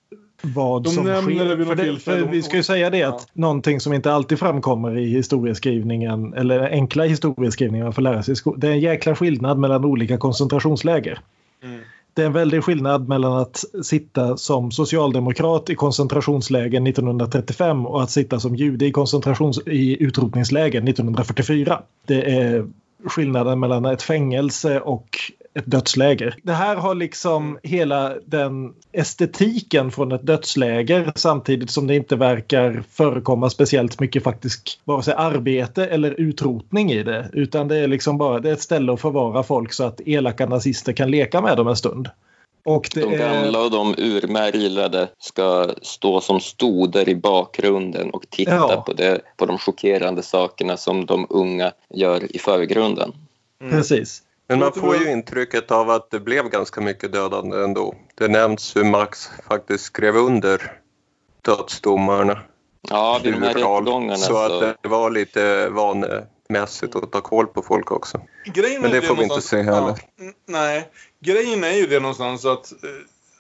vad 0.54 0.84
De 0.84 0.90
som 0.90 1.04
sker. 1.04 1.66
För 1.66 1.76
det, 1.76 2.00
för 2.00 2.32
vi 2.32 2.42
ska 2.42 2.58
ju 2.58 2.64
säga 2.64 2.90
det 2.90 3.04
att 3.04 3.14
ja. 3.14 3.42
någonting 3.42 3.80
som 3.80 3.94
inte 3.94 4.14
alltid 4.14 4.40
framkommer 4.40 4.98
i 4.98 5.10
historieskrivningen 5.10 6.34
eller 6.34 6.70
enkla 6.70 7.04
historieskrivningar 7.04 7.92
för 7.92 8.02
lära 8.02 8.24
sig 8.24 8.36
Det 8.58 8.68
är 8.68 8.72
en 8.72 8.80
jäkla 8.80 9.16
skillnad 9.16 9.60
mellan 9.60 9.86
olika 9.86 10.18
koncentrationsläger. 10.18 11.20
Mm. 11.64 11.80
Det 12.14 12.22
är 12.22 12.26
en 12.26 12.34
väldig 12.34 12.64
skillnad 12.64 13.08
mellan 13.08 13.38
att 13.38 13.64
sitta 13.84 14.38
som 14.38 14.72
socialdemokrat 14.72 15.70
i 15.70 15.76
koncentrationsläger 15.76 16.88
1935 16.88 17.86
och 17.86 18.04
att 18.04 18.12
sitta 18.12 18.40
som 18.40 18.56
jude 18.56 18.86
i, 18.86 18.92
koncentrations 18.92 19.60
i 19.68 20.04
utrotningsläger 20.04 20.90
1944. 20.90 21.82
Det 22.06 22.32
är 22.32 22.68
skillnaden 23.06 23.60
mellan 23.60 23.86
ett 23.86 24.02
fängelse 24.02 24.80
och 24.80 25.18
ett 25.60 25.66
dödsläger. 25.66 26.36
Det 26.44 26.54
här 26.54 26.76
har 26.76 26.96
liksom 26.96 27.60
hela 27.64 28.14
den 28.26 28.74
estetiken 28.92 29.92
från 29.92 30.12
ett 30.12 30.26
dödsläger 30.26 31.12
samtidigt 31.16 31.70
som 31.70 31.88
det 31.88 31.96
inte 31.96 32.16
verkar 32.16 32.84
förekomma 32.92 33.50
speciellt 33.50 34.00
mycket 34.00 34.24
faktiskt 34.24 34.80
vare 34.84 35.04
sig 35.04 35.14
arbete 35.18 35.86
eller 35.86 36.12
utrotning 36.12 36.92
i 36.92 37.04
det. 37.04 37.30
Utan 37.34 37.68
det 37.68 37.78
är 37.78 37.88
liksom 37.88 38.18
bara 38.18 38.40
det 38.40 38.50
är 38.50 38.54
ett 38.54 38.62
ställe 38.62 38.94
att 38.94 39.02
förvara 39.02 39.44
folk 39.44 39.74
så 39.74 39.84
att 39.84 40.02
elaka 40.06 40.46
nazister 40.46 40.94
kan 40.94 41.12
leka 41.12 41.42
med 41.42 41.58
dem 41.58 41.68
en 41.68 41.76
stund. 41.76 42.10
Och 42.66 42.90
de 42.94 43.18
gamla 43.18 43.62
och 43.62 43.72
de 43.72 43.96
urmärglade 43.98 45.08
ska 45.20 45.70
stå 45.82 46.22
som 46.22 46.40
stoder 46.40 47.10
i 47.10 47.16
bakgrunden 47.16 48.10
och 48.10 48.30
titta 48.30 48.56
ja. 48.56 48.84
på, 48.86 48.94
det, 48.94 49.22
på 49.38 49.46
de 49.46 49.58
chockerande 49.58 50.24
sakerna 50.24 50.78
som 50.78 51.06
de 51.06 51.28
unga 51.30 51.72
gör 51.90 52.36
i 52.36 52.40
förgrunden. 52.40 53.12
Mm. 53.62 53.72
Precis. 53.72 54.24
Men 54.48 54.60
man 54.60 54.74
får 54.74 54.96
ju 54.96 55.12
intrycket 55.12 55.72
av 55.72 55.90
att 55.90 56.12
det 56.12 56.20
blev 56.20 56.50
ganska 56.50 56.82
mycket 56.82 57.12
dödande 57.12 57.58
ändå. 57.58 57.96
Det 58.16 58.28
nämns 58.28 58.76
hur 58.76 58.84
Max 58.84 59.30
faktiskt 59.50 59.84
skrev 59.84 60.16
under 60.16 60.80
dödsdomarna. 61.42 62.40
Ja, 62.90 63.20
vid 63.24 63.34
de 63.34 63.42
här 63.42 63.54
rättegångarna. 63.54 64.16
Så, 64.18 64.26
så 64.26 64.38
att 64.38 64.78
det 64.82 64.90
var 64.90 65.10
lite 65.10 65.70
vanemässigt 65.70 66.96
att 66.96 67.12
ta 67.12 67.22
koll 67.22 67.48
på 67.48 67.62
folk 67.62 67.92
också. 67.92 68.22
Grejen 68.46 68.82
Men 68.82 68.92
det, 68.92 69.00
det 69.00 69.08
får 69.08 69.16
vi 69.16 69.24
inte 69.24 69.42
se 69.42 69.62
heller. 69.62 70.00
Ja, 70.18 70.32
nej, 70.48 70.90
grejen 71.20 71.64
är 71.64 71.74
ju 71.74 71.86
det 71.88 72.00
någonstans 72.00 72.46
att 72.46 72.72
eh, 72.72 72.90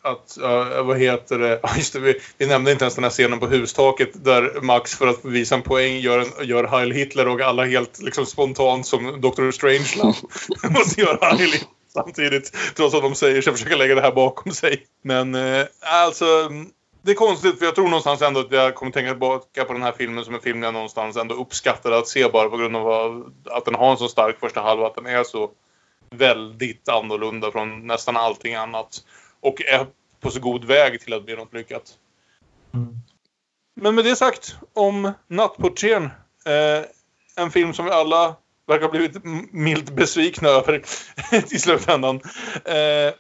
att, 0.06 0.38
uh, 0.42 0.84
vad 0.84 0.98
heter 0.98 1.40
det, 1.40 1.60
just 1.78 1.94
det 1.94 2.00
vi, 2.00 2.20
vi, 2.38 2.48
nämnde 2.48 2.72
inte 2.72 2.84
ens 2.84 2.96
den 2.96 3.04
här 3.04 3.12
scenen 3.12 3.40
på 3.40 3.48
hustaket 3.48 4.10
där 4.14 4.62
Max 4.62 4.96
för 4.96 5.08
att 5.08 5.26
visa 5.26 5.56
en 5.56 5.62
poäng 5.62 6.00
gör, 6.00 6.20
en, 6.20 6.48
gör 6.48 6.64
Heil 6.64 6.92
Hitler 6.92 7.28
och 7.28 7.42
alla 7.42 7.66
helt 7.66 8.02
liksom 8.02 8.26
spontant 8.26 8.88
som 8.88 9.22
Dr. 9.22 9.52
Strangelove 9.52 10.18
måste 10.70 11.02
göra 11.02 11.26
Heil 11.26 11.52
Hitler 11.52 11.70
samtidigt 11.94 12.58
trots 12.76 12.96
att 12.96 13.02
de 13.02 13.16
säger 13.16 13.42
sig 13.42 13.54
försöka 13.54 13.76
lägga 13.76 13.96
det 13.96 14.02
här 14.02 14.12
bakom 14.12 14.52
sig. 14.52 14.86
Men 15.02 15.36
uh, 15.36 15.66
alltså 15.82 16.50
det 17.02 17.12
är 17.12 17.16
konstigt 17.16 17.60
för 17.60 17.66
jag 17.66 17.76
tror 17.76 17.86
någonstans 17.86 18.22
ändå 18.22 18.40
att 18.40 18.52
jag 18.52 18.76
kommer 18.76 18.92
tänka 18.92 19.12
tillbaka 19.12 19.66
på 19.66 19.74
den 19.74 19.82
här 19.82 19.92
filmen 19.98 20.26
som 20.26 20.34
en 20.34 20.42
film 20.42 20.64
jag 20.64 20.74
någonstans 20.74 21.18
ändå 21.18 21.36
uppskattade 21.36 21.98
att 21.98 22.08
se 22.08 22.30
bara 22.30 22.50
på 22.50 22.58
grund 22.58 22.76
av 22.76 23.34
att 23.46 23.66
den 23.66 23.76
har 23.76 23.92
en 23.92 23.98
så 23.98 24.08
stark 24.08 24.40
första 24.40 24.62
halva 24.62 24.88
att 24.88 24.96
den 24.96 25.06
är 25.06 25.24
så 25.24 25.52
väldigt 26.10 26.90
annorlunda 26.90 27.52
från 27.52 27.88
nästan 27.88 28.18
allting 28.18 28.56
annat 28.56 29.04
och 29.46 29.62
är 29.62 29.88
på 30.20 30.32
så 30.32 30.40
god 30.40 30.66
väg 30.66 31.02
till 31.02 31.14
att 31.14 31.26
bli 31.26 31.36
något 31.36 31.54
lyckat. 31.54 31.98
Mm. 32.74 32.96
Men 33.76 33.96
med 33.96 34.06
det 34.06 34.16
sagt 34.16 34.56
om 34.74 35.12
Nattportieren. 35.28 36.06
Eh, 36.46 36.86
en 37.36 37.52
film 37.52 37.74
som 37.74 37.86
vi 37.86 37.92
alla 37.92 38.36
verkar 38.68 38.86
ha 38.86 38.92
blivit 38.92 39.24
milt 39.52 39.90
besvikna 39.90 40.50
över 40.50 40.84
i 41.54 41.60
slutändan. 41.60 42.16
Eh, 42.66 43.14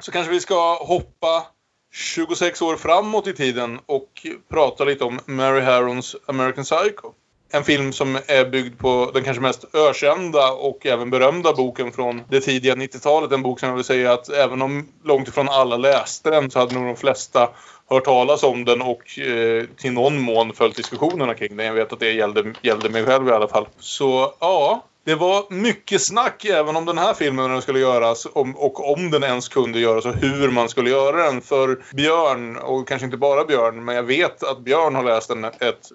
så 0.00 0.12
kanske 0.12 0.32
vi 0.32 0.40
ska 0.40 0.74
hoppa 0.84 1.46
26 1.92 2.62
år 2.62 2.76
framåt 2.76 3.26
i 3.26 3.32
tiden 3.32 3.80
och 3.86 4.26
prata 4.48 4.84
lite 4.84 5.04
om 5.04 5.20
Mary 5.26 5.60
Harrons 5.60 6.16
American 6.26 6.64
Psycho. 6.64 7.12
En 7.50 7.64
film 7.64 7.92
som 7.92 8.16
är 8.26 8.50
byggd 8.50 8.78
på 8.78 9.10
den 9.14 9.24
kanske 9.24 9.40
mest 9.40 9.64
ökända 9.74 10.52
och 10.52 10.86
även 10.86 11.10
berömda 11.10 11.52
boken 11.52 11.92
från 11.92 12.22
det 12.28 12.40
tidiga 12.40 12.74
90-talet. 12.74 13.32
En 13.32 13.42
bok 13.42 13.60
som 13.60 13.68
jag 13.68 13.76
vill 13.76 13.84
säga 13.84 14.12
att 14.12 14.28
även 14.28 14.62
om 14.62 14.88
långt 15.04 15.28
ifrån 15.28 15.48
alla 15.48 15.76
läste 15.76 16.30
den 16.30 16.50
så 16.50 16.58
hade 16.58 16.74
nog 16.74 16.86
de 16.86 16.96
flesta 16.96 17.48
hört 17.90 18.04
talas 18.04 18.42
om 18.42 18.64
den 18.64 18.82
och 18.82 19.18
eh, 19.18 19.64
till 19.76 19.92
någon 19.92 20.20
mån 20.20 20.52
följt 20.52 20.76
diskussionerna 20.76 21.34
kring 21.34 21.56
den. 21.56 21.66
Jag 21.66 21.74
vet 21.74 21.92
att 21.92 22.00
det 22.00 22.12
gällde, 22.12 22.54
gällde 22.62 22.88
mig 22.88 23.04
själv 23.04 23.28
i 23.28 23.32
alla 23.32 23.48
fall. 23.48 23.66
Så 23.78 24.34
ja, 24.40 24.84
det 25.06 25.14
var 25.14 25.44
mycket 25.50 26.02
snack 26.02 26.44
även 26.44 26.76
om 26.76 26.84
den 26.84 26.98
här 26.98 27.14
filmen 27.14 27.44
när 27.44 27.52
den 27.52 27.62
skulle 27.62 27.78
göras 27.78 28.26
om, 28.32 28.56
och 28.56 28.92
om 28.92 29.10
den 29.10 29.22
ens 29.22 29.48
kunde 29.48 29.80
göras 29.80 30.04
och 30.04 30.14
hur 30.14 30.50
man 30.50 30.68
skulle 30.68 30.90
göra 30.90 31.24
den. 31.24 31.40
För 31.40 31.78
Björn, 31.94 32.56
och 32.56 32.88
kanske 32.88 33.04
inte 33.04 33.16
bara 33.16 33.44
Björn, 33.44 33.84
men 33.84 33.94
jag 33.94 34.02
vet 34.02 34.42
att 34.42 34.60
Björn 34.60 34.94
har 34.94 35.02
läst 35.02 35.28
den 35.28 35.44
ett, 35.44 35.92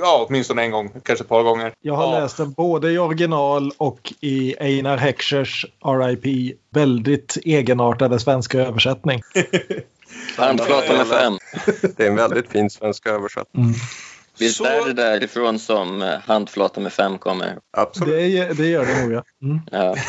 ja, 0.00 0.26
åtminstone 0.28 0.62
en 0.62 0.70
gång, 0.70 0.90
kanske 1.02 1.22
ett 1.22 1.28
par 1.28 1.42
gånger. 1.42 1.72
Jag 1.80 1.94
har 1.94 2.14
ja. 2.14 2.20
läst 2.20 2.36
den 2.36 2.52
både 2.52 2.90
i 2.90 2.98
original 2.98 3.72
och 3.78 4.12
i 4.20 4.56
Einar 4.60 4.96
Heckschers 4.96 5.66
RIP 5.84 6.56
väldigt 6.70 7.36
egenartade 7.44 8.18
svenska 8.18 8.58
översättning. 8.58 9.22
Handflata 10.36 10.92
med 10.92 11.06
fem. 11.06 11.38
Det 11.96 12.04
är 12.04 12.10
en 12.10 12.16
väldigt 12.16 12.50
fin 12.50 12.70
svensk 12.70 13.06
översättning. 13.06 13.64
Mm. 13.64 13.74
Visst 14.38 14.56
så... 14.56 14.64
är 14.64 14.86
det 14.86 14.92
därifrån 14.92 15.58
som 15.58 16.02
eh, 16.02 16.18
handflata 16.26 16.80
med 16.80 16.92
fem 16.92 17.18
kommer? 17.18 17.58
Absolut. 17.70 18.14
Det, 18.14 18.62
det 18.62 18.68
gör 18.68 18.86
det 18.86 19.02
nog, 19.02 19.12
ja. 19.12 19.22
Mm. 19.42 19.60
ja. 19.70 19.94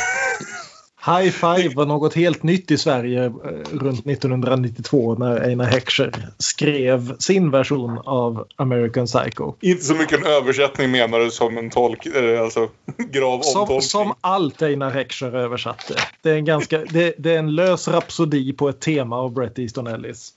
High 1.06 1.32
Five 1.32 1.76
var 1.76 1.86
något 1.86 2.14
helt 2.14 2.44
nytt 2.44 2.72
i 2.72 2.78
Sverige 2.78 3.26
eh, 3.26 3.32
runt 3.72 4.08
1992 4.08 5.16
när 5.16 5.42
Einar 5.42 5.66
Heckscher 5.66 6.12
skrev 6.40 7.18
sin 7.18 7.52
version 7.52 7.98
av 8.06 8.48
American 8.56 9.06
Psycho. 9.06 9.54
Inte 9.62 9.84
så 9.84 9.96
mycket 9.96 10.20
en 10.20 10.26
översättning 10.26 10.92
menar 10.92 11.20
du 11.20 11.32
som 11.32 11.58
en 11.58 11.70
tolk, 11.70 12.08
alltså 12.42 12.70
grav 13.12 13.42
som, 13.42 13.82
som 13.82 14.14
allt 14.22 14.62
Einar 14.62 14.92
Heckscher 14.92 15.36
översatte. 15.36 15.96
Det 16.22 16.30
är, 16.30 16.36
en 16.36 16.46
ganska, 16.46 16.78
det, 16.78 17.16
det 17.18 17.34
är 17.34 17.40
en 17.40 17.56
lös 17.56 17.88
rapsodi 17.88 18.54
på 18.54 18.70
ett 18.70 18.80
tema 18.80 19.16
av 19.18 19.34
Bret 19.34 19.60
Easton 19.60 19.88
Ellis. 19.88 20.34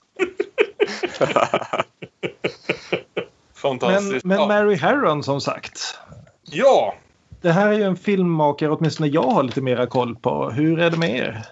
Fantastiskt. 3.59 4.25
Men, 4.25 4.37
men 4.37 4.39
ja. 4.39 4.47
Mary 4.47 4.77
Harron 4.77 5.23
som 5.23 5.41
sagt. 5.41 5.99
Ja. 6.43 6.95
Det 7.41 7.53
här 7.53 7.69
är 7.69 7.73
ju 7.73 7.83
en 7.83 7.97
filmmakare 7.97 8.71
åtminstone 8.71 9.09
jag 9.09 9.23
har 9.23 9.43
lite 9.43 9.61
mera 9.61 9.87
koll 9.87 10.17
på. 10.17 10.51
Hur 10.51 10.81
är 10.81 10.91
det 10.91 10.97
med 10.97 11.17
er? 11.17 11.47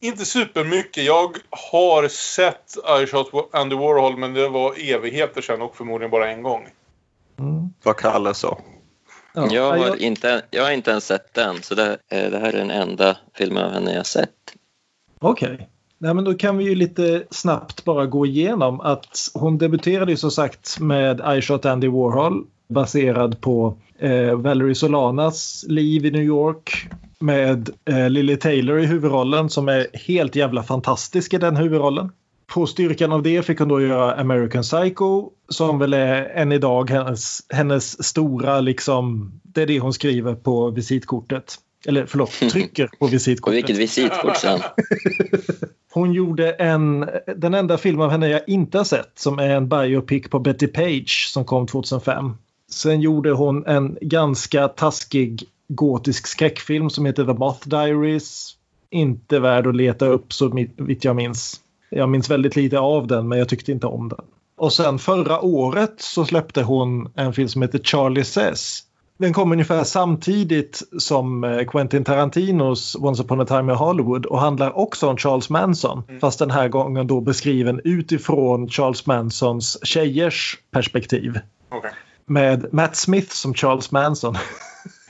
Inte 0.00 0.24
supermycket. 0.24 1.04
Jag 1.04 1.36
har 1.50 2.08
sett 2.08 2.76
I 3.02 3.06
shot 3.06 3.50
Andy 3.52 3.76
Warhol 3.76 4.16
men 4.16 4.34
det 4.34 4.48
var 4.48 4.74
evigheter 4.94 5.40
sedan 5.40 5.62
och 5.62 5.76
förmodligen 5.76 6.10
bara 6.10 6.30
en 6.30 6.42
gång. 6.42 6.68
Mm. 7.38 7.72
Vad 7.82 7.96
Kalle 7.96 8.34
sa. 8.34 8.58
Ja, 9.34 9.48
Jag, 9.50 9.78
har 9.78 10.02
inte, 10.02 10.42
jag 10.50 10.64
har 10.64 10.70
inte 10.70 10.90
ens 10.90 11.06
sett 11.06 11.34
den, 11.34 11.62
så 11.62 11.74
det, 11.74 11.98
eh, 12.08 12.30
det 12.30 12.38
här 12.38 12.48
är 12.48 12.58
den 12.58 12.70
enda 12.70 13.16
filmen 13.34 13.64
av 13.64 13.72
henne 13.72 13.90
jag 13.90 13.98
har 13.98 14.04
sett. 14.04 14.54
Okej. 15.18 15.68
Nej, 15.98 16.14
men 16.14 16.24
då 16.24 16.34
kan 16.34 16.56
vi 16.58 16.64
ju 16.64 16.74
lite 16.74 17.24
snabbt 17.30 17.84
bara 17.84 18.06
gå 18.06 18.26
igenom 18.26 18.80
att 18.80 19.30
hon 19.34 19.58
debuterade 19.58 20.10
ju 20.10 20.16
som 20.16 20.30
sagt 20.30 20.80
med 20.80 21.20
I 21.38 21.42
Shot 21.42 21.66
Andy 21.66 21.88
Warhol 21.88 22.46
baserad 22.68 23.40
på 23.40 23.76
eh, 23.98 24.34
Valerie 24.34 24.74
Solanas 24.74 25.64
liv 25.68 26.06
i 26.06 26.10
New 26.10 26.22
York 26.22 26.88
med 27.18 27.70
eh, 27.84 28.10
Lily 28.10 28.36
Taylor 28.36 28.80
i 28.80 28.86
huvudrollen 28.86 29.50
som 29.50 29.68
är 29.68 29.86
helt 30.06 30.36
jävla 30.36 30.62
fantastisk 30.62 31.34
i 31.34 31.38
den 31.38 31.56
huvudrollen. 31.56 32.12
På 32.46 32.66
styrkan 32.66 33.12
av 33.12 33.22
det 33.22 33.42
fick 33.42 33.58
hon 33.58 33.68
då 33.68 33.80
göra 33.80 34.14
American 34.14 34.62
Psycho 34.62 35.30
som 35.48 35.78
väl 35.78 35.94
är 35.94 36.24
än 36.24 36.52
idag 36.52 36.90
hennes, 36.90 37.38
hennes 37.48 38.04
stora 38.04 38.60
liksom, 38.60 39.32
det 39.42 39.62
är 39.62 39.66
det 39.66 39.78
hon 39.80 39.92
skriver 39.92 40.34
på 40.34 40.70
visitkortet. 40.70 41.54
Eller 41.86 42.06
förlåt, 42.06 42.30
trycker 42.30 42.86
på 42.86 42.96
På 42.98 43.06
visitkortet. 43.06 43.56
vilket 43.56 43.76
visitkort 43.76 44.36
sen? 44.36 44.60
Hon 45.98 46.12
gjorde 46.12 46.52
en, 46.52 47.08
den 47.36 47.54
enda 47.54 47.78
film 47.78 48.00
av 48.00 48.10
henne 48.10 48.28
jag 48.28 48.40
inte 48.46 48.78
har 48.78 48.84
sett 48.84 49.12
som 49.14 49.38
är 49.38 49.50
en 49.50 49.68
biopic 49.68 50.28
på 50.30 50.38
Betty 50.38 50.66
Page 50.66 51.28
som 51.32 51.44
kom 51.44 51.66
2005. 51.66 52.34
Sen 52.70 53.00
gjorde 53.00 53.32
hon 53.32 53.66
en 53.66 53.98
ganska 54.00 54.68
taskig 54.68 55.44
gotisk 55.68 56.26
skräckfilm 56.26 56.90
som 56.90 57.06
heter 57.06 57.24
The 57.24 57.32
Moth 57.32 57.68
Diaries. 57.68 58.56
Inte 58.90 59.40
värd 59.40 59.66
att 59.66 59.76
leta 59.76 60.06
upp 60.06 60.32
så 60.32 60.66
vitt 60.76 61.04
jag 61.04 61.16
minns. 61.16 61.60
Jag 61.90 62.08
minns 62.08 62.30
väldigt 62.30 62.56
lite 62.56 62.78
av 62.78 63.06
den 63.06 63.28
men 63.28 63.38
jag 63.38 63.48
tyckte 63.48 63.72
inte 63.72 63.86
om 63.86 64.08
den. 64.08 64.24
Och 64.56 64.72
sen 64.72 64.98
förra 64.98 65.40
året 65.40 65.94
så 65.96 66.24
släppte 66.24 66.62
hon 66.62 67.12
en 67.14 67.32
film 67.32 67.48
som 67.48 67.62
heter 67.62 67.78
Charlie 67.78 68.24
Says. 68.24 68.82
Den 69.18 69.32
kom 69.32 69.52
ungefär 69.52 69.84
samtidigt 69.84 70.82
som 70.98 71.44
eh, 71.44 71.64
Quentin 71.64 72.04
Tarantinos 72.04 72.96
Once 72.96 73.22
upon 73.22 73.40
a 73.40 73.44
time 73.44 73.72
in 73.72 73.78
Hollywood 73.78 74.26
och 74.26 74.40
handlar 74.40 74.78
också 74.78 75.08
om 75.08 75.16
Charles 75.16 75.50
Manson. 75.50 76.02
Fast 76.20 76.38
den 76.38 76.50
här 76.50 76.68
gången 76.68 77.06
då 77.06 77.20
beskriven 77.20 77.80
utifrån 77.84 78.68
Charles 78.68 79.06
Mansons 79.06 79.86
tjejers 79.86 80.58
perspektiv. 80.70 81.40
Okej. 81.68 81.90
Med 82.26 82.66
Matt 82.72 82.96
Smith 82.96 83.30
som 83.30 83.54
Charles 83.54 83.90
Manson. 83.90 84.36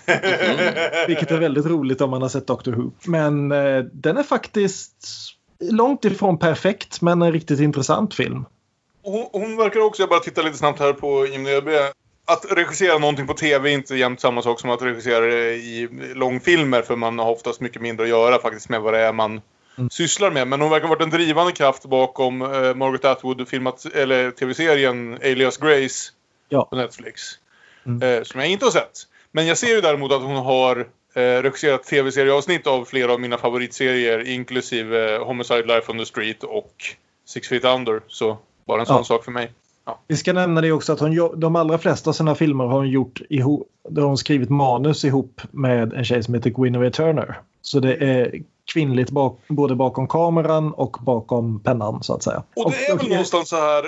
Vilket 1.07 1.31
är 1.31 1.39
väldigt 1.39 1.67
roligt 1.67 2.01
om 2.01 2.11
man 2.11 2.23
har 2.23 2.29
sett 2.29 2.47
Doctor 2.47 2.73
Who. 2.73 2.91
Men 3.05 3.53
eh, 3.53 3.79
den 3.93 4.17
är 4.17 4.23
faktiskt 4.23 5.07
långt 5.61 6.05
ifrån 6.05 6.39
perfekt 6.39 7.01
men 7.01 7.23
en 7.23 7.33
riktigt 7.33 7.61
intressant 7.61 8.15
film. 8.15 8.45
Hon, 9.03 9.27
hon 9.33 9.57
verkar 9.57 9.81
också, 9.81 10.03
jag 10.03 10.11
bara 10.11 10.21
tittar 10.21 10.43
lite 10.43 10.59
snabbt 10.59 10.79
här 10.79 10.93
på 10.93 11.27
IMDB. 11.27 11.69
Att 12.29 12.45
regissera 12.53 12.99
någonting 12.99 13.26
på 13.26 13.35
tv 13.35 13.70
är 13.70 13.74
inte 13.74 13.97
jämt 13.97 14.20
samma 14.20 14.43
sak 14.43 14.61
som 14.61 14.70
att 14.70 14.83
regissera 14.83 15.20
det 15.20 15.55
i 15.55 15.89
långfilmer 16.14 16.83
för 16.83 16.97
man 16.97 17.18
har 17.18 17.31
oftast 17.31 17.61
mycket 17.61 17.83
mindre 17.83 18.05
att 18.05 18.11
göra 18.11 18.39
faktiskt 18.39 18.68
med 18.68 18.81
vad 18.81 18.95
det 18.95 19.01
är 19.01 19.12
man 19.12 19.41
sysslar 19.91 20.31
med. 20.31 20.49
Men 20.49 20.61
hon 20.61 20.70
verkar 20.70 20.89
ha 20.89 20.95
varit 20.95 21.03
en 21.03 21.11
drivande 21.11 21.53
kraft 21.53 21.85
bakom 21.85 22.43
eh, 22.43 22.74
Margaret 22.74 23.05
Atwood 23.05 23.49
filmat, 23.49 23.85
eller 23.95 24.31
tv-serien 24.31 25.14
Alias 25.22 25.57
Grace 25.57 26.11
Ja. 26.49 26.64
på 26.64 26.76
Netflix. 26.76 27.22
Mm. 27.87 28.03
Eh, 28.18 28.22
som 28.22 28.41
jag 28.41 28.49
inte 28.51 28.64
har 28.66 28.70
sett. 28.70 29.03
Men 29.33 29.47
jag 29.47 29.59
ser 29.59 29.74
ju 29.74 29.81
däremot 29.81 30.12
att 30.12 30.22
hon 30.22 30.37
har 30.37 30.76
eh, 31.14 31.20
regisserat 31.22 31.85
tv-serieavsnitt 31.85 32.66
av 32.66 32.85
flera 32.85 33.12
av 33.12 33.20
mina 33.20 33.39
favoritserier 33.39 34.29
inklusive 34.29 35.14
eh, 35.14 35.24
Homicide 35.24 35.66
Life 35.66 35.93
on 35.93 35.99
the 35.99 36.07
Street 36.07 36.45
och 36.45 36.72
Six 37.26 37.49
Feet 37.49 37.64
Under. 37.64 38.01
Så 38.09 38.39
bara 38.66 38.81
en 38.81 38.87
sån 38.87 38.97
Ja. 38.97 39.05
sak 39.05 39.24
för 39.24 39.33
mig. 39.33 39.51
Vi 40.09 40.16
ska 40.16 40.32
nämna 40.32 40.61
det 40.61 40.72
också 40.72 40.93
att 40.93 41.01
hon, 41.01 41.41
de 41.41 41.57
allra 41.57 41.78
flesta 41.78 42.11
av 42.11 42.14
sina 42.14 42.34
filmer 42.34 42.64
har 42.64 42.78
hon 42.78 42.89
gjort 42.89 43.20
ihop, 43.28 43.68
där 43.89 44.03
hon 44.03 44.18
skrivit 44.18 44.51
manus 44.51 45.05
ihop 45.05 45.41
med 45.51 45.93
en 45.93 46.05
tjej 46.05 46.22
som 46.22 46.34
heter 46.34 46.51
Guinevere 46.51 46.91
Turner. 46.91 47.41
Så 47.62 47.80
det 47.80 47.95
är 47.95 48.43
kvinnligt 48.72 49.11
bak, 49.11 49.41
både 49.49 49.74
bakom 49.74 50.09
kameran 50.09 50.72
och 50.72 50.97
bakom 51.01 51.61
pennan 51.61 52.03
så 52.03 52.14
att 52.14 52.22
säga. 52.22 52.43
Och 52.57 52.70
det 52.70 52.86
är 52.86 52.97
väl 52.97 53.09
någonstans 53.09 53.49
så 53.49 53.57
här 53.57 53.84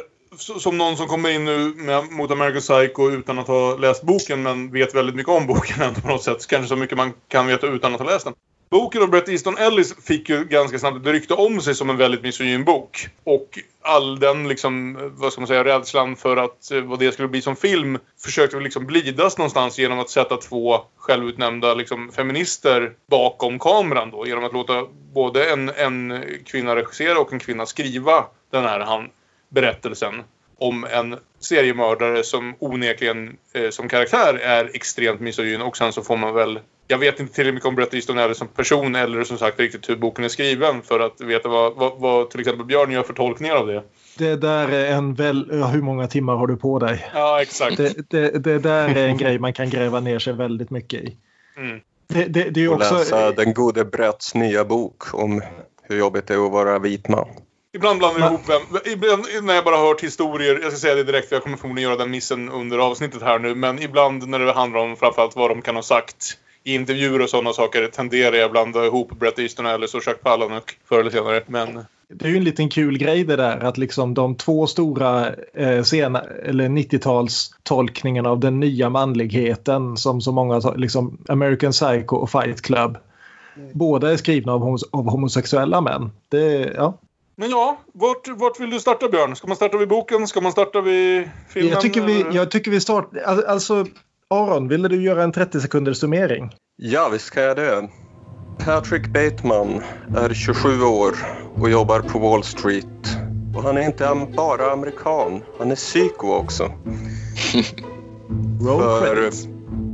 som 0.60 0.78
någon 0.78 0.96
som 0.96 1.06
kommer 1.06 1.30
in 1.30 1.44
nu 1.44 1.74
med, 1.76 2.10
mot 2.10 2.30
American 2.30 2.60
Psycho 2.60 3.10
utan 3.10 3.38
att 3.38 3.48
ha 3.48 3.76
läst 3.76 4.02
boken 4.02 4.42
men 4.42 4.72
vet 4.72 4.94
väldigt 4.94 5.14
mycket 5.14 5.32
om 5.32 5.46
boken 5.46 5.82
ändå 5.82 6.00
på 6.00 6.08
något 6.08 6.22
sätt. 6.22 6.46
Kanske 6.46 6.68
så 6.68 6.76
mycket 6.76 6.98
man 6.98 7.12
kan 7.28 7.46
veta 7.46 7.66
utan 7.66 7.94
att 7.94 8.00
ha 8.00 8.10
läst 8.10 8.24
den. 8.24 8.34
Boken 8.70 9.02
av 9.02 9.10
Bret 9.10 9.28
Easton 9.28 9.58
Ellis 9.58 9.94
fick 10.04 10.28
ju 10.28 10.44
ganska 10.44 10.78
snabbt 10.78 10.96
ett 10.96 11.12
rykte 11.12 11.34
om 11.34 11.60
sig 11.60 11.74
som 11.74 11.90
en 11.90 11.96
väldigt 11.96 12.22
misogyn 12.22 12.64
bok. 12.64 13.08
Och 13.24 13.58
all 13.82 14.18
den 14.18 14.48
liksom, 14.48 14.98
vad 15.16 15.32
ska 15.32 15.40
man 15.40 15.48
säga, 15.48 15.64
rädslan 15.64 16.16
för 16.16 16.36
att 16.36 16.70
eh, 16.70 16.80
vad 16.80 16.98
det 16.98 17.12
skulle 17.12 17.28
bli 17.28 17.42
som 17.42 17.56
film 17.56 17.98
försökte 18.24 18.56
väl 18.56 18.64
liksom 18.64 18.86
blidas 18.86 19.38
någonstans 19.38 19.78
genom 19.78 19.98
att 19.98 20.10
sätta 20.10 20.36
två 20.36 20.80
självutnämnda 20.96 21.74
liksom, 21.74 22.12
feminister 22.12 22.92
bakom 23.06 23.58
kameran 23.58 24.10
då. 24.10 24.26
Genom 24.26 24.44
att 24.44 24.52
låta 24.52 24.86
både 25.12 25.50
en, 25.52 25.68
en 25.68 26.24
kvinna 26.46 26.76
regissera 26.76 27.18
och 27.18 27.32
en 27.32 27.38
kvinna 27.38 27.66
skriva 27.66 28.26
den 28.50 28.64
här 28.64 28.80
han, 28.80 29.08
berättelsen 29.48 30.14
om 30.58 30.84
en 30.84 31.16
seriemördare 31.40 32.24
som 32.24 32.54
onekligen 32.58 33.36
eh, 33.52 33.70
som 33.70 33.88
karaktär 33.88 34.34
är 34.34 34.70
extremt 34.74 35.20
misogyn 35.20 35.62
och 35.62 35.76
sen 35.76 35.92
så 35.92 36.02
får 36.02 36.16
man 36.16 36.34
väl 36.34 36.58
jag 36.90 36.98
vet 36.98 37.20
inte 37.20 37.34
tillräckligt 37.34 37.54
mycket 37.54 37.68
om 37.68 37.74
Bret 37.74 37.94
Easton 37.94 38.18
Ellis 38.18 38.38
som 38.38 38.48
person 38.48 38.94
eller 38.94 39.24
som 39.24 39.38
sagt 39.38 39.60
riktigt 39.60 39.88
hur 39.88 39.96
boken 39.96 40.24
är 40.24 40.28
skriven 40.28 40.82
för 40.82 41.00
att 41.00 41.20
veta 41.20 41.48
vad, 41.48 41.74
vad, 41.74 42.00
vad 42.00 42.30
till 42.30 42.40
exempel 42.40 42.66
Björn 42.66 42.90
gör 42.90 43.02
för 43.02 43.12
tolkningar 43.12 43.54
av 43.54 43.66
det. 43.66 43.82
Det 44.18 44.36
där 44.36 44.68
är 44.68 44.92
en 44.92 45.14
väl... 45.14 45.48
ja, 45.52 45.66
Hur 45.66 45.82
många 45.82 46.06
timmar 46.06 46.36
har 46.36 46.46
du 46.46 46.56
på 46.56 46.78
dig? 46.78 47.10
Ja, 47.14 47.42
exakt. 47.42 47.76
Det, 47.76 48.10
det, 48.10 48.30
det 48.30 48.58
där 48.58 48.88
är 48.96 49.06
en 49.06 49.16
grej 49.16 49.38
man 49.38 49.52
kan 49.52 49.70
gräva 49.70 50.00
ner 50.00 50.18
sig 50.18 50.32
väldigt 50.32 50.70
mycket 50.70 51.00
i. 51.02 51.16
Mm. 51.56 51.80
Det, 52.08 52.24
det, 52.24 52.50
det 52.50 52.60
är 52.60 52.62
ju 52.62 52.68
Och 52.68 52.76
också... 52.76 52.94
läsa 52.94 53.32
den 53.32 53.54
gode 53.54 53.84
Bretts 53.84 54.34
nya 54.34 54.64
bok 54.64 55.14
om 55.14 55.42
hur 55.82 55.98
jobbigt 55.98 56.26
det 56.26 56.34
är 56.34 56.46
att 56.46 56.52
vara 56.52 56.78
vit 56.78 57.08
man. 57.08 57.28
Ibland 57.72 57.98
blandar 57.98 58.20
jag 58.20 58.28
ihop 58.28 58.48
vem, 58.48 58.92
ibland 58.92 59.24
när 59.42 59.54
jag 59.54 59.64
bara 59.64 59.76
har 59.76 59.86
hört 59.88 60.02
historier, 60.02 60.58
jag 60.62 60.72
ska 60.72 60.80
säga 60.80 60.94
det 60.94 61.04
direkt 61.04 61.28
för 61.28 61.36
jag 61.36 61.42
kommer 61.42 61.56
förmodligen 61.56 61.90
göra 61.90 61.98
den 61.98 62.10
missen 62.10 62.48
under 62.48 62.78
avsnittet 62.78 63.22
här 63.22 63.38
nu, 63.38 63.54
men 63.54 63.82
ibland 63.82 64.28
när 64.28 64.38
det 64.38 64.52
handlar 64.52 64.80
om 64.80 64.96
framförallt 64.96 65.36
vad 65.36 65.50
de 65.50 65.62
kan 65.62 65.74
ha 65.74 65.82
sagt 65.82 66.38
i 66.64 66.74
intervjuer 66.74 67.22
och 67.22 67.30
sådana 67.30 67.52
saker 67.52 67.86
tenderar 67.86 68.36
jag 68.36 68.44
att 68.44 68.50
blanda 68.50 68.86
ihop 68.86 69.10
Bret 69.18 69.38
Easton 69.38 69.66
Ellis 69.66 69.94
och 69.94 70.02
Jacques 70.06 70.22
Palahniuk 70.22 70.78
förr 70.88 71.00
eller 71.00 71.10
senare. 71.10 71.42
Men 71.46 71.84
Det 72.08 72.24
är 72.24 72.28
ju 72.28 72.36
en 72.36 72.44
liten 72.44 72.68
kul 72.68 72.98
grej 72.98 73.24
det 73.24 73.36
där 73.36 73.58
att 73.64 73.78
liksom 73.78 74.14
de 74.14 74.34
två 74.34 74.66
stora 74.66 75.28
eh, 75.54 75.82
sena, 75.82 76.20
eller 76.20 76.68
90-tals 76.68 77.50
tolkningarna 77.62 78.30
av 78.30 78.40
den 78.40 78.60
nya 78.60 78.90
manligheten 78.90 79.96
som 79.96 80.20
så 80.20 80.32
många 80.32 80.58
liksom 80.76 81.18
American 81.28 81.72
Psycho 81.72 82.16
och 82.16 82.30
Fight 82.30 82.62
Club. 82.62 82.98
Båda 83.72 84.12
är 84.12 84.16
skrivna 84.16 84.52
av, 84.52 84.60
homos- 84.60 84.88
av 84.92 85.10
homosexuella 85.10 85.80
män. 85.80 86.10
Det, 86.28 86.72
ja. 86.76 86.98
Men 87.40 87.50
ja, 87.50 87.78
vart, 87.94 88.28
vart 88.28 88.60
vill 88.60 88.70
du 88.70 88.80
starta 88.80 89.08
Björn? 89.08 89.36
Ska 89.36 89.46
man 89.46 89.56
starta 89.56 89.76
vid 89.76 89.88
boken? 89.88 90.26
Ska 90.26 90.40
man 90.40 90.52
starta 90.52 90.80
vid 90.80 91.30
filmen? 91.48 91.72
jag, 91.72 91.80
tycker 91.80 92.02
vi, 92.02 92.24
jag 92.32 92.50
tycker 92.50 92.70
vi 92.70 92.80
startar... 92.80 93.20
al- 93.20 93.44
Alltså, 93.44 93.86
Aron, 94.30 94.68
ville 94.68 94.88
du 94.88 95.02
göra 95.02 95.22
en 95.22 95.32
30 95.32 95.60
sekunders 95.60 95.98
summering? 95.98 96.50
Ja, 96.76 97.08
visst 97.12 97.24
ska 97.24 97.40
jag 97.40 97.56
det. 97.56 97.88
Patrick 98.64 99.06
Bateman 99.06 99.82
är 100.16 100.34
27 100.34 100.82
år 100.82 101.14
och 101.60 101.70
jobbar 101.70 102.00
på 102.00 102.18
Wall 102.18 102.44
Street. 102.44 103.16
Och 103.56 103.62
han 103.62 103.76
är 103.76 103.82
inte 103.82 104.26
bara 104.36 104.72
amerikan, 104.72 105.42
han 105.58 105.70
är 105.70 105.76
psyko 105.76 106.32
också. 106.32 106.64
För 108.60 109.30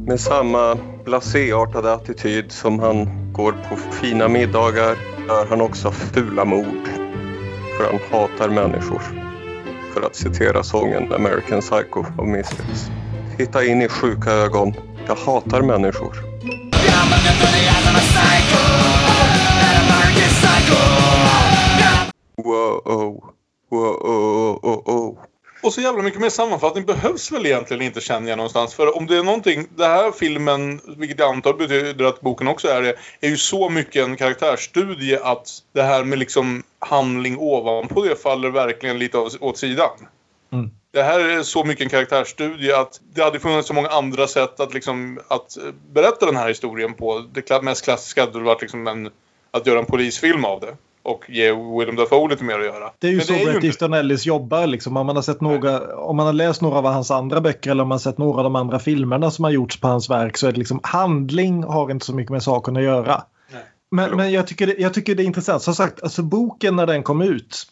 med 0.07 0.21
samma 0.21 0.79
blaséartade 1.05 1.93
attityd 1.93 2.53
som 2.53 2.79
han 2.79 3.09
går 3.33 3.55
på 3.69 3.77
fina 3.77 4.29
middagar 4.29 4.97
gör 5.29 5.47
han 5.47 5.61
också 5.61 5.91
fula 5.91 6.45
mord. 6.45 6.96
För 7.77 7.85
han 7.85 8.01
hatar 8.11 8.49
människor. 8.49 9.03
För 9.95 10.03
att 10.03 10.17
citera 10.17 10.63
sången 10.63 11.13
American 11.13 11.61
Psycho 11.61 12.05
av 12.19 12.29
Misfits. 12.29 12.91
Titta 13.37 13.65
in 13.65 13.83
i 13.83 13.89
sjuka 13.89 14.31
ögon. 14.31 14.75
Jag 15.07 15.15
hatar 15.15 15.63
människor. 15.63 16.17
Wow, 22.37 23.25
wow. 23.71 25.19
Och 25.63 25.73
så 25.73 25.81
jävla 25.81 26.03
mycket 26.03 26.21
mer 26.21 26.29
sammanfattning 26.29 26.85
behövs 26.85 27.33
väl 27.33 27.47
egentligen 27.47 27.83
inte 27.83 28.01
känner 28.01 28.29
jag 28.29 28.37
någonstans. 28.37 28.75
För 28.75 28.97
om 28.97 29.07
det 29.07 29.17
är 29.17 29.23
någonting, 29.23 29.67
den 29.77 29.91
här 29.91 30.13
filmen, 30.13 30.81
vilket 30.97 31.19
jag 31.19 31.35
antar 31.35 31.53
betyder 31.53 32.05
att 32.05 32.21
boken 32.21 32.49
också 32.49 32.69
är 32.69 32.83
det, 32.83 32.95
är 33.21 33.29
ju 33.29 33.37
så 33.37 33.69
mycket 33.69 34.05
en 34.05 34.17
karaktärsstudie 34.17 35.19
att 35.23 35.49
det 35.75 35.83
här 35.83 36.05
med 36.05 36.19
liksom 36.19 36.63
handling 36.79 37.39
ovanpå 37.39 38.03
det 38.03 38.17
faller 38.17 38.51
verkligen 38.51 38.99
lite 38.99 39.19
åt 39.41 39.59
sidan. 39.59 39.91
Mm. 40.53 40.71
Det 40.93 41.03
här 41.03 41.21
är 41.21 41.43
så 41.43 41.65
mycket 41.65 41.85
en 41.85 41.91
karaktärsstudie 41.91 42.77
att 42.77 43.01
det 43.15 43.23
hade 43.23 43.41
funnits 43.41 43.69
så 43.69 43.75
många 43.75 43.89
andra 43.89 44.27
sätt 44.27 44.61
att, 44.61 44.75
liksom, 44.75 45.21
att 45.29 45.57
eh, 45.57 45.63
berätta 45.93 46.27
den 46.27 46.37
här 46.37 46.49
historien 46.49 46.95
på. 46.95 47.25
Det 47.33 47.63
mest 47.63 47.85
klassiska 47.85 48.21
hade 48.21 48.41
varit 48.41 48.63
liksom 48.63 48.87
en, 48.87 49.11
att 49.51 49.67
göra 49.67 49.79
en 49.79 49.85
polisfilm 49.85 50.45
av 50.45 50.61
det. 50.61 50.77
och 51.03 51.25
ge 51.29 51.53
Willem 51.53 51.97
Dafoe 51.97 52.29
lite 52.29 52.45
mer 52.45 52.59
att 52.59 52.65
göra. 52.65 52.91
Det 52.99 53.07
är 53.07 53.11
ju 53.11 53.17
Men 53.17 53.27
så 53.27 53.33
är 53.33 53.45
Bret 53.45 53.65
Easton 53.65 53.93
Ellis 53.93 54.27
jobbar. 54.27 54.67
Liksom. 54.67 54.97
Om, 54.97 55.07
man 55.07 55.17
har 55.17 55.23
sett 55.23 55.41
några, 55.41 55.97
om 55.97 56.17
man 56.17 56.27
har 56.27 56.33
läst 56.33 56.63
några 56.63 56.79
av 56.79 56.85
hans 56.85 57.11
andra 57.11 57.41
böcker 57.41 57.71
eller 57.71 57.83
om 57.83 57.89
man 57.89 57.95
har 57.95 58.01
sett 58.01 58.19
några 58.19 58.37
av 58.37 58.45
de 58.45 58.57
andra 58.57 58.79
filmerna 58.79 59.31
som 59.31 59.45
har 59.45 59.53
gjorts 59.53 59.81
på 59.81 59.89
hans 59.89 60.11
verk 60.11 60.37
så 60.37 60.47
är 60.47 60.53
det 60.53 60.59
liksom 60.59 60.81
handling 60.83 61.65
har 61.65 61.91
inte 61.91 62.07
så 62.07 62.15
mycket 62.15 62.31
med 62.31 62.43
saken 62.43 62.77
att 62.77 62.83
göra. 62.83 63.23
Men, 63.91 64.17
men 64.17 64.33
jag, 64.33 64.47
tycker 64.47 64.67
det, 64.67 64.75
jag 64.79 64.95
tycker 64.95 65.15
det 65.15 65.23
är 65.23 65.27
intressant. 65.27 65.63
Som 65.63 65.75
sagt, 65.75 66.03
alltså 66.03 66.23
boken 66.23 66.77
när 66.77 66.87
den 66.87 67.03
kom 67.03 67.23
ut 67.23 67.67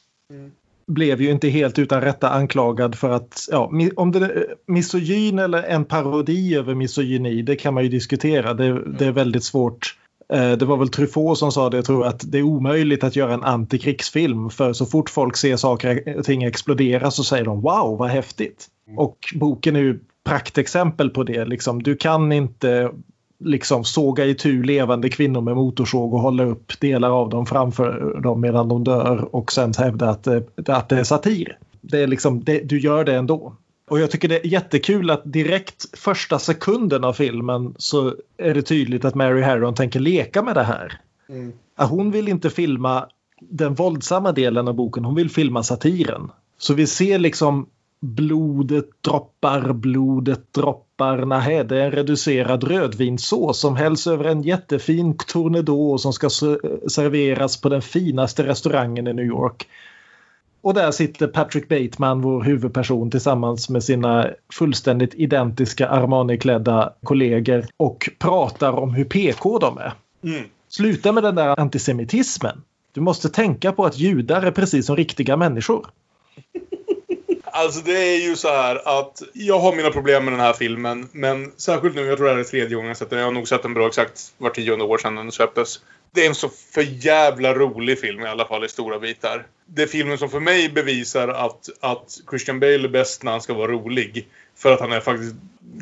blev 0.86 1.22
ju 1.22 1.30
inte 1.30 1.48
helt 1.48 1.78
utan 1.78 2.00
rätta 2.00 2.30
anklagad 2.30 2.94
för 2.94 3.10
att, 3.10 3.48
ja, 3.50 3.70
om 3.96 4.12
det 4.12 4.18
är 4.18 4.54
misogyn 4.66 5.38
eller 5.38 5.62
en 5.62 5.84
parodi 5.84 6.54
över 6.54 6.74
misogyni, 6.74 7.42
det 7.42 7.56
kan 7.56 7.74
man 7.74 7.82
ju 7.82 7.88
diskutera. 7.88 8.54
Det, 8.54 8.98
det 8.98 9.06
är 9.06 9.12
väldigt 9.12 9.44
svårt. 9.44 9.98
Eh, 10.32 10.52
Det 10.52 10.64
var 10.64 10.76
väl 10.76 10.88
Truffaut 10.88 11.38
som 11.38 11.52
sa 11.52 11.70
det, 11.70 11.76
jag 11.76 11.84
tror 11.84 12.06
att 12.06 12.32
det 12.32 12.38
är 12.38 12.42
omöjligt 12.42 13.04
att 13.04 13.16
göra 13.16 13.34
en 13.34 13.44
antikrigsfilm 13.44 14.50
för 14.50 14.72
så 14.72 14.86
fort 14.86 15.10
folk 15.10 15.36
ser 15.36 15.56
saker 15.56 16.18
och 16.18 16.24
ting 16.24 16.42
explodera 16.42 17.10
så 17.10 17.24
säger 17.24 17.44
de 17.44 17.60
wow 17.60 17.98
vad 17.98 18.10
häftigt. 18.10 18.66
Och 18.96 19.18
boken 19.34 19.76
är 19.76 19.80
ju 19.80 19.98
praktexempel 20.24 21.10
på 21.10 21.22
det. 21.22 21.44
Liksom, 21.44 21.82
du 21.82 21.96
kan 21.96 22.32
inte 22.32 22.90
liksom 23.38 23.84
såga 23.84 24.24
itu 24.26 24.62
levande 24.62 25.08
kvinnor 25.08 25.40
med 25.40 25.56
motorsåg 25.56 26.14
och 26.14 26.20
hålla 26.20 26.44
upp 26.44 26.80
delar 26.80 27.10
av 27.10 27.28
dem 27.30 27.46
framför 27.46 28.20
dem 28.22 28.40
medan 28.40 28.68
de 28.68 28.84
dör 28.84 29.28
och 29.36 29.52
sen 29.52 29.72
hävda 29.78 30.08
att, 30.10 30.24
det- 30.24 30.68
att 30.68 30.88
det 30.88 30.98
är 30.98 31.04
satir. 31.04 31.58
Det 31.80 32.02
är 32.02 32.06
liksom, 32.06 32.44
det, 32.44 32.58
du 32.60 32.80
gör 32.80 33.04
det 33.04 33.14
ändå. 33.14 33.54
Och 33.90 34.00
jag 34.00 34.10
tycker 34.10 34.28
det 34.28 34.40
är 34.46 34.46
jättekul 34.46 35.10
att 35.10 35.22
direkt 35.24 35.98
första 35.98 36.38
sekunden 36.38 37.04
av 37.04 37.12
filmen 37.12 37.74
så 37.78 38.14
är 38.36 38.54
det 38.54 38.62
tydligt 38.62 39.04
att 39.04 39.14
Mary 39.14 39.42
Harron 39.42 39.74
tänker 39.74 40.00
leka 40.00 40.42
med 40.42 40.54
det 40.54 40.62
här. 40.62 41.00
Att 41.76 41.90
hon 41.90 42.10
vill 42.10 42.28
inte 42.28 42.50
filma 42.50 43.06
den 43.40 43.74
våldsamma 43.74 44.32
delen 44.32 44.68
av 44.68 44.74
boken, 44.74 45.04
hon 45.04 45.14
vill 45.14 45.30
filma 45.30 45.62
satiren. 45.62 46.30
Så 46.58 46.74
vi 46.74 46.86
ser 46.86 47.18
liksom 47.18 47.66
blodet 48.00 49.02
droppar, 49.02 49.72
blodet 49.72 50.52
droppar. 50.52 51.24
Nähä, 51.24 51.62
det 51.62 51.80
är 51.80 51.84
en 51.84 51.92
reducerad 51.92 52.64
rödvinssås 52.64 53.60
som 53.60 53.76
hälls 53.76 54.06
över 54.06 54.24
en 54.24 54.42
jättefin 54.42 55.16
tournedos 55.16 56.02
som 56.02 56.12
ska 56.12 56.30
se- 56.30 56.88
serveras 56.88 57.60
på 57.60 57.68
den 57.68 57.82
finaste 57.82 58.46
restaurangen 58.46 59.06
i 59.06 59.12
New 59.12 59.24
York. 59.26 59.68
Och 60.60 60.74
där 60.74 60.90
sitter 60.90 61.26
Patrick 61.26 61.68
Bateman, 61.68 62.20
vår 62.22 62.42
huvudperson, 62.42 63.10
tillsammans 63.10 63.68
med 63.68 63.84
sina 63.84 64.30
fullständigt 64.52 65.14
identiska 65.14 65.88
Armani-klädda 65.88 66.92
kollegor 67.02 67.64
och 67.76 68.10
pratar 68.18 68.72
om 68.72 68.94
hur 68.94 69.04
PK 69.04 69.58
de 69.58 69.78
är. 69.78 69.92
Mm. 70.24 70.44
Sluta 70.68 71.12
med 71.12 71.22
den 71.22 71.34
där 71.34 71.60
antisemitismen. 71.60 72.62
Du 72.92 73.00
måste 73.00 73.28
tänka 73.28 73.72
på 73.72 73.84
att 73.84 73.98
judar 73.98 74.42
är 74.42 74.50
precis 74.50 74.86
som 74.86 74.96
riktiga 74.96 75.36
människor. 75.36 75.86
Alltså 77.56 77.80
det 77.80 77.98
är 77.98 78.20
ju 78.20 78.36
så 78.36 78.48
här 78.48 79.00
att 79.00 79.22
jag 79.32 79.58
har 79.58 79.72
mina 79.72 79.90
problem 79.90 80.24
med 80.24 80.32
den 80.32 80.40
här 80.40 80.52
filmen. 80.52 81.08
Men 81.12 81.52
särskilt 81.56 81.94
nu, 81.94 82.06
jag 82.06 82.16
tror 82.16 82.26
det 82.26 82.32
här 82.32 82.40
är 82.40 82.44
tredje 82.44 82.74
gången 82.74 82.88
jag 82.88 82.96
sett 82.96 83.10
den. 83.10 83.18
Jag 83.18 83.26
har 83.26 83.32
nog 83.32 83.48
sett 83.48 83.62
den 83.62 83.74
bra 83.74 83.86
exakt 83.86 84.32
var 84.38 84.50
tionde 84.50 84.84
år 84.84 84.98
sedan 84.98 85.14
den 85.14 85.32
släpptes. 85.32 85.80
Det 86.12 86.24
är 86.24 86.28
en 86.28 86.34
så 86.34 86.48
för 86.48 87.06
jävla 87.06 87.54
rolig 87.54 88.00
film 88.00 88.22
i 88.22 88.26
alla 88.26 88.44
fall 88.46 88.64
i 88.64 88.68
stora 88.68 88.98
bitar. 88.98 89.46
Det 89.66 89.82
är 89.82 89.86
filmen 89.86 90.18
som 90.18 90.30
för 90.30 90.40
mig 90.40 90.68
bevisar 90.68 91.28
att, 91.28 91.68
att 91.80 92.18
Christian 92.30 92.60
Bale 92.60 92.84
är 92.84 92.88
bäst 92.88 93.22
när 93.22 93.32
han 93.32 93.40
ska 93.40 93.54
vara 93.54 93.72
rolig. 93.72 94.28
För 94.56 94.72
att 94.72 94.80
han 94.80 94.92
är 94.92 95.00
faktiskt... 95.00 95.34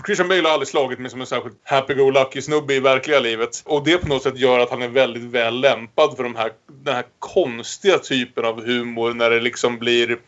Christian 0.06 0.28
Bale 0.28 0.42
har 0.42 0.52
aldrig 0.52 0.68
slagit 0.68 0.98
mig 0.98 1.10
som 1.10 1.20
en 1.20 1.26
särskilt 1.26 1.56
happy-go-lucky 1.64 2.42
snubbe 2.42 2.74
i 2.74 2.80
verkliga 2.80 3.20
livet. 3.20 3.62
Och 3.64 3.84
det 3.84 3.98
på 3.98 4.08
något 4.08 4.22
sätt 4.22 4.38
gör 4.38 4.58
att 4.58 4.70
han 4.70 4.82
är 4.82 4.88
väldigt 4.88 5.22
väl 5.22 5.60
lämpad 5.60 6.16
för 6.16 6.22
de 6.22 6.36
här, 6.36 6.52
den 6.84 6.94
här 6.94 7.04
konstiga 7.18 7.98
typen 7.98 8.44
av 8.44 8.64
humor 8.66 9.14
när 9.14 9.30
det 9.30 9.40
liksom 9.40 9.78
blir 9.78 10.18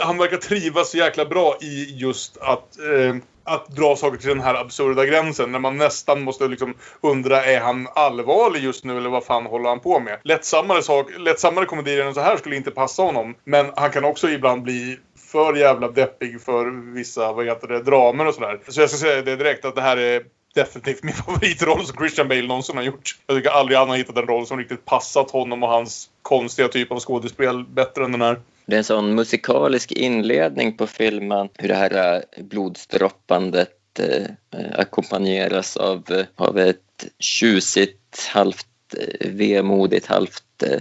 han 0.00 0.18
verkar 0.18 0.36
trivas 0.36 0.90
så 0.90 0.96
jäkla 0.98 1.24
bra 1.24 1.56
i 1.60 1.94
just 1.98 2.36
att, 2.36 2.78
eh, 2.78 3.16
att 3.44 3.68
dra 3.68 3.96
saker 3.96 4.18
till 4.18 4.28
den 4.28 4.40
här 4.40 4.54
absurda 4.54 5.06
gränsen. 5.06 5.52
När 5.52 5.58
man 5.58 5.76
nästan 5.76 6.22
måste 6.22 6.48
liksom 6.48 6.74
undra, 7.00 7.44
är 7.44 7.60
han 7.60 7.88
allvarlig 7.94 8.62
just 8.62 8.84
nu 8.84 8.96
eller 8.96 9.10
vad 9.10 9.24
fan 9.24 9.46
håller 9.46 9.68
han 9.68 9.80
på 9.80 10.00
med? 10.00 10.20
Lättsammare, 10.24 10.82
sak, 10.82 11.06
lättsammare 11.18 11.64
komedier 11.64 12.06
än 12.06 12.14
så 12.14 12.20
här 12.20 12.36
skulle 12.36 12.56
inte 12.56 12.70
passa 12.70 13.02
honom. 13.02 13.34
Men 13.44 13.66
han 13.76 13.90
kan 13.90 14.04
också 14.04 14.28
ibland 14.28 14.62
bli 14.62 14.98
för 15.32 15.54
jävla 15.54 15.88
deppig 15.88 16.40
för 16.40 16.92
vissa, 16.94 17.32
vad 17.32 17.46
heter 17.46 17.68
det, 17.68 17.82
dramer 17.82 18.26
och 18.26 18.34
sådär. 18.34 18.60
Så 18.68 18.80
jag 18.80 18.90
ska 18.90 18.98
säga 18.98 19.22
det 19.22 19.36
direkt 19.36 19.64
att 19.64 19.74
det 19.74 19.82
här 19.82 19.96
är 19.96 20.22
definitivt 20.54 21.02
min 21.02 21.14
favoritroll 21.26 21.86
som 21.86 21.96
Christian 21.96 22.28
Bale 22.28 22.46
någonsin 22.46 22.76
har 22.76 22.84
gjort. 22.84 23.16
Jag 23.26 23.36
tycker 23.36 23.50
aldrig 23.50 23.78
han 23.78 23.88
har 23.88 23.96
hittat 23.96 24.16
en 24.16 24.26
roll 24.26 24.46
som 24.46 24.58
riktigt 24.58 24.84
passat 24.84 25.30
honom 25.30 25.62
och 25.62 25.68
hans 25.68 26.10
konstiga 26.22 26.68
typ 26.68 26.92
av 26.92 27.00
skådespel 27.00 27.64
bättre 27.64 28.04
än 28.04 28.12
den 28.12 28.22
här. 28.22 28.40
Det 28.68 28.76
är 28.76 28.78
en 28.78 28.84
sån 28.84 29.14
musikalisk 29.14 29.92
inledning 29.92 30.76
på 30.76 30.86
filmen, 30.86 31.48
hur 31.58 31.68
det 31.68 31.74
här 31.74 32.14
eh, 32.14 32.44
blodsdroppandet 32.44 33.98
eh, 33.98 34.26
ackompanjeras 34.72 35.76
av, 35.76 36.04
eh, 36.10 36.24
av 36.36 36.58
ett 36.58 37.06
tjusigt, 37.18 38.28
halvt 38.32 38.66
eh, 38.98 39.30
vemodigt, 39.30 40.06
halvt 40.06 40.62
eh, 40.62 40.80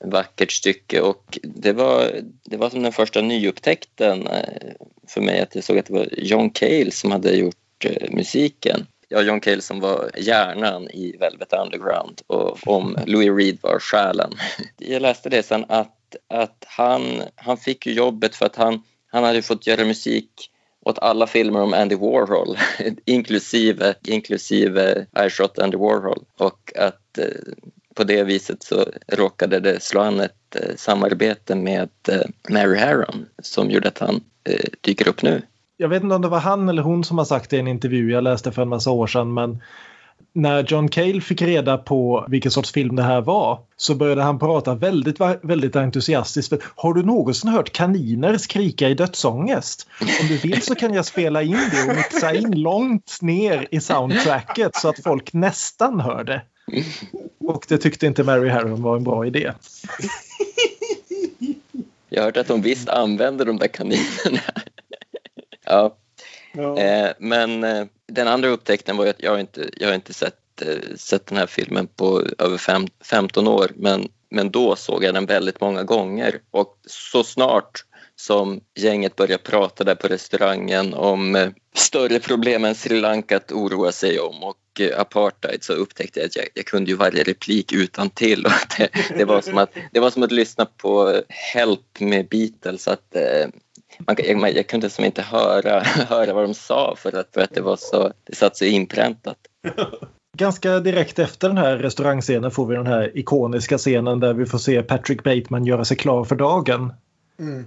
vackert 0.00 0.50
stycke 0.50 1.00
och 1.00 1.38
det 1.42 1.72
var, 1.72 2.20
det 2.44 2.56
var 2.56 2.70
som 2.70 2.82
den 2.82 2.92
första 2.92 3.20
nyupptäckten 3.20 4.26
eh, 4.26 4.72
för 5.08 5.20
mig 5.20 5.40
att 5.40 5.54
jag 5.54 5.64
såg 5.64 5.78
att 5.78 5.86
det 5.86 5.94
var 5.94 6.08
John 6.12 6.50
Cale 6.50 6.90
som 6.90 7.10
hade 7.10 7.36
gjort 7.36 7.84
eh, 7.84 8.10
musiken. 8.10 8.86
Ja, 9.08 9.22
John 9.22 9.40
Cale 9.40 9.62
som 9.62 9.80
var 9.80 10.10
hjärnan 10.16 10.90
i 10.90 11.16
Velvet 11.20 11.52
Underground 11.52 12.20
och 12.26 12.68
om 12.68 12.98
Louis 13.06 13.30
Reed 13.30 13.58
var 13.62 13.78
själen. 13.78 14.32
Jag 14.78 15.02
läste 15.02 15.28
det 15.28 15.42
sen 15.42 15.64
att, 15.68 16.16
att 16.28 16.64
han, 16.66 17.22
han 17.36 17.56
fick 17.56 17.86
ju 17.86 17.92
jobbet 17.92 18.36
för 18.36 18.46
att 18.46 18.56
han, 18.56 18.82
han 19.06 19.24
hade 19.24 19.42
fått 19.42 19.66
göra 19.66 19.84
musik 19.84 20.50
åt 20.84 20.98
alla 20.98 21.26
filmer 21.26 21.62
om 21.62 21.74
Andy 21.74 21.94
Warhol, 21.94 22.58
inklusive, 23.04 23.94
inklusive 24.06 25.06
I 25.26 25.30
shot 25.30 25.58
Andy 25.58 25.76
Warhol. 25.76 26.24
Och 26.38 26.72
att 26.76 27.18
eh, 27.18 27.26
på 27.94 28.04
det 28.04 28.24
viset 28.24 28.62
så 28.62 28.86
råkade 29.08 29.60
det 29.60 29.82
slå 29.82 30.00
an 30.00 30.20
ett 30.20 30.56
eh, 30.56 30.76
samarbete 30.76 31.54
med 31.54 31.90
eh, 32.08 32.20
Mary 32.48 32.78
Harron 32.78 33.26
som 33.42 33.70
gjorde 33.70 33.88
att 33.88 33.98
han 33.98 34.24
eh, 34.44 34.70
dyker 34.80 35.08
upp 35.08 35.22
nu. 35.22 35.42
Jag 35.76 35.88
vet 35.88 36.02
inte 36.02 36.14
om 36.14 36.22
det 36.22 36.28
var 36.28 36.40
han 36.40 36.68
eller 36.68 36.82
hon 36.82 37.04
som 37.04 37.18
har 37.18 37.24
sagt 37.24 37.50
det 37.50 37.56
i 37.56 37.60
en 37.60 37.68
intervju 37.68 38.10
jag 38.10 38.24
läste 38.24 38.52
för 38.52 38.62
en 38.62 38.68
massa 38.68 38.90
år 38.90 39.06
sedan 39.06 39.34
men 39.34 39.62
när 40.32 40.64
John 40.68 40.88
Cale 40.88 41.20
fick 41.20 41.42
reda 41.42 41.78
på 41.78 42.26
vilken 42.28 42.50
sorts 42.50 42.72
film 42.72 42.96
det 42.96 43.02
här 43.02 43.20
var 43.20 43.60
så 43.76 43.94
började 43.94 44.22
han 44.22 44.38
prata 44.38 44.74
väldigt, 44.74 45.20
väldigt 45.42 45.76
entusiastiskt. 45.76 46.48
För, 46.48 46.62
har 46.76 46.94
du 46.94 47.02
någonsin 47.02 47.50
hört 47.50 47.72
kaniner 47.72 48.38
skrika 48.38 48.88
i 48.88 48.94
dödsångest? 48.94 49.88
Om 50.20 50.28
du 50.28 50.36
vill 50.36 50.62
så 50.62 50.74
kan 50.74 50.94
jag 50.94 51.06
spela 51.06 51.42
in 51.42 51.58
det 51.72 51.90
och 51.90 51.96
mixa 51.96 52.34
in 52.34 52.62
långt 52.62 53.18
ner 53.20 53.68
i 53.70 53.80
soundtracket 53.80 54.76
så 54.76 54.88
att 54.88 55.02
folk 55.02 55.32
nästan 55.32 56.00
hör 56.00 56.24
det. 56.24 56.42
Och 57.40 57.64
det 57.68 57.78
tyckte 57.78 58.06
inte 58.06 58.24
Mary 58.24 58.48
Harron 58.48 58.82
var 58.82 58.96
en 58.96 59.04
bra 59.04 59.26
idé. 59.26 59.52
Jag 62.08 62.22
har 62.22 62.24
hört 62.24 62.36
att 62.36 62.48
de 62.48 62.62
visst 62.62 62.88
använder 62.88 63.44
de 63.44 63.56
där 63.56 63.68
kaninerna 63.68 64.40
ja. 65.64 65.96
Ja. 66.54 66.78
Eh, 66.78 67.12
men 67.18 67.64
eh, 67.64 67.86
den 68.06 68.28
andra 68.28 68.48
upptäckten 68.48 68.96
var 68.96 69.06
att 69.06 69.22
jag 69.22 69.40
inte, 69.40 69.70
jag 69.76 69.88
har 69.88 69.94
inte 69.94 70.14
sett, 70.14 70.62
eh, 70.62 70.96
sett 70.96 71.26
den 71.26 71.38
här 71.38 71.46
filmen 71.46 71.86
på 71.86 72.22
över 72.38 72.58
fem, 72.58 72.86
15 73.04 73.48
år 73.48 73.70
men, 73.76 74.08
men 74.30 74.50
då 74.50 74.76
såg 74.76 75.04
jag 75.04 75.14
den 75.14 75.26
väldigt 75.26 75.60
många 75.60 75.82
gånger 75.82 76.40
och 76.50 76.78
så 76.86 77.24
snart 77.24 77.84
som 78.16 78.60
gänget 78.74 79.16
började 79.16 79.42
prata 79.42 79.84
där 79.84 79.94
på 79.94 80.08
restaurangen 80.08 80.94
om 80.94 81.36
eh, 81.36 81.50
större 81.74 82.20
problem 82.20 82.64
än 82.64 82.74
Sri 82.74 83.00
Lanka 83.00 83.36
att 83.36 83.52
oroa 83.52 83.92
sig 83.92 84.20
om 84.20 84.42
och 84.42 84.80
eh, 84.80 85.00
apartheid 85.00 85.64
så 85.64 85.72
upptäckte 85.72 86.20
jag 86.20 86.26
att 86.26 86.36
jag, 86.36 86.46
jag 86.54 86.66
kunde 86.66 86.90
ju 86.90 86.96
varje 86.96 87.22
replik 87.22 87.72
utan 87.72 88.10
till 88.10 88.46
och 88.46 88.52
det, 88.78 88.88
det, 89.16 89.24
var 89.24 89.40
som 89.40 89.58
att, 89.58 89.74
det 89.92 90.00
var 90.00 90.10
som 90.10 90.22
att 90.22 90.32
lyssna 90.32 90.66
på 90.66 91.22
Help 91.28 92.00
med 92.00 92.28
Beatles 92.28 92.88
att 92.88 93.16
eh, 93.16 93.48
man, 93.98 94.16
jag, 94.18 94.56
jag 94.56 94.66
kunde 94.66 94.90
som 94.90 95.04
inte 95.04 95.22
höra, 95.22 95.80
höra 96.08 96.32
vad 96.32 96.44
de 96.44 96.54
sa 96.54 96.94
för 96.98 97.18
att, 97.18 97.28
för 97.34 97.40
att 97.40 97.54
det 97.54 97.60
var 97.60 97.76
så, 97.76 98.12
det 98.24 98.34
satt 98.34 98.56
så 98.56 98.64
inpräntat. 98.64 99.38
Ganska 100.36 100.80
direkt 100.80 101.18
efter 101.18 101.48
den 101.48 101.58
här 101.58 101.76
restaurangscenen 101.76 102.50
får 102.50 102.66
vi 102.66 102.76
den 102.76 102.86
här 102.86 103.18
ikoniska 103.18 103.78
scenen 103.78 104.20
där 104.20 104.34
vi 104.34 104.46
får 104.46 104.58
se 104.58 104.82
Patrick 104.82 105.22
Bateman 105.24 105.66
göra 105.66 105.84
sig 105.84 105.96
klar 105.96 106.24
för 106.24 106.36
dagen. 106.36 106.92
Mm. 107.38 107.66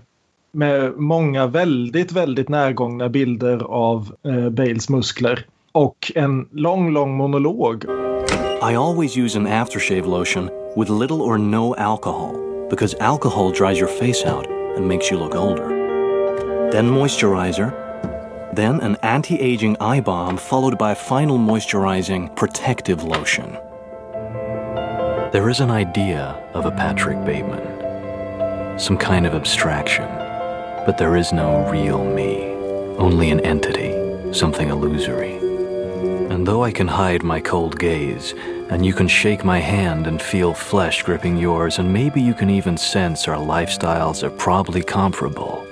Med 0.52 0.94
många 0.98 1.48
väldigt, 1.48 2.12
väldigt 2.12 2.50
närgångna 2.50 3.10
bilder 3.10 3.64
av 3.64 4.16
eh, 4.24 4.50
Bales 4.50 4.90
muskler. 4.90 5.46
Och 5.72 6.12
en 6.16 6.50
lång, 6.52 6.94
lång 6.94 7.18
monolog. 7.18 7.86
I 8.72 8.76
always 8.76 9.18
use 9.18 9.40
an 9.40 9.48
aftershave 9.48 10.08
lotion 10.08 10.50
with 10.76 10.92
little 10.92 11.22
or 11.22 11.38
no 11.38 11.76
alcohol 11.76 12.36
because 12.70 12.98
alcohol 13.00 13.52
dries 13.52 13.80
your 13.80 13.88
face 13.88 14.26
out 14.26 14.48
and 14.78 14.88
makes 14.88 15.12
you 15.12 15.20
look 15.20 15.36
older. 15.36 15.77
Then 16.72 16.90
moisturizer, 16.90 17.72
then 18.54 18.82
an 18.82 18.98
anti-aging 19.02 19.78
eye 19.80 20.02
balm 20.02 20.36
followed 20.38 20.78
by 20.78 20.92
a 20.92 20.96
final 20.96 21.38
moisturizing 21.38 22.36
protective 22.36 23.04
lotion. 23.04 23.54
There 25.32 25.50
is 25.50 25.60
an 25.60 25.72
idea 25.72 26.36
of 26.54 26.66
a 26.66 26.72
Patrick 26.72 27.24
Bateman, 27.26 28.80
some 28.80 28.98
kind 28.98 29.26
of 29.26 29.34
abstraction, 29.34 30.08
but 30.86 30.98
there 30.98 31.16
is 31.16 31.32
no 31.32 31.70
real 31.70 32.04
me, 32.04 32.44
only 32.98 33.30
an 33.32 33.40
entity, 33.42 34.34
something 34.34 34.70
illusory. 34.70 35.38
And 36.30 36.46
though 36.48 36.64
I 36.64 36.72
can 36.72 36.88
hide 36.88 37.24
my 37.24 37.40
cold 37.40 37.80
gaze, 37.80 38.34
and 38.70 38.86
you 38.86 38.94
can 38.94 39.08
shake 39.08 39.46
my 39.46 39.60
hand 39.60 40.08
and 40.08 40.22
feel 40.22 40.54
flesh 40.54 41.04
gripping 41.04 41.38
yours, 41.38 41.80
and 41.80 41.94
maybe 41.94 42.22
you 42.22 42.34
can 42.34 42.50
even 42.50 42.78
sense 42.78 43.28
our 43.28 43.38
lifestyles 43.38 44.24
are 44.24 44.30
probably 44.30 44.82
comparable, 44.82 45.67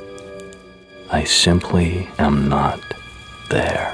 I 1.14 1.26
simply 1.26 2.08
am 2.18 2.50
not 2.50 2.82
there. 3.50 3.88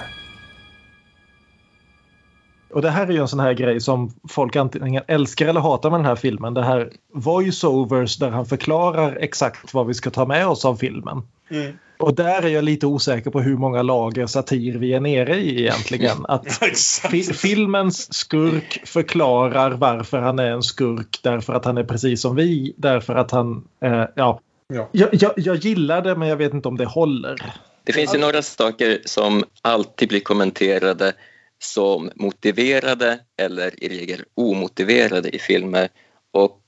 Och 2.73 2.81
det 2.81 2.89
här 2.89 3.07
är 3.07 3.11
ju 3.11 3.21
en 3.21 3.27
sån 3.27 3.39
här 3.39 3.53
grej 3.53 3.81
som 3.81 4.13
folk 4.29 4.55
antingen 4.55 5.03
älskar 5.07 5.47
eller 5.47 5.61
hatar 5.61 5.89
med 5.89 5.99
den 5.99 6.05
här 6.05 6.15
filmen. 6.15 6.53
Det 6.53 6.63
här 6.63 6.91
voiceovers 7.13 8.17
där 8.17 8.29
han 8.29 8.45
förklarar 8.45 9.15
exakt 9.15 9.73
vad 9.73 9.87
vi 9.87 9.93
ska 9.93 10.09
ta 10.09 10.25
med 10.25 10.47
oss 10.47 10.65
av 10.65 10.75
filmen. 10.75 11.21
Mm. 11.49 11.73
Och 11.99 12.15
där 12.15 12.41
är 12.41 12.47
jag 12.47 12.63
lite 12.63 12.87
osäker 12.87 13.31
på 13.31 13.41
hur 13.41 13.57
många 13.57 13.81
lager 13.81 14.25
satir 14.25 14.77
vi 14.77 14.93
är 14.93 14.99
nere 14.99 15.35
i 15.35 15.61
egentligen. 15.61 16.25
Att 16.27 16.45
fi 17.11 17.23
filmens 17.23 18.13
skurk 18.13 18.81
förklarar 18.85 19.71
varför 19.71 20.19
han 20.19 20.39
är 20.39 20.51
en 20.51 20.63
skurk 20.63 21.19
därför 21.23 21.53
att 21.53 21.65
han 21.65 21.77
är 21.77 21.83
precis 21.83 22.21
som 22.21 22.35
vi. 22.35 22.73
Därför 22.77 23.15
att 23.15 23.31
han, 23.31 23.63
eh, 23.83 24.05
ja. 24.15 24.39
Ja. 24.73 24.89
Jag, 24.91 25.09
jag, 25.11 25.33
jag 25.35 25.55
gillar 25.55 26.01
det 26.01 26.15
men 26.15 26.27
jag 26.27 26.37
vet 26.37 26.53
inte 26.53 26.67
om 26.67 26.77
det 26.77 26.85
håller. 26.85 27.53
Det 27.83 27.93
finns 27.93 28.15
ju 28.15 28.19
några 28.19 28.41
saker 28.41 29.01
som 29.05 29.43
alltid 29.61 30.09
blir 30.09 30.19
kommenterade 30.19 31.13
som 31.59 32.11
motiverade 32.15 33.19
eller 33.37 33.83
i 33.83 33.89
regel 33.89 34.23
omotiverade 34.33 35.29
i 35.35 35.39
filmer. 35.39 35.89
Och 36.31 36.61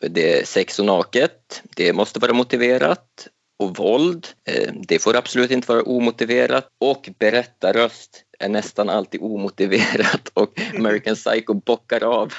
det 0.00 0.40
är 0.40 0.44
sex 0.44 0.78
och 0.78 0.86
naket, 0.86 1.62
det 1.76 1.92
måste 1.92 2.20
vara 2.20 2.32
motiverat. 2.32 3.28
Och 3.58 3.76
våld, 3.76 4.26
eh, 4.48 4.72
det 4.88 4.98
får 4.98 5.16
absolut 5.16 5.50
inte 5.50 5.72
vara 5.72 5.82
omotiverat. 5.82 6.68
Och 6.78 7.10
berättarröst 7.18 8.24
är 8.38 8.48
nästan 8.48 8.88
alltid 8.88 9.20
omotiverat 9.22 10.28
och 10.34 10.60
American 10.74 11.14
Psycho 11.14 11.54
bockar 11.54 12.04
av 12.04 12.34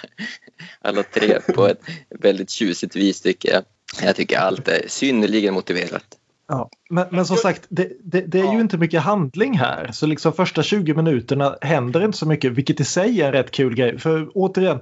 alla 0.81 1.03
tre 1.03 1.39
på 1.55 1.67
ett 1.67 1.81
väldigt 2.09 2.49
tjusigt 2.49 2.95
vis 2.95 3.21
tycker 3.21 3.49
jag. 3.49 3.63
Jag 4.01 4.15
tycker 4.15 4.39
allt 4.39 4.67
är 4.67 4.81
synnerligen 4.87 5.53
motiverat. 5.53 6.03
Ja, 6.47 6.69
men, 6.89 7.05
men 7.09 7.25
som 7.25 7.37
sagt, 7.37 7.65
det, 7.69 7.91
det, 8.03 8.21
det 8.21 8.39
är 8.39 8.53
ju 8.53 8.59
inte 8.59 8.77
mycket 8.77 9.01
handling 9.01 9.57
här. 9.57 9.89
Så 9.93 10.05
liksom 10.05 10.33
första 10.33 10.63
20 10.63 10.93
minuterna 10.93 11.55
händer 11.61 12.05
inte 12.05 12.17
så 12.17 12.25
mycket, 12.27 12.51
vilket 12.51 12.79
i 12.79 12.85
sig 12.85 13.21
är 13.21 13.25
en 13.25 13.31
rätt 13.31 13.51
kul 13.51 13.75
grej. 13.75 13.99
För 13.99 14.29
återigen, 14.33 14.79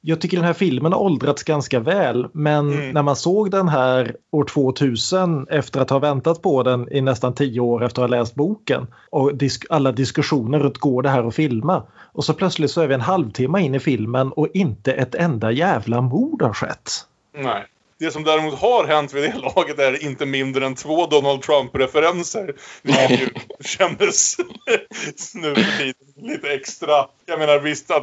jag 0.00 0.20
tycker 0.20 0.36
den 0.36 0.46
här 0.46 0.52
filmen 0.52 0.92
har 0.92 1.00
åldrats 1.00 1.42
ganska 1.42 1.80
väl. 1.80 2.26
Men 2.32 2.72
Mm. 2.72 2.90
när 2.90 3.02
man 3.02 3.16
såg 3.16 3.50
den 3.50 3.68
här 3.68 4.16
år 4.30 4.44
2000 4.44 5.46
efter 5.50 5.80
att 5.80 5.90
ha 5.90 5.98
väntat 5.98 6.42
på 6.42 6.62
den 6.62 6.92
i 6.92 7.00
nästan 7.00 7.34
10 7.34 7.60
år 7.60 7.84
efter 7.84 8.02
att 8.02 8.10
ha 8.10 8.16
läst 8.18 8.34
boken. 8.34 8.86
Och 9.10 9.34
disk 9.34 9.64
alla 9.70 9.92
diskussioner 9.92 10.58
runt 10.58 10.78
går 10.78 11.02
det 11.02 11.08
här 11.10 11.24
att 11.24 11.34
filma. 11.34 11.82
Och 12.12 12.24
så 12.24 12.34
plötsligt 12.34 12.70
så 12.70 12.80
är 12.80 12.86
vi 12.86 12.94
en 12.94 13.00
halvtimme 13.00 13.60
in 13.60 13.74
i 13.74 13.80
filmen 13.80 14.32
och 14.32 14.48
inte 14.54 14.92
ett 14.92 15.14
enda 15.14 15.50
jävla 15.52 16.00
mord 16.00 16.42
har 16.42 16.52
skett. 16.52 16.90
Nej. 17.38 17.66
Det 17.98 18.10
som 18.10 18.24
däremot 18.24 18.58
har 18.58 18.86
hänt 18.86 19.14
vid 19.14 19.22
det 19.22 19.38
laget 19.38 19.78
är 19.78 20.02
inte 20.02 20.26
mindre 20.26 20.66
än 20.66 20.74
två 20.74 21.06
Donald 21.06 21.42
Trump-referenser. 21.42 22.54
Vilket 22.82 23.20
ju 23.20 23.28
kändes 23.60 24.36
nu 25.34 25.54
för 25.54 25.78
tiden 25.78 25.94
lite 26.16 26.52
extra. 26.52 27.06
Jag 27.26 27.38
menar 27.38 27.58
visst 27.58 27.90
att 27.90 28.02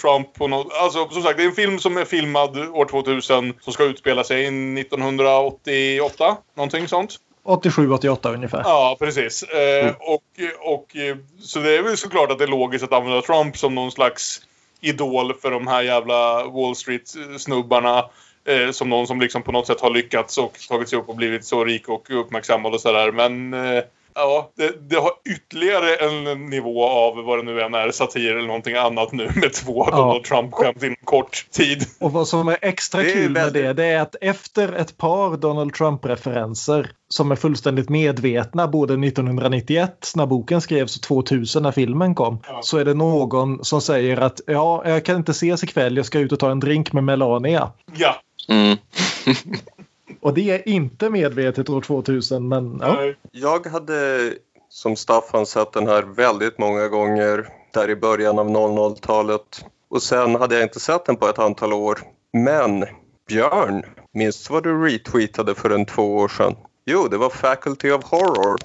Trump 0.00 0.34
på 0.34 0.48
något... 0.48 0.72
Alltså 0.72 1.08
som 1.08 1.22
sagt, 1.22 1.36
det 1.36 1.42
är 1.42 1.48
en 1.48 1.54
film 1.54 1.78
som 1.78 1.96
är 1.96 2.04
filmad 2.04 2.58
år 2.58 2.84
2000 2.84 3.54
som 3.60 3.72
ska 3.72 3.84
utspela 3.84 4.24
sig 4.24 4.46
1988. 4.46 6.36
Någonting 6.54 6.88
sånt. 6.88 7.16
87-88 7.44 8.34
ungefär. 8.34 8.62
Ja, 8.64 8.96
precis. 8.98 9.42
Eh, 9.42 9.94
och, 9.98 10.22
och, 10.60 10.96
eh, 10.96 11.16
så 11.40 11.58
det 11.58 11.76
är 11.76 11.82
väl 11.82 11.96
såklart 11.96 12.30
att 12.30 12.38
det 12.38 12.44
är 12.44 12.48
logiskt 12.48 12.84
att 12.84 12.92
använda 12.92 13.22
Trump 13.22 13.56
som 13.56 13.74
någon 13.74 13.92
slags 13.92 14.40
idol 14.80 15.34
för 15.34 15.50
de 15.50 15.66
här 15.66 15.82
jävla 15.82 16.44
Wall 16.44 16.76
Street-snubbarna. 16.76 18.04
Eh, 18.46 18.70
som 18.70 18.88
någon 18.90 19.06
som 19.06 19.20
liksom 19.20 19.42
på 19.42 19.52
något 19.52 19.66
sätt 19.66 19.80
har 19.80 19.90
lyckats 19.90 20.38
och 20.38 20.52
tagit 20.68 20.88
sig 20.88 20.98
upp 20.98 21.08
och 21.08 21.16
blivit 21.16 21.44
så 21.44 21.64
rik 21.64 21.88
och 21.88 22.06
uppmärksammad 22.20 22.74
och 22.74 22.80
sådär. 22.80 23.12
Men 23.12 23.54
eh, 23.54 23.82
ja, 24.14 24.50
det, 24.56 24.88
det 24.90 24.96
har 24.96 25.10
ytterligare 25.30 25.94
en 25.96 26.46
nivå 26.46 26.84
av 26.84 27.16
vad 27.24 27.38
det 27.38 27.42
nu 27.42 27.60
än 27.62 27.74
är, 27.74 27.90
satir 27.90 28.36
eller 28.36 28.46
någonting 28.46 28.74
annat 28.76 29.12
nu 29.12 29.30
med 29.36 29.52
två 29.52 29.86
Ja. 29.90 29.96
Donald 29.96 30.24
Trump-skämt 30.24 30.82
inom 30.82 30.96
kort 31.04 31.46
tid. 31.50 31.84
Och 32.00 32.12
vad 32.12 32.28
som 32.28 32.48
är 32.48 32.58
extra 32.62 33.02
Det 33.02 33.10
är 33.10 33.12
kul 33.12 33.30
med 33.30 33.42
väldigt- 33.42 33.62
det, 33.62 33.72
det 33.72 33.84
är 33.84 34.00
att 34.00 34.16
efter 34.20 34.72
ett 34.72 34.96
par 34.96 35.36
Donald 35.36 35.74
Trump-referenser 35.74 36.90
som 37.08 37.30
är 37.32 37.36
fullständigt 37.36 37.88
medvetna 37.88 38.68
både 38.68 38.96
1991 38.96 40.12
när 40.16 40.26
boken 40.26 40.60
skrevs 40.60 40.96
och 40.96 41.02
2000 41.02 41.62
när 41.62 41.72
filmen 41.72 42.14
kom. 42.14 42.38
Så 42.62 42.78
är 42.78 42.84
det 42.84 42.94
någon 42.94 43.64
som 43.64 43.80
säger 43.80 44.16
att 44.16 44.40
ja, 44.46 44.82
jag 44.86 45.04
kan 45.04 45.16
inte 45.16 45.30
ses 45.30 45.64
ikväll, 45.64 45.96
jag 45.96 46.06
ska 46.06 46.18
ut 46.18 46.32
och 46.32 46.38
ta 46.38 46.50
en 46.50 46.60
drink 46.60 46.92
med 46.92 47.04
Melania. 47.04 47.72
Ja. 47.96 48.14
Mm. 48.48 48.78
Och 50.20 50.34
det 50.34 50.50
är 50.50 50.68
inte 50.68 51.10
medvetet 51.10 51.68
år 51.68 51.80
2000 51.80 52.48
men 52.48 52.78
ja. 52.80 53.12
Jag 53.32 53.66
hade 53.66 54.32
som 54.68 54.96
Staffan 54.96 55.46
sett 55.46 55.72
den 55.72 55.86
här 55.86 56.02
väldigt 56.02 56.58
många 56.58 56.88
gånger 56.88 57.48
där 57.72 57.90
i 57.90 57.96
början 57.96 58.38
av 58.38 58.48
00-talet 58.48 59.64
och 59.88 60.02
sen 60.02 60.34
hade 60.34 60.54
jag 60.54 60.64
inte 60.64 60.80
sett 60.80 61.04
den 61.04 61.16
på 61.16 61.28
ett 61.28 61.38
antal 61.38 61.72
år. 61.72 61.98
Men 62.32 62.84
Björn, 63.28 63.82
minns 64.12 64.46
du 64.46 64.52
vad 64.54 64.62
du 64.62 64.84
retweetade 64.84 65.54
för 65.54 65.70
en 65.70 65.86
två 65.86 66.16
år 66.16 66.28
sedan? 66.28 66.56
Jo, 66.84 67.08
det 67.08 67.16
var 67.16 67.30
Faculty 67.30 67.90
of 67.90 68.04
Horror. 68.04 68.58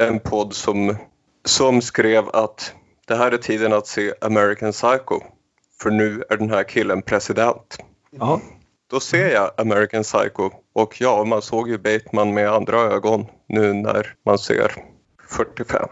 En 0.00 0.20
podd 0.20 0.54
som, 0.54 0.96
som 1.44 1.82
skrev 1.82 2.28
att 2.28 2.74
det 3.06 3.16
här 3.16 3.32
är 3.32 3.38
tiden 3.38 3.72
att 3.72 3.86
se 3.86 4.14
American 4.20 4.72
Psycho. 4.72 5.20
För 5.82 5.90
nu 5.90 6.24
är 6.30 6.36
den 6.36 6.50
här 6.50 6.64
killen 6.64 7.02
president. 7.02 7.78
ja. 8.10 8.40
Då 8.90 9.00
ser 9.00 9.28
jag 9.34 9.50
American 9.56 10.02
Psycho 10.02 10.50
och 10.74 10.96
ja, 11.00 11.24
man 11.24 11.42
såg 11.42 11.68
ju 11.68 11.78
Bateman 11.78 12.34
med 12.34 12.48
andra 12.48 12.76
ögon 12.76 13.26
nu 13.48 13.72
när 13.72 14.06
man 14.26 14.38
ser 14.38 14.72
45. 15.28 15.88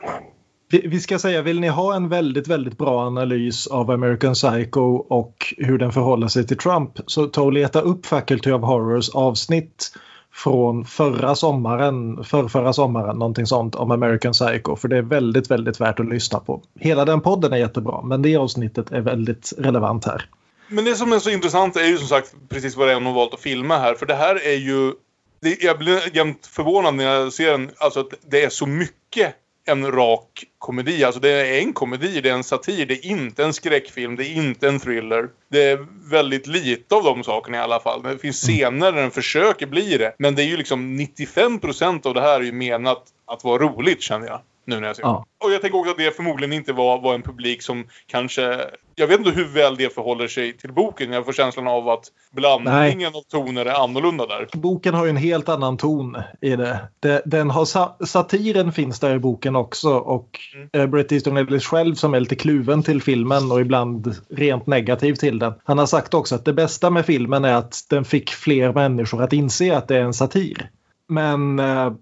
Vi, 0.69 1.01
ska 1.01 1.19
säga, 1.19 1.43
vill 1.43 1.61
ni 1.61 1.69
ha 1.69 1.95
en 1.95 2.09
väldigt, 2.09 2.49
väldigt 2.49 2.79
bra 2.79 3.07
analys 3.07 3.67
av 3.67 3.91
American 3.91 4.35
Psycho 4.35 4.97
och 4.97 5.55
hur 5.59 5.79
den 5.79 5.93
förhåller 5.93 6.29
sig 6.29 6.47
till 6.47 6.57
Trump 6.57 6.93
så 7.07 7.27
ta 7.27 7.43
och 7.43 7.53
leta 7.53 7.81
upp 7.81 8.07
Faculty 8.07 8.53
of 8.53 8.63
Horrors 8.63 9.09
avsnitt 9.09 9.93
från 10.33 10.85
förra 10.85 11.35
sommaren, 11.35 12.25
för 12.25 12.49
förra 12.49 12.73
sommaren, 12.73 13.19
någonting 13.19 13.47
sånt 13.47 13.75
om 13.75 13.91
American 13.91 14.33
Psycho. 14.33 14.77
För 14.77 14.89
det 14.89 14.97
är 14.97 15.03
väldigt, 15.03 15.51
väldigt 15.51 15.81
värt 15.81 16.01
att 16.01 16.09
lyssna 16.09 16.41
på. 16.41 16.63
Hela 16.81 17.05
den 17.05 17.21
podden 17.21 17.53
är 17.53 17.57
jättebra, 17.57 18.03
men 18.03 18.23
det 18.23 18.37
avsnittet 18.37 18.93
är 18.93 19.01
väldigt 19.01 19.53
relevant 19.59 20.05
här. 20.05 20.29
Men 20.69 20.85
det 20.85 20.97
som 20.97 21.13
är 21.13 21.19
så 21.19 21.31
intressant 21.31 21.77
är 21.77 21.85
ju 21.85 21.99
som 21.99 22.09
sagt 22.09 22.35
precis 22.49 22.77
vad 22.77 22.89
det 22.89 22.93
är 22.93 23.01
hon 23.01 23.15
valt 23.15 23.35
att 23.35 23.41
filma 23.41 23.79
här. 23.79 23.95
För 23.95 24.07
det 24.07 24.15
här 24.15 24.47
är 24.47 24.57
ju... 24.57 24.93
Det, 25.41 25.63
jag 25.63 25.79
blir 25.79 26.17
jämt 26.17 26.47
förvånad 26.47 26.95
när 26.95 27.05
jag 27.05 27.33
ser 27.33 27.51
den. 27.51 27.71
Alltså 27.79 28.01
att 28.01 28.15
det 28.27 28.45
är 28.45 28.49
så 28.49 28.67
mycket 28.67 29.35
en 29.67 29.93
rak 29.93 30.45
komedi. 30.59 31.05
Alltså 31.05 31.21
det 31.21 31.31
är 31.31 31.61
en 31.61 31.73
komedi, 31.73 32.21
det 32.21 32.29
är 32.29 32.35
en 32.35 32.45
satir. 32.45 32.87
Det 32.87 32.95
är 32.95 33.07
inte 33.07 33.45
en 33.45 33.53
skräckfilm, 33.53 34.17
det 34.17 34.25
är 34.25 34.33
inte 34.33 34.69
en 34.69 34.81
thriller. 34.81 35.29
Det 35.51 35.63
är 35.63 35.87
väldigt 36.11 36.47
lite 36.47 36.95
av 36.95 37.05
de 37.05 37.25
sakerna 37.25 37.57
i 37.57 37.61
alla 37.61 37.81
fall. 37.81 38.03
Det 38.03 38.19
finns 38.19 38.41
scener 38.41 38.93
där 38.93 39.03
den 39.03 39.11
försöker 39.11 39.67
bli 39.67 39.97
det. 39.97 40.15
Men 40.19 40.35
det 40.35 40.43
är 40.43 40.47
ju 40.47 40.57
liksom 40.57 41.01
95% 41.01 42.07
av 42.07 42.15
det 42.15 42.21
här 42.21 42.41
är 42.41 42.45
ju 42.45 42.53
menat 42.53 43.03
att 43.27 43.45
vara 43.45 43.63
roligt 43.63 44.03
känner 44.03 44.27
jag. 44.27 44.41
Nu 44.67 44.81
när 44.81 44.87
jag 44.87 44.97
ser 44.97 45.03
Ja. 45.03 45.27
Och 45.45 45.53
jag 45.53 45.63
tänker 45.63 45.79
också 45.79 45.91
att 45.91 45.97
det 45.97 46.17
förmodligen 46.17 46.53
inte 46.53 46.73
var, 46.73 47.01
var 47.01 47.15
en 47.15 47.23
publik 47.23 47.63
som 47.63 47.87
kanske... 48.07 48.61
Jag 48.95 49.07
vet 49.07 49.19
inte 49.19 49.31
hur 49.31 49.45
väl 49.45 49.77
det 49.77 49.95
förhåller 49.95 50.29
sig 50.29 50.57
till 50.57 50.73
boken. 50.73 51.13
Jag 51.13 51.25
får 51.25 51.33
känslan 51.33 51.69
av 51.69 51.89
att 51.89 52.05
blandningen 52.33 53.15
av 53.15 53.23
toner 53.23 53.67
är 53.67 53.85
annorlunda 53.85 54.27
där. 54.27 54.49
Boken 54.53 54.95
har 54.95 55.05
ju 55.05 55.11
en 55.11 55.17
helt 55.17 55.49
annan 55.49 55.77
ton 55.77 56.17
i 56.41 56.57
det. 56.57 56.89
den 57.25 57.51
har 57.51 57.65
sa 57.65 57.97
satiren 58.07 58.73
finns 58.73 59.01
där 59.01 59.15
i 59.15 59.19
boken 59.19 59.57
också 59.57 59.91
och 59.91 60.41
mm. 60.75 60.91
Bret 60.91 61.13
Easton 61.13 61.37
Ellis 61.37 61.67
själv 61.67 61.95
som 61.95 62.15
är 62.15 62.21
lite 62.21 62.37
kluven 62.37 62.83
till 62.83 63.03
filmen 63.03 63.53
och 63.53 63.61
ibland 63.61 64.15
rent 64.31 64.67
negativ 64.67 65.15
till 65.15 65.39
den. 65.39 65.53
Han 65.65 65.79
har 65.79 65.87
sagt 65.87 66.15
också 66.15 66.35
att 66.35 66.45
det 66.45 66.53
bästa 66.53 66.91
med 66.91 67.07
filmen 67.07 67.45
är 67.45 67.55
att 67.55 67.87
den 67.91 68.05
fick 68.05 68.31
fler 68.31 68.73
människor 68.73 69.23
att 69.23 69.33
inse 69.33 69.77
att 69.77 69.89
det 69.89 69.97
är 69.97 70.03
en 70.03 70.15
satir. 70.15 70.71
Men 71.09 71.59
eh, 71.59 71.93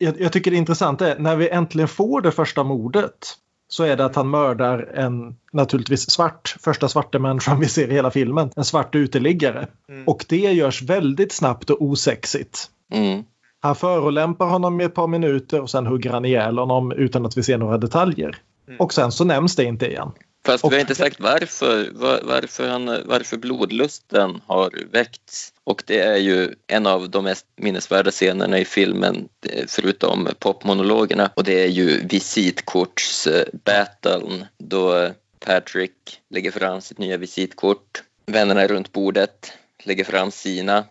jag, 0.00 0.20
jag 0.20 0.32
tycker 0.32 0.50
det 0.50 0.56
intressanta 0.56 1.14
är 1.14 1.18
när 1.18 1.36
vi 1.36 1.48
äntligen 1.48 1.88
får 1.88 2.20
det 2.20 2.32
första 2.32 2.64
mordet 2.64 3.36
så 3.68 3.84
är 3.84 3.96
det 3.96 4.04
att 4.04 4.16
han 4.16 4.30
mördar 4.30 4.78
en 4.94 5.36
naturligtvis 5.52 6.10
svart, 6.10 6.56
första 6.60 6.88
svarte 6.88 7.18
människan 7.18 7.60
vi 7.60 7.68
ser 7.68 7.88
i 7.88 7.94
hela 7.94 8.10
filmen, 8.10 8.50
en 8.56 8.64
svart 8.64 8.94
uteliggare. 8.94 9.66
Mm. 9.88 10.04
Och 10.04 10.24
det 10.28 10.36
görs 10.36 10.82
väldigt 10.82 11.32
snabbt 11.32 11.70
och 11.70 11.82
osexigt. 11.82 12.66
Mm. 12.92 13.24
Han 13.60 13.76
förolämpar 13.76 14.46
honom 14.46 14.80
i 14.80 14.84
ett 14.84 14.94
par 14.94 15.06
minuter 15.06 15.60
och 15.60 15.70
sen 15.70 15.86
hugger 15.86 16.10
han 16.10 16.24
ihjäl 16.24 16.58
honom 16.58 16.92
utan 16.92 17.26
att 17.26 17.36
vi 17.36 17.42
ser 17.42 17.58
några 17.58 17.78
detaljer. 17.78 18.36
Mm. 18.68 18.80
Och 18.80 18.92
sen 18.92 19.12
så 19.12 19.24
nämns 19.24 19.56
det 19.56 19.64
inte 19.64 19.86
igen. 19.86 20.12
Fast 20.44 20.64
vi 20.64 20.68
har 20.68 20.80
inte 20.80 20.94
sagt 20.94 21.20
varför, 21.20 21.90
var, 21.92 22.20
varför, 22.22 22.68
han, 22.68 23.02
varför 23.04 23.36
blodlusten 23.36 24.40
har 24.46 24.70
väckts. 24.90 25.52
Och 25.64 25.82
det 25.86 26.00
är 26.00 26.16
ju 26.16 26.54
en 26.66 26.86
av 26.86 27.10
de 27.10 27.24
mest 27.24 27.46
minnesvärda 27.56 28.10
scenerna 28.10 28.58
i 28.58 28.64
filmen, 28.64 29.28
förutom 29.68 30.28
popmonologerna. 30.38 31.30
Och 31.34 31.44
det 31.44 31.64
är 31.64 31.68
ju 31.68 32.06
visitkortsbattlen 32.06 34.46
då 34.58 35.10
Patrick 35.38 36.20
lägger 36.30 36.50
fram 36.50 36.80
sitt 36.80 36.98
nya 36.98 37.16
visitkort. 37.16 38.02
Vännerna 38.26 38.66
runt 38.66 38.92
bordet 38.92 39.52
lägger 39.84 40.04
fram 40.04 40.30
sina. 40.30 40.84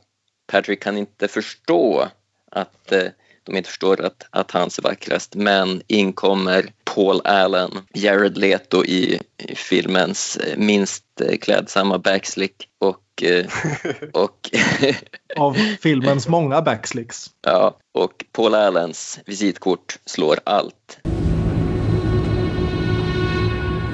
Patrick 0.47 0.83
kan 0.83 0.97
inte 0.97 1.27
förstå 1.27 2.07
att 2.51 2.91
eh, 2.91 3.07
de 3.49 3.57
inte 3.57 3.69
förstår 3.69 4.01
att, 4.05 4.27
att 4.29 4.51
han 4.51 4.63
är 4.63 4.81
vackrast. 4.81 5.35
Men 5.35 5.81
in 5.87 6.13
kommer 6.13 6.65
Paul 6.83 7.21
Allen, 7.23 7.71
Jared 7.93 8.37
Leto 8.37 8.85
i, 8.85 9.19
i 9.37 9.55
filmens 9.55 10.37
eh, 10.37 10.57
minst 10.57 11.03
eh, 11.21 11.37
klädsamma 11.37 11.99
backslick 11.99 12.67
och, 12.79 13.23
eh, 13.23 13.45
och 14.13 14.49
Av 15.37 15.53
filmens 15.81 16.27
många 16.27 16.61
backslicks. 16.61 17.29
Ja, 17.41 17.77
och 17.93 18.25
Paul 18.31 18.55
Allens 18.55 19.19
visitkort 19.25 19.97
slår 20.05 20.39
allt. 20.43 20.99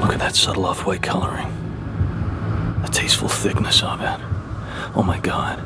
Look 0.01 0.13
at 0.13 0.19
that 0.19 0.35
subtle 0.35 0.65
off 0.65 0.87
white 0.87 1.09
coloring. 1.09 1.47
The 2.85 2.91
tasteful 2.91 3.29
thickness 3.29 3.83
of 3.83 4.01
it. 4.01 4.19
Oh 4.95 5.03
my 5.03 5.19
god. 5.19 5.59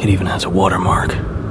It 0.00 0.08
even 0.08 0.26
has 0.26 0.44
a 0.44 0.50
watermark. 0.50 1.41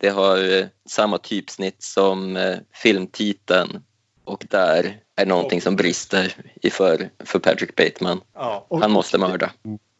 Det 0.00 0.10
har 0.14 0.38
eh, 0.38 0.66
samma 0.88 1.18
typsnitt 1.18 1.82
som 1.82 2.36
eh, 2.36 2.58
filmtiteln 2.82 3.82
och 4.28 4.46
där 4.50 4.96
är 5.16 5.26
någonting 5.26 5.60
som 5.60 5.76
brister 5.76 6.34
i 6.62 6.70
för, 6.70 7.08
för 7.24 7.38
Patrick 7.38 7.76
Bateman. 7.76 8.20
Ja. 8.34 8.66
Han 8.80 8.90
måste 8.90 9.18
mörda. 9.18 9.50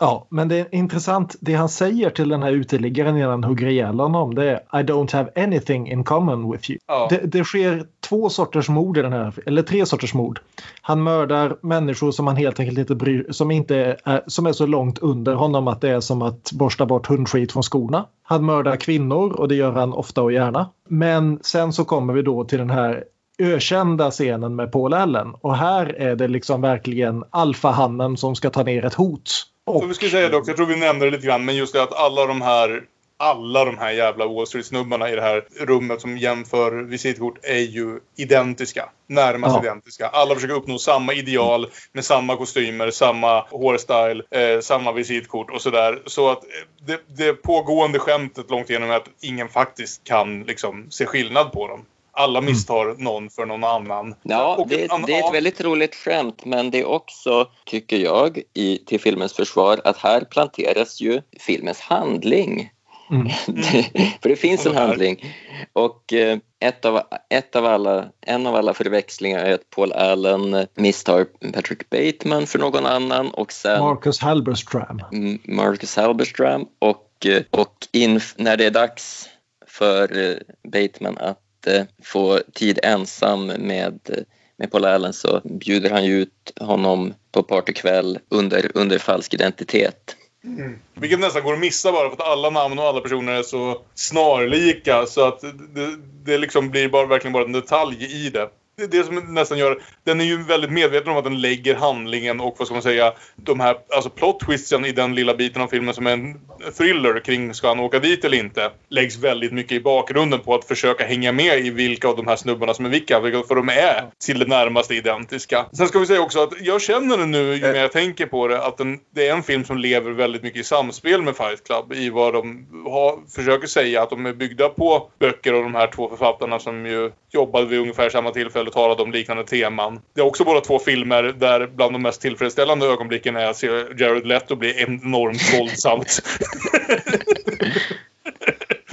Ja, 0.01 0.27
men 0.31 0.49
det 0.49 0.57
är 0.57 0.75
intressant. 0.75 1.37
Det 1.41 1.55
han 1.55 1.69
säger 1.69 2.11
till 2.11 2.29
den 2.29 2.43
här 2.43 2.53
uteliggaren 2.53 3.17
innan 3.17 3.31
han 3.31 3.45
hugger 3.45 3.67
ihjäl 3.67 4.01
honom 4.01 4.35
det 4.35 4.51
är 4.51 4.81
I 4.81 4.85
don't 4.85 5.13
have 5.13 5.31
anything 5.37 5.91
in 5.91 6.05
common 6.05 6.53
with 6.53 6.71
you. 6.71 6.79
Ja. 6.87 7.07
Det, 7.11 7.17
det 7.17 7.45
sker 7.45 7.87
två 8.01 8.29
sorters 8.29 8.69
mord 8.69 8.99
i 8.99 9.03
den 9.03 9.13
här, 9.13 9.35
eller 9.47 9.63
tre 9.63 9.87
sorters 9.87 10.15
mord. 10.15 10.41
Han 10.83 11.03
mördar 11.03 11.57
människor 11.63 12.11
som 12.11 12.27
han 12.27 12.37
helt 12.37 12.61
enkelt 12.61 12.79
inte 12.79 12.95
bryr 12.95 13.27
som 13.31 13.51
inte 13.51 13.77
är, 14.05 14.23
som 14.27 14.47
är 14.47 14.53
så 14.53 14.67
långt 14.67 14.99
under 14.99 15.35
honom 15.35 15.69
att 15.69 15.81
det 15.81 15.91
är 15.91 16.01
som 16.01 16.23
att 16.23 16.53
borsta 16.53 16.87
bort 16.87 17.07
hundskit 17.07 17.53
från 17.53 17.63
skorna. 17.63 18.07
Han 18.23 18.45
mördar 18.45 18.77
kvinnor 18.77 19.33
och 19.33 19.49
det 19.49 19.55
gör 19.55 19.73
han 19.73 19.93
ofta 19.93 20.23
och 20.23 20.33
gärna. 20.33 20.71
Men 20.89 21.39
sen 21.43 21.73
så 21.73 21.85
kommer 21.85 22.13
vi 22.13 22.23
då 22.23 22.45
till 22.45 22.59
den 22.59 22.71
här 22.71 23.05
ökända 23.39 24.11
scenen 24.11 24.57
med 24.57 24.73
Paul 24.73 24.95
Allen 24.95 25.35
och 25.41 25.57
här 25.57 25.87
är 25.87 26.17
det 26.17 26.29
liksom 26.29 26.61
verkligen 26.61 27.25
alfahannen 27.31 28.17
som 28.17 28.35
ska 28.35 28.51
ta 28.51 28.63
ner 28.63 28.85
ett 28.85 28.95
hot. 28.95 29.31
Och, 29.67 29.81
Så 29.81 29.87
vi 29.87 29.95
ska 29.95 30.09
säga 30.09 30.29
det 30.29 30.37
också, 30.37 30.51
jag 30.51 30.57
tror 30.57 30.67
vi 30.67 30.77
nämnde 30.77 31.05
det 31.05 31.11
lite 31.11 31.27
grann, 31.27 31.45
men 31.45 31.57
just 31.57 31.73
det 31.73 31.83
att 31.83 31.93
alla 31.93 32.27
de 32.27 32.43
här 32.43 32.83
alla 33.21 33.65
de 33.65 33.79
här 33.79 33.91
jävla 33.91 34.27
Wall 34.27 34.47
Street-snubbarna 34.47 35.11
i 35.11 35.15
det 35.15 35.23
här 35.23 35.45
rummet 35.61 36.01
som 36.01 36.19
jämför 36.19 36.73
visitkort 36.83 37.39
är 37.43 37.59
ju 37.59 38.01
identiska. 38.17 38.89
Närmast 39.07 39.57
Ja. 39.57 39.63
identiska. 39.63 40.09
Alla 40.09 40.35
försöker 40.35 40.55
uppnå 40.55 40.79
samma 40.79 41.13
ideal 41.15 41.67
med 41.93 42.05
samma 42.05 42.37
kostymer, 42.37 42.91
samma 42.91 43.41
hårstyle, 43.41 44.23
eh, 44.31 44.61
samma 44.61 44.93
visitkort 44.93 45.51
och 45.51 45.63
sådär. 45.63 46.03
Så 46.07 46.31
att 46.31 46.45
eh, 46.45 46.87
det, 46.87 47.01
det 47.17 47.33
pågående 47.33 47.99
skämtet 47.99 48.51
långt 48.51 48.71
igenom 48.71 48.91
är 48.91 48.97
att 48.97 49.11
ingen 49.21 49.49
faktiskt 49.49 50.05
kan 50.05 50.43
liksom 50.43 50.87
se 50.91 51.07
skillnad 51.07 51.53
på 51.53 51.69
dem. 51.69 51.85
Alla 52.19 52.41
misstar 52.41 53.03
någon 53.03 53.31
för 53.31 53.47
någon 53.47 53.65
annan. 53.65 54.15
Ja, 54.23 54.67
det, 54.69 54.85
en 54.85 54.91
annan- 54.91 55.07
det 55.07 55.13
är 55.15 55.29
ett 55.29 55.35
väldigt 55.35 55.61
roligt 55.61 55.95
skämt 55.95 56.45
men 56.45 56.71
det 56.71 56.81
är 56.81 56.85
också, 56.85 57.47
tycker 57.67 57.97
jag, 57.97 58.43
i, 58.55 58.79
till 58.79 59.01
filmens 59.01 59.33
försvar 59.33 59.81
att 59.85 59.97
här 59.97 60.21
planteras 60.21 61.01
ju 61.01 61.23
filmens 61.41 61.81
handling. 61.81 62.71
Mm. 63.11 63.29
För 64.23 64.29
det 64.29 64.37
finns 64.37 64.67
en 64.67 64.77
handling. 64.77 65.35
Och 65.73 66.13
eh, 66.13 66.39
ett 66.61 66.85
av, 66.85 67.01
ett 67.31 67.57
av 67.57 67.67
alla, 67.67 68.05
en 68.27 68.47
av 68.47 68.55
alla 68.57 68.75
förväxlingar 68.75 69.39
är 69.39 69.55
att 69.55 69.71
Paul 69.71 69.93
Allen 69.93 70.67
misstar 70.75 71.27
Patrick 71.53 71.91
Bateman 71.91 72.47
för 72.47 72.59
någon 72.59 72.87
annan 72.87 73.31
och 73.31 73.53
sen 73.53 73.81
Marcus 73.81 74.21
Halberstram. 74.21 75.01
M- 75.13 75.39
Marcus 75.45 75.97
Halberstram 75.97 76.67
och, 76.79 77.27
eh, 77.27 77.43
och 77.51 77.75
in, 77.93 78.21
när 78.37 78.57
det 78.57 78.65
är 78.67 78.71
dags 78.71 79.29
för 79.67 80.31
eh, 80.31 80.37
Bateman 80.73 81.19
att 81.19 81.39
inte 81.59 81.87
få 82.03 82.41
tid 82.55 82.79
ensam 82.83 83.47
med, 83.47 84.25
med 84.57 84.71
Paul 84.71 84.85
Allen 84.85 85.13
så 85.13 85.41
bjuder 85.45 85.91
han 85.91 86.05
ju 86.05 86.21
ut 86.21 86.53
honom 86.61 87.15
på 87.33 87.43
partykväll 87.43 88.19
under, 88.29 88.71
under 88.75 88.99
falsk 88.99 89.35
identitet. 89.35 90.17
Mm. 90.45 90.79
Vilket 90.95 91.21
nästan 91.21 91.43
går 91.43 91.55
att 91.55 91.61
missa 91.61 91.93
bara 91.93 92.09
för 92.09 92.17
att 92.17 92.29
alla 92.29 92.51
namn 92.51 92.79
och 92.79 92.85
alla 92.85 93.01
personer 93.01 93.33
är 93.33 93.43
så 93.43 93.83
snarlika 93.95 95.07
så 95.07 95.29
att 95.29 95.41
det, 95.75 95.97
det 96.25 96.39
liksom 96.39 96.71
blir 96.71 96.89
bara, 96.89 97.07
verkligen 97.07 97.33
bara 97.33 97.45
en 97.45 97.53
detalj 97.53 98.27
i 98.27 98.31
det. 98.31 98.49
Det 98.79 98.85
är 98.85 98.89
det 98.89 99.05
som 99.05 99.35
nästan 99.35 99.59
gör... 99.59 99.83
Den 100.05 100.21
är 100.21 100.25
ju 100.25 100.43
väldigt 100.43 100.71
medveten 100.71 101.13
om 101.13 101.17
att 101.17 101.25
den 101.25 101.41
lägger 101.41 101.75
handlingen 101.75 102.41
och 102.41 102.55
vad 102.59 102.67
ska 102.67 102.75
man 102.75 102.83
säga, 102.83 103.13
de 103.37 103.61
här 103.61 103.77
alltså 103.95 104.11
plot 104.11 104.41
twistsen 104.41 104.85
i 104.85 104.93
den 104.93 105.15
lilla 105.15 105.35
biten 105.35 105.63
av 105.63 105.69
filmen 105.69 105.95
som 105.95 106.07
är 106.07 106.13
en 106.13 106.41
thriller 106.79 107.21
kring 107.21 107.55
ska 107.55 107.69
han 107.69 107.81
åka 107.81 107.99
dit 107.99 108.25
eller 108.25 108.39
inte 108.39 108.71
läggs 108.89 109.17
väldigt 109.19 109.53
mycket 109.53 109.73
i 109.73 109.81
bakgrunden 109.81 110.41
på 110.41 110.55
att 110.55 110.65
försöka 110.65 111.05
hänga 111.07 111.33
med 111.33 111.67
i 111.67 111.71
vilka 111.71 112.09
av 112.09 112.17
de 112.17 112.27
här 112.27 112.37
snubbarna 112.37 112.75
som 112.75 112.85
är 112.85 112.91
vilka, 112.91 113.21
vilka- 113.21 113.43
för 113.43 113.55
de 113.55 113.69
är 113.69 114.05
till 114.27 114.39
det 114.39 114.47
närmaste 114.47 114.95
identiska. 114.95 115.67
Sen 115.73 115.89
ska 115.89 115.99
vi 115.99 116.07
säga 116.07 116.21
också 116.21 116.43
att 116.43 116.61
jag 116.61 116.83
känner 116.83 117.19
det 117.19 117.27
nu 117.27 117.55
ju 117.55 117.61
mer 117.61 117.75
jag 117.75 117.93
tänker 117.93 118.27
på 118.27 118.49
det 118.49 118.65
att 118.65 118.77
den, 118.79 118.99
det 119.15 119.29
är 119.29 119.35
en 119.35 119.43
film 119.43 119.65
som 119.65 119.79
lever 119.79 120.11
väldigt 120.11 120.43
mycket 120.43 120.61
i 120.61 120.65
samspel 120.65 121.23
med 121.23 121.37
Fight 121.37 121.65
Club 121.67 121.93
i 121.93 122.11
vad 122.11 122.33
de 122.33 122.67
har, 122.85 123.19
försöker 123.35 123.67
säga 123.67 124.03
att 124.03 124.11
de 124.11 124.27
är 124.27 124.33
byggda 124.33 124.69
på 124.69 125.11
böcker 125.21 125.53
av 125.53 125.63
de 125.63 125.75
här 125.75 125.87
två 125.87 126.09
författarna 126.09 126.59
som 126.59 126.87
ju 126.87 127.13
jobbade 127.31 127.67
vid 127.67 127.81
ungefär 127.81 128.11
samma 128.11 128.31
tillfälle 128.31 128.68
och 128.69 128.75
talade 128.75 129.03
om 129.03 129.13
liknande 129.13 129.45
teman. 129.45 130.01
Det 130.15 130.21
är 130.21 130.25
också 130.25 130.45
båda 130.45 130.61
två 130.61 130.79
filmer 130.79 131.23
där 131.23 131.67
bland 131.67 131.93
de 131.93 132.03
mest 132.03 132.21
tillfredsställande 132.21 132.87
ögonblicken 132.87 133.37
är 133.37 133.47
att 133.47 133.57
se 133.57 133.67
Jared 133.97 134.27
Leto 134.27 134.57
bli 134.57 134.83
enormt 134.83 135.59
våldsamt. 135.59 136.23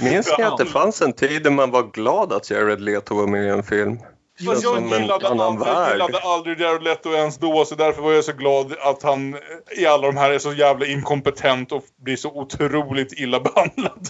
Minns 0.00 0.34
ni 0.38 0.44
att 0.44 0.58
det 0.58 0.66
fanns 0.66 1.02
en 1.02 1.12
tid 1.12 1.42
där 1.42 1.50
man 1.50 1.70
var 1.70 1.82
glad 1.82 2.32
att 2.32 2.50
Jared 2.50 2.80
Leto 2.80 3.14
var 3.14 3.26
med 3.26 3.44
i 3.44 3.48
en 3.48 3.62
film? 3.62 3.98
Fast 4.46 4.62
jag 4.62 4.82
gillade, 4.82 5.28
aldrig, 5.28 5.66
värld. 5.66 5.92
gillade 5.92 6.18
aldrig 6.18 6.60
Jared 6.60 6.82
Leto 6.82 7.14
ens 7.14 7.38
då 7.38 7.64
så 7.64 7.74
därför 7.74 8.02
var 8.02 8.12
jag 8.12 8.24
så 8.24 8.32
glad 8.32 8.72
att 8.80 9.02
han 9.02 9.36
i 9.76 9.86
alla 9.86 10.06
de 10.06 10.16
här 10.16 10.30
är 10.30 10.38
så 10.38 10.52
jävla 10.52 10.86
inkompetent 10.86 11.72
och 11.72 11.84
blir 11.96 12.16
så 12.16 12.30
otroligt 12.30 13.12
illa 13.12 13.40
behandlad. 13.40 14.08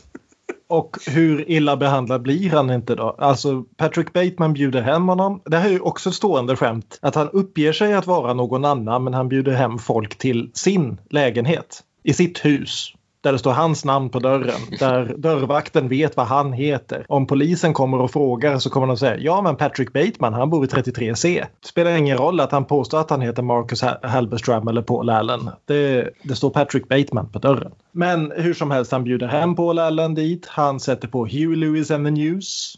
Och 0.69 0.97
hur 1.07 1.51
illa 1.51 1.77
behandlad 1.77 2.23
blir 2.23 2.51
han 2.51 2.71
inte 2.71 2.95
då? 2.95 3.17
Alltså 3.19 3.65
Patrick 3.77 4.13
Bateman 4.13 4.53
bjuder 4.53 4.83
hem 4.83 5.09
honom. 5.09 5.43
Det 5.45 5.57
här 5.57 5.69
är 5.69 5.73
ju 5.73 5.81
också 5.81 6.09
ett 6.09 6.15
stående 6.15 6.57
skämt. 6.57 6.99
Att 7.03 7.15
han 7.15 7.29
uppger 7.33 7.73
sig 7.73 7.95
att 7.95 8.07
vara 8.07 8.35
någon 8.35 8.65
annan 8.65 9.05
men 9.05 9.15
han 9.15 9.29
bjuder 9.29 9.53
hem 9.53 9.79
folk 9.79 10.19
till 10.19 10.51
sin 10.55 11.01
lägenhet. 11.11 11.83
I 12.03 12.13
sitt 12.13 12.45
hus. 12.45 12.93
Där 13.27 13.33
det 13.33 13.39
står 13.39 13.53
hans 13.53 13.85
namn 13.85 14.09
på 14.11 14.19
dörren. 14.19 14.61
Där 14.79 15.15
dörrvakten 15.19 15.89
vet 15.89 16.17
vad 16.17 16.27
han 16.27 16.53
heter. 16.53 17.07
Om 17.09 17.27
polisen 17.27 17.73
kommer 17.75 18.01
och 18.01 18.11
frågar 18.11 18.59
så 18.59 18.71
kommer 18.71 18.87
de 18.87 18.97
säga 18.97 19.17
ja 19.19 19.43
men 19.43 19.57
Patrick 19.57 19.93
Bateman 19.93 20.35
han 20.35 20.51
bor 20.51 20.65
i 20.65 20.69
33C. 20.69 21.45
Det 21.61 21.69
spelar 21.69 21.91
ingen 21.97 22.19
roll 22.19 22.41
att 22.41 22.53
han 22.53 22.65
påstår 22.65 23.01
att 23.01 23.11
han 23.11 23.21
heter 23.21 23.43
Marcus 23.43 23.83
Ha- 23.83 23.99
Halberstram 24.03 24.69
eller 24.69 24.83
Paul 24.83 25.11
Allen. 25.11 25.51
Det, 25.65 26.11
det 26.23 26.37
står 26.37 26.51
Patrick 26.51 26.89
Bateman 26.89 27.29
på 27.29 27.39
dörren. 27.39 27.73
Men 27.93 28.33
hur 28.37 28.55
som 28.55 28.71
helst 28.71 28.93
han 28.93 29.05
bjuder 29.05 29.27
hem 29.29 29.55
Paul 29.57 29.79
Allen 29.79 30.15
dit. 30.15 30.47
Han 30.51 30.81
sätter 30.81 31.09
på 31.09 31.27
Hugh 31.27 31.57
Lewis 31.57 31.91
and 31.91 32.07
the 32.07 32.11
News. 32.11 32.75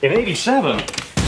In 0.00 0.12
87, 0.12 0.50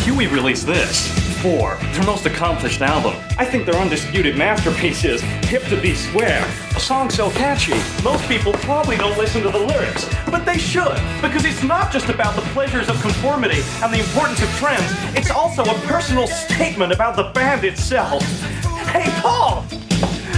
Huey 0.07 0.27
released 0.29 0.75
this. 0.75 1.24
Four, 1.45 1.77
their 1.93 2.05
most 2.05 2.25
accomplished 2.25 2.81
album. 2.81 3.23
I 3.37 3.45
think 3.45 3.67
their 3.67 3.77
undisputed 3.77 4.35
masterpiece 4.35 5.05
is 5.05 5.21
Hip 5.51 5.63
to 5.65 5.79
Be 5.79 5.93
Square. 5.93 6.43
A 6.75 6.81
song 6.81 7.11
so 7.11 7.29
catchy, 7.33 7.75
most 8.03 8.27
people 8.27 8.55
probably 8.65 8.97
don't 8.97 9.19
listen 9.19 9.43
to 9.43 9.51
the 9.51 9.59
lyrics. 9.59 10.09
But 10.31 10.47
they 10.47 10.57
should, 10.57 10.97
because 11.21 11.45
it's 11.45 11.63
not 11.63 11.93
just 11.93 12.09
about 12.09 12.35
the 12.35 12.41
pleasures 12.55 12.89
of 12.89 12.99
conformity 13.03 13.61
and 13.83 13.93
the 13.93 13.99
importance 13.99 14.43
of 14.43 14.49
trends, 14.57 14.91
it's 15.15 15.31
also 15.31 15.65
a 15.65 15.75
personal 15.81 16.27
statement 16.27 16.93
about 16.93 17.15
the 17.15 17.25
band 17.35 17.63
itself. 17.65 18.23
Hey, 18.89 19.11
Paul! 19.21 19.67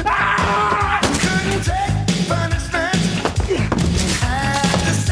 Ah! 0.07 1.01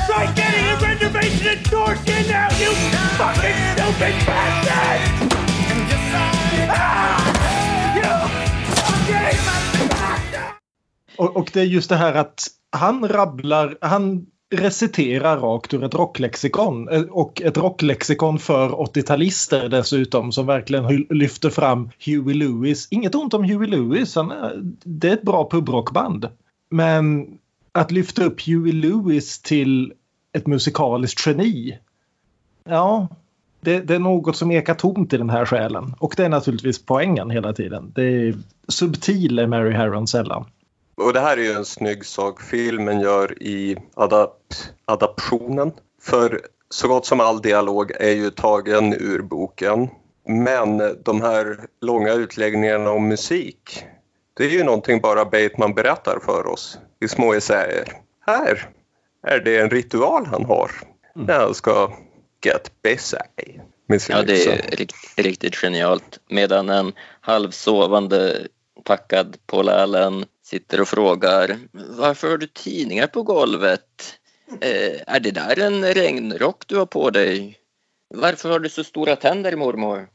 Try 0.07 0.33
getting 0.35 0.67
a 0.67 0.77
reservation 0.83 1.47
at 1.47 1.59
Dorkin 1.59 2.29
now, 2.29 2.49
you 2.59 2.75
fucking 3.17 3.55
stupid 3.77 4.27
bastard! 4.27 5.34
Och, 11.17 11.37
och 11.37 11.51
det 11.53 11.61
är 11.61 11.65
just 11.65 11.89
det 11.89 11.97
här 11.97 12.15
att 12.15 12.47
han 12.71 13.09
rabblar, 13.09 13.79
han 13.81 14.27
reciterar 14.55 15.39
rakt 15.39 15.75
ur 15.75 15.85
ett 15.85 15.95
rocklexikon. 15.95 16.89
Eh, 16.89 17.03
och 17.03 17.43
ett 17.43 17.57
rocklexikon 17.57 18.39
för 18.39 18.69
80-talister 18.69 19.69
dessutom 19.69 20.33
som 20.33 20.47
verkligen 20.47 21.07
lyfter 21.11 21.51
fram 21.51 21.91
Huey 22.07 22.35
Lewis. 22.35 22.89
Inget 22.91 23.15
ont 23.15 23.35
om 23.35 23.45
Huey 23.45 23.67
Lewis, 23.67 24.17
han 24.17 24.31
är, 24.31 24.61
det 24.85 25.09
är 25.09 25.13
ett 25.13 25.23
bra 25.23 25.49
pubrockband. 25.51 26.29
Men 26.71 27.27
att 27.73 27.91
lyfta 27.91 28.25
upp 28.25 28.47
Huey 28.47 28.73
Lewis 28.73 29.39
till 29.39 29.93
ett 30.33 30.47
musikaliskt 30.47 31.27
geni. 31.27 31.79
Ja, 32.65 33.09
det, 33.65 33.81
det, 33.81 33.95
är 33.95 33.99
något 33.99 34.37
som 34.37 34.51
ekar 34.51 34.75
tomt 34.75 35.13
i 35.13 35.17
den 35.17 35.31
här 35.31 35.47
själen. 35.47 35.95
Och 35.99 36.15
det 36.17 36.25
är 36.25 36.29
naturligtvis 36.29 36.87
poängen 36.87 37.31
hela 37.31 37.53
tiden. 37.53 37.93
Det 37.95 38.03
är 38.03 38.35
subtil 38.69 39.39
är 39.39 39.47
Mary 39.47 39.73
Harron 39.73 40.07
sällan. 40.07 40.45
Och 40.97 41.13
det 41.13 41.21
här 41.21 41.37
är 41.37 41.43
ju 41.43 41.53
en 41.53 41.65
snygg 41.65 42.05
sak 42.05 42.41
filmen 42.41 43.01
gör 43.01 43.43
i 43.43 43.77
adapt 43.95 44.73
adaptionen. 44.85 45.73
För 46.03 46.41
så 46.71 46.89
gott 46.89 47.07
som 47.07 47.21
all 47.21 47.41
dialog 47.41 47.93
är 48.01 48.13
ju 48.13 48.31
tagen 48.31 48.93
ur 48.93 49.23
boken. 49.23 49.89
Men 50.27 50.83
de 51.05 51.21
här 51.21 51.59
långa 51.81 52.13
utläggningarna 52.13 52.91
om 52.91 53.09
musik, 53.09 53.85
det 54.35 54.45
är 54.45 54.51
ju 54.51 54.65
någonting 54.65 55.01
bara 55.01 55.25
Bateman 55.25 55.75
berättar 55.75 56.19
för 56.25 56.47
oss 56.47 56.79
i 57.01 57.09
små 57.09 57.35
essäer. 57.35 57.93
Här 58.27 58.69
är 59.27 59.41
det 59.41 59.59
en 59.59 59.71
ritual 59.71 60.27
han 60.27 60.45
har 60.45 60.71
när 61.15 61.41
han 61.41 61.55
ska 61.55 61.93
get 62.47 62.83
busy. 62.83 63.17
Ja, 64.09 64.23
det 64.23 64.47
är 64.47 64.77
rikt, 64.77 64.97
riktigt 65.17 65.57
genialt. 65.57 66.19
Medan 66.29 66.69
en 66.69 66.93
halvsovande 67.21 68.47
packad 68.85 69.37
Paul 69.47 69.69
Allen 69.69 70.25
sitter 70.43 70.81
och 70.81 70.89
frågar 70.89 71.59
varför 71.73 72.31
har 72.31 72.39
du 72.39 72.47
tidningar 72.47 73.07
på 73.07 73.23
golvet? 73.23 74.19
Eh, 74.61 75.01
är 75.07 75.21
det 75.21 75.31
där 75.31 75.59
en 75.59 75.85
regnrock 75.85 76.65
du 76.67 76.77
har 76.77 76.87
på 76.87 77.11
dig? 77.11 77.59
Varför 78.15 78.51
har 78.51 78.59
du 78.59 78.69
så 78.69 78.85
stora 78.85 79.17
tänder 79.17 79.57
mormor? 79.57 80.09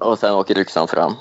och 0.00 0.18
sen 0.18 0.34
åker 0.34 0.58
yxan 0.58 0.88
fram. 0.88 1.14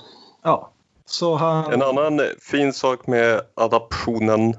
Ja, 0.43 0.71
så 1.05 1.35
han... 1.35 1.73
En 1.73 1.81
annan 1.81 2.21
fin 2.39 2.73
sak 2.73 3.07
med 3.07 3.41
adaptionen, 3.55 4.55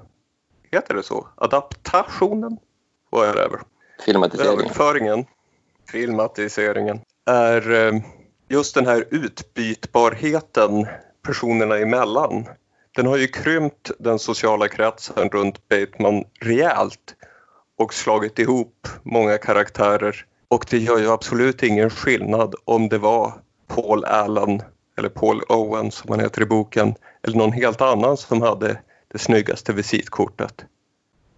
heter 0.73 0.95
det 0.95 1.03
så? 1.03 1.29
Adaptationen? 1.37 2.59
Whatever. 3.11 3.61
Filmatiseringen. 4.05 4.61
Överföringen, 4.61 5.25
filmatiseringen, 5.91 7.01
är 7.27 7.73
eh, 7.73 8.01
just 8.49 8.75
den 8.75 8.87
här 8.87 9.05
utbytbarheten 9.11 10.87
personerna 11.27 11.79
emellan. 11.79 12.47
Den 12.97 13.07
har 13.07 13.17
ju 13.17 13.27
krympt 13.27 13.91
den 13.99 14.19
sociala 14.19 14.69
kretsen 14.69 15.29
runt 15.29 15.69
Bateman 15.69 16.25
rejält 16.41 17.15
och 17.79 17.95
slagit 17.95 18.39
ihop 18.39 18.89
många 19.03 19.39
karaktärer. 19.39 20.27
Och 20.49 20.67
det 20.71 20.79
gör 20.79 20.99
ju 20.99 21.11
absolut 21.11 21.63
ingen 21.63 21.91
skillnad 21.91 22.55
om 22.65 22.89
det 22.89 22.99
var 22.99 23.33
Paul 23.69 24.05
Allen 24.05 24.63
eller 24.99 25.09
Paul 25.09 25.43
Owen 25.49 25.91
som 25.91 26.11
han 26.11 26.21
heter 26.21 26.43
i 26.43 26.47
boken 26.47 26.95
eller 27.23 27.37
någon 27.37 27.53
helt 27.53 27.81
annan 27.81 28.17
som 28.17 28.43
hade 28.43 28.81
det 29.09 29.19
snyggaste 29.19 29.73
visitkortet. 29.73 30.65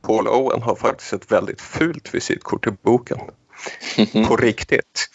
Paul 0.05 0.28
Owen 0.28 0.62
har 0.62 0.74
faktiskt 0.74 1.12
ett 1.12 1.32
väldigt 1.32 1.61
fult 1.61 2.14
visitkort 2.14 2.66
i 2.66 2.70
boken. 2.70 3.18
På 4.28 4.36
riktigt 4.36 5.09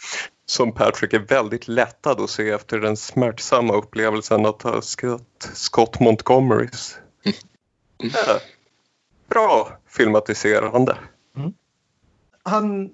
som 0.45 0.71
Patrick 0.71 1.13
är 1.13 1.19
väldigt 1.19 1.67
lättad 1.67 2.21
att 2.21 2.29
se 2.29 2.49
efter 2.49 2.79
den 2.79 2.97
smärtsamma 2.97 3.73
upplevelsen 3.73 4.45
att 4.45 4.61
ha 4.61 4.81
skött 4.81 5.49
Scott 5.53 5.99
Montgomerys. 5.99 6.97
Mm. 7.25 8.39
bra 9.29 9.79
filmatiserande. 9.87 10.97
Mm. 11.37 11.53
Han 12.43 12.89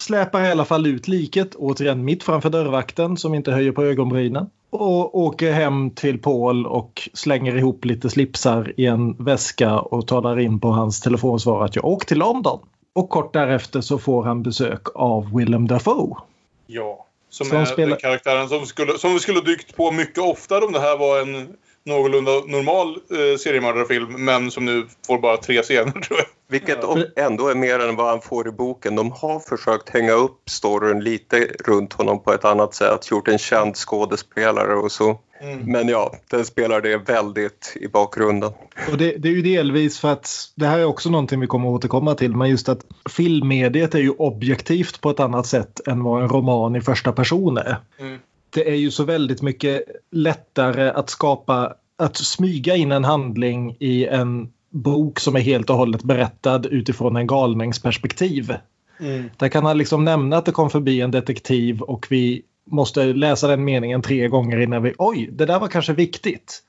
släpar 0.00 0.44
i 0.44 0.50
alla 0.50 0.64
fall 0.64 0.86
ut 0.86 1.08
liket, 1.08 1.54
återigen 1.54 2.04
mitt 2.04 2.22
framför 2.22 2.50
dörrvakten 2.50 3.16
som 3.16 3.34
inte 3.34 3.52
höjer 3.52 3.72
på 3.72 3.84
ögonbrynen. 3.84 4.50
Och 4.70 5.18
åker 5.18 5.52
hem 5.52 5.90
till 5.90 6.18
Paul 6.18 6.66
och 6.66 7.08
slänger 7.14 7.56
ihop 7.56 7.84
lite 7.84 8.10
slipsar 8.10 8.72
i 8.76 8.86
en 8.86 9.24
väska 9.24 9.78
och 9.78 10.06
talar 10.06 10.40
in 10.40 10.60
på 10.60 10.68
hans 10.68 11.00
telefonsvar 11.00 11.64
att 11.64 11.76
jag 11.76 11.84
åkt 11.84 12.08
till 12.08 12.18
London. 12.18 12.60
Och 12.92 13.08
kort 13.08 13.32
därefter 13.32 13.80
så 13.80 13.98
får 13.98 14.22
han 14.22 14.42
besök 14.42 14.82
av 14.94 15.36
Willem 15.36 15.66
Dafoe. 15.68 16.16
Ja, 16.66 17.06
som, 17.30 17.46
som 17.46 17.58
är 17.58 17.64
spelar... 17.64 17.88
den 17.88 17.98
karaktären 17.98 18.48
som, 18.48 18.66
skulle, 18.66 18.98
som 18.98 19.12
vi 19.12 19.20
skulle 19.20 19.40
dykt 19.40 19.76
på 19.76 19.90
mycket 19.90 20.18
oftare 20.18 20.64
om 20.64 20.72
det 20.72 20.80
här 20.80 20.98
var 20.98 21.20
en 21.20 21.48
någorlunda 21.84 22.30
normal 22.30 22.88
eh, 22.88 23.38
seriemördarfilm 23.38 24.24
men 24.24 24.50
som 24.50 24.64
nu 24.64 24.86
får 25.06 25.18
bara 25.18 25.36
tre 25.36 25.62
scener 25.62 25.92
tror 26.00 26.18
jag. 26.18 26.26
Vilket 26.50 26.78
ändå 27.16 27.48
är 27.48 27.54
mer 27.54 27.78
än 27.78 27.96
vad 27.96 28.08
han 28.08 28.20
får 28.20 28.48
i 28.48 28.50
boken. 28.50 28.96
De 28.96 29.12
har 29.12 29.40
försökt 29.40 29.88
hänga 29.88 30.12
upp 30.12 30.50
storyn 30.50 31.00
lite 31.00 31.36
runt 31.64 31.92
honom 31.92 32.22
på 32.22 32.32
ett 32.32 32.44
annat 32.44 32.74
sätt, 32.74 33.10
gjort 33.10 33.28
en 33.28 33.38
känd 33.38 33.76
skådespelare 33.76 34.74
och 34.74 34.92
så. 34.92 35.18
Mm. 35.40 35.72
Men 35.72 35.88
ja, 35.88 36.14
den 36.30 36.44
spelar 36.44 36.80
det 36.80 36.96
väldigt 36.96 37.76
i 37.80 37.88
bakgrunden. 37.88 38.52
Och 38.90 38.98
det, 38.98 39.16
det, 39.16 39.28
är 39.28 39.32
ju 39.32 39.42
delvis 39.42 39.98
för 39.98 40.12
att 40.12 40.28
det 40.54 40.66
här 40.66 40.78
är 40.78 40.84
också 40.84 41.10
någonting 41.10 41.40
vi 41.40 41.46
kommer 41.46 41.68
att 41.68 41.74
återkomma 41.74 42.14
till, 42.14 42.36
men 42.36 42.50
just 42.50 42.68
att 42.68 42.80
filmmediet 43.10 43.94
är 43.94 43.98
ju 43.98 44.10
objektivt 44.10 45.00
på 45.00 45.10
ett 45.10 45.20
annat 45.20 45.46
sätt 45.46 45.88
än 45.88 46.04
vad 46.04 46.22
en 46.22 46.28
roman 46.28 46.76
i 46.76 46.80
första 46.80 47.12
person 47.12 47.58
är. 47.58 47.76
Mm. 47.98 48.18
Det 48.50 48.68
är 48.68 48.74
ju 48.74 48.90
så 48.90 49.04
väldigt 49.04 49.42
mycket 49.42 49.82
lättare 50.10 50.90
att 50.90 51.10
skapa, 51.10 51.74
att 51.98 52.16
smyga 52.16 52.76
in 52.76 52.92
en 52.92 53.04
handling 53.04 53.76
i 53.80 54.06
en 54.06 54.52
bok 54.70 55.20
som 55.20 55.36
är 55.36 55.40
helt 55.40 55.70
och 55.70 55.76
hållet 55.76 56.02
berättad 56.02 56.66
utifrån 56.66 57.16
en 57.16 57.26
galningsperspektiv. 57.26 58.54
Mm. 59.00 59.30
Där 59.36 59.48
kan 59.48 59.64
han 59.64 59.78
liksom 59.78 60.04
nämna 60.04 60.36
att 60.36 60.44
det 60.44 60.52
kom 60.52 60.70
förbi 60.70 61.00
en 61.00 61.10
detektiv 61.10 61.80
och 61.80 62.06
vi 62.10 62.42
måste 62.64 63.04
läsa 63.04 63.48
den 63.48 63.64
meningen 63.64 64.02
tre 64.02 64.28
gånger 64.28 64.60
innan 64.60 64.82
vi... 64.82 64.94
Oj, 64.98 65.28
det 65.32 65.46
där 65.46 65.60
var 65.60 65.68
kanske 65.68 65.92
viktigt. 65.92 66.62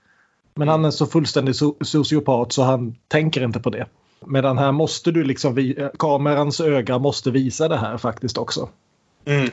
Men 0.55 0.67
han 0.67 0.85
är 0.85 0.91
så 0.91 1.05
fullständig 1.05 1.55
so 1.55 1.75
sociopat 1.81 2.51
så 2.51 2.63
han 2.63 2.95
tänker 3.07 3.43
inte 3.43 3.59
på 3.59 3.69
det. 3.69 3.85
Medan 4.25 4.57
här 4.57 4.71
måste 4.71 5.11
du 5.11 5.23
liksom... 5.23 5.73
Kamerans 5.99 6.61
öga 6.61 6.99
måste 6.99 7.31
visa 7.31 7.67
det 7.67 7.77
här 7.77 7.97
faktiskt 7.97 8.37
också. 8.37 8.69
Mm. 9.25 9.49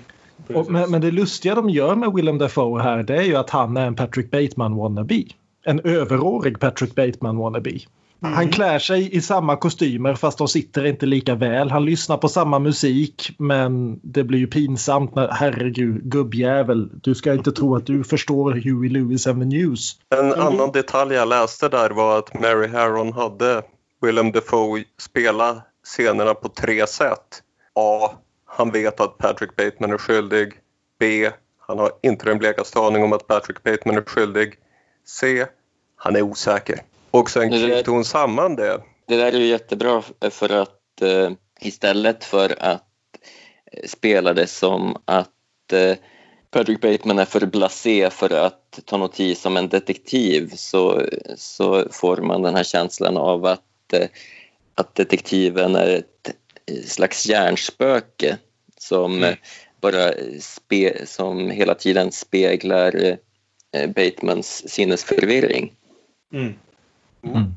Och, 0.55 0.71
men, 0.71 0.91
men, 0.91 1.01
det 1.01 1.11
lustiga 1.11 1.55
de 1.55 1.71
gör 1.71 1.95
med 1.95 2.13
Willem 2.13 2.39
Dafoe 2.39 2.83
här 2.83 3.03
det 3.03 3.17
är 3.17 3.23
ju 3.23 3.37
att 3.37 3.51
han 3.51 3.77
är 3.77 3.87
en 3.87 3.95
Patrick 3.95 4.31
Bateman 4.31 4.77
wannabe. 4.77 5.25
En 5.65 5.81
överårig 5.81 6.61
Patrick 6.61 6.95
Bateman 6.95 7.37
wannabe. 7.37 7.79
Mm. 8.23 8.35
Han 8.35 8.49
klär 8.49 8.79
sig 8.79 9.17
i 9.17 9.21
samma 9.21 9.57
kostymer 9.57 10.15
fast 10.15 10.39
de 10.39 10.49
sitter 10.49 10.85
inte 10.85 11.07
lika 11.07 11.35
väl. 11.35 11.71
Han 11.71 11.85
lyssnar 11.85 12.17
på 12.17 12.29
samma 12.29 12.59
musik 12.59 13.35
men 13.39 14.01
det 14.03 14.25
blir 14.25 14.39
ju 14.39 14.47
pinsamt 14.47 15.15
när 15.15 15.29
herregud 15.29 16.03
gubbjävel 16.03 16.91
du 17.03 17.15
ska 17.15 17.33
inte 17.33 17.53
tro 17.53 17.77
att 17.77 17.87
du 17.87 18.05
förstår 18.05 18.53
Huey 18.53 18.89
Lewis 18.89 19.27
and 19.27 19.43
the 19.43 19.47
News. 19.47 19.97
En 20.11 20.33
mm. 20.33 20.41
annan 20.41 20.73
detalj 20.73 21.15
jag 21.15 21.29
läste 21.29 21.69
där 21.69 21.91
var 21.91 22.19
att 22.19 22.41
Mary 22.41 22.69
Harron 22.69 23.13
hade 23.13 23.63
Willem 24.01 24.33
Dafoe 24.33 24.85
spela 25.01 25.63
scenerna 25.85 26.35
på 26.35 26.49
tre 26.49 26.87
sätt. 26.87 27.43
A. 27.75 28.11
Han 28.47 28.71
vet 28.71 29.01
att 29.01 29.19
Patrick 29.19 29.57
Bateman 29.57 29.93
är 29.93 29.99
skyldig. 29.99 30.53
B. 30.99 31.31
Han 31.67 31.79
har 31.79 31.91
inte 32.03 32.25
den 32.25 32.39
blekaste 32.39 32.79
aning 32.79 33.03
om 33.03 33.13
att 33.13 33.27
Patrick 33.27 33.63
Bateman 33.63 33.97
är 33.97 34.03
skyldig. 34.03 34.55
C. 35.07 35.47
Han 35.97 36.17
är 36.17 36.23
osäker. 36.23 36.81
Och 37.11 37.31
sen 37.31 37.49
knyter 37.49 37.93
hon 37.93 38.05
samman 38.05 38.57
det. 38.57 38.81
Det 39.07 39.17
där 39.17 39.33
är 39.33 39.39
ju 39.39 39.47
jättebra 39.47 40.03
för 40.31 40.49
att 40.49 41.03
eh, 41.03 41.31
istället 41.61 42.25
för 42.25 42.63
att 42.63 42.85
spela 43.87 44.33
det 44.33 44.47
som 44.47 44.97
att 45.05 45.73
eh, 45.73 45.97
Patrick 46.51 46.81
Bateman 46.81 47.19
är 47.19 47.25
för 47.25 47.47
blasé 47.47 48.11
för 48.11 48.33
att 48.33 48.81
ta 48.85 48.97
notis 48.97 49.41
som 49.41 49.57
en 49.57 49.69
detektiv 49.69 50.53
så, 50.55 51.03
så 51.37 51.89
får 51.91 52.17
man 52.17 52.43
den 52.43 52.55
här 52.55 52.65
känslan 52.65 53.17
av 53.17 53.47
att, 53.47 53.93
eh, 53.93 54.09
att 54.75 54.95
detektiven 54.95 55.77
är 55.77 55.89
ett 55.89 56.35
slags 56.87 57.27
hjärnspöke 57.27 58.39
som 58.79 59.17
mm. 59.17 59.37
bara 59.81 60.13
spe, 60.41 61.07
som 61.07 61.51
hela 61.51 61.75
tiden 61.75 62.13
speglar 62.13 63.19
eh, 63.73 63.91
Batemans 63.91 64.69
sinnesförvirring. 64.69 65.73
Mm. 66.33 66.55
Mm. 67.25 67.55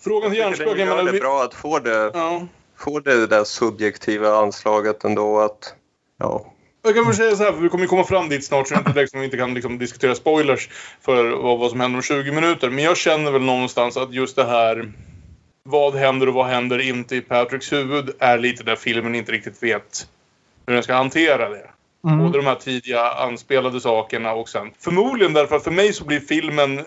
Frågan 0.00 0.30
till 0.30 0.38
hjärnspöken... 0.38 0.88
Det 0.88 1.10
är 1.10 1.20
bra 1.20 1.42
att 1.42 1.54
få 1.54 1.78
det, 1.78 2.10
ja. 2.14 2.46
få 2.78 3.00
det 3.00 3.26
där 3.26 3.44
subjektiva 3.44 4.36
anslaget 4.36 5.04
ändå 5.04 5.40
att... 5.40 5.74
Ja. 6.18 6.52
Jag 6.82 6.94
kan 6.94 7.04
väl 7.04 7.14
säga 7.14 7.36
så 7.36 7.44
här, 7.44 7.52
för 7.52 7.60
vi 7.60 7.68
kommer 7.68 7.86
komma 7.86 8.04
fram 8.04 8.28
dit 8.28 8.44
snart 8.44 8.68
så 8.68 8.74
det 8.74 8.78
är 8.78 8.80
inte 8.80 8.92
direkt 8.92 9.10
som 9.10 9.20
vi 9.20 9.24
inte 9.24 9.36
kan 9.36 9.54
liksom 9.54 9.78
diskutera 9.78 10.14
spoilers 10.14 10.68
för 11.00 11.30
vad, 11.30 11.58
vad 11.58 11.70
som 11.70 11.80
händer 11.80 11.98
om 11.98 12.02
20 12.02 12.32
minuter. 12.32 12.70
Men 12.70 12.84
jag 12.84 12.96
känner 12.96 13.30
väl 13.30 13.42
någonstans 13.42 13.96
att 13.96 14.12
just 14.12 14.36
det 14.36 14.44
här 14.44 14.92
vad 15.62 15.94
händer 15.94 16.28
och 16.28 16.34
vad 16.34 16.46
händer 16.46 16.78
inte 16.78 17.16
i 17.16 17.20
Patricks 17.20 17.72
huvud 17.72 18.10
är 18.18 18.38
lite 18.38 18.64
där 18.64 18.76
filmen 18.76 19.14
inte 19.14 19.32
riktigt 19.32 19.62
vet 19.62 20.08
hur 20.66 20.74
den 20.74 20.82
ska 20.82 20.94
hantera 20.94 21.48
det. 21.48 21.70
Mm. 22.04 22.18
Både 22.18 22.38
de 22.38 22.46
här 22.46 22.54
tidiga 22.54 23.10
anspelade 23.10 23.80
sakerna 23.80 24.32
och 24.32 24.48
sen... 24.48 24.70
Förmodligen 24.78 25.32
därför 25.32 25.56
att 25.56 25.64
för 25.64 25.70
mig 25.70 25.92
så 25.92 26.04
blir 26.04 26.20
filmen 26.20 26.84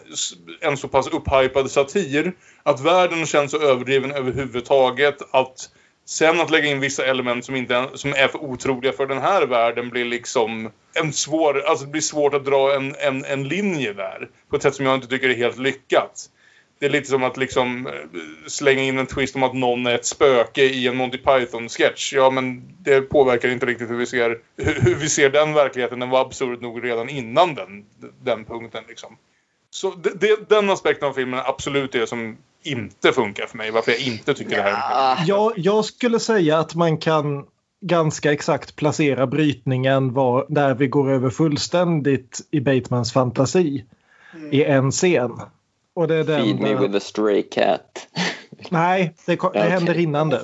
en 0.61 0.77
så 0.77 0.88
pass 0.88 1.07
upphypad 1.07 1.72
satir 1.72 2.34
att 2.64 2.81
världen 2.81 3.26
känns 3.26 3.52
så 3.52 3.61
överdriven 3.61 4.11
överhuvudtaget 4.11 5.18
att 5.31 5.69
sen 6.06 6.41
att 6.41 6.49
lägga 6.49 6.68
in 6.68 6.80
vissa 6.80 7.06
element 7.06 7.45
som, 7.45 7.56
inte, 7.56 7.85
som 7.94 8.14
är 8.14 8.27
för 8.27 8.44
otroliga 8.44 8.94
för 8.94 9.06
den 9.06 9.22
här 9.22 9.45
världen 9.45 9.90
blir 9.90 10.06
liksom 10.06 10.72
en 10.94 11.14
svår... 11.14 11.61
Alltså 11.68 11.85
det 11.85 11.91
blir 11.91 12.02
svårt 12.02 12.34
att 12.34 12.45
dra 12.45 12.76
en, 12.76 12.95
en, 12.95 13.26
en 13.26 13.48
linje 13.48 13.94
där 13.94 14.30
på 14.49 14.56
ett 14.56 14.61
sätt 14.61 14.76
som 14.76 14.85
jag 14.85 14.95
inte 14.95 15.07
tycker 15.07 15.30
är 15.30 15.35
helt 15.35 15.57
lyckat. 15.57 16.30
Det 16.84 16.88
är 16.88 16.91
lite 16.91 17.10
som 17.10 17.23
att 17.23 17.38
liksom 17.38 17.88
eh, 17.88 17.93
slänga 18.47 18.84
in 18.84 18.99
en 18.99 19.07
twist 19.07 19.35
om 19.35 19.43
att 19.43 19.53
någon 19.53 19.85
är 19.85 19.95
ett 19.95 20.05
spöke 20.05 20.64
i 20.64 20.88
en 20.88 20.97
Monty 20.97 21.18
Python-sketch. 21.18 22.14
Ja, 22.14 22.30
men 22.30 22.64
det 22.80 23.01
påverkar 23.01 23.49
inte 23.49 23.65
riktigt 23.65 23.89
hur 23.89 23.97
vi 23.97 24.05
ser, 24.05 24.38
hur, 24.57 24.95
vi 24.95 25.10
ser 25.10 25.30
den 25.30 25.53
verkligheten. 25.53 25.99
Den 25.99 26.10
var 26.10 26.22
absurd 26.22 26.61
nog 26.61 26.84
redan 26.84 27.10
innan 27.10 27.55
den, 27.55 27.85
den 28.23 28.45
punkten. 28.45 28.84
Liksom. 28.88 29.18
Så 29.69 29.91
det, 29.91 30.19
det, 30.19 30.49
den 30.49 30.69
aspekten 30.69 31.07
av 31.07 31.14
filmen 31.14 31.39
är 31.39 31.49
absolut 31.49 31.91
det 31.91 32.07
som 32.07 32.38
inte 32.64 33.11
funkar 33.11 33.45
för 33.45 33.57
mig. 33.57 33.72
Varför 33.72 33.91
jag 33.91 34.01
inte 34.01 34.34
tycker 34.34 34.55
det 34.55 34.61
här 34.61 35.18
är 35.18 35.27
Jag, 35.27 35.53
jag 35.55 35.85
skulle 35.85 36.19
säga 36.19 36.60
att 36.60 36.76
man 36.76 36.97
kan 36.97 37.45
ganska 37.81 38.31
exakt 38.31 38.76
placera 38.76 39.27
brytningen 39.27 40.14
var, 40.14 40.45
där 40.49 40.73
vi 40.76 40.88
går 40.88 41.11
över 41.11 41.30
fullständigt 41.30 42.41
i 42.51 42.60
Batemans 42.60 43.14
fantasi 43.14 43.85
i 44.51 44.64
en 44.64 44.91
scen. 44.91 45.31
Och 45.95 46.07
det 46.07 46.15
är 46.15 46.24
den 46.24 46.41
Feed 46.44 46.60
me 46.60 46.70
där- 46.74 46.80
with 46.80 46.95
a 46.95 46.99
stray 46.99 47.44
cat. 47.44 48.07
Nej, 48.70 49.14
det, 49.26 49.32
det 49.32 49.40
Okej. 49.44 49.61
händer 49.70 49.99
innan 49.99 50.30
dess. 50.30 50.44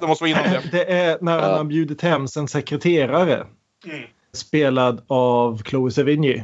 Det 0.00 0.06
måste 0.06 0.24
vara 0.24 0.30
innan 0.30 0.44
det. 0.44 0.62
Det 0.72 0.92
är 0.92 1.18
när 1.20 1.38
han 1.40 1.50
Ja. 1.50 1.56
har 1.56 1.64
bjudit 1.64 2.02
hem 2.02 2.28
sin 2.28 2.48
sekreterare. 2.48 3.34
Mm. 3.86 4.00
Spelad 4.32 5.02
av 5.06 5.62
Chloe 5.62 5.90
Sevigny. 5.90 6.42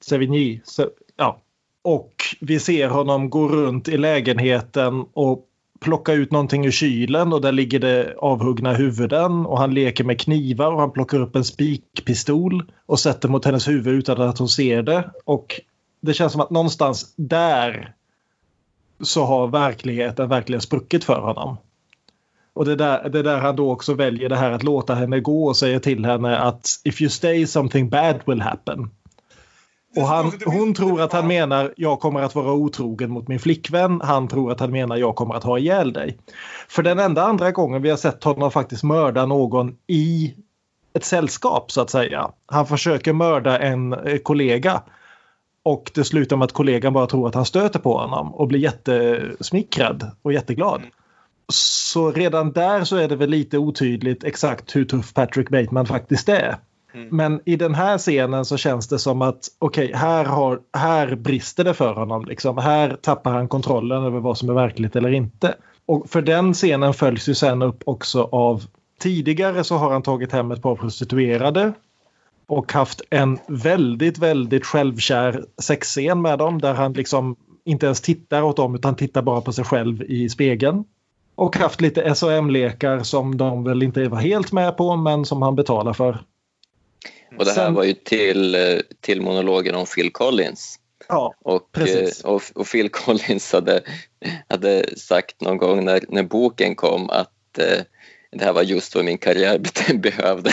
Sevigny. 0.00 0.60
Se, 0.64 0.84
ja. 1.16 1.40
Och 1.82 2.12
vi 2.40 2.60
ser 2.60 2.88
honom 2.88 3.30
gå 3.30 3.48
runt 3.48 3.88
i 3.88 3.96
lägenheten 3.96 5.04
och 5.12 5.46
plocka 5.80 6.12
ut 6.12 6.30
någonting 6.32 6.66
ur 6.66 6.70
kylen 6.70 7.32
och 7.32 7.40
där 7.40 7.52
ligger 7.52 7.78
det 7.78 8.14
avhuggna 8.18 8.72
huvuden 8.72 9.46
och 9.46 9.58
han 9.58 9.74
leker 9.74 10.04
med 10.04 10.20
knivar 10.20 10.72
och 10.72 10.80
han 10.80 10.90
plockar 10.92 11.20
upp 11.20 11.36
en 11.36 11.44
spikpistol 11.44 12.72
och 12.86 13.00
sätter 13.00 13.28
mot 13.28 13.44
hennes 13.44 13.68
huvud 13.68 13.94
utan 13.94 14.20
att 14.22 14.38
hon 14.38 14.48
ser 14.48 14.82
det. 14.82 15.10
Och 15.24 15.60
det 16.00 16.14
känns 16.14 16.32
som 16.32 16.40
att 16.40 16.50
någonstans 16.50 17.14
där 17.16 17.94
så 19.00 19.24
har 19.24 19.46
verkligheten 19.46 20.28
verkligen 20.28 20.60
spruckit 20.60 21.04
för 21.04 21.20
honom. 21.20 21.56
Och 22.52 22.64
det 22.64 22.72
är 22.72 22.76
där, 22.76 23.08
det 23.08 23.18
är 23.18 23.22
där 23.22 23.38
han 23.38 23.56
då 23.56 23.72
också 23.72 23.94
väljer 23.94 24.28
det 24.28 24.36
här 24.36 24.50
att 24.50 24.62
låta 24.62 24.94
henne 24.94 25.20
gå 25.20 25.46
och 25.46 25.56
säger 25.56 25.78
till 25.78 26.04
henne 26.04 26.38
att 26.38 26.66
if 26.84 27.02
you 27.02 27.10
stay 27.10 27.46
something 27.46 27.88
bad 27.88 28.20
will 28.26 28.40
happen. 28.40 28.90
Och 29.96 30.02
han, 30.02 30.32
hon 30.46 30.74
tror 30.74 31.00
att 31.00 31.12
han 31.12 31.26
menar 31.26 31.74
jag 31.76 32.00
kommer 32.00 32.20
att 32.20 32.34
vara 32.34 32.52
otrogen 32.52 33.10
mot 33.10 33.28
min 33.28 33.38
flickvän. 33.38 34.00
Han 34.00 34.28
tror 34.28 34.52
att 34.52 34.60
han 34.60 34.70
menar 34.70 34.96
jag 34.96 35.16
kommer 35.16 35.34
att 35.34 35.44
ha 35.44 35.58
ihjäl 35.58 35.92
dig. 35.92 36.18
För 36.68 36.82
den 36.82 36.98
enda 36.98 37.22
andra 37.22 37.50
gången 37.50 37.82
vi 37.82 37.90
har 37.90 37.96
sett 37.96 38.24
honom 38.24 38.50
faktiskt 38.50 38.82
mörda 38.82 39.26
någon 39.26 39.76
i 39.86 40.34
ett 40.92 41.04
sällskap 41.04 41.72
så 41.72 41.80
att 41.80 41.90
säga. 41.90 42.30
Han 42.46 42.66
försöker 42.66 43.12
mörda 43.12 43.58
en 43.58 43.92
eh, 43.92 44.18
kollega. 44.18 44.82
Och 45.62 45.90
det 45.94 46.04
slutar 46.04 46.36
med 46.36 46.44
att 46.44 46.52
kollegan 46.52 46.92
bara 46.92 47.06
tror 47.06 47.28
att 47.28 47.34
han 47.34 47.44
stöter 47.44 47.78
på 47.78 47.98
honom 47.98 48.34
och 48.34 48.48
blir 48.48 48.60
jättesmickrad 48.60 50.10
och 50.22 50.32
jätteglad. 50.32 50.82
Så 51.52 52.12
redan 52.12 52.52
där 52.52 52.84
så 52.84 52.96
är 52.96 53.08
det 53.08 53.16
väl 53.16 53.30
lite 53.30 53.58
otydligt 53.58 54.24
exakt 54.24 54.76
hur 54.76 54.84
tuff 54.84 55.14
Patrick 55.14 55.48
Bateman 55.48 55.86
faktiskt 55.86 56.28
är. 56.28 56.56
Men 57.10 57.40
i 57.44 57.56
den 57.56 57.74
här 57.74 57.98
scenen 57.98 58.44
så 58.44 58.56
känns 58.56 58.88
det 58.88 58.98
som 58.98 59.22
att 59.22 59.48
okej, 59.58 59.92
här, 59.94 60.24
har, 60.24 60.60
här 60.72 61.14
brister 61.14 61.64
det 61.64 61.74
för 61.74 61.94
honom. 61.94 62.24
Liksom. 62.24 62.58
Här 62.58 62.96
tappar 63.02 63.32
han 63.32 63.48
kontrollen 63.48 64.04
över 64.04 64.20
vad 64.20 64.38
som 64.38 64.48
är 64.50 64.54
verkligt 64.54 64.96
eller 64.96 65.12
inte. 65.12 65.54
Och 65.86 66.10
för 66.10 66.22
den 66.22 66.54
scenen 66.54 66.94
följs 66.94 67.28
ju 67.28 67.34
sen 67.34 67.62
upp 67.62 67.82
också 67.86 68.28
av 68.32 68.64
tidigare 69.00 69.64
så 69.64 69.76
har 69.76 69.92
han 69.92 70.02
tagit 70.02 70.32
hem 70.32 70.50
ett 70.50 70.62
par 70.62 70.76
prostituerade 70.76 71.72
och 72.50 72.72
haft 72.72 73.00
en 73.10 73.38
väldigt, 73.46 74.18
väldigt 74.18 74.66
självkär 74.66 75.44
sexscen 75.62 76.22
med 76.22 76.38
dem 76.38 76.60
där 76.60 76.74
han 76.74 76.92
liksom 76.92 77.36
inte 77.64 77.86
ens 77.86 78.00
tittar 78.00 78.42
åt 78.42 78.56
dem 78.56 78.74
utan 78.74 78.96
tittar 78.96 79.22
bara 79.22 79.40
på 79.40 79.52
sig 79.52 79.64
själv 79.64 80.02
i 80.02 80.28
spegeln. 80.28 80.84
Och 81.34 81.56
haft 81.56 81.80
lite 81.80 82.14
SOM-lekar 82.14 83.02
som 83.02 83.36
de 83.36 83.64
väl 83.64 83.82
inte 83.82 84.08
var 84.08 84.18
helt 84.18 84.52
med 84.52 84.76
på 84.76 84.96
men 84.96 85.24
som 85.24 85.42
han 85.42 85.56
betalar 85.56 85.92
för. 85.92 86.24
Och 87.38 87.44
det 87.44 87.50
här 87.50 87.64
Sen- 87.64 87.74
var 87.74 87.84
ju 87.84 87.92
till, 87.92 88.56
till 89.00 89.22
monologen 89.22 89.74
om 89.74 89.86
Phil 89.86 90.12
Collins. 90.12 90.76
Ja, 91.08 91.34
Och, 91.42 91.72
precis. 91.72 92.24
eh, 92.24 92.30
och, 92.30 92.42
och 92.54 92.66
Phil 92.66 92.88
Collins 92.88 93.52
hade, 93.52 93.80
hade 94.48 94.96
sagt 94.98 95.40
någon 95.40 95.58
gång 95.58 95.84
när, 95.84 96.00
när 96.08 96.22
boken 96.22 96.74
kom 96.74 97.10
att 97.10 97.58
eh, 97.58 97.82
det 98.36 98.44
här 98.44 98.52
var 98.52 98.62
just 98.62 98.94
vad 98.94 99.04
min 99.04 99.18
karriär 99.18 99.58
be- 99.88 99.94
behövde. 99.98 100.50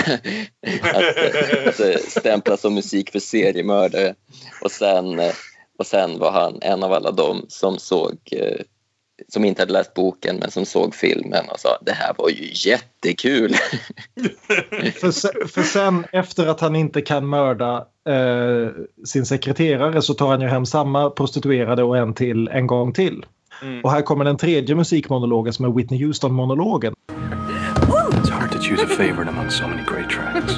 att, 0.81 1.17
eh, 1.17 1.67
att 1.67 1.79
eh, 1.79 1.95
stämpla 2.07 2.57
som 2.57 2.73
musik 2.73 3.11
för 3.11 3.19
seriemördare. 3.19 4.13
Och 4.61 4.71
sen, 4.71 5.19
eh, 5.19 5.31
och 5.79 5.85
sen 5.85 6.19
var 6.19 6.31
han 6.31 6.57
en 6.61 6.83
av 6.83 6.93
alla 6.93 7.11
dem 7.11 7.45
som 7.47 7.79
såg 7.79 8.13
eh, 8.31 8.61
som 9.27 9.45
inte 9.45 9.61
hade 9.61 9.73
läst 9.73 9.93
boken 9.93 10.35
men 10.35 10.51
som 10.51 10.65
såg 10.65 10.95
filmen 10.95 11.45
och 11.51 11.59
sa 11.59 11.69
det 11.85 11.91
här 11.91 12.13
var 12.17 12.29
ju 12.29 12.51
jättekul. 12.69 13.53
För, 15.01 15.11
se- 15.11 15.47
för 15.47 15.61
sen 15.61 16.05
efter 16.11 16.47
att 16.47 16.59
han 16.59 16.75
inte 16.75 17.01
kan 17.01 17.27
mörda 17.27 17.85
eh, 18.09 18.69
sin 19.05 19.25
sekreterare 19.25 20.01
så 20.01 20.13
tar 20.13 20.27
han 20.27 20.41
ju 20.41 20.47
hem 20.47 20.65
samma 20.65 21.09
prostituerade 21.09 21.83
och 21.83 21.97
en 21.97 22.13
till 22.13 22.47
en 22.47 22.67
gång 22.67 22.93
till. 22.93 23.25
Och 23.83 23.91
här 23.91 24.01
kommer 24.01 24.25
den 24.25 24.37
tredje 24.37 24.75
musikmonologen 24.75 25.53
som 25.53 25.65
är 25.65 25.69
Whitney 25.69 25.99
Houston-monologen. 26.05 26.93
Choose 28.67 28.81
a 28.81 28.87
favorite 28.97 29.29
among 29.29 29.49
so 29.49 29.65
many 29.65 29.81
great 29.81 30.09
tracks. 30.09 30.55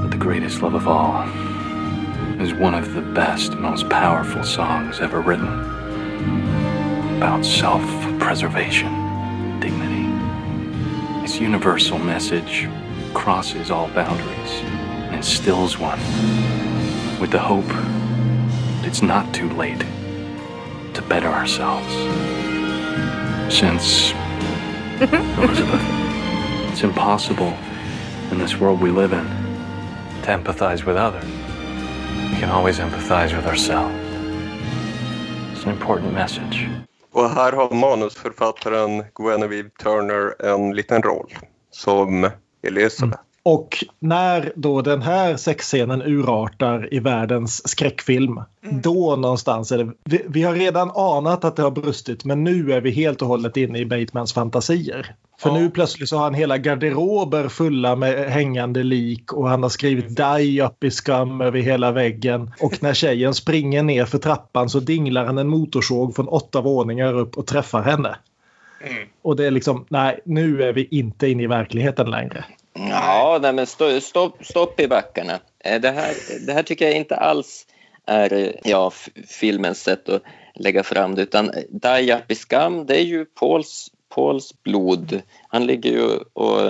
But 0.00 0.10
the 0.10 0.16
greatest 0.16 0.60
love 0.60 0.74
of 0.74 0.88
all 0.88 1.22
is 2.42 2.52
one 2.52 2.74
of 2.74 2.94
the 2.94 3.02
best, 3.02 3.52
most 3.54 3.88
powerful 3.88 4.42
songs 4.42 4.98
ever 4.98 5.20
written. 5.20 5.46
About 7.16 7.44
self 7.44 7.80
preservation, 8.18 8.90
dignity. 9.60 10.10
Its 11.22 11.38
universal 11.38 12.00
message 12.00 12.68
crosses 13.14 13.70
all 13.70 13.86
boundaries 13.90 14.50
and 14.64 15.14
instills 15.14 15.78
one 15.78 16.00
with 17.20 17.30
the 17.30 17.38
hope 17.38 17.68
that 17.68 18.84
it's 18.84 19.02
not 19.02 19.32
too 19.32 19.48
late 19.50 19.84
to 20.94 21.02
better 21.02 21.28
ourselves. 21.28 21.94
Since 23.54 24.12
Elizabeth. 25.00 25.80
It's 26.72 26.82
impossible 26.82 27.52
in 28.32 28.38
this 28.38 28.58
world 28.58 28.80
we 28.82 28.90
live 28.90 29.12
in 29.12 29.24
to 30.22 30.28
empathize 30.32 30.84
with 30.84 30.96
others. 30.96 31.24
We 32.32 32.40
can 32.40 32.50
always 32.50 32.80
empathize 32.80 33.32
with 33.36 33.46
ourselves. 33.46 33.94
It's 35.52 35.64
an 35.64 35.70
important 35.70 36.12
message. 36.14 36.68
Och 37.12 37.30
här 37.30 37.52
har 37.52 37.74
manusförfattaren 37.74 39.04
Guinevere 39.14 39.70
Turner 39.82 40.46
en 40.46 40.76
liten 40.76 41.02
roll 41.02 41.34
som 41.70 42.30
Elizabeth. 42.62 43.22
Och 43.50 43.84
när 43.98 44.52
då 44.56 44.82
den 44.82 45.02
här 45.02 45.36
sexscenen 45.36 46.02
urartar 46.02 46.94
i 46.94 46.98
världens 47.00 47.68
skräckfilm, 47.68 48.40
då 48.82 49.16
någonstans 49.16 49.72
är 49.72 49.78
det... 49.78 49.92
Vi, 50.04 50.24
vi 50.28 50.42
har 50.42 50.54
redan 50.54 50.90
anat 50.90 51.44
att 51.44 51.56
det 51.56 51.62
har 51.62 51.70
brustit, 51.70 52.24
men 52.24 52.44
nu 52.44 52.72
är 52.72 52.80
vi 52.80 52.90
helt 52.90 53.22
och 53.22 53.28
hållet 53.28 53.56
inne 53.56 53.78
i 53.78 53.86
Batemans 53.86 54.32
fantasier. 54.32 55.14
För 55.40 55.52
nu 55.52 55.70
plötsligt 55.70 56.08
så 56.08 56.16
har 56.16 56.24
han 56.24 56.34
hela 56.34 56.58
garderober 56.58 57.48
fulla 57.48 57.96
med 57.96 58.30
hängande 58.30 58.82
lik 58.82 59.32
och 59.32 59.48
han 59.48 59.62
har 59.62 59.70
skrivit 59.70 60.16
Die 60.16 60.62
up 60.62 60.84
i 60.84 60.90
skam 60.90 61.40
över 61.40 61.58
hela 61.60 61.92
väggen. 61.92 62.50
Och 62.60 62.82
när 62.82 62.94
tjejen 62.94 63.34
springer 63.34 63.82
ner 63.82 64.04
för 64.04 64.18
trappan 64.18 64.68
så 64.68 64.80
dinglar 64.80 65.24
han 65.24 65.38
en 65.38 65.48
motorsåg 65.48 66.16
från 66.16 66.28
åtta 66.28 66.60
våningar 66.60 67.18
upp 67.18 67.38
och 67.38 67.46
träffar 67.46 67.82
henne. 67.82 68.16
Och 69.22 69.36
det 69.36 69.46
är 69.46 69.50
liksom, 69.50 69.84
nej, 69.88 70.20
nu 70.24 70.62
är 70.62 70.72
vi 70.72 70.88
inte 70.90 71.28
inne 71.28 71.42
i 71.42 71.46
verkligheten 71.46 72.10
längre. 72.10 72.44
Ja, 72.90 73.38
nej, 73.42 73.52
men 73.52 73.66
stå, 73.66 74.00
stopp, 74.00 74.46
stopp 74.46 74.80
i 74.80 74.88
backarna. 74.88 75.38
Eh, 75.64 75.80
Det 75.80 75.90
här, 75.90 76.14
det 76.46 76.52
här 76.52 76.62
tycker 76.62 76.84
jag 76.84 76.94
inte 76.94 77.16
alls 77.16 77.66
är 78.06 78.32
eh, 78.32 78.50
ja, 78.64 78.92
filmens 79.40 79.82
sätt 79.82 80.08
att 80.08 80.22
lägga 80.54 80.82
fram 80.82 81.14
det. 81.14 81.22
Utan 81.22 81.50
Up 81.50 82.30
i 82.30 82.34
skam, 82.34 82.86
det 82.86 82.96
är 82.96 83.04
ju 83.04 83.24
Pauls, 83.24 83.88
Pauls 84.14 84.62
blod. 84.62 85.22
Han 85.48 85.66
ligger 85.66 85.90
ju 85.90 86.08
och... 86.32 86.60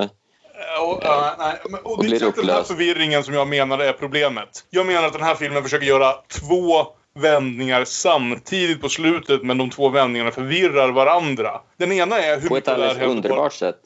Och, 0.81 1.01
ja, 1.03 1.35
nej, 1.39 1.55
men- 1.71 1.81
och 1.81 1.91
Och 1.93 1.99
det 2.05 2.07
är 2.07 2.09
blir 2.09 2.17
exakt 2.29 2.37
den 2.37 2.49
här 2.49 2.63
förvirringen 2.63 3.25
som 3.25 3.35
jag 3.35 3.49
menar 3.49 3.79
är 3.79 3.93
problemet. 3.93 4.49
Jag 4.71 4.87
menar 4.87 5.07
att 5.07 5.13
den 5.13 5.23
här 5.23 5.35
filmen 5.35 5.63
försöker 5.63 5.87
göra 5.87 6.13
två 6.13 6.87
vändningar 7.15 7.85
samtidigt 7.85 8.81
på 8.81 8.89
slutet 8.89 9.43
men 9.43 9.59
de 9.59 9.71
två 9.71 9.89
vändningarna 9.89 10.31
förvirrar 10.31 10.89
varandra. 10.93 11.61
Den 11.77 11.93
ena 11.93 12.19
är 12.19 12.41
hur 12.41 12.49
På 12.49 12.57
ett 12.57 12.69
alldeles 12.69 12.99
underbart 12.99 13.53
sätt. 13.53 13.81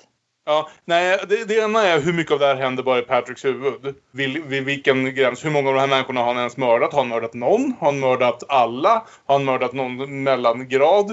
Ja, 0.45 0.71
nej, 0.85 1.19
det, 1.29 1.45
det 1.45 1.55
ena 1.55 1.83
är 1.83 2.01
hur 2.01 2.13
mycket 2.13 2.33
av 2.33 2.39
det 2.39 2.47
här 2.47 2.55
händer 2.55 2.83
bara 2.83 2.99
i 2.99 3.03
Patricks 3.03 3.45
huvud. 3.45 3.95
Vid, 4.11 4.45
vid 4.45 4.65
vilken 4.65 5.15
gräns? 5.15 5.45
Hur 5.45 5.51
många 5.51 5.69
av 5.69 5.75
de 5.75 5.81
här 5.81 5.87
människorna 5.87 6.21
har 6.21 6.27
han 6.27 6.37
ens 6.37 6.57
mördat? 6.57 6.93
Har 6.93 7.01
han 7.01 7.09
mördat 7.09 7.35
någon? 7.35 7.75
Har 7.81 7.87
han 7.87 8.01
mördat 8.01 8.43
alla? 8.49 9.07
Har 9.27 9.35
han 9.35 9.45
mördat 9.45 9.73
någon 9.73 10.23
mellangrad? 10.23 11.11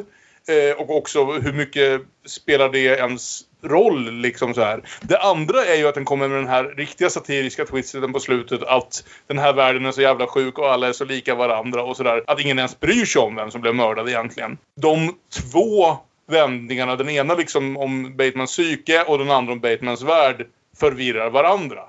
Eh, 0.47 0.81
och 0.81 0.97
också 0.97 1.26
hur 1.26 1.53
mycket 1.53 2.01
spelar 2.26 2.69
det 2.69 2.80
ens 2.80 3.41
roll 3.64 4.11
liksom 4.11 4.53
så 4.53 4.61
här. 4.61 4.84
Det 5.01 5.18
andra 5.18 5.65
är 5.65 5.76
ju 5.76 5.88
att 5.88 5.95
den 5.95 6.06
kommer 6.06 6.27
med 6.27 6.38
den 6.38 6.47
här 6.47 6.64
riktiga 6.64 7.10
satiriska 7.10 7.65
twisten 7.65 8.14
på 8.14 8.19
slutet 8.19 8.64
att 8.64 9.03
den 9.27 9.38
här 9.38 9.53
världen 9.53 9.85
är 9.85 9.91
så 9.91 10.01
jävla 10.01 10.27
sjuk 10.27 10.60
och 10.60 10.72
alla 10.72 10.88
är 10.88 10.93
så 10.93 11.06
lika 11.06 11.35
varandra 11.35 11.84
och 11.84 11.97
sådär. 11.97 12.23
Att 12.27 12.39
ingen 12.39 12.57
ens 12.57 12.80
bryr 12.80 13.06
sig 13.06 13.22
om 13.22 13.35
vem 13.35 13.51
som 13.51 13.61
blev 13.61 13.76
mördad 13.76 14.10
egentligen. 14.10 14.57
De 14.76 15.15
två 15.51 15.97
vändningarna, 16.30 16.95
den 16.95 17.10
ena 17.10 17.35
liksom 17.35 17.77
om 17.77 18.15
Batemans 18.18 18.51
psyke 18.51 19.03
och 19.03 19.18
den 19.18 19.31
andra 19.31 19.53
om 19.53 19.60
Batemans 19.60 20.01
värld 20.01 20.47
förvirrar 20.80 21.30
varandra. 21.30 21.81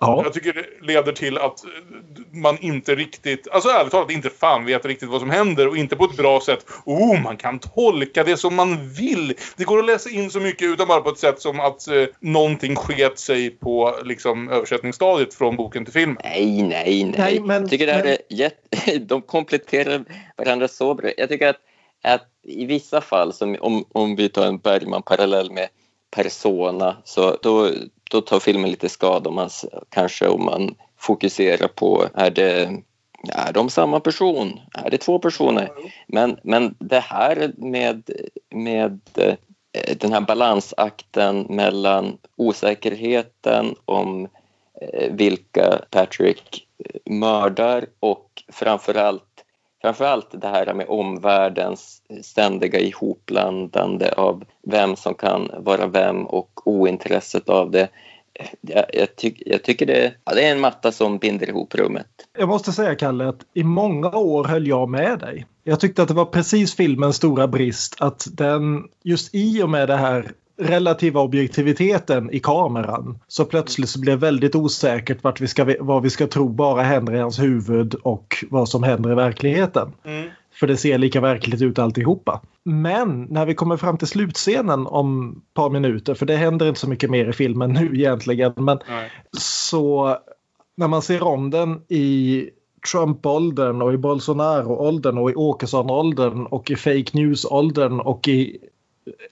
Ja. 0.00 0.20
Jag 0.24 0.32
tycker 0.32 0.52
det 0.52 0.86
leder 0.86 1.12
till 1.12 1.38
att 1.38 1.58
man 2.32 2.58
inte 2.60 2.94
riktigt, 2.94 3.48
alltså 3.50 3.68
ärligt 3.68 3.90
talat 3.92 4.10
inte 4.10 4.30
fan 4.30 4.64
vet 4.64 4.84
riktigt 4.86 5.08
vad 5.08 5.20
som 5.20 5.30
händer 5.30 5.68
och 5.68 5.76
inte 5.76 5.96
på 5.96 6.04
ett 6.04 6.16
bra 6.16 6.40
sätt. 6.40 6.66
Oh, 6.84 7.22
man 7.22 7.36
kan 7.36 7.58
tolka 7.58 8.24
det 8.24 8.36
som 8.36 8.54
man 8.54 8.88
vill. 8.88 9.34
Det 9.56 9.64
går 9.64 9.78
att 9.78 9.84
läsa 9.86 10.10
in 10.10 10.30
så 10.30 10.40
mycket 10.40 10.68
utan 10.68 10.88
bara 10.88 11.00
på 11.00 11.10
ett 11.10 11.18
sätt 11.18 11.40
som 11.40 11.60
att 11.60 11.88
eh, 11.88 12.04
någonting 12.20 12.76
sket 12.76 13.18
sig 13.18 13.50
på 13.50 13.94
liksom 14.04 14.48
översättningsstadiet 14.50 15.34
från 15.34 15.56
boken 15.56 15.84
till 15.84 15.94
filmen. 15.94 16.16
Nej, 16.24 16.62
nej, 16.62 17.04
nej. 17.04 17.14
Nej, 17.18 17.40
men- 17.40 17.60
jag 17.62 17.70
tycker 17.70 17.86
det 17.86 17.92
här 17.92 18.02
men- 18.04 18.12
är 18.12 18.18
jätte... 18.28 18.98
De 19.00 19.22
kompletterar 19.22 20.04
varandra 20.36 20.68
så 20.68 20.94
bra. 20.94 21.10
Jag 21.16 21.28
tycker 21.28 21.48
att, 21.48 21.56
att 22.02 22.28
i 22.42 22.64
vissa 22.64 23.00
fall, 23.00 23.32
som 23.32 23.56
om, 23.60 23.84
om 23.92 24.16
vi 24.16 24.28
tar 24.28 24.46
en 24.46 24.58
Bergman-parallell 24.58 25.50
med 25.50 25.68
Persona, 26.10 26.96
så 27.04 27.36
då, 27.42 27.70
då 28.10 28.20
tar 28.20 28.40
filmen 28.40 28.70
lite 28.70 28.88
skada 28.88 29.28
om 29.28 29.34
man 29.34 29.50
kanske 29.88 30.28
om 30.28 30.44
man 30.44 30.74
fokuserar 30.98 31.68
på 31.68 32.06
är 32.14 32.30
det 32.30 32.82
är 33.28 33.52
de 33.52 33.70
samma 33.70 34.00
person? 34.00 34.60
Är 34.74 34.90
det 34.90 34.98
två 34.98 35.18
personer? 35.18 35.70
Men, 36.06 36.38
men 36.42 36.74
det 36.78 37.00
här 37.00 37.52
med, 37.56 38.10
med 38.50 39.00
eh, 39.14 39.96
den 39.96 40.12
här 40.12 40.20
balansakten 40.20 41.46
mellan 41.48 42.18
osäkerheten 42.36 43.74
om 43.84 44.28
eh, 44.80 45.12
vilka 45.12 45.80
Patrick 45.90 46.66
eh, 46.78 47.12
mördar 47.12 47.86
och 48.00 48.42
framförallt 48.48 49.31
Framförallt 49.82 50.40
det 50.40 50.48
här 50.48 50.74
med 50.74 50.86
omvärldens 50.88 52.02
ständiga 52.22 52.80
ihopblandande 52.80 54.12
av 54.12 54.44
vem 54.62 54.96
som 54.96 55.14
kan 55.14 55.50
vara 55.58 55.86
vem 55.86 56.26
och 56.26 56.60
ointresset 56.64 57.48
av 57.48 57.70
det. 57.70 57.88
Jag, 58.60 58.84
jag, 58.92 59.16
tyck, 59.16 59.42
jag 59.46 59.62
tycker 59.62 59.86
det, 59.86 60.14
ja, 60.24 60.34
det 60.34 60.46
är 60.46 60.52
en 60.52 60.60
matta 60.60 60.92
som 60.92 61.18
binder 61.18 61.48
ihop 61.48 61.74
rummet. 61.74 62.06
Jag 62.38 62.48
måste 62.48 62.72
säga 62.72 62.94
Kalle 62.94 63.28
att 63.28 63.40
i 63.54 63.64
många 63.64 64.08
år 64.08 64.44
höll 64.44 64.66
jag 64.66 64.88
med 64.88 65.18
dig. 65.18 65.46
Jag 65.64 65.80
tyckte 65.80 66.02
att 66.02 66.08
det 66.08 66.14
var 66.14 66.24
precis 66.24 66.74
filmens 66.74 67.16
stora 67.16 67.48
brist 67.48 67.96
att 68.00 68.28
den 68.32 68.88
just 69.02 69.34
i 69.34 69.62
och 69.62 69.70
med 69.70 69.88
det 69.88 69.96
här 69.96 70.32
relativa 70.56 71.20
objektiviteten 71.20 72.30
i 72.30 72.40
kameran 72.40 73.18
så 73.28 73.44
plötsligt 73.44 73.88
så 73.88 74.00
blev 74.00 74.18
väldigt 74.18 74.54
osäkert 74.54 75.24
vart 75.24 75.40
vi 75.40 75.48
ska, 75.48 75.74
vad 75.80 76.02
vi 76.02 76.10
ska 76.10 76.26
tro 76.26 76.48
bara 76.48 76.82
händer 76.82 77.14
i 77.14 77.18
hans 77.18 77.38
huvud 77.38 77.94
och 77.94 78.44
vad 78.50 78.68
som 78.68 78.82
händer 78.82 79.12
i 79.12 79.14
verkligheten. 79.14 79.92
Mm. 80.04 80.28
För 80.54 80.66
det 80.66 80.76
ser 80.76 80.98
lika 80.98 81.20
verkligt 81.20 81.62
ut 81.62 81.78
alltihopa. 81.78 82.40
Men 82.64 83.26
när 83.30 83.46
vi 83.46 83.54
kommer 83.54 83.76
fram 83.76 83.98
till 83.98 84.08
slutscenen 84.08 84.86
om 84.86 85.30
ett 85.30 85.54
par 85.54 85.70
minuter, 85.70 86.14
för 86.14 86.26
det 86.26 86.36
händer 86.36 86.68
inte 86.68 86.80
så 86.80 86.88
mycket 86.88 87.10
mer 87.10 87.28
i 87.28 87.32
filmen 87.32 87.72
nu 87.72 87.90
egentligen, 87.94 88.52
men 88.56 88.78
Nej. 88.88 89.10
så 89.38 90.16
när 90.76 90.88
man 90.88 91.02
ser 91.02 91.22
om 91.22 91.50
den 91.50 91.80
i 91.88 92.48
Trump-åldern 92.92 93.82
och 93.82 93.94
i 93.94 93.96
Bolsonaro-åldern 93.96 95.18
och 95.18 95.30
i 95.30 95.34
Åkesson-åldern 95.34 96.46
och 96.46 96.70
i 96.70 96.76
fake 96.76 97.10
news-åldern 97.12 98.00
och 98.00 98.28
i 98.28 98.58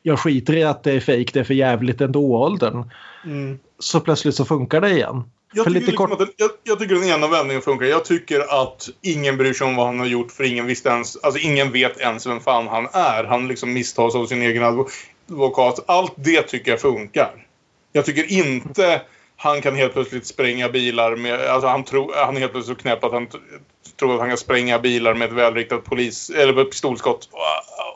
jag 0.02 0.18
skiter 0.18 0.56
i 0.56 0.64
att 0.64 0.82
det 0.82 0.92
är 0.92 1.01
fake, 1.01 1.30
det 1.32 1.40
är 1.40 1.44
för 1.44 1.55
jävligt 1.55 2.01
ändå-åldern. 2.01 2.90
Mm. 3.24 3.59
Så 3.78 4.01
plötsligt 4.01 4.34
så 4.34 4.44
funkar 4.44 4.80
det 4.80 4.90
igen. 4.90 5.24
Jag 5.52 5.66
tycker, 5.66 5.80
lite 5.80 5.90
liksom 5.90 6.06
kort- 6.09 6.18
den, 6.18 6.28
jag, 6.36 6.51
jag 6.64 6.78
tycker 6.78 6.94
den 6.94 7.05
ena 7.05 7.28
vändningen 7.28 7.62
funkar. 7.62 7.86
Jag 7.86 8.05
tycker 8.05 8.62
att 8.62 8.88
ingen 9.02 9.36
bryr 9.36 9.52
sig 9.52 9.66
om 9.66 9.76
vad 9.76 9.86
han 9.86 9.98
har 9.98 10.06
gjort 10.06 10.32
för 10.32 10.44
ingen 10.44 10.66
visste 10.66 10.88
ens, 10.88 11.16
alltså 11.16 11.40
ingen 11.40 11.72
vet 11.72 12.01
ens 12.01 12.26
vem 12.26 12.40
fan 12.40 12.68
han 12.68 12.88
är. 12.92 13.24
Han 13.24 13.48
liksom 13.48 13.72
misstas 13.72 14.14
av 14.14 14.26
sin 14.26 14.42
egen 14.42 14.62
advokat. 14.62 15.84
Allt 15.86 16.12
det 16.16 16.42
tycker 16.42 16.70
jag 16.70 16.80
funkar. 16.80 17.47
Jag 17.92 18.05
tycker 18.05 18.32
inte 18.32 19.02
han 19.36 19.62
kan 19.62 19.76
helt 19.76 19.92
plötsligt 19.92 20.26
spränga 20.26 20.68
bilar 20.68 21.16
med, 21.16 21.40
alltså 21.40 21.68
han, 21.68 21.84
tror, 21.84 22.12
han 22.26 22.36
är 22.36 22.40
helt 22.40 22.52
plötsligt 22.52 22.76
så 22.78 22.82
knäpp 22.82 23.05
att 23.05 23.12
han 23.12 23.26
tror 23.98 24.14
att 24.14 24.20
han 24.20 24.28
kan 24.28 24.38
spränga 24.38 24.78
bilar 24.78 25.14
med 25.14 25.28
ett 25.28 25.34
välriktat 25.34 25.84
polis, 25.84 26.30
eller 26.30 26.64
pistolskott. 26.64 27.28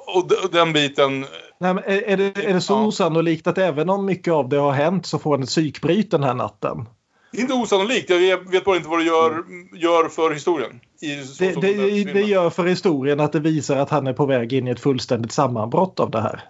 Och, 0.06 0.32
och 0.44 0.50
den 0.50 0.72
biten, 0.72 1.26
Nej, 1.60 1.74
men 1.74 1.84
är, 1.84 2.16
det, 2.16 2.44
är 2.44 2.54
det 2.54 2.60
så 2.60 2.72
Ja. 2.72 2.86
osannolikt 2.86 3.46
att 3.46 3.58
även 3.58 3.90
om 3.90 4.04
mycket 4.06 4.32
av 4.32 4.48
det 4.48 4.56
har 4.56 4.72
hänt 4.72 5.06
så 5.06 5.18
får 5.18 5.30
han 5.30 5.42
ett 5.42 5.48
psykbryt 5.48 6.10
den 6.10 6.22
här 6.22 6.34
natten? 6.34 6.88
det 7.32 7.38
är 7.38 7.42
inte 7.42 7.54
osannolikt. 7.54 8.10
Jag 8.10 8.50
vet- 8.50 8.64
bara 8.64 8.76
inte 8.76 8.88
vad 8.88 8.98
det 8.98 9.04
gör, 9.04 9.44
gör 9.74 10.08
för 10.08 10.30
historien. 10.34 10.80
I, 11.00 11.22
så 11.22 11.44
Det, 11.44 11.52
det, 11.60 12.04
det 12.12 12.20
gör 12.22 12.50
för 12.50 12.64
historien 12.66 13.20
att 13.20 13.32
det 13.32 13.40
visar 13.40 13.76
att 13.76 13.90
han 13.90 14.06
är 14.06 14.12
på 14.12 14.26
väg 14.26 14.52
in 14.52 14.68
i 14.68 14.70
ett 14.70 14.80
fullständigt 14.80 15.32
sammanbrott 15.32 16.00
av 16.00 16.10
det 16.10 16.20
här. 16.20 16.40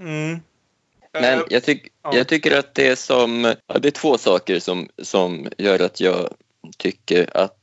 Mm. 0.00 0.38
Men 1.12 1.24
Eh, 1.24 1.40
jag, 1.50 1.64
tyck, 1.64 1.88
ja. 2.02 2.16
jag 2.16 2.28
tycker 2.28 2.58
att 2.58 2.74
det 2.74 2.88
är 2.88 2.96
som, 2.96 3.54
ja, 3.66 3.78
det 3.78 3.88
är 3.88 3.92
två 3.92 4.18
saker 4.18 4.58
som, 4.58 4.88
som 5.02 5.48
gör 5.58 5.80
att 5.84 6.00
jag 6.00 6.28
tycker 6.78 7.36
att 7.36 7.57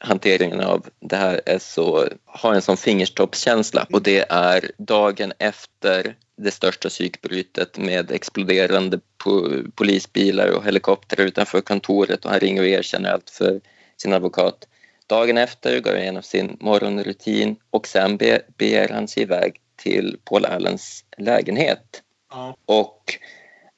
hanteringen 0.00 0.60
av 0.60 0.86
det 1.00 1.16
här 1.16 1.40
är 1.46 1.58
så, 1.58 2.08
har 2.24 2.54
en 2.54 2.62
sån 2.62 2.76
fingertoppskänsla 2.76 3.86
och 3.92 4.02
det 4.02 4.24
är 4.28 4.70
dagen 4.78 5.32
efter 5.38 6.16
det 6.36 6.50
största 6.50 6.88
psykbrytet 6.88 7.78
med 7.78 8.10
exploderande 8.10 9.00
po 9.24 9.62
polisbilar 9.74 10.48
och 10.48 10.64
helikoptrar 10.64 11.26
utanför 11.26 11.60
kontoret 11.60 12.24
och 12.24 12.30
han 12.30 12.40
ringer 12.40 12.62
och 12.62 12.68
erkänner 12.68 13.12
allt 13.12 13.30
för 13.30 13.60
sin 13.96 14.12
advokat. 14.12 14.68
Dagen 15.06 15.38
efter 15.38 15.80
går 15.80 15.90
han 15.90 16.00
igenom 16.00 16.22
sin 16.22 16.56
morgonrutin 16.60 17.56
och 17.70 17.86
sen 17.86 18.16
be, 18.16 18.42
beger 18.56 18.88
han 18.88 19.08
sig 19.08 19.22
iväg 19.22 19.60
till 19.76 20.18
Paul 20.24 20.44
Allens 20.44 21.04
lägenhet. 21.18 22.02
Ja. 22.30 22.56
Och 22.66 23.18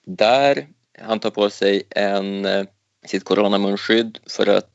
där 0.07 0.67
han 1.01 1.21
tar 1.21 1.31
på 1.31 1.51
sig 1.51 1.83
en, 1.91 2.45
eh, 2.45 2.65
sitt 3.07 3.25
coronamunskydd 3.25 4.19
för 4.27 4.47
att 4.47 4.71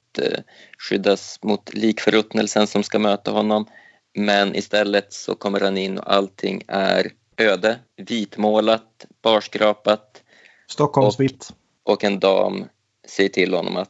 skyddas 0.78 1.40
mot 1.42 1.74
likförruttnelsen 1.74 2.68
som 2.68 2.84
ska 2.84 3.00
möta 3.00 3.32
honom. 3.32 3.66
Men 4.14 4.56
istället 4.56 5.14
så 5.14 5.36
kommer 5.36 5.60
han 5.60 5.78
in 5.78 5.98
och 5.98 6.14
allting 6.14 6.64
är 6.68 7.12
öde, 7.38 7.80
vitmålat, 7.96 9.06
barskrapat 9.22 10.24
Stockholmsvitt. 10.68 11.54
och 11.84 12.04
en 12.04 12.20
dam 12.20 12.66
säger 13.08 13.30
till 13.30 13.54
honom 13.54 13.78
att 13.78 13.90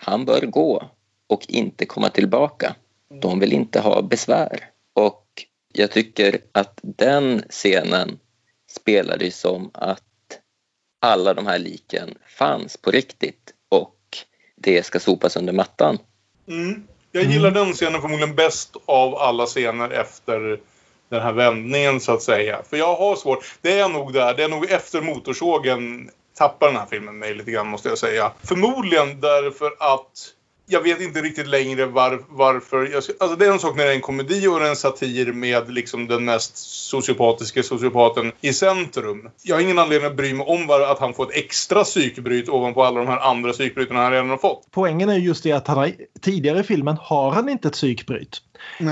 han 0.00 0.24
bör 0.24 0.40
gå 0.40 0.90
och 1.26 1.46
inte 1.48 1.86
komma 1.86 2.08
tillbaka. 2.08 2.74
De 3.20 3.40
vill 3.40 3.52
inte 3.52 3.80
ha 3.80 4.02
besvär. 4.02 4.70
Och 4.92 5.26
jag 5.72 5.90
tycker 5.90 6.40
att 6.52 6.78
den 6.82 7.42
scenen 7.48 8.18
spelar 8.70 9.18
ju 9.18 9.30
som 9.30 9.70
att 9.74 10.02
alla 11.00 11.34
de 11.34 11.46
här 11.46 11.58
liken 11.58 12.18
fanns 12.26 12.76
på 12.76 12.90
riktigt 12.90 13.54
och 13.54 13.59
det 14.62 14.86
ska 14.86 15.00
sopas 15.00 15.36
under 15.36 15.52
mattan. 15.52 15.98
Mm. 16.48 16.82
Jag 17.12 17.24
gillar 17.24 17.50
den 17.50 17.72
scenen 17.72 18.00
förmodligen 18.00 18.34
bäst 18.34 18.76
av 18.86 19.16
alla 19.16 19.46
scener 19.46 19.90
efter 19.90 20.60
den 21.08 21.22
här 21.22 21.32
vändningen 21.32 22.00
så 22.00 22.12
att 22.12 22.22
säga. 22.22 22.62
För 22.70 22.76
jag 22.76 22.96
har 22.96 23.16
svårt. 23.16 23.54
Det 23.60 23.78
är 23.78 23.88
nog 23.88 24.12
där. 24.12 24.34
Det 24.34 24.44
är 24.44 24.48
nog 24.48 24.70
efter 24.70 25.00
Motorsågen 25.00 26.10
tappar 26.36 26.66
den 26.66 26.76
här 26.76 26.86
filmen 26.90 27.18
mig 27.18 27.34
lite 27.34 27.50
grann 27.50 27.66
måste 27.66 27.88
jag 27.88 27.98
säga. 27.98 28.32
Förmodligen 28.42 29.20
därför 29.20 29.72
att 29.78 30.32
jag 30.70 30.82
vet 30.82 31.00
inte 31.00 31.22
riktigt 31.22 31.46
längre 31.46 31.86
var, 31.86 32.22
varför. 32.28 32.88
Jag, 32.92 33.02
alltså 33.20 33.36
det 33.36 33.46
är 33.46 33.52
en 33.52 33.58
sak 33.58 33.76
när 33.76 33.84
det 33.84 33.90
är 33.90 33.94
en 33.94 34.00
komedi 34.00 34.46
och 34.46 34.66
en 34.66 34.76
satir 34.76 35.32
med 35.32 35.72
liksom 35.72 36.06
den 36.06 36.24
mest 36.24 36.56
sociopatiska 36.56 37.62
sociopaten 37.62 38.32
i 38.40 38.52
centrum. 38.52 39.30
Jag 39.42 39.56
har 39.56 39.62
ingen 39.62 39.78
anledning 39.78 40.10
att 40.10 40.16
bry 40.16 40.34
mig 40.34 40.46
om 40.46 40.66
var, 40.66 40.80
att 40.80 40.98
han 40.98 41.14
får 41.14 41.24
ett 41.24 41.36
extra 41.36 41.84
psykbryt 41.84 42.48
ovanpå 42.48 42.84
alla 42.84 43.00
de 43.00 43.08
här 43.08 43.18
andra 43.18 43.52
psykbryten 43.52 43.96
han 43.96 44.12
redan 44.12 44.30
har 44.30 44.36
fått. 44.36 44.66
Poängen 44.70 45.08
är 45.08 45.16
just 45.16 45.42
det 45.42 45.52
att 45.52 45.66
han 45.66 45.76
har, 45.76 45.92
tidigare 46.20 46.60
i 46.60 46.62
filmen 46.62 46.96
har 47.00 47.30
han 47.30 47.48
inte 47.48 47.68
ett 47.68 47.74
psykbryt. 47.74 48.42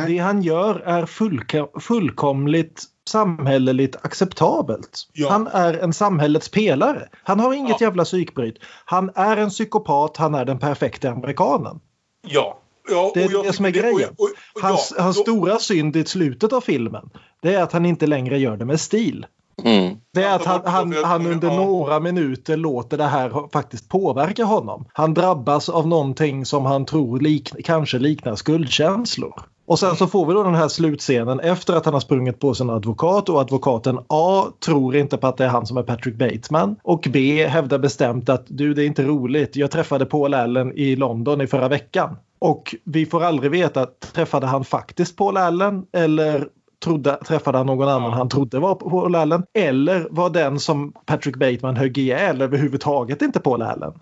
Det 0.07 0.19
han 0.19 0.43
gör 0.43 0.81
är 0.81 1.07
fullka, 1.07 1.66
fullkomligt 1.81 2.82
samhälleligt 3.09 3.97
acceptabelt. 4.03 5.09
Ja. 5.12 5.31
Han 5.31 5.47
är 5.47 5.74
en 5.74 5.93
samhällets 5.93 6.49
pelare. 6.51 7.09
Han 7.23 7.40
har 7.40 7.53
inget 7.55 7.81
Ja. 7.81 7.86
jävla 7.86 8.05
psykbryt. 8.05 8.57
Han 8.85 9.11
är 9.15 9.36
en 9.36 9.51
psykopat, 9.51 10.16
han 10.16 10.35
är 10.35 10.45
den 10.45 10.59
perfekta 10.59 11.11
amerikanen. 11.11 11.81
Ja. 12.28 12.59
ja 12.90 13.11
Det 13.15 13.23
är 13.23 13.27
och 13.27 13.32
jag 13.32 13.45
det 13.45 13.53
som 13.53 13.65
är 13.65 13.70
grejen. 13.70 13.93
och- 14.16 14.20
och- 14.24 14.31
och 14.55 14.62
Hans, 14.62 14.93
ja, 14.97 15.03
hans 15.03 15.16
då- 15.16 15.23
stora 15.23 15.59
synd 15.59 15.97
i 15.97 16.05
slutet 16.05 16.53
av 16.53 16.61
filmen 16.61 17.11
det 17.43 17.55
är 17.55 17.62
att 17.62 17.73
han 17.73 17.86
inte 17.86 18.07
längre 18.07 18.39
gör 18.39 18.57
det 18.57 18.65
med 18.65 18.81
stil. 18.81 19.27
Mm. 19.65 19.97
Det 20.12 20.23
är 20.23 20.35
att 20.36 20.45
han, 20.45 20.61
han, 20.65 20.95
han 21.05 21.27
under 21.27 21.49
några 21.57 22.01
minuter 22.01 22.57
låter 22.57 22.99
det 22.99 23.05
här 23.05 23.49
faktiskt 23.53 23.89
påverka 23.89 24.45
honom. 24.45 24.85
Han 24.93 25.15
drabbas 25.15 25.69
av 25.69 25.86
någonting 25.89 26.47
som 26.47 26.65
han 26.65 26.86
tror 26.86 27.20
lik, 27.20 27.53
kanske 27.65 27.99
liknar 27.99 28.36
skuldkänslor. 28.36 29.43
Och 29.69 29.78
sen 29.78 29.97
så 29.97 30.07
får 30.07 30.27
vi 30.27 30.35
då 30.35 30.43
den 30.43 30.55
här 30.55 30.69
slutscenen 30.69 31.40
efter 31.40 31.77
att 31.77 31.85
han 31.85 31.95
har 31.95 32.01
sprungit 32.01 32.40
på 32.40 32.55
sin 32.55 32.70
advokat 32.70 33.28
och 33.28 33.40
advokaten 33.40 33.99
A 34.09 34.45
tror 34.65 34.97
inte 34.97 35.16
på 35.16 35.27
att 35.27 35.36
det 35.36 35.45
är 35.45 35.49
han 35.49 35.66
som 35.66 35.77
är 35.77 35.82
Patrick 35.82 36.15
Bateman 36.15 36.77
och 36.82 37.09
B 37.12 37.47
hävdar 37.47 37.78
bestämt 37.78 38.28
att 38.28 38.45
du 38.49 38.74
det 38.74 38.82
är 38.82 38.86
inte 38.86 39.03
roligt, 39.03 39.57
jag 39.57 39.70
träffade 39.70 40.07
Paul 40.07 40.35
Allen 40.35 40.73
i 40.73 40.97
London 40.97 41.40
i 41.40 41.47
förra 41.47 41.69
veckan. 41.69 42.16
Och 42.39 42.74
vi 42.85 43.07
får 43.07 43.24
aldrig 43.24 43.51
veta, 43.51 43.86
träffade 44.12 44.47
han 44.47 44.65
faktiskt 44.65 45.16
Paul 45.16 45.36
Allen 45.36 45.85
eller 45.93 46.49
trodde, 46.85 47.16
träffade 47.27 47.59
han 47.59 47.66
någon 47.66 47.89
annan 47.89 48.12
han 48.12 48.28
trodde 48.28 48.59
var 48.59 48.74
Paul 48.74 49.15
Allen? 49.15 49.43
Eller 49.55 50.09
var 50.11 50.31
den 50.31 50.59
som 50.59 50.93
Patrick 51.07 51.36
Bateman 51.36 51.77
högg 51.77 51.99
ihjäl 51.99 52.43
överhuvudtaget 52.43 53.23
inte 53.23 53.40
Paul 53.40 53.62
Allen? 53.62 53.93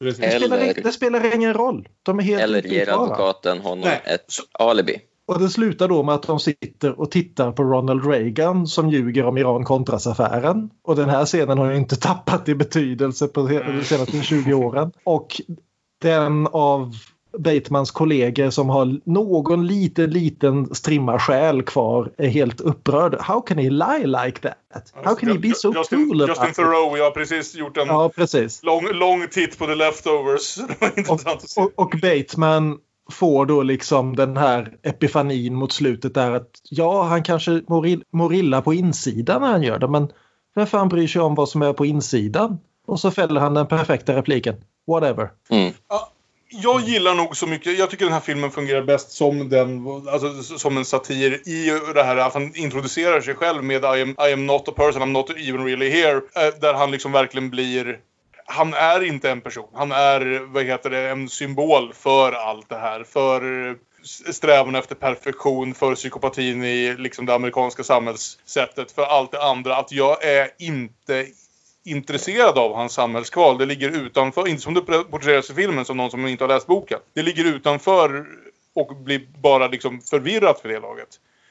Det 0.00 0.14
spelar, 0.14 0.58
Eller- 0.58 0.82
det 0.82 0.92
spelar 0.92 1.34
ingen 1.34 1.54
roll. 1.54 1.88
De 2.02 2.18
är 2.18 2.22
helt 2.22 2.42
Eller 2.42 2.62
ger 2.62 2.88
advokaten 2.88 3.58
honom 3.60 3.80
Nej. 3.80 4.00
ett 4.04 4.24
alibi. 4.58 5.00
Och 5.26 5.38
det 5.38 5.48
slutar 5.48 5.88
då 5.88 6.02
med 6.02 6.14
att 6.14 6.22
de 6.22 6.40
sitter 6.40 7.00
och 7.00 7.10
tittar 7.10 7.52
på 7.52 7.62
Ronald 7.62 8.06
Reagan 8.06 8.66
som 8.66 8.90
ljuger 8.90 9.24
om 9.26 9.38
Iran-Contras-affären. 9.38 10.70
Och 10.82 10.96
den 10.96 11.08
här 11.08 11.24
scenen 11.24 11.58
har 11.58 11.70
ju 11.70 11.76
inte 11.76 11.96
tappat 12.00 12.48
i 12.48 12.54
betydelse 12.54 13.28
på 13.28 13.40
de 13.48 13.84
senaste 13.84 14.22
20 14.22 14.54
åren. 14.54 14.92
Och 15.04 15.40
den 16.02 16.46
av 16.46 16.94
Batemans 17.38 17.90
kollegor 17.90 18.50
som 18.50 18.68
har 18.68 19.00
någon 19.04 19.66
liten, 19.66 20.10
liten 20.10 20.74
strimma 20.74 21.18
själ 21.18 21.62
kvar 21.62 22.12
är 22.18 22.28
helt 22.28 22.60
upprörd. 22.60 23.14
How 23.20 23.40
can 23.40 23.58
he 23.58 23.70
lie 23.70 24.06
like 24.06 24.40
that? 24.40 24.92
How 25.04 25.14
can 25.14 25.28
he 25.28 25.38
be 25.38 25.52
so 25.54 25.74
Justin, 25.76 26.08
cool 26.08 26.28
Justin? 26.28 26.52
Theroux, 26.54 26.98
jag 26.98 27.04
har 27.04 27.10
precis 27.10 27.54
gjort 27.54 27.76
en 27.76 27.86
Ja, 27.86 28.08
precis. 28.16 28.62
lång, 28.62 28.86
lång 28.92 29.28
titt 29.30 29.58
på 29.58 29.66
The 29.66 29.74
Leftovers. 29.74 30.54
Det 30.68 30.80
var 30.80 30.88
intressant 30.98 31.26
att 31.42 31.48
se. 31.48 31.60
Och, 31.60 31.72
och 31.76 31.94
Bateman 32.02 32.78
får 33.12 33.46
då 33.46 33.62
liksom 33.62 34.16
den 34.16 34.36
här 34.36 34.72
epifanin 34.82 35.54
mot 35.54 35.72
slutet 35.72 36.14
där 36.14 36.30
att 36.30 36.50
ja, 36.70 37.02
han 37.02 37.22
kanske 37.22 37.62
mår, 37.68 37.86
ill- 37.86 38.02
mår 38.12 38.34
illa 38.34 38.62
på 38.62 38.74
insidan 38.74 39.40
när 39.42 39.48
han 39.48 39.62
gör 39.62 39.78
det, 39.78 39.88
men 39.88 40.08
vem 40.54 40.66
fan 40.66 40.88
bryr 40.88 41.06
sig 41.08 41.22
om 41.22 41.34
vad 41.34 41.48
som 41.48 41.62
är 41.62 41.72
på 41.72 41.86
insidan? 41.86 42.58
Och 42.86 43.00
så 43.00 43.10
fäller 43.10 43.40
han 43.40 43.54
den 43.54 43.66
perfekta 43.66 44.16
repliken. 44.16 44.54
Whatever. 44.86 45.30
Mm. 45.50 45.72
Jag 46.62 46.80
gillar 46.80 47.14
nog 47.14 47.36
så 47.36 47.46
mycket, 47.46 47.78
jag 47.78 47.90
tycker 47.90 48.04
den 48.04 48.12
här 48.14 48.20
filmen 48.20 48.50
fungerar 48.50 48.82
bäst 48.82 49.10
som 49.12 49.48
den, 49.48 49.86
alltså 50.08 50.42
som 50.58 50.76
en 50.76 50.84
satir 50.84 51.48
i 51.48 51.80
det 51.94 52.02
här 52.02 52.16
att 52.16 52.34
han 52.34 52.56
introducerar 52.56 53.20
sig 53.20 53.34
själv 53.34 53.64
med 53.64 53.84
I 53.84 54.02
am, 54.02 54.16
I 54.28 54.32
am 54.32 54.46
not 54.46 54.68
a 54.68 54.72
person, 54.76 55.02
I'm 55.02 55.12
not 55.12 55.30
even 55.30 55.64
really 55.64 55.90
here. 55.90 56.16
eh, 56.16 56.54
Där 56.60 56.74
han 56.74 56.90
liksom 56.90 57.12
verkligen 57.12 57.50
blir, 57.50 57.98
han 58.46 58.74
är 58.74 59.04
inte 59.04 59.30
en 59.30 59.40
person, 59.40 59.68
han 59.74 59.92
är, 59.92 60.52
vad 60.52 60.64
heter 60.64 60.90
det, 60.90 61.08
en 61.10 61.28
symbol 61.28 61.92
för 61.94 62.32
allt 62.32 62.68
det 62.68 62.78
här. 62.78 63.04
För 63.04 63.76
strävan 64.32 64.74
efter 64.74 64.94
perfektion, 64.94 65.74
för 65.74 65.94
psykopatin 65.94 66.64
i 66.64 66.94
liksom 66.98 67.26
det 67.26 67.34
amerikanska 67.34 67.82
samhällssättet, 67.84 68.92
för 68.92 69.02
allt 69.02 69.32
det 69.32 69.42
andra. 69.42 69.76
Att 69.76 69.92
jag 69.92 70.24
är 70.24 70.48
inte 70.58 71.26
intresserad 71.84 72.58
av 72.58 72.74
hans 72.74 72.92
samhällskval. 72.92 73.58
Det 73.58 73.66
ligger 73.66 73.90
utanför, 73.90 74.48
inte 74.48 74.62
som 74.62 74.74
det 74.74 74.80
porträtteras 74.80 75.50
i 75.50 75.54
filmen 75.54 75.84
som 75.84 75.96
någon 75.96 76.10
som 76.10 76.26
inte 76.26 76.44
har 76.44 76.48
läst 76.48 76.66
boken. 76.66 76.98
Det 77.14 77.22
ligger 77.22 77.44
utanför 77.44 78.26
och 78.74 78.96
blir 78.96 79.20
bara 79.42 79.68
liksom 79.68 80.00
förvirrat 80.00 80.60
för 80.60 80.68
det 80.68 80.80
laget. 80.80 81.08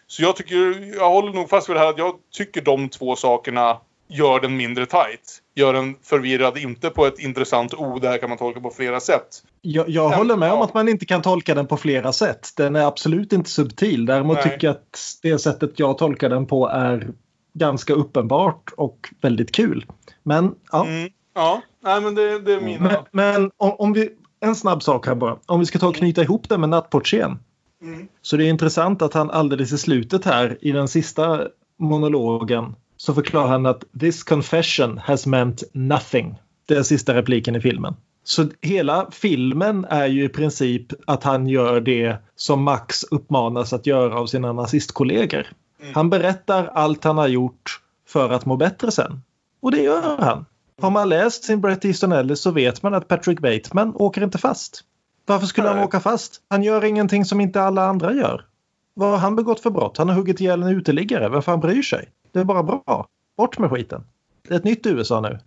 Så 0.08 0.24
jag 0.24 0.36
tycker, 0.36 0.96
jag 0.96 1.10
håller 1.10 1.34
nog 1.34 1.50
fast 1.50 1.70
vid 1.70 1.76
det 1.76 1.80
här 1.80 1.90
att 1.90 1.98
jag 1.98 2.16
tycker 2.32 2.62
de 2.62 2.90
två 2.90 3.16
sakerna 3.16 3.78
gör 4.08 4.40
den 4.40 4.58
mindre 4.58 4.86
tight. 4.86 5.42
Gör 5.56 5.74
den 5.74 5.96
förvirrad, 6.04 6.58
inte 6.58 6.90
på 6.90 7.06
ett 7.06 7.20
intressant 7.20 7.74
ord, 7.74 8.02
det 8.02 8.10
här 8.10 8.18
kan 8.18 8.30
man 8.30 8.38
tolka 8.38 8.60
på 8.60 8.70
flera 8.70 9.00
sätt. 9.00 9.44
Jag, 9.62 9.90
jag 9.90 10.12
Ja, 10.12 10.16
håller 10.16 10.36
med 10.36 10.52
om 10.52 10.58
ja. 10.58 10.66
att 10.66 10.74
man 10.74 10.90
inte 10.90 11.06
kan 11.06 11.22
tolka 11.22 11.56
den 11.56 11.68
på 11.68 11.78
flera 11.78 12.14
sätt. 12.14 12.50
Den 12.58 12.76
är 12.76 12.86
absolut 12.86 13.34
inte 13.34 13.50
subtil. 13.50 14.06
Däremot 14.06 14.36
Nej. 14.36 14.44
tycker 14.44 14.68
jag 14.68 14.76
att 14.76 15.00
det 15.22 15.40
sättet 15.40 15.80
jag 15.80 15.98
tolkar 15.98 16.30
den 16.30 16.46
på 16.46 16.68
är 16.68 17.08
ganska 17.54 17.94
uppenbart 17.94 18.72
och 18.78 19.10
väldigt 19.22 19.52
kul. 19.52 19.86
Men 20.24 20.56
ja, 20.72 20.86
Mm. 20.86 21.10
Ja, 21.36 21.62
nej 21.84 22.02
men 22.02 22.16
det, 22.16 22.40
det 22.40 22.54
är 22.54 22.62
mina... 22.62 22.84
Men, 22.84 22.98
men 23.12 23.52
om, 23.58 23.76
om 23.80 23.94
vi, 23.94 24.10
en 24.40 24.56
snabb 24.56 24.84
sak 24.84 25.08
här 25.08 25.16
bara. 25.16 25.38
Om 25.46 25.60
vi 25.60 25.66
ska 25.66 25.80
ta 25.80 25.88
och 25.88 25.96
knyta 25.96 26.22
ihop 26.22 26.50
det 26.50 26.58
med 26.58 26.70
nattportieren. 26.70 27.40
Mm. 27.82 28.08
Så 28.22 28.38
det 28.38 28.46
är 28.46 28.50
intressant 28.50 29.02
att 29.02 29.14
han 29.14 29.30
alldeles 29.30 29.72
i 29.72 29.78
slutet 29.78 30.26
här 30.26 30.58
i 30.62 30.72
den 30.72 30.88
sista 30.88 31.48
monologen 31.80 32.76
så 32.98 33.14
förklarar 33.14 33.48
han 33.48 33.66
att 33.66 33.84
this 34.00 34.24
confession 34.24 34.98
has 34.98 35.26
meant 35.26 35.64
nothing. 35.74 36.36
Det 36.68 36.76
är 36.76 36.84
sista 36.84 37.14
repliken 37.14 37.56
i 37.56 37.62
filmen. 37.62 37.96
Så 38.24 38.46
hela 38.62 39.08
filmen 39.12 39.86
är 39.90 40.08
ju 40.08 40.24
i 40.24 40.30
princip 40.30 40.94
att 41.08 41.24
han 41.24 41.48
gör 41.48 41.82
det 41.82 42.18
som 42.36 42.64
Max 42.64 43.04
uppmanas 43.04 43.74
att 43.74 43.88
göra 43.88 44.20
av 44.20 44.26
sina 44.26 44.54
nazistkollegor. 44.54 45.48
Han 45.94 46.10
berättar 46.10 46.66
allt 46.66 47.04
han 47.04 47.18
har 47.18 47.28
gjort 47.28 47.82
för 48.08 48.30
att 48.30 48.46
må 48.46 48.56
bättre 48.56 48.92
sen. 48.92 49.22
Och 49.62 49.72
det 49.72 49.82
gör 49.82 50.18
han. 50.18 50.46
Har 50.82 50.90
man 50.90 51.10
läst 51.10 51.44
sin 51.44 51.62
Bret 51.62 51.86
Easton 51.86 52.12
Ellis 52.12 52.42
så 52.42 52.52
vet 52.52 52.84
man 52.84 52.94
att 52.94 53.08
Patrick 53.08 53.40
Bateman 53.40 53.96
åker 53.96 54.24
inte 54.24 54.38
fast. 54.38 54.84
Varför 55.26 55.48
skulle 55.48 55.68
han 55.68 55.78
Nej. 55.78 55.86
åka 55.86 56.00
fast? 56.00 56.42
Han 56.50 56.64
gör 56.64 56.84
ingenting 56.84 57.26
som 57.26 57.42
inte 57.42 57.62
alla 57.62 57.86
andra 57.86 58.14
gör. 58.14 58.46
Vad 58.94 59.10
har 59.12 59.18
han 59.18 59.36
begått 59.36 59.60
för 59.60 59.70
brott? 59.70 59.98
Han 59.98 60.10
har 60.10 60.16
huggit 60.16 60.42
ihjäl 60.42 60.64
en 60.64 60.70
uteliggare. 60.70 61.30
Vem 61.30 61.42
fan 61.42 61.60
bryr 61.60 61.82
sig? 61.82 62.10
Det 62.32 62.40
är 62.40 62.44
bara 62.44 62.64
bra. 62.64 63.08
Bort 63.38 63.60
med 63.60 63.70
skiten. 63.70 64.04
Det 64.48 64.54
är 64.54 64.58
ett 64.58 64.64
nytt 64.64 64.86
USA 64.86 65.22
nu. 65.22 65.40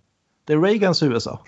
Det 0.44 0.52
är 0.52 0.60
Reagans 0.60 1.02
USA. 1.02 1.40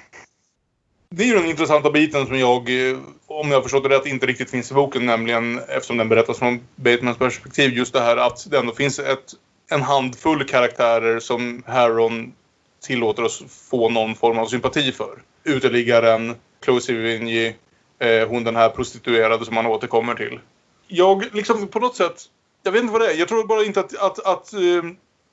Det 1.10 1.22
är 1.22 1.26
ju 1.26 1.34
den 1.34 1.46
intressanta 1.46 1.90
biten 1.90 2.26
som 2.26 2.38
jag, 2.38 2.90
eh, 2.90 2.98
om 3.26 3.50
jag 3.50 3.56
har 3.56 3.62
förstått 3.62 3.82
det 3.82 3.88
rätt, 3.88 4.06
inte 4.06 4.26
riktigt 4.26 4.50
finns 4.50 4.70
i 4.70 4.74
boken. 4.74 5.06
Nämligen, 5.06 5.58
eftersom 5.58 5.96
den 5.96 6.08
berättas 6.08 6.38
från 6.38 6.60
Batemans 6.76 7.18
perspektiv, 7.18 7.72
just 7.72 7.92
det 7.92 8.00
här 8.00 8.16
att 8.16 8.50
det 8.50 8.58
ändå 8.58 8.72
finns 8.72 8.98
ett, 8.98 9.34
en 9.70 9.82
handfull 9.82 10.44
karaktärer 10.44 11.20
som 11.20 11.62
Harron 11.66 12.32
tillåter 12.80 13.22
oss 13.22 13.42
få 13.70 13.88
någon 13.88 14.14
form 14.14 14.38
av 14.38 14.46
sympati 14.46 14.92
för. 14.92 15.22
Uteliggaren, 15.44 16.34
Chloe 16.64 16.80
Sevigny, 16.80 17.54
eh, 17.98 18.28
hon 18.28 18.44
den 18.44 18.56
här 18.56 18.68
prostituerade 18.68 19.44
som 19.44 19.54
man 19.54 19.66
återkommer 19.66 20.14
till. 20.14 20.40
Jag 20.88 21.34
liksom 21.34 21.68
på 21.68 21.80
något 21.80 21.96
sätt, 21.96 22.22
jag 22.62 22.72
vet 22.72 22.82
inte 22.82 22.92
vad 22.92 23.02
det 23.02 23.12
är, 23.12 23.18
jag 23.18 23.28
tror 23.28 23.46
bara 23.46 23.64
inte 23.64 23.80
att, 23.80 23.96
att, 23.96 24.26
att 24.26 24.52
eh, 24.52 24.60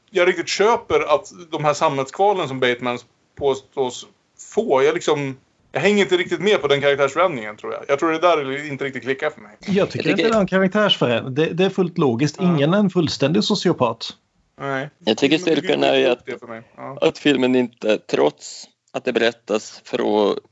jag 0.10 0.28
riktigt 0.28 0.50
köper 0.50 1.16
att 1.16 1.32
de 1.52 1.64
här 1.66 1.74
samhällskvalen 1.74 2.48
som 2.48 2.60
Bateman 2.60 3.00
påstås 3.36 4.08
få, 4.38 4.84
jag 4.84 4.94
liksom 4.94 5.36
jag 5.76 5.82
hänger 5.82 6.04
inte 6.04 6.18
riktigt 6.18 6.42
med 6.42 6.62
på 6.62 6.68
den 6.68 6.82
karaktärsförändringen 6.82 7.58
tror 7.58 7.74
jag. 7.74 7.84
Jag 7.88 8.00
tror 8.00 8.12
det 8.12 8.20
där 8.20 8.66
inte 8.72 8.86
riktigt 8.86 9.04
klickar 9.04 9.30
för 9.30 9.42
mig. 9.42 9.52
Jag 9.60 9.90
tycker, 9.90 10.10
Jag 10.10 10.18
tycker- 10.18 10.30
att 10.30 10.34
det 10.34 10.38
är 10.38 10.42
en 10.42 10.48
karaktärsförändring. 10.48 11.36
Det, 11.36 11.46
det 11.46 11.66
är 11.66 11.70
fullt 11.70 11.98
logiskt. 11.98 12.40
Ingen 12.42 12.74
är 12.74 12.78
en 12.78 12.90
fullständig 12.90 13.44
sociopat. 13.44 14.10
Nej. 14.60 14.90
Jag 15.00 15.18
tycker 15.18 15.38
styrkan 15.38 15.84
är 15.84 15.96
ju 15.96 16.06
att. 16.06 16.28
Ja. 16.78 16.98
att 17.02 17.18
filmen 17.18 17.56
inte, 17.56 17.98
trots 17.98 18.66
att 18.92 19.06
det 19.06 19.14
berättas 19.14 19.82
för 19.86 20.00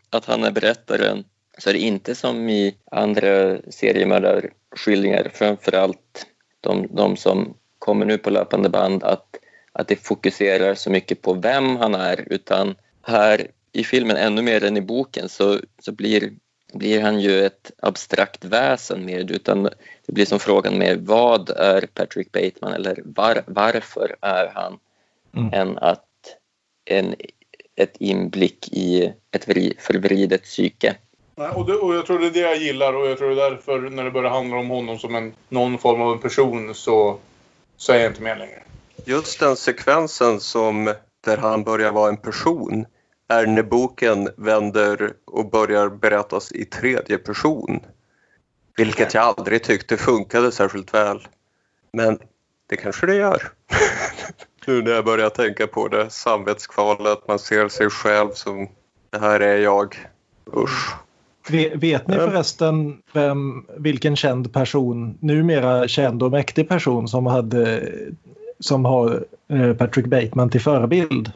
att 0.09 0.25
han 0.25 0.43
är 0.43 0.51
berättaren, 0.51 1.23
så 1.57 1.69
är 1.69 1.73
det 1.73 1.79
inte 1.79 2.15
som 2.15 2.49
i 2.49 2.75
andra 2.91 3.57
seriemördarskildringar, 3.69 5.31
framförallt 5.33 6.25
de, 6.61 6.87
de 6.91 7.17
som 7.17 7.53
kommer 7.79 8.05
nu 8.05 8.17
på 8.17 8.29
löpande 8.29 8.69
band, 8.69 9.03
att, 9.03 9.35
att 9.71 9.87
det 9.87 9.95
fokuserar 9.95 10.75
så 10.75 10.89
mycket 10.89 11.21
på 11.21 11.33
vem 11.33 11.75
han 11.75 11.95
är, 11.95 12.23
utan 12.27 12.75
här 13.01 13.47
i 13.73 13.83
filmen, 13.83 14.17
ännu 14.17 14.41
mer 14.41 14.63
än 14.63 14.77
i 14.77 14.81
boken, 14.81 15.29
så, 15.29 15.59
så 15.79 15.91
blir, 15.91 16.31
blir 16.73 17.01
han 17.01 17.19
ju 17.19 17.45
ett 17.45 17.71
abstrakt 17.81 18.45
väsen 18.45 19.05
mer, 19.05 19.31
utan 19.31 19.63
det 20.05 20.13
blir 20.13 20.25
som 20.25 20.39
frågan 20.39 20.77
med 20.77 20.99
vad 21.05 21.49
är 21.49 21.81
Patrick 21.93 22.31
Bateman 22.31 22.73
eller 22.73 23.01
var, 23.05 23.43
varför 23.47 24.15
är 24.21 24.51
han 24.55 24.79
Mm. 25.37 25.53
än 25.53 25.77
att 25.77 26.05
en, 26.85 27.15
ett 27.75 27.97
inblick 27.99 28.69
i 28.71 29.13
ett 29.31 29.47
vri- 29.47 29.75
förvridet 29.79 30.43
psyke. 30.43 30.95
Nej, 31.35 31.49
och, 31.49 31.65
det, 31.65 31.73
och 31.73 31.95
jag 31.95 32.05
tror 32.05 32.19
det 32.19 32.25
är 32.27 32.31
det 32.31 32.39
jag 32.39 32.57
gillar 32.57 32.93
och 32.93 33.07
jag 33.07 33.17
tror 33.17 33.29
det 33.29 33.43
är 33.45 33.49
därför 33.49 33.79
när 33.79 34.03
det 34.03 34.11
börjar 34.11 34.29
handla 34.29 34.57
om 34.57 34.69
honom 34.69 34.99
som 34.99 35.15
en, 35.15 35.33
någon 35.49 35.77
form 35.77 36.01
av 36.01 36.13
en 36.13 36.19
person 36.19 36.75
så, 36.75 37.17
så 37.77 37.93
är 37.93 37.97
jag 37.97 38.11
inte 38.11 38.21
med 38.21 38.37
längre. 38.37 38.63
Just 39.05 39.39
den 39.39 39.55
sekvensen 39.55 40.39
som 40.39 40.93
där 41.25 41.37
han 41.37 41.63
börjar 41.63 41.91
vara 41.91 42.09
en 42.09 42.17
person 42.17 42.85
är 43.27 43.47
när 43.47 43.63
boken 43.63 44.29
vänder 44.37 45.13
och 45.25 45.49
börjar 45.51 45.89
berättas 45.89 46.51
i 46.51 46.65
tredje 46.65 47.17
person. 47.17 47.79
Vilket 48.77 49.13
jag 49.13 49.23
aldrig 49.23 49.63
tyckte 49.63 49.97
funkade 49.97 50.51
särskilt 50.51 50.93
väl. 50.93 51.27
Men 51.93 52.19
det 52.69 52.77
kanske 52.77 53.05
det 53.05 53.15
gör. 53.15 53.41
nu 54.67 54.81
när 54.81 54.91
jag 54.91 55.05
börjar 55.05 55.29
tänka 55.29 55.67
på 55.67 55.87
det, 55.87 56.09
samvetskvalet, 56.09 57.27
man 57.27 57.39
ser 57.39 57.67
sig 57.67 57.89
själv 57.89 58.31
som 58.33 58.67
det 59.09 59.19
här 59.19 59.39
är 59.39 59.57
jag. 59.57 59.95
Usch. 60.55 60.95
Vet, 61.73 62.07
ni 62.07 62.15
förresten 62.15 63.01
vem, 63.13 63.65
vilken 63.77 64.15
känd 64.15 64.53
person, 64.53 65.17
numera 65.19 65.87
känd 65.87 66.23
och 66.23 66.31
mäktig 66.31 66.69
person 66.69 67.07
som 67.07 67.25
hade 67.25 67.91
som 68.59 68.85
har 68.85 69.25
eh, 69.47 69.73
Patrick 69.73 70.05
Bateman 70.05 70.49
till 70.49 70.61
förebild. 70.61 71.31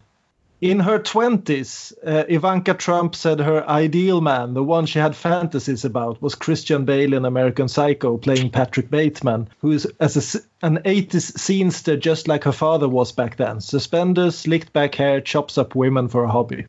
In 0.60 0.80
her 0.80 0.98
20s, 0.98 1.94
uh, 2.04 2.24
Ivanka 2.28 2.74
Trump 2.74 3.16
said 3.16 3.40
her 3.40 3.70
ideal 3.70 4.22
man, 4.22 4.56
the 4.56 4.64
one 4.64 4.88
she 4.88 4.98
had 4.98 5.16
fantasies 5.16 5.86
about, 5.86 6.20
was 6.20 6.34
Christian 6.34 6.84
Bale 6.86 7.14
in 7.14 7.26
American 7.26 7.68
Psycho 7.68 8.18
playing 8.18 8.50
Patrick 8.50 8.90
Bateman, 8.90 9.50
who 9.62 9.72
is 9.72 9.86
as 10.00 10.36
a, 10.36 10.66
an 10.66 10.80
80s 10.80 11.38
scenester 11.38 12.00
just 12.00 12.28
like 12.28 12.44
her 12.46 12.52
father 12.52 12.90
was 12.90 13.12
back 13.12 13.38
then. 13.38 13.62
Suspenders, 13.62 14.36
slicked 14.36 14.74
back 14.74 14.96
hair, 14.96 15.22
chops 15.22 15.60
up 15.60 15.76
women 15.76 16.08
for 16.08 16.24
a 16.24 16.32
hobby. 16.32 16.66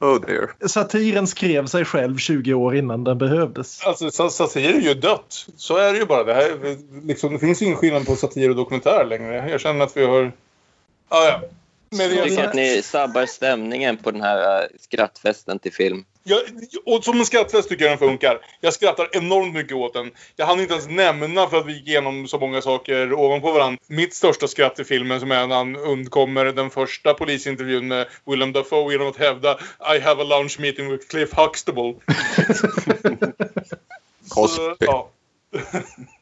Oh 0.00 0.18
dear. 0.18 0.54
Satiren 0.60 1.26
skrev 1.26 1.66
sig 1.66 1.84
själv 1.84 2.18
20 2.18 2.54
år 2.54 2.76
innan 2.76 3.04
den 3.04 3.18
behövdes. 3.18 3.82
Alltså 3.84 4.30
satir 4.30 4.74
är 4.74 4.80
ju 4.80 4.94
dött. 4.94 5.46
Så 5.56 5.76
är 5.76 5.92
det 5.92 5.98
ju 5.98 6.06
bara. 6.06 6.24
Det, 6.24 6.34
här, 6.34 6.76
liksom, 7.06 7.32
det 7.32 7.38
finns 7.38 7.62
ingen 7.62 7.76
skillnad 7.76 8.06
på 8.06 8.16
satir 8.16 8.50
och 8.50 8.56
dokumentär 8.56 9.04
längre. 9.04 9.50
Jag 9.50 9.60
känner 9.60 9.84
att 9.84 9.96
vi 9.96 10.06
har... 10.06 10.32
Ah, 11.08 11.24
ja. 11.24 11.40
Men 11.90 12.16
jag 12.16 12.28
tycker 12.28 12.44
att 12.44 12.54
ni 12.54 12.82
sabbar 12.82 13.26
stämningen 13.26 13.96
på 13.96 14.10
den 14.10 14.20
här 14.20 14.62
uh, 14.62 14.68
skrattfesten 14.80 15.58
till 15.58 15.72
film. 15.72 16.04
Jag, 16.28 16.40
och 16.86 17.04
som 17.04 17.18
en 17.18 17.26
skrattfest 17.26 17.68
tycker 17.68 17.84
jag 17.84 17.92
den 17.92 17.98
funkar. 17.98 18.40
Jag 18.60 18.72
skrattar 18.72 19.08
enormt 19.12 19.54
mycket 19.54 19.76
åt 19.76 19.94
den. 19.94 20.10
Jag 20.36 20.46
hann 20.46 20.60
inte 20.60 20.72
ens 20.74 20.88
nämna 20.88 21.46
för 21.46 21.56
att 21.56 21.66
vi 21.66 21.72
gick 21.72 21.88
igenom 21.88 22.28
så 22.28 22.38
många 22.38 22.62
saker 22.62 23.12
ovanpå 23.12 23.52
varandra. 23.52 23.78
Mitt 23.86 24.14
största 24.14 24.48
skratt 24.48 24.80
i 24.80 24.84
filmen 24.84 25.20
som 25.20 25.30
är 25.30 25.46
när 25.46 25.56
han 25.56 25.76
undkommer 25.76 26.44
den 26.44 26.70
första 26.70 27.14
polisintervjun 27.14 27.88
med 27.88 28.06
Willem 28.26 28.52
Dafoe 28.52 28.92
genom 28.92 29.08
att 29.08 29.16
hävda 29.16 29.58
I 29.96 30.00
have 30.00 30.22
a 30.22 30.24
lunch 30.24 30.60
meeting 30.60 30.90
with 30.90 31.06
Cliff 31.06 31.32
Huxtable. 31.32 31.94
Cosby. 34.28 34.62
Ja. 34.78 35.10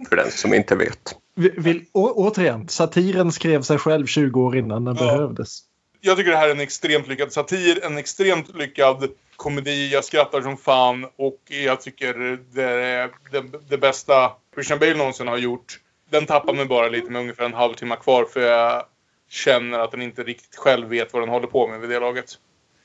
för 0.09 0.17
den 0.17 0.31
som 0.31 0.55
inte 0.55 0.77
vet. 0.77 1.17
Vill, 1.35 1.85
å, 1.93 2.11
återigen, 2.11 2.69
satiren 2.69 3.33
skrev 3.33 3.63
sig 3.63 3.79
själv 3.79 4.07
20 4.07 4.41
år 4.41 4.57
innan 4.57 4.85
den 4.85 4.97
ja. 4.97 5.05
behövdes. 5.05 5.61
Jag 6.01 6.17
tycker 6.17 6.31
det 6.31 6.37
här 6.37 6.49
är 6.49 6.53
en 6.53 6.61
extremt 6.61 7.09
lyckad 7.09 7.33
satir, 7.33 7.85
en 7.85 7.99
extremt 7.99 8.57
lyckad 8.57 9.09
komedi. 9.37 9.93
Jag 9.93 10.05
skrattar 10.05 10.43
som 10.43 10.57
fan 10.57 11.05
och 11.17 11.41
jag 11.47 11.81
tycker 11.81 12.39
det 12.55 12.63
är 12.63 13.11
det, 13.31 13.45
det 13.69 13.79
bästa 13.79 14.33
Christian 14.55 14.79
Bale 14.79 14.95
någonsin 14.95 15.29
har 15.29 15.39
gjort. 15.39 15.81
Den 16.11 16.27
tappar 16.27 16.55
mig 16.55 16.67
bara 16.67 16.89
lite 16.89 17.11
med 17.11 17.21
ungefär 17.21 17.45
en 17.45 17.55
halvtimme 17.55 17.97
kvar 17.97 18.25
för 18.25 18.41
jag 18.41 18.85
känner 19.31 19.79
att 19.79 19.91
den 19.91 20.03
inte 20.03 20.23
riktigt 20.23 20.57
själv 20.57 20.89
vet 20.89 21.13
vad 21.13 21.23
den 21.23 21.29
håller 21.29 21.47
på 21.47 21.69
med 21.69 21.81
vid 21.81 21.91
det 21.91 22.01
laget. 22.01 22.39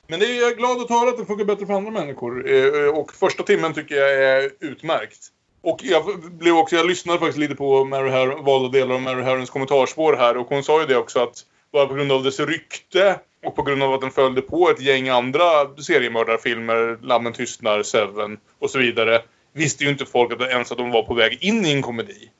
Men 0.06 0.20
det 0.20 0.26
är 0.26 0.40
jag 0.40 0.56
glad 0.56 0.80
att 0.80 0.90
höra 0.90 1.08
att 1.08 1.18
det 1.18 1.26
funkar 1.26 1.44
bättre 1.44 1.66
för 1.66 1.74
andra 1.74 1.90
människor. 1.90 2.50
Eh, 2.50 2.88
och 2.88 3.12
första 3.12 3.42
timmen 3.42 3.74
tycker 3.74 3.94
jag 3.94 4.12
är 4.12 4.50
utmärkt. 4.60 5.18
Och 5.62 5.80
jag, 5.82 6.32
blev 6.32 6.54
också, 6.54 6.76
jag 6.76 6.86
lyssnade 6.86 7.18
faktiskt 7.18 7.38
lite 7.38 7.54
på 7.54 7.84
Mary 7.84 8.10
Her, 8.10 8.42
valda 8.42 8.68
delar 8.68 8.94
av 8.94 9.02
Mary 9.02 9.22
Herrens 9.22 9.50
kommentarspår 9.50 10.16
här 10.16 10.36
och 10.36 10.48
hon 10.48 10.62
sa 10.62 10.80
ju 10.80 10.86
det 10.86 10.96
också 10.96 11.20
att 11.20 11.46
bara 11.72 11.86
på 11.86 11.94
grund 11.94 12.12
av 12.12 12.22
dess 12.22 12.40
rykte 12.40 13.20
och 13.44 13.56
på 13.56 13.62
grund 13.62 13.82
av 13.82 13.92
att 13.94 14.00
den 14.00 14.10
följde 14.10 14.42
på 14.42 14.70
ett 14.70 14.80
gäng 14.80 15.08
andra 15.08 15.76
seriemördarfilmer, 15.78 16.98
Lammen 17.02 17.32
tystnar, 17.32 17.82
Seven 17.82 18.38
och 18.58 18.70
så 18.70 18.78
vidare 18.78 19.22
visste 19.52 19.84
ju 19.84 19.90
inte 19.90 20.06
folk 20.06 20.32
att 20.32 20.40
ens 20.40 20.72
att 20.72 20.78
de 20.78 20.90
var 20.90 21.02
på 21.02 21.14
väg 21.14 21.38
in 21.40 21.66
i 21.66 21.72
en 21.72 21.82
komedi. 21.82 22.30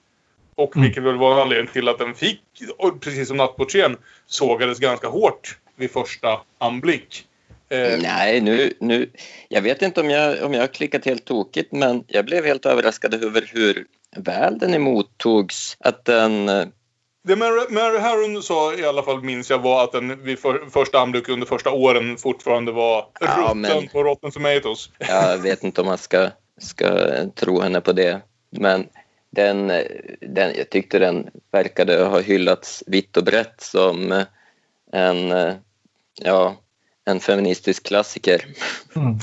Och 0.54 0.76
mm. 0.76 0.86
vilket 0.86 1.02
väl 1.02 1.16
var 1.16 1.32
en 1.32 1.38
anledning 1.38 1.72
till 1.72 1.88
att 1.88 1.98
den 1.98 2.14
fick, 2.14 2.42
precis 3.00 3.28
som 3.28 3.36
Nattportieren, 3.36 3.96
sågades 4.26 4.78
ganska 4.78 5.08
hårt 5.08 5.58
vid 5.76 5.90
första 5.90 6.40
anblick. 6.58 7.26
Eh. 7.70 7.98
Nej, 8.02 8.40
nu, 8.40 8.72
nu, 8.80 9.10
jag 9.48 9.62
vet 9.62 9.82
inte 9.82 10.00
om 10.00 10.10
jag, 10.10 10.42
om 10.42 10.54
jag 10.54 10.60
har 10.60 10.66
klickat 10.66 11.04
helt 11.04 11.24
tokigt 11.24 11.72
men 11.72 12.04
jag 12.06 12.24
blev 12.24 12.44
helt 12.44 12.66
överraskad 12.66 13.14
över 13.14 13.50
hur 13.52 13.86
väl 14.16 14.58
den 14.58 14.74
emottogs. 14.74 15.76
Att 15.80 16.04
den... 16.04 16.48
Eh, 16.48 16.66
det 17.22 17.36
Mary, 17.36 17.66
Mary 17.70 17.98
Harron 17.98 18.42
sa 18.42 18.74
i 18.74 18.84
alla 18.84 19.02
fall 19.02 19.22
minns 19.22 19.50
jag 19.50 19.58
var 19.58 19.84
att 19.84 19.92
den 19.92 20.22
vid 20.22 20.38
för, 20.38 20.70
första 20.70 20.98
anblick 20.98 21.28
under 21.28 21.46
första 21.46 21.70
åren 21.70 22.16
fortfarande 22.16 22.72
var 22.72 23.06
ja, 23.20 23.36
rutten 23.38 23.60
men, 23.60 23.88
på 23.88 24.04
Rotten 24.04 24.30
Tomatoes. 24.30 24.90
Jag 24.98 25.38
vet 25.38 25.64
inte 25.64 25.80
om 25.80 25.86
man 25.86 25.98
ska, 25.98 26.30
ska 26.60 27.08
tro 27.34 27.60
henne 27.60 27.80
på 27.80 27.92
det. 27.92 28.20
Men 28.50 28.86
den, 29.30 29.66
den, 30.20 30.54
jag 30.56 30.70
tyckte 30.70 30.98
den 30.98 31.30
verkade 31.52 32.04
ha 32.04 32.20
hyllats 32.20 32.84
vitt 32.86 33.16
och 33.16 33.24
brett 33.24 33.60
som 33.60 34.24
en, 34.92 35.30
ja, 36.22 36.56
en 37.10 37.20
feministisk 37.20 37.86
klassiker. 37.86 38.46
Mm. 38.96 39.18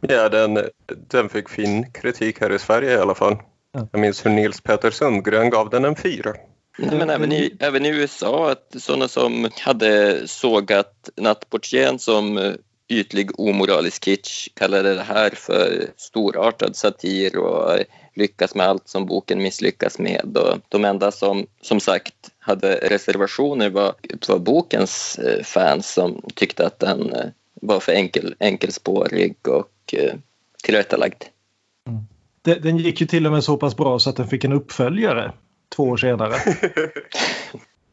ja, 0.00 0.28
den, 0.28 0.58
den 0.86 1.28
fick 1.28 1.48
fin 1.48 1.92
kritik 1.92 2.40
här 2.40 2.52
i 2.52 2.58
Sverige 2.58 2.92
i 2.92 2.96
alla 2.96 3.14
fall. 3.14 3.36
Ja. 3.72 3.88
Jag 3.92 4.00
minns 4.00 4.26
hur 4.26 4.30
Nils 4.30 4.60
Petter 4.60 4.90
Sundgren 4.90 5.50
gav 5.50 5.70
den 5.70 5.84
en 5.84 5.96
fyra. 5.96 6.34
Nej, 6.78 6.98
men 6.98 7.10
även 7.10 7.32
i, 7.32 7.56
även 7.60 7.86
i 7.86 7.88
USA, 7.88 8.50
att 8.50 8.74
sådana 8.82 9.08
som 9.08 9.48
hade 9.60 10.22
sågat 10.28 11.10
Nattportieren 11.16 11.98
som 11.98 12.38
eh, 12.38 12.52
ytlig 12.88 13.40
omoralisk 13.40 14.04
kitsch 14.04 14.48
kallade 14.54 14.94
det 14.94 15.02
här 15.02 15.30
för 15.30 15.86
storartad 15.96 16.76
satir 16.76 17.36
och 17.36 17.78
lyckas 18.18 18.54
med 18.54 18.66
allt 18.66 18.88
som 18.88 19.06
boken 19.06 19.42
misslyckas 19.42 19.98
med. 19.98 20.36
Och 20.36 20.58
de 20.68 20.84
enda 20.84 21.10
som, 21.10 21.46
som 21.60 21.80
sagt, 21.80 22.14
hade 22.38 22.74
reservationer 22.74 23.70
var, 23.70 23.94
var 24.28 24.38
bokens 24.38 25.18
eh, 25.18 25.42
fans 25.44 25.92
som 25.92 26.22
tyckte 26.34 26.66
att 26.66 26.78
den 26.78 27.12
eh, 27.12 27.26
var 27.54 27.80
för 27.80 27.92
enkel, 27.92 28.34
enkelspårig 28.40 29.36
och 29.48 29.94
eh, 29.94 30.14
tillrättalagd. 30.62 31.24
Mm. 31.86 32.60
Den 32.62 32.78
gick 32.78 33.00
ju 33.00 33.06
till 33.06 33.26
och 33.26 33.32
med 33.32 33.44
så 33.44 33.56
pass 33.56 33.76
bra 33.76 33.98
så 33.98 34.10
att 34.10 34.16
den 34.16 34.28
fick 34.28 34.44
en 34.44 34.52
uppföljare 34.52 35.32
två 35.76 35.82
år 35.82 35.96
senare. 35.96 36.34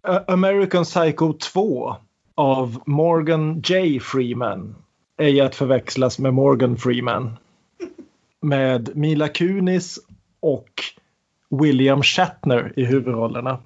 American 0.27 0.83
Psycho 0.83 1.33
2 1.33 1.95
av 2.35 2.81
Morgan 2.85 3.61
J. 3.65 3.99
Freeman 3.99 4.75
är 5.17 5.27
ju 5.27 5.41
att 5.41 5.55
förväxlas 5.55 6.19
med 6.19 6.33
Morgan 6.33 6.77
Freeman. 6.77 7.37
Med 8.41 8.95
Mila 8.95 9.27
Kunis 9.27 9.99
och 10.45 10.69
William 11.61 12.03
Shatner 12.03 12.73
i 12.75 12.85
huvudrollerna. 12.85 13.59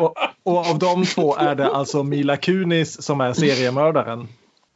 Och, 0.00 0.14
och, 0.42 0.66
av 0.70 0.78
de 0.78 1.04
två 1.04 1.36
är 1.36 1.54
det 1.54 1.70
alltså 1.70 2.02
Mila 2.02 2.36
Kunis 2.36 3.02
som 3.02 3.20
är 3.20 3.32
seriemördaren. 3.32 4.28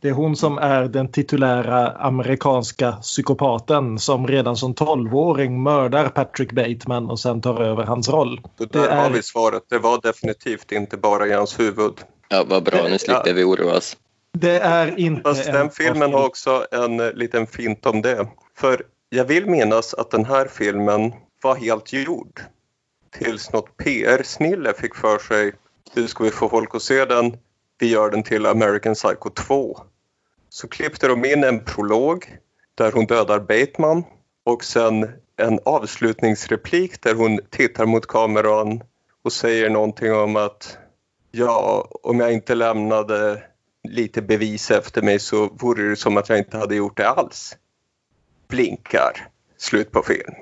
Det 0.02 0.08
är 0.08 0.12
hon 0.12 0.36
som 0.36 0.58
är 0.58 0.84
den 0.84 1.12
titulära 1.12 1.90
amerikanska 1.90 2.92
psykopaten 2.92 3.98
som 3.98 4.26
redan 4.26 4.56
som 4.56 4.74
12-åring 4.74 5.62
mördar 5.62 6.08
Patrick 6.08 6.52
Bateman 6.52 7.10
och 7.10 7.20
sen 7.20 7.40
tar 7.40 7.62
över 7.62 7.84
hans 7.84 8.08
roll. 8.08 8.40
Så 8.58 8.64
där 8.64 8.88
är... 8.88 9.02
har 9.02 9.10
vi 9.10 9.22
svaret. 9.22 9.62
Det 9.70 9.78
var 9.78 10.00
definitivt 10.02 10.72
inte 10.72 10.96
bara 10.96 11.26
i 11.26 11.32
hans 11.32 11.60
huvud. 11.60 11.92
Ja, 12.28 12.44
vad 12.48 12.64
bra. 12.64 12.88
Nu 12.88 12.98
slipper 12.98 13.34
vi 13.34 13.44
oroa 13.44 13.76
oss. 13.76 13.96
Det 14.32 14.58
är 14.58 15.00
inte 15.00 15.22
Fast 15.22 15.44
den 15.44 15.70
filmen 15.70 16.12
har 16.12 16.26
också 16.26 16.66
en 16.70 16.96
liten 16.96 17.46
fint 17.46 17.86
om 17.86 18.02
det. 18.02 18.26
För 18.56 18.82
jag 19.14 19.24
vill 19.24 19.46
minnas 19.46 19.94
att 19.94 20.10
den 20.10 20.24
här 20.24 20.48
filmen 20.48 21.12
var 21.42 21.54
helt 21.54 21.92
gjord. 21.92 22.40
Tills 23.10 23.52
något 23.52 23.76
PR-snille 23.76 24.72
fick 24.72 24.94
för 24.94 25.18
sig, 25.18 25.52
hur 25.92 26.06
ska 26.06 26.24
vi 26.24 26.30
få 26.30 26.48
folk 26.48 26.74
att 26.74 26.82
se 26.82 27.04
den? 27.04 27.36
Vi 27.78 27.90
gör 27.90 28.10
den 28.10 28.22
till 28.22 28.46
American 28.46 28.94
Psycho 28.94 29.30
2. 29.30 29.78
Så 30.48 30.68
klippte 30.68 31.08
de 31.08 31.24
in 31.24 31.44
en 31.44 31.64
prolog 31.64 32.38
där 32.74 32.92
hon 32.92 33.06
dödar 33.06 33.40
Bateman 33.40 34.04
och 34.44 34.64
sen 34.64 35.08
en 35.36 35.60
avslutningsreplik 35.64 37.02
där 37.02 37.14
hon 37.14 37.40
tittar 37.50 37.86
mot 37.86 38.06
kameran 38.06 38.82
och 39.22 39.32
säger 39.32 39.70
någonting 39.70 40.12
om 40.12 40.36
att 40.36 40.78
ja, 41.30 41.88
om 42.02 42.20
jag 42.20 42.32
inte 42.32 42.54
lämnade 42.54 43.42
lite 43.88 44.22
bevis 44.22 44.70
efter 44.70 45.02
mig 45.02 45.18
så 45.18 45.48
vore 45.48 45.88
det 45.88 45.96
som 45.96 46.16
att 46.16 46.28
jag 46.28 46.38
inte 46.38 46.58
hade 46.58 46.74
gjort 46.74 46.96
det 46.96 47.08
alls. 47.08 47.56
Blinkar. 48.48 49.28
Slut 49.58 49.92
på 49.92 50.02
film. 50.02 50.34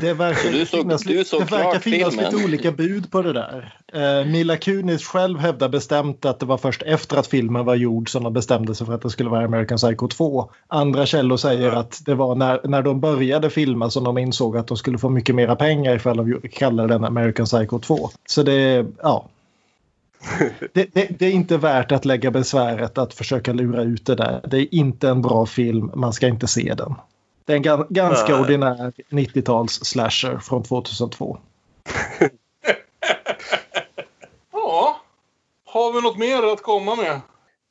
Det 0.00 0.14
verkar 0.14 0.52
du 0.52 0.66
såg, 0.66 0.80
finnas, 0.80 1.02
du 1.02 1.24
såg 1.24 1.40
det 1.40 1.50
verkar 1.50 1.78
finnas 1.78 2.14
filmen. 2.14 2.32
lite 2.32 2.44
olika 2.44 2.72
bud 2.72 3.10
på 3.10 3.22
det 3.22 3.32
där. 3.32 3.78
Eh, 3.92 4.26
Mila 4.26 4.56
Kunis 4.56 5.06
själv 5.06 5.38
hävdar 5.38 5.68
bestämt 5.68 6.24
att 6.24 6.40
det 6.40 6.46
var 6.46 6.58
först 6.58 6.82
efter 6.82 7.16
att 7.16 7.26
filmen 7.26 7.64
var 7.64 7.74
gjord 7.74 8.10
som 8.10 8.22
de 8.24 8.32
bestämde 8.32 8.74
sig 8.74 8.86
för 8.86 8.94
att 8.94 9.02
det 9.02 9.10
skulle 9.10 9.30
vara 9.30 9.44
American 9.44 9.78
Psycho 9.78 10.08
2. 10.08 10.50
Andra 10.66 11.06
källor 11.06 11.36
säger 11.36 11.70
att 11.72 12.02
det 12.06 12.14
var 12.14 12.34
när, 12.34 12.60
när 12.64 12.82
de 12.82 13.00
började 13.00 13.50
filma 13.50 13.90
som 13.90 14.04
de 14.04 14.18
insåg 14.18 14.56
att 14.56 14.66
de 14.66 14.76
skulle 14.76 14.98
få 14.98 15.08
mycket 15.08 15.34
mera 15.34 15.56
pengar 15.56 15.96
ifall 15.96 16.16
de 16.16 16.48
kallade 16.48 16.94
den 16.94 17.04
American 17.04 17.46
Psycho 17.46 17.78
2. 17.78 18.10
Så 18.26 18.42
det, 18.42 18.86
ja. 19.02 19.28
Det, 20.72 20.94
det, 20.94 21.18
det, 21.18 21.26
är 21.26 21.32
inte 21.32 21.56
värt 21.56 21.92
att 21.92 22.04
lägga 22.04 22.30
besväret 22.30 22.98
att 22.98 23.14
försöka 23.14 23.52
lura 23.52 23.82
ut 23.82 24.06
det 24.06 24.14
där. 24.14 24.40
Det 24.50 24.58
är 24.58 24.74
inte 24.74 25.08
en 25.08 25.22
bra 25.22 25.46
film, 25.46 25.90
man 25.94 26.12
ska 26.12 26.28
inte 26.28 26.46
se 26.46 26.74
den. 26.74 26.94
Det 27.46 27.52
är 27.52 27.56
en 27.56 27.86
ganska 27.90 28.32
Nej. 28.32 28.40
ordinär 28.40 28.92
90-tals 29.10 29.84
slasher 29.84 30.38
från 30.38 30.62
2002. 30.62 31.38
ja, 34.52 35.00
har 35.66 35.92
vi 35.92 36.00
något 36.00 36.18
mer 36.18 36.52
att 36.52 36.62
komma 36.62 36.96
med? 36.96 37.20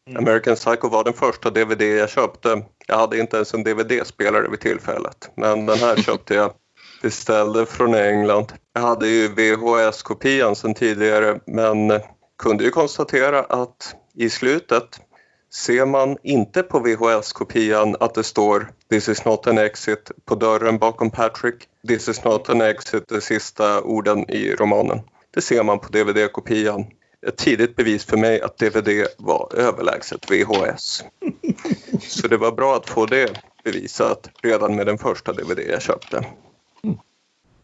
Mm. 0.07 0.23
American 0.23 0.55
Psycho 0.55 0.89
var 0.89 1.03
den 1.03 1.13
första 1.13 1.49
DVD 1.49 1.81
jag 1.81 2.09
köpte. 2.09 2.65
Jag 2.87 2.97
hade 2.97 3.19
inte 3.19 3.35
ens 3.35 3.53
en 3.53 3.63
DVD-spelare 3.63 4.49
vid 4.49 4.59
tillfället. 4.59 5.31
Men 5.35 5.65
den 5.65 5.77
här 5.77 5.95
köpte 6.01 6.33
jag. 6.33 6.53
Beställde 7.01 7.65
från 7.65 7.95
England. 7.95 8.53
Jag 8.73 8.81
hade 8.81 9.07
ju 9.07 9.27
VHS-kopian 9.27 10.55
sedan 10.55 10.73
tidigare 10.73 11.39
men 11.45 12.01
kunde 12.37 12.63
ju 12.63 12.69
konstatera 12.69 13.39
att 13.39 13.95
i 14.13 14.29
slutet 14.29 14.99
ser 15.55 15.85
man 15.85 16.17
inte 16.23 16.63
på 16.63 16.79
VHS-kopian 16.79 17.95
att 17.99 18.13
det 18.13 18.23
står 18.23 18.71
“This 18.89 19.09
is 19.09 19.25
not 19.25 19.47
an 19.47 19.57
exit” 19.57 20.11
på 20.25 20.35
dörren 20.35 20.77
bakom 20.77 21.11
Patrick. 21.11 21.67
“This 21.87 22.09
is 22.09 22.23
not 22.23 22.49
an 22.49 22.61
exit” 22.61 23.07
de 23.07 23.21
sista 23.21 23.81
orden 23.81 24.29
i 24.29 24.55
romanen. 24.55 25.01
Det 25.33 25.41
ser 25.41 25.63
man 25.63 25.79
på 25.79 25.87
DVD-kopian. 25.89 26.85
Ett 27.27 27.37
tidigt 27.37 27.75
bevis 27.75 28.05
för 28.05 28.17
mig 28.17 28.41
att 28.41 28.57
DVD 28.57 29.07
var 29.17 29.51
överlägset 29.55 30.31
VHS. 30.31 31.03
Så 32.01 32.27
det 32.27 32.37
var 32.37 32.51
bra 32.51 32.75
att 32.75 32.89
få 32.89 33.05
det 33.05 33.41
bevisat 33.63 34.29
redan 34.41 34.75
med 34.75 34.85
den 34.85 34.97
första 34.97 35.33
DVD 35.33 35.59
jag 35.69 35.81
köpte. 35.81 36.25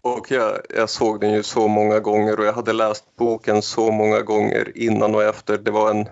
Och 0.02 0.32
jag, 0.32 0.58
jag, 0.70 0.90
såg 0.90 1.22
den 1.22 1.34
ju 1.34 1.44
så 1.44 1.68
många 1.68 2.00
gånger 2.00 2.40
och 2.40 2.46
jag 2.46 2.54
hade 2.54 2.74
läst 2.74 3.16
boken 3.18 3.62
så 3.62 3.92
många 3.92 4.22
gånger 4.22 4.78
innan 4.78 5.16
och 5.16 5.24
efter. 5.24 5.58
Det 5.58 5.72
var 5.72 5.90
en... 5.92 6.06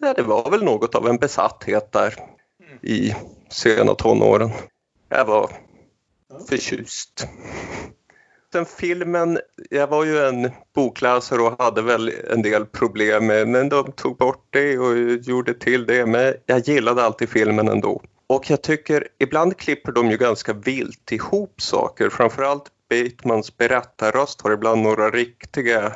Ja, 0.00 0.14
det 0.14 0.22
var 0.22 0.50
väl 0.50 0.64
något 0.64 0.94
av 0.94 1.08
en 1.08 1.16
besatthet 1.16 1.92
där 1.92 2.14
i 2.82 3.14
sena 3.48 3.94
tonåren. 3.94 4.50
Jag 5.08 5.24
var 5.24 5.50
förtjust. 6.48 7.26
Sen 8.52 8.66
filmen, 8.66 9.38
jag 9.70 9.86
var 9.86 10.04
ju 10.04 10.18
en 10.18 10.50
bokläsare 10.74 11.42
och 11.42 11.62
hade 11.62 11.82
väl 11.82 12.12
en 12.30 12.42
del 12.42 12.66
problem 12.66 13.26
med 13.26 13.48
men 13.48 13.68
de 13.68 13.92
tog 13.92 14.16
bort 14.16 14.46
det 14.50 14.78
och 14.78 14.96
gjorde 15.22 15.54
till 15.54 15.86
det. 15.86 16.06
Men 16.06 16.34
jag 16.46 16.58
gillade 16.58 17.02
alltid 17.02 17.28
filmen 17.28 17.68
ändå. 17.68 18.02
Och 18.26 18.50
jag 18.50 18.62
tycker 18.62 19.08
ibland 19.18 19.56
klipper 19.56 19.92
de 19.92 20.10
ju 20.10 20.16
ganska 20.16 20.52
vilt 20.52 21.12
ihop 21.12 21.60
saker. 21.60 22.10
Framförallt 22.10 22.64
Batemans 22.90 23.56
berättarröst 23.56 24.40
har 24.40 24.52
ibland 24.52 24.82
några 24.82 25.10
riktiga 25.10 25.92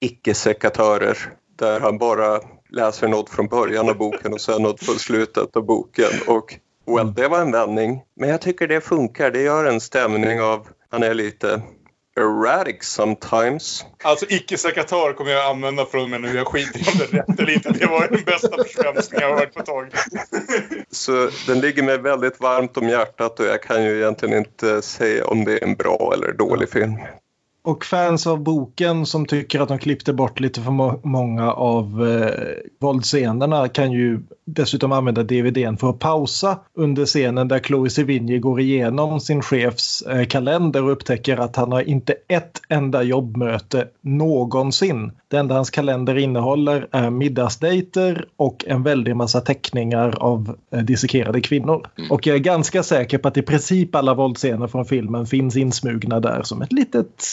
icke-sekatörer 0.00 1.18
där 1.56 1.80
han 1.80 1.98
bara 1.98 2.40
läser 2.70 3.08
något 3.08 3.30
från 3.30 3.48
början 3.48 3.88
av 3.88 3.96
boken 3.96 4.32
och 4.32 4.40
sen 4.40 4.62
något 4.62 4.84
från 4.84 4.98
slutet 4.98 5.56
av 5.56 5.66
boken. 5.66 6.10
Och 6.26 6.54
well, 6.86 7.14
det 7.14 7.28
var 7.28 7.40
en 7.40 7.52
vändning. 7.52 8.02
Men 8.16 8.28
jag 8.28 8.40
tycker 8.40 8.68
det 8.68 8.80
funkar. 8.80 9.30
Det 9.30 9.42
gör 9.42 9.64
en 9.64 9.80
stämning 9.80 10.40
av, 10.40 10.68
han 10.90 11.02
är 11.02 11.14
lite 11.14 11.62
erratic 12.16 12.82
sometimes. 12.82 13.84
Alltså 14.04 14.26
icke-sekatör 14.28 15.12
kommer 15.12 15.30
jag 15.30 15.50
använda 15.50 15.86
från 15.86 16.10
mig 16.10 16.20
nu. 16.20 16.36
Jag 16.36 16.46
skiter 16.46 16.78
i 16.78 16.82
om 16.92 16.98
det 16.98 17.04
är 17.04 17.22
rätt 17.22 17.40
eller 17.40 17.50
inte. 17.50 17.70
Det 17.70 17.86
var 17.86 18.08
den 18.08 18.24
bästa 18.24 18.64
försvenskningen 18.64 19.28
jag 19.28 19.34
har 19.34 19.40
hört 19.40 19.54
på 19.54 19.60
ett 19.60 19.66
tag. 19.66 19.92
Så 20.90 21.30
den 21.46 21.60
ligger 21.60 21.82
mig 21.82 21.98
väldigt 21.98 22.40
varmt 22.40 22.76
om 22.76 22.88
hjärtat 22.88 23.40
och 23.40 23.46
jag 23.46 23.62
kan 23.62 23.84
ju 23.84 23.96
egentligen 23.96 24.38
inte 24.38 24.82
säga 24.82 25.26
om 25.26 25.44
det 25.44 25.52
är 25.52 25.64
en 25.64 25.74
bra 25.74 26.12
eller 26.14 26.32
dålig 26.32 26.70
film. 26.70 26.98
Och 27.66 27.84
fans 27.84 28.26
av 28.26 28.40
boken 28.40 29.06
som 29.06 29.26
tycker 29.26 29.60
att 29.60 29.68
de 29.68 29.78
klippte 29.78 30.12
bort 30.12 30.40
lite 30.40 30.60
för 30.60 30.70
må 30.70 31.00
många 31.02 31.52
av 31.52 32.08
eh, 32.08 32.30
våldsscenerna 32.80 33.68
kan 33.68 33.92
ju 33.92 34.20
dessutom 34.44 34.92
använda 34.92 35.22
DVDn 35.22 35.76
för 35.76 35.90
att 35.90 35.98
pausa 35.98 36.58
under 36.74 37.06
scenen 37.06 37.48
där 37.48 37.58
Chloe 37.58 37.90
Sevigny 37.90 38.38
går 38.38 38.60
igenom 38.60 39.20
sin 39.20 39.42
chefs 39.42 40.02
eh, 40.02 40.26
kalender 40.26 40.84
och 40.84 40.92
upptäcker 40.92 41.36
att 41.36 41.56
han 41.56 41.72
har 41.72 41.82
inte 41.82 42.14
ett 42.28 42.62
enda 42.68 43.02
jobbmöte 43.02 43.88
någonsin. 44.00 45.12
Det 45.28 45.36
enda 45.36 45.54
hans 45.54 45.70
kalender 45.70 46.18
innehåller 46.18 46.88
är 46.90 47.10
middagsdejter 47.10 48.26
och 48.36 48.64
en 48.66 48.82
väldig 48.82 49.16
massa 49.16 49.40
teckningar 49.40 50.18
av 50.18 50.56
eh, 50.70 50.80
dissekerade 50.80 51.40
kvinnor. 51.40 51.86
Mm. 51.98 52.10
Och 52.10 52.26
jag 52.26 52.36
är 52.36 52.40
ganska 52.40 52.82
säker 52.82 53.18
på 53.18 53.28
att 53.28 53.36
i 53.36 53.42
princip 53.42 53.94
alla 53.94 54.14
våldsscener 54.14 54.66
från 54.66 54.84
filmen 54.84 55.26
finns 55.26 55.56
insmugna 55.56 56.20
där 56.20 56.42
som 56.42 56.62
ett 56.62 56.72
litet 56.72 57.24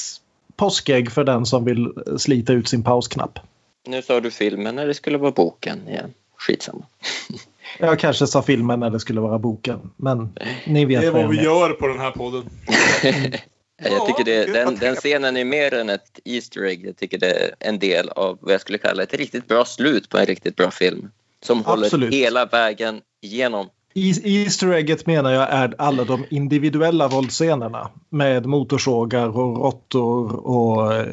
påskägg 0.55 1.11
för 1.11 1.23
den 1.23 1.45
som 1.45 1.65
vill 1.65 1.93
slita 2.17 2.53
ut 2.53 2.67
sin 2.67 2.83
pausknapp. 2.83 3.39
Nu 3.87 4.01
sa 4.01 4.19
du 4.19 4.31
filmen 4.31 4.75
när 4.75 4.87
det 4.87 4.93
skulle 4.93 5.17
vara 5.17 5.31
boken 5.31 5.87
igen. 5.87 6.13
Skitsamma. 6.37 6.85
Jag 7.79 7.99
kanske 7.99 8.27
sa 8.27 8.41
filmen 8.41 8.79
när 8.79 8.89
det 8.89 8.99
skulle 8.99 9.21
vara 9.21 9.39
boken, 9.39 9.91
men 9.97 10.33
ni 10.65 10.85
vet 10.85 11.01
Det 11.01 11.07
är 11.07 11.11
vad 11.11 11.29
vi 11.29 11.43
gör 11.43 11.69
på 11.69 11.87
den 11.87 11.99
här 11.99 12.11
podden. 12.11 12.49
jag 13.77 14.07
tycker 14.07 14.23
det, 14.23 14.53
den, 14.53 14.75
den, 14.75 14.95
scenen 14.95 15.37
är 15.37 15.45
mer 15.45 15.73
än 15.73 15.89
ett 15.89 16.19
Easter 16.25 16.65
egg. 16.65 16.85
Jag 16.85 16.97
tycker 16.97 17.17
det 17.17 17.31
är 17.31 17.55
en 17.59 17.79
del 17.79 18.09
av 18.09 18.37
vad 18.41 18.53
jag 18.53 18.61
skulle 18.61 18.77
kalla 18.77 19.03
ett 19.03 19.13
riktigt 19.13 19.47
bra 19.47 19.65
slut 19.65 20.09
på 20.09 20.17
en 20.17 20.25
riktigt 20.25 20.55
bra 20.55 20.71
film. 20.71 21.11
Som 21.41 21.59
Absolut. 21.59 21.91
håller 21.91 22.11
hela 22.11 22.45
vägen 22.45 23.01
igenom. 23.21 23.69
Easter 23.95 24.73
egget 24.73 25.05
menar 25.05 25.31
jag 25.31 25.49
är 25.49 25.75
alla 25.77 26.03
de 26.03 26.25
individuella 26.29 27.07
våldsscenerna 27.07 27.89
med 28.09 28.45
motorsågar 28.45 29.27
och 29.27 29.57
råttor 29.57 30.47
och 30.47 30.93
eh, 30.93 31.05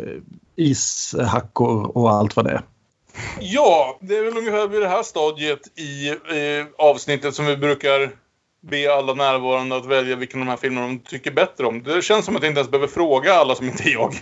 ishackor 0.57 1.97
och 1.97 2.11
allt 2.11 2.36
vad 2.36 2.44
det 2.44 2.51
är. 2.51 2.62
Ja, 3.40 3.98
det 4.01 4.16
är 4.16 4.24
väl 4.24 4.39
ungefär 4.39 4.69
vid 4.69 4.81
det 4.81 4.89
här 4.89 5.02
stadiet 5.02 5.78
i 5.78 6.09
eh, 6.09 6.66
avsnittet 6.78 7.35
som 7.35 7.47
vi 7.47 7.57
brukar 7.57 8.11
be 8.61 8.94
alla 8.94 9.15
närvarande 9.15 9.77
att 9.77 9.86
välja 9.86 10.16
vilken 10.16 10.40
av 10.40 10.47
de 10.47 10.51
här 10.51 10.59
filmerna 10.59 10.86
de 10.86 10.98
tycker 10.98 11.32
bättre 11.32 11.66
om. 11.66 11.82
Det 11.82 12.05
känns 12.05 12.24
som 12.24 12.36
att 12.36 12.43
jag 12.43 12.51
inte 12.51 12.61
ens 12.61 12.70
behöver 12.70 12.89
fråga 12.89 13.35
alla 13.35 13.55
som 13.55 13.66
inte 13.66 13.82
är 13.82 13.93
jag. 13.93 14.15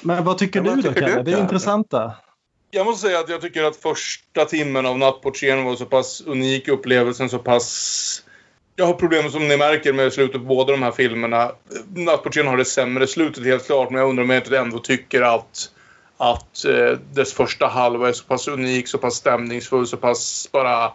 Men 0.00 0.24
vad 0.24 0.38
tycker 0.38 0.62
Men 0.62 0.76
du 0.76 0.82
då, 0.82 0.94
Kalle? 0.94 1.22
Det 1.22 1.32
är 1.32 1.40
intressanta 1.40 2.12
jag 2.74 2.86
måste 2.86 3.06
säga 3.06 3.18
att 3.18 3.28
jag 3.28 3.40
tycker 3.40 3.62
att 3.62 3.76
första 3.76 4.44
timmen 4.44 4.86
av 4.86 4.98
Nattportieren 4.98 5.64
var 5.64 5.76
så 5.76 5.86
pass 5.86 6.20
unik 6.26 6.68
upplevelsen, 6.68 7.28
så 7.28 7.38
pass... 7.38 8.22
Jag 8.76 8.86
har 8.86 8.94
problem 8.94 9.30
som 9.30 9.48
ni 9.48 9.56
märker 9.56 9.92
med 9.92 10.12
slutet 10.12 10.40
på 10.40 10.46
båda 10.46 10.72
de 10.72 10.82
här 10.82 10.92
filmerna. 10.92 11.52
Nattportieren 11.94 12.48
har 12.48 12.56
det 12.56 12.64
sämre 12.64 13.06
slutet 13.06 13.44
helt 13.44 13.66
klart, 13.66 13.90
men 13.90 14.00
jag 14.00 14.08
undrar 14.08 14.24
om 14.24 14.30
jag 14.30 14.38
inte 14.38 14.58
ändå 14.58 14.78
tycker 14.78 15.22
att, 15.22 15.70
att 16.16 16.64
eh, 16.64 16.98
dess 17.12 17.32
första 17.32 17.66
halva 17.66 18.08
är 18.08 18.12
så 18.12 18.24
pass 18.24 18.48
unik, 18.48 18.88
så 18.88 18.98
pass 18.98 19.14
stämningsfull, 19.14 19.86
så 19.86 19.96
pass 19.96 20.48
bara 20.52 20.92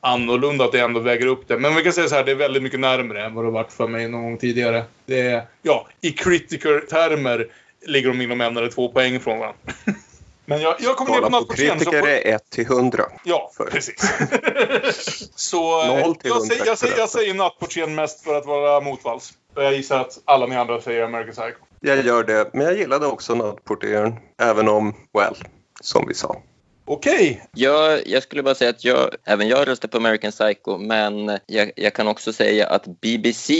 annorlunda 0.00 0.64
att 0.64 0.72
det 0.72 0.80
ändå 0.80 1.00
väger 1.00 1.26
upp 1.26 1.48
det. 1.48 1.58
Men 1.58 1.74
vi 1.74 1.82
kan 1.82 1.92
säga 1.92 2.08
så 2.08 2.14
här, 2.14 2.24
det 2.24 2.30
är 2.30 2.36
väldigt 2.36 2.62
mycket 2.62 2.80
närmre 2.80 3.24
än 3.24 3.34
vad 3.34 3.44
det 3.44 3.50
varit 3.50 3.72
för 3.72 3.88
mig 3.88 4.08
någon 4.08 4.22
gång 4.22 4.38
tidigare. 4.38 4.84
Det 5.06 5.20
är, 5.20 5.42
ja, 5.62 5.88
i 6.00 6.10
critical-termer 6.10 7.46
ligger 7.86 8.08
de 8.08 8.20
inom 8.20 8.40
en 8.40 8.56
eller 8.56 8.70
två 8.70 8.88
poäng 8.88 9.20
från 9.20 9.38
varandra. 9.38 9.60
Men 10.46 10.60
jag, 10.60 10.74
jag 10.78 10.96
kommer 10.96 11.10
ner 11.10 11.20
på 11.20 11.28
noll 11.28 11.46
på 11.46 11.54
kritiker 11.54 12.00
så... 12.00 12.06
är 12.06 12.34
1 12.34 12.50
till 12.50 12.66
100. 12.66 13.04
Ja, 13.24 13.50
för. 13.56 13.64
precis. 13.64 13.94
så 15.34 15.56
jag, 16.22 16.46
säger, 16.46 16.66
jag, 16.66 16.78
säger, 16.78 16.98
jag 16.98 17.08
säger 17.08 17.34
nattportieren 17.34 17.94
mest 17.94 18.24
för 18.24 18.34
att 18.34 18.46
vara 18.46 18.80
motvalls. 18.80 19.32
Jag 19.54 19.74
gissar 19.74 20.00
att 20.00 20.18
alla 20.24 20.46
ni 20.46 20.56
andra 20.56 20.80
säger 20.80 21.02
American 21.02 21.34
Psycho. 21.34 21.64
Jag 21.80 22.06
gör 22.06 22.24
det, 22.24 22.50
men 22.52 22.66
jag 22.66 22.76
gillade 22.76 23.06
också 23.06 23.34
nattportieren. 23.34 24.14
Även 24.42 24.68
om, 24.68 24.94
well, 25.12 25.36
som 25.80 26.06
vi 26.08 26.14
sa. 26.14 26.36
Okej. 26.84 27.14
Okay. 27.14 27.36
Jag, 27.54 28.06
jag 28.06 28.22
skulle 28.22 28.42
bara 28.42 28.54
säga 28.54 28.70
att 28.70 28.84
jag, 28.84 29.10
även 29.24 29.48
jag 29.48 29.68
röstar 29.68 29.88
på 29.88 29.96
American 29.96 30.30
Psycho, 30.32 30.78
men 30.78 31.38
jag, 31.46 31.70
jag 31.76 31.94
kan 31.94 32.08
också 32.08 32.32
säga 32.32 32.66
att 32.66 32.86
BBC 33.00 33.52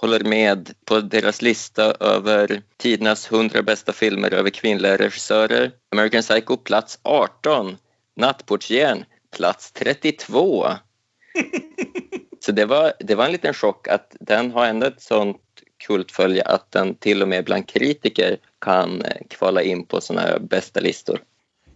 håller 0.00 0.24
med 0.24 0.70
på 0.84 1.00
deras 1.00 1.42
lista 1.42 1.92
över 1.92 2.62
tidernas 2.76 3.32
100 3.32 3.62
bästa 3.62 3.92
filmer 3.92 4.34
över 4.34 4.50
kvinnliga 4.50 4.96
regissörer. 4.96 5.72
American 5.92 6.22
Psycho 6.22 6.56
plats 6.56 6.98
18, 7.02 7.76
Nattportieren 8.16 9.04
plats 9.36 9.72
32. 9.72 10.66
Så 12.40 12.52
det 12.52 12.64
var, 12.64 12.92
det 12.98 13.14
var 13.14 13.24
en 13.24 13.32
liten 13.32 13.54
chock 13.54 13.88
att 13.88 14.16
den 14.20 14.50
har 14.50 14.66
ändå 14.66 14.86
ett 14.86 15.02
sånt 15.02 15.40
kultfölje 15.86 16.42
att 16.42 16.72
den 16.72 16.94
till 16.94 17.22
och 17.22 17.28
med 17.28 17.44
bland 17.44 17.68
kritiker 17.68 18.38
kan 18.58 19.02
kvala 19.28 19.62
in 19.62 19.86
på 19.86 20.00
såna 20.00 20.20
här 20.20 20.38
bästa 20.38 20.80
listor. 20.80 21.22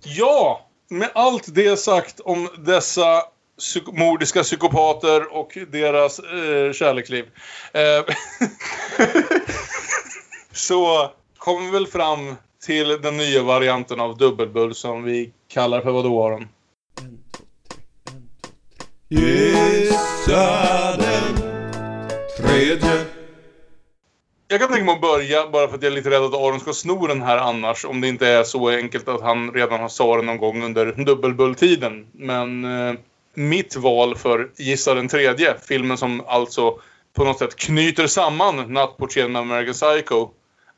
Ja, 0.05 0.67
med 0.89 1.11
allt 1.15 1.55
det 1.55 1.77
sagt 1.77 2.21
om 2.21 2.49
dessa 2.59 3.23
psyk 3.59 3.87
mordiska 3.87 4.43
psykopater 4.43 5.37
och 5.37 5.59
deras 5.69 6.19
eh, 6.19 6.73
kärleksliv. 6.73 7.25
Eh, 7.73 8.05
så 10.53 11.11
kommer 11.39 11.67
vi 11.67 11.71
väl 11.71 11.87
fram 11.87 12.37
till 12.67 12.89
den 12.89 13.17
nya 13.17 13.43
varianten 13.43 14.01
av 14.01 14.17
dubbelbull 14.17 14.75
som 14.75 15.05
vi 15.05 15.33
kallar 15.49 15.81
för 15.81 15.91
vad 15.91 16.05
då 16.05 16.27
Aron? 16.27 16.49
Gissa 19.09 20.97
den 20.97 21.37
tredje 22.39 23.07
jag 24.53 24.61
kan 24.61 24.69
tänka 24.69 24.85
mig 24.85 24.95
att 24.95 25.01
börja 25.01 25.47
bara 25.47 25.69
för 25.69 25.75
att 25.75 25.83
jag 25.83 25.93
är 25.93 25.97
lite 25.97 26.11
rädd 26.11 26.23
att 26.23 26.35
Aron 26.35 26.61
ska 26.61 26.73
sno 26.73 27.07
den 27.07 27.23
här 27.23 27.37
annars. 27.37 27.85
Om 27.85 28.01
det 28.01 28.09
inte 28.09 28.29
är 28.29 28.45
så 28.45 28.69
enkelt 28.69 29.09
att 29.09 29.21
han 29.21 29.53
redan 29.53 29.81
har 29.81 29.89
sa 29.89 30.17
den 30.17 30.27
någon 30.27 30.39
gång 30.39 30.63
under 30.63 30.93
dubbelbulltiden. 30.93 32.07
Men 32.13 32.65
eh, 32.65 32.95
mitt 33.35 33.77
val 33.77 34.17
för 34.17 34.51
Gissa 34.57 34.95
den 34.95 35.09
tredje, 35.09 35.55
filmen 35.69 35.99
som 35.99 36.23
alltså 36.27 36.79
på 37.13 37.25
något 37.25 37.39
sätt 37.39 37.57
knyter 37.57 38.07
samman 38.07 38.73
Nattportieren 38.73 39.33
med 39.33 39.43
American 39.43 39.75
Psycho, 39.75 40.29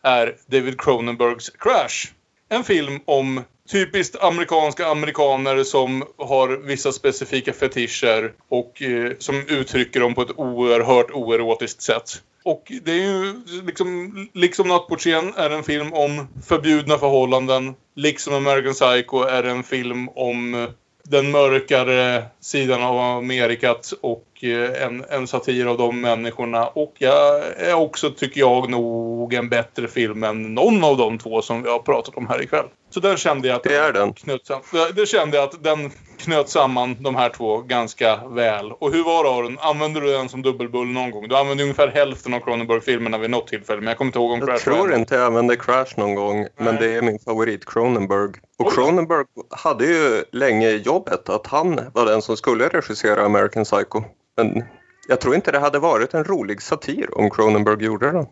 är 0.02 0.36
David 0.46 0.80
Cronenbergs 0.80 1.50
Crash. 1.50 2.12
En 2.48 2.64
film 2.64 3.00
om 3.04 3.42
typiskt 3.70 4.22
amerikanska 4.22 4.86
amerikaner 4.86 5.64
som 5.64 6.04
har 6.18 6.48
vissa 6.48 6.92
specifika 6.92 7.52
fetischer 7.52 8.32
och 8.48 8.82
eh, 8.82 9.12
som 9.18 9.46
uttrycker 9.48 10.00
dem 10.00 10.14
på 10.14 10.22
ett 10.22 10.38
oerhört 10.38 11.10
oerotiskt 11.10 11.82
sätt. 11.82 12.22
Och 12.44 12.72
det 12.82 12.92
är 12.92 13.12
ju 13.12 13.34
liksom, 13.66 14.28
liksom 14.32 14.68
Nattportieren 14.68 15.34
är 15.36 15.50
en 15.50 15.64
film 15.64 15.92
om 15.92 16.28
förbjudna 16.46 16.98
förhållanden. 16.98 17.74
Liksom 17.96 18.34
American 18.34 18.72
Psycho 18.72 19.22
är 19.22 19.42
en 19.42 19.62
film 19.62 20.08
om 20.08 20.54
eh, 20.54 20.68
den 21.08 21.30
mörkare 21.30 22.24
sidan 22.40 22.82
av 22.82 22.98
Amerikat 22.98 23.92
och 24.00 24.44
eh, 24.44 24.82
en, 24.82 25.04
en 25.10 25.26
satir 25.26 25.66
av 25.66 25.78
de 25.78 26.00
människorna. 26.00 26.66
Och 26.66 26.94
jag 26.98 27.42
är 27.56 27.74
också, 27.74 28.10
tycker 28.10 28.40
jag, 28.40 28.70
nog 28.70 29.34
en 29.34 29.48
bättre 29.48 29.88
film 29.88 30.22
än 30.22 30.54
någon 30.54 30.84
av 30.84 30.96
de 30.96 31.18
två 31.18 31.42
som 31.42 31.62
vi 31.62 31.70
har 31.70 31.78
pratat 31.78 32.16
om 32.16 32.26
här 32.28 32.42
ikväll. 32.42 32.66
Så 32.94 33.00
den 33.00 33.16
kände 33.16 33.48
jag 33.48 33.56
att 33.56 33.62
det 33.62 33.76
är 33.76 33.92
den. 33.92 34.12
Knöt 34.12 34.50
det 34.94 35.06
kände 35.06 35.36
jag 35.36 35.44
att 35.44 35.64
den 35.64 35.90
knöt 36.18 36.48
samman 36.48 36.96
de 37.02 37.14
här 37.14 37.28
två 37.28 37.58
ganska 37.58 38.20
väl. 38.28 38.72
Och 38.72 38.92
hur 38.92 39.04
var 39.04 39.24
det 39.24 39.30
Aron? 39.30 39.58
Använde 39.60 40.00
du 40.00 40.12
den 40.12 40.28
som 40.28 40.42
dubbelbull 40.42 40.86
någon 40.86 41.10
gång? 41.10 41.28
Du 41.28 41.36
använde 41.36 41.62
ungefär 41.62 41.88
hälften 41.88 42.34
av 42.34 42.40
Cronenberg-filmerna 42.40 43.18
vid 43.18 43.30
något 43.30 43.46
tillfälle, 43.46 43.80
men 43.80 43.88
jag 43.88 43.98
kommer 43.98 44.08
inte 44.08 44.18
ihåg 44.18 44.32
om 44.32 44.38
Jag 44.38 44.48
Crash 44.48 44.70
var 44.70 44.76
tror 44.76 44.94
inte 44.94 45.14
jag 45.14 45.24
använde 45.24 45.56
Crash 45.56 45.94
någon 45.96 46.14
gång, 46.14 46.46
men 46.56 46.76
det 46.76 46.94
är 46.94 47.02
min 47.02 47.18
favorit 47.18 47.64
Cronenberg. 47.64 48.32
Och 48.58 48.72
Cronenberg 48.72 49.24
hade 49.50 49.84
ju 49.84 50.24
länge 50.32 50.70
jobbet 50.70 51.28
att 51.28 51.46
han 51.46 51.80
var 51.92 52.06
den 52.06 52.22
som 52.22 52.36
skulle 52.36 52.68
regissera 52.68 53.24
American 53.24 53.64
Psycho. 53.64 54.02
Men 54.36 54.64
jag 55.08 55.20
tror 55.20 55.34
inte 55.34 55.50
det 55.52 55.58
hade 55.58 55.78
varit 55.78 56.14
en 56.14 56.24
rolig 56.24 56.62
satir 56.62 57.18
om 57.18 57.30
Cronenberg 57.30 57.84
gjorde 57.84 58.10
den. 58.12 58.26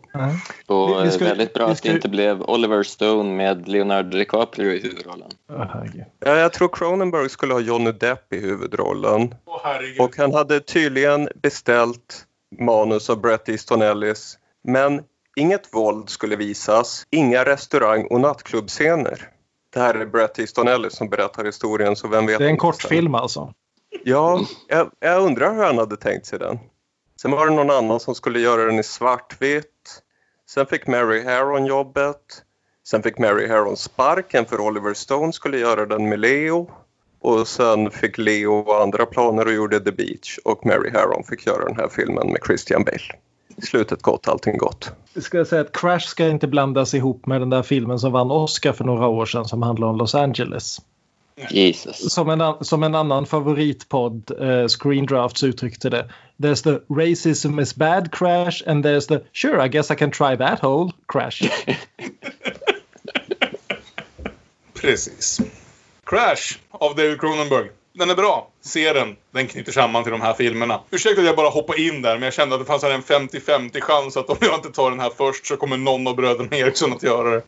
Och 0.67 0.89
Vi- 0.99 1.03
vi 1.03 1.11
ska- 1.11 1.25
väldigt 1.25 1.53
bra 1.53 1.65
vi 1.65 1.71
att 1.71 1.77
ska- 1.77 1.89
det 1.89 1.95
inte 1.95 2.09
blev 2.09 2.41
Oliver 2.41 2.83
Stone 2.83 3.33
med 3.35 3.67
Leonardo 3.67 4.17
DiCaprio 4.17 4.71
i 4.71 4.79
huvudrollen. 4.79 5.29
Herregud. 5.49 6.03
Ja, 6.19 6.35
jag 6.35 6.53
tror 6.53 6.67
Cronenberg 6.73 7.29
skulle 7.29 7.53
ha 7.53 7.59
Johnny 7.59 7.91
Depp 7.91 8.33
i 8.33 8.39
huvudrollen. 8.39 9.35
Herregud. 9.63 10.01
Och 10.01 10.17
han 10.17 10.33
hade 10.33 10.59
tydligen 10.59 11.29
beställt 11.35 12.25
manus 12.59 13.09
av 13.09 13.21
Bret 13.21 13.49
Easton 13.49 13.81
Ellis. 13.81 14.37
Men 14.63 15.01
inget 15.35 15.73
våld 15.73 16.09
skulle 16.09 16.35
visas, 16.35 17.03
inga 17.11 17.45
restaurang 17.45 18.07
och 18.09 18.19
nattklubbscener. 18.21 19.29
Det 19.73 19.79
här 19.79 19.93
är 19.95 20.05
Bret 20.05 20.39
Easton 20.39 20.67
Ellis 20.67 20.93
som 20.95 21.09
berättar 21.09 21.45
historien, 21.45 21.95
så 21.95 22.07
vem 22.07 22.25
vet 22.25 22.37
Det 22.37 22.43
är 22.45 22.47
en 22.47 22.53
om 22.53 22.57
kort 22.57 22.75
stämmer. 22.81 22.95
film 22.95 23.15
alltså. 23.15 23.53
Ja, 24.03 24.45
jag, 24.67 24.91
jag 24.99 25.21
undrar 25.21 25.53
hur 25.53 25.63
han 25.63 25.77
hade 25.77 25.97
tänkt 25.97 26.25
sig 26.25 26.39
den. 26.39 26.59
Sen 27.21 27.31
var 27.31 27.47
det 27.47 27.53
någon 27.53 27.69
annan 27.69 27.99
som 27.99 28.15
skulle 28.15 28.39
göra 28.39 28.65
den 28.65 28.79
i 28.79 28.83
svartvitt. 28.83 30.01
Sen 30.49 30.65
fick 30.65 30.87
Mary 30.87 31.23
Harron 31.23 31.65
jobbet. 31.65 32.43
Sen 32.87 33.03
fick 33.03 33.17
Mary 33.17 33.47
Harron 33.47 33.77
sparken 33.77 34.45
för 34.45 34.59
Oliver 34.59 34.93
Stone 34.93 35.33
skulle 35.33 35.57
göra 35.57 35.85
den 35.85 36.09
med 36.09 36.19
Leo. 36.19 36.71
Och 37.21 37.47
sen 37.47 37.91
fick 37.91 38.17
Leo 38.17 38.71
andra 38.71 39.05
planer 39.05 39.45
och 39.45 39.53
gjorde 39.53 39.79
The 39.79 39.91
Beach. 39.91 40.37
Och 40.45 40.65
Mary 40.65 40.89
Harron 40.93 41.23
fick 41.23 41.45
göra 41.45 41.65
den 41.65 41.75
här 41.75 41.87
filmen 41.87 42.27
med 42.27 42.41
Christian 42.45 42.83
Bale. 42.83 43.19
Slutet 43.63 44.01
gott, 44.01 44.27
allting 44.27 44.57
gott. 44.57 44.91
Ska 45.15 45.37
jag 45.37 45.47
säga 45.47 45.61
att 45.61 45.77
Crash 45.77 46.07
ska 46.07 46.27
inte 46.27 46.47
blandas 46.47 46.93
ihop 46.93 47.25
med 47.25 47.41
den 47.41 47.49
där 47.49 47.63
filmen 47.63 47.99
som 47.99 48.11
vann 48.11 48.31
Oscar 48.31 48.73
för 48.73 48.83
några 48.83 49.07
år 49.07 49.25
sedan 49.25 49.45
som 49.45 49.61
handlar 49.61 49.87
om 49.87 49.97
Los 49.97 50.15
Angeles. 50.15 50.81
Jesus. 51.35 52.13
Som 52.13 52.29
en, 52.29 52.65
som 52.65 52.83
en 52.83 52.95
annan 52.95 53.25
favoritpodd, 53.25 54.31
eh, 54.41 54.67
Screen 54.67 55.05
Drafts, 55.05 55.43
uttryckte 55.43 55.89
det. 55.89 56.09
There's 56.37 56.63
the 56.63 56.79
racism 56.87 57.61
is 57.61 57.75
bad 57.75 58.11
crash 58.11 58.63
and 58.67 58.85
there's 58.85 59.07
the 59.07 59.21
sure 59.31 59.65
I 59.65 59.67
guess 59.67 59.91
I 59.91 59.95
can 59.95 60.11
try 60.11 60.35
that 60.35 60.59
whole 60.59 60.91
crash. 61.07 61.41
Precis. 64.73 65.41
Crash 66.03 66.59
av 66.71 66.95
David 66.95 67.19
Cronenberg. 67.19 67.69
Den 67.93 68.09
är 68.09 68.15
bra. 68.15 68.51
Se 68.61 68.93
den. 68.93 69.15
Den 69.31 69.47
knyter 69.47 69.71
samman 69.71 70.03
till 70.03 70.11
de 70.11 70.21
här 70.21 70.33
filmerna. 70.33 70.81
Ursäkta 70.91 71.21
att 71.21 71.27
jag 71.27 71.35
bara 71.35 71.49
hoppade 71.49 71.81
in 71.81 72.01
där, 72.01 72.13
men 72.13 72.23
jag 72.23 72.33
kände 72.33 72.55
att 72.55 72.61
det 72.61 72.65
fanns 72.65 72.83
en 72.83 73.01
50-50 73.01 73.81
chans 73.81 74.17
att 74.17 74.29
om 74.29 74.37
jag 74.41 74.55
inte 74.55 74.71
tar 74.71 74.89
den 74.89 74.99
här 74.99 75.11
först 75.17 75.45
så 75.45 75.57
kommer 75.57 75.77
någon 75.77 76.07
av 76.07 76.15
bröderna 76.15 76.57
Eriksson 76.57 76.93
att 76.93 77.03
göra 77.03 77.29
det. 77.29 77.41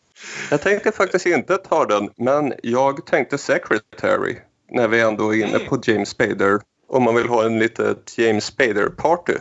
Jag 0.50 0.62
tänkte 0.62 0.92
faktiskt 0.92 1.26
inte 1.26 1.56
ta 1.56 1.84
den, 1.84 2.10
men 2.16 2.52
jag 2.62 3.06
tänkte 3.06 3.38
Secretary 3.38 4.36
när 4.70 4.88
vi 4.88 5.00
ändå 5.00 5.34
är 5.34 5.46
inne 5.46 5.58
på 5.58 5.78
James 5.82 6.08
Spader. 6.08 6.60
Om 6.88 7.02
man 7.02 7.14
vill 7.14 7.28
ha 7.28 7.44
en 7.44 7.58
litet 7.58 8.18
James 8.18 8.44
Spader-party. 8.44 9.34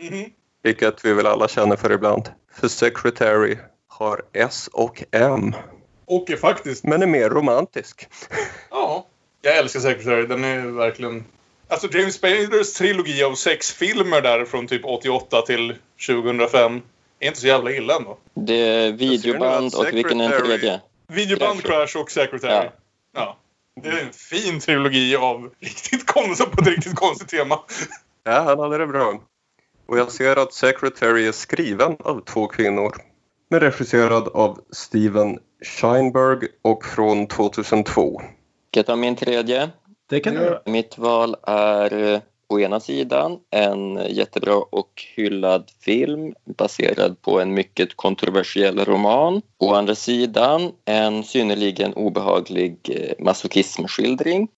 Mhm. 0.00 0.24
Vilket 0.62 1.04
vi 1.04 1.12
väl 1.12 1.26
alla 1.26 1.48
känner 1.48 1.76
för 1.76 1.92
ibland. 1.92 2.28
För 2.52 2.68
Secretary 2.68 3.58
har 3.88 4.22
S 4.32 4.68
och 4.72 5.02
M, 5.10 5.54
Och 6.06 6.30
är 6.30 6.36
faktiskt... 6.36 6.84
men 6.84 7.02
är 7.02 7.06
mer 7.06 7.30
romantisk. 7.30 8.08
Ja. 8.70 9.06
Jag 9.48 9.56
älskar 9.56 9.80
Secretary. 9.80 10.26
Den 10.26 10.44
är 10.44 10.66
verkligen... 10.66 11.24
Alltså 11.68 11.88
James 11.92 12.14
Spaders 12.14 12.72
trilogi 12.72 13.22
av 13.24 13.34
sex 13.34 13.72
filmer 13.72 14.20
där 14.20 14.44
från 14.44 14.66
typ 14.66 14.84
88 14.84 15.42
till 15.42 15.74
2005 16.06 16.80
är 17.20 17.26
inte 17.26 17.40
så 17.40 17.46
jävla 17.46 17.72
illa 17.72 17.96
ändå. 17.96 18.18
Det 18.34 18.54
är 18.54 18.92
videoband 18.92 19.74
och 19.74 19.86
vilken 19.92 20.20
är 20.20 20.28
den 20.28 20.40
tredje? 20.40 20.80
Videoband. 21.08 21.62
Crash 21.62 22.00
och 22.00 22.10
Secretary. 22.10 22.52
Ja. 22.52 22.72
Ja. 23.14 23.38
Det 23.82 23.88
är 23.88 24.00
en 24.00 24.12
fin 24.12 24.60
trilogi 24.60 25.16
av 25.16 25.50
riktigt 25.60 26.06
konstigt 26.06 26.50
på 26.50 26.60
ett 26.60 26.68
riktigt 26.68 26.96
konstigt 26.96 27.28
tema. 27.28 27.58
Ja, 28.24 28.40
han 28.40 28.58
hade 28.58 28.78
det 28.78 28.86
bra. 28.86 29.20
Och 29.86 29.98
jag 29.98 30.12
ser 30.12 30.36
att 30.36 30.54
Secretary 30.54 31.26
är 31.26 31.32
skriven 31.32 31.96
av 32.00 32.24
två 32.24 32.46
kvinnor. 32.46 32.96
Men 33.50 33.60
regisserad 33.60 34.28
av 34.28 34.60
Steven 34.72 35.38
Scheinberg 35.64 36.48
och 36.62 36.84
från 36.84 37.26
2002. 37.26 38.22
Ska 38.68 38.78
jag 38.78 38.86
ta 38.86 38.96
min 38.96 39.16
tredje? 39.16 39.70
Det 40.08 40.20
kan 40.20 40.34
du 40.34 40.40
göra. 40.40 40.60
Mitt 40.64 40.98
val 40.98 41.36
är 41.42 42.14
eh, 42.14 42.20
å 42.48 42.60
ena 42.60 42.80
sidan 42.80 43.38
en 43.50 43.96
jättebra 44.10 44.56
och 44.56 45.04
hyllad 45.16 45.70
film 45.80 46.34
baserad 46.44 47.22
på 47.22 47.40
en 47.40 47.54
mycket 47.54 47.96
kontroversiell 47.96 48.84
roman. 48.84 49.42
Å 49.58 49.74
andra 49.74 49.94
sidan 49.94 50.72
en 50.84 51.24
synnerligen 51.24 51.94
obehaglig 51.94 52.78
eh, 52.88 53.24
masochismskildring. 53.24 54.48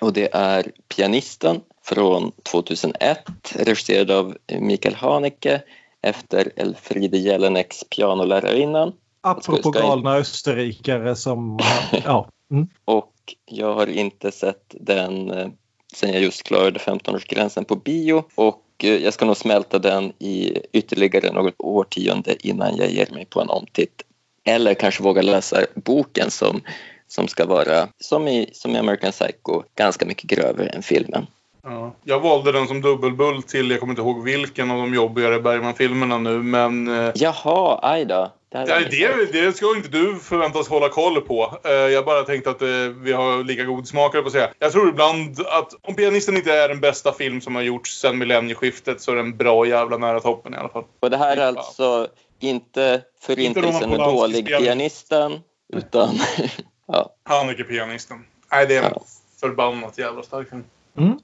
Och 0.00 0.12
det 0.12 0.34
är 0.34 0.72
Pianisten 0.88 1.60
från 1.84 2.32
2001 2.42 3.18
regisserad 3.54 4.10
av 4.10 4.36
Mikael 4.60 4.94
Haneke 4.94 5.62
efter 6.02 6.52
Elfriede 6.56 7.18
Jelineks 7.18 7.84
Pianolärarinnan. 7.84 8.92
Apropå 9.20 9.70
galna 9.70 10.16
österrikare 10.16 11.16
som... 11.16 11.58
Ja. 12.04 12.28
Mm. 12.50 12.68
Och 12.84 13.12
jag 13.44 13.74
har 13.74 13.86
inte 13.86 14.32
sett 14.32 14.74
den 14.80 15.30
eh, 15.30 15.48
sen 15.94 16.12
jag 16.12 16.22
just 16.22 16.42
klarade 16.42 16.78
15-årsgränsen 16.78 17.64
på 17.64 17.76
bio 17.76 18.24
och 18.34 18.64
eh, 18.82 18.96
jag 18.96 19.14
ska 19.14 19.24
nog 19.24 19.36
smälta 19.36 19.78
den 19.78 20.12
i 20.18 20.58
ytterligare 20.72 21.32
något 21.32 21.54
årtionde 21.58 22.46
innan 22.46 22.76
jag 22.76 22.90
ger 22.90 23.08
mig 23.12 23.26
på 23.26 23.40
en 23.40 23.48
omtitt. 23.48 24.02
Eller 24.44 24.74
kanske 24.74 25.02
våga 25.02 25.22
läsa 25.22 25.60
boken 25.74 26.30
som, 26.30 26.60
som 27.06 27.28
ska 27.28 27.46
vara, 27.46 27.88
som 27.98 28.28
i, 28.28 28.50
som 28.52 28.76
i 28.76 28.78
American 28.78 29.12
Psycho, 29.12 29.62
ganska 29.74 30.06
mycket 30.06 30.30
grövre 30.30 30.66
än 30.66 30.82
filmen. 30.82 31.26
Ja. 31.62 31.94
Jag 32.04 32.20
valde 32.20 32.52
den 32.52 32.66
som 32.66 32.80
dubbelbull 32.80 33.42
till, 33.42 33.70
jag 33.70 33.80
kommer 33.80 33.92
inte 33.92 34.02
ihåg 34.02 34.24
vilken 34.24 34.70
av 34.70 34.78
de 34.78 34.94
jobbigare 34.94 35.40
Bergman-filmerna 35.40 36.18
nu, 36.18 36.42
men... 36.42 36.88
eh, 36.88 37.12
Jaha, 37.14 37.78
aj 37.82 38.04
då. 38.04 38.32
Det 38.50 38.58
Ja, 38.68 38.80
det, 38.90 39.32
det 39.32 39.52
ska 39.56 39.76
inte 39.76 39.88
du 39.88 40.16
förväntas 40.18 40.68
hålla 40.68 40.88
koll 40.88 41.20
på. 41.20 41.58
Eh, 41.64 41.70
Jag 41.72 42.04
bara 42.04 42.22
tänkte 42.22 42.50
att 42.50 42.62
eh, 42.62 42.68
vi 43.00 43.12
har 43.12 43.44
lika 43.44 43.64
god 43.64 43.88
smak, 43.88 44.12
på 44.12 44.18
att 44.18 44.32
säga. 44.32 44.50
Jag 44.58 44.72
tror 44.72 44.88
ibland 44.88 45.40
att 45.46 45.74
om 45.82 45.94
Pianisten 45.94 46.36
inte 46.36 46.52
är 46.52 46.68
den 46.68 46.80
bästa 46.80 47.12
film 47.12 47.40
som 47.40 47.54
har 47.54 47.62
gjorts 47.62 48.00
sedan 48.00 48.18
millennieskiftet 48.18 49.00
så 49.00 49.12
är 49.12 49.16
den 49.16 49.36
bra 49.36 49.66
jävla 49.66 49.96
nära 49.96 50.20
toppen 50.20 50.54
i 50.54 50.56
alla 50.56 50.68
fall. 50.68 50.84
Och 51.00 51.10
det 51.10 51.16
här 51.16 51.36
är 51.36 51.46
alltså 51.46 52.08
inte 52.40 53.02
Förintelsen 53.20 53.90
Polanskis 53.90 54.20
dålig 54.20 54.46
pianist. 54.46 54.64
pianisten, 54.64 55.40
utan 55.72 56.08
ja, 56.86 57.14
Han 57.24 57.48
är 57.48 57.54
Pianisten. 57.54 58.24
Nej, 58.52 58.66
det 58.66 58.76
är 58.76 58.82
en 58.82 58.92
Ja. 58.94 59.02
förbannat 59.40 59.98
jävla 59.98 60.22
stark 60.22 60.48
film. 60.50 60.64
Mm. 60.98 61.18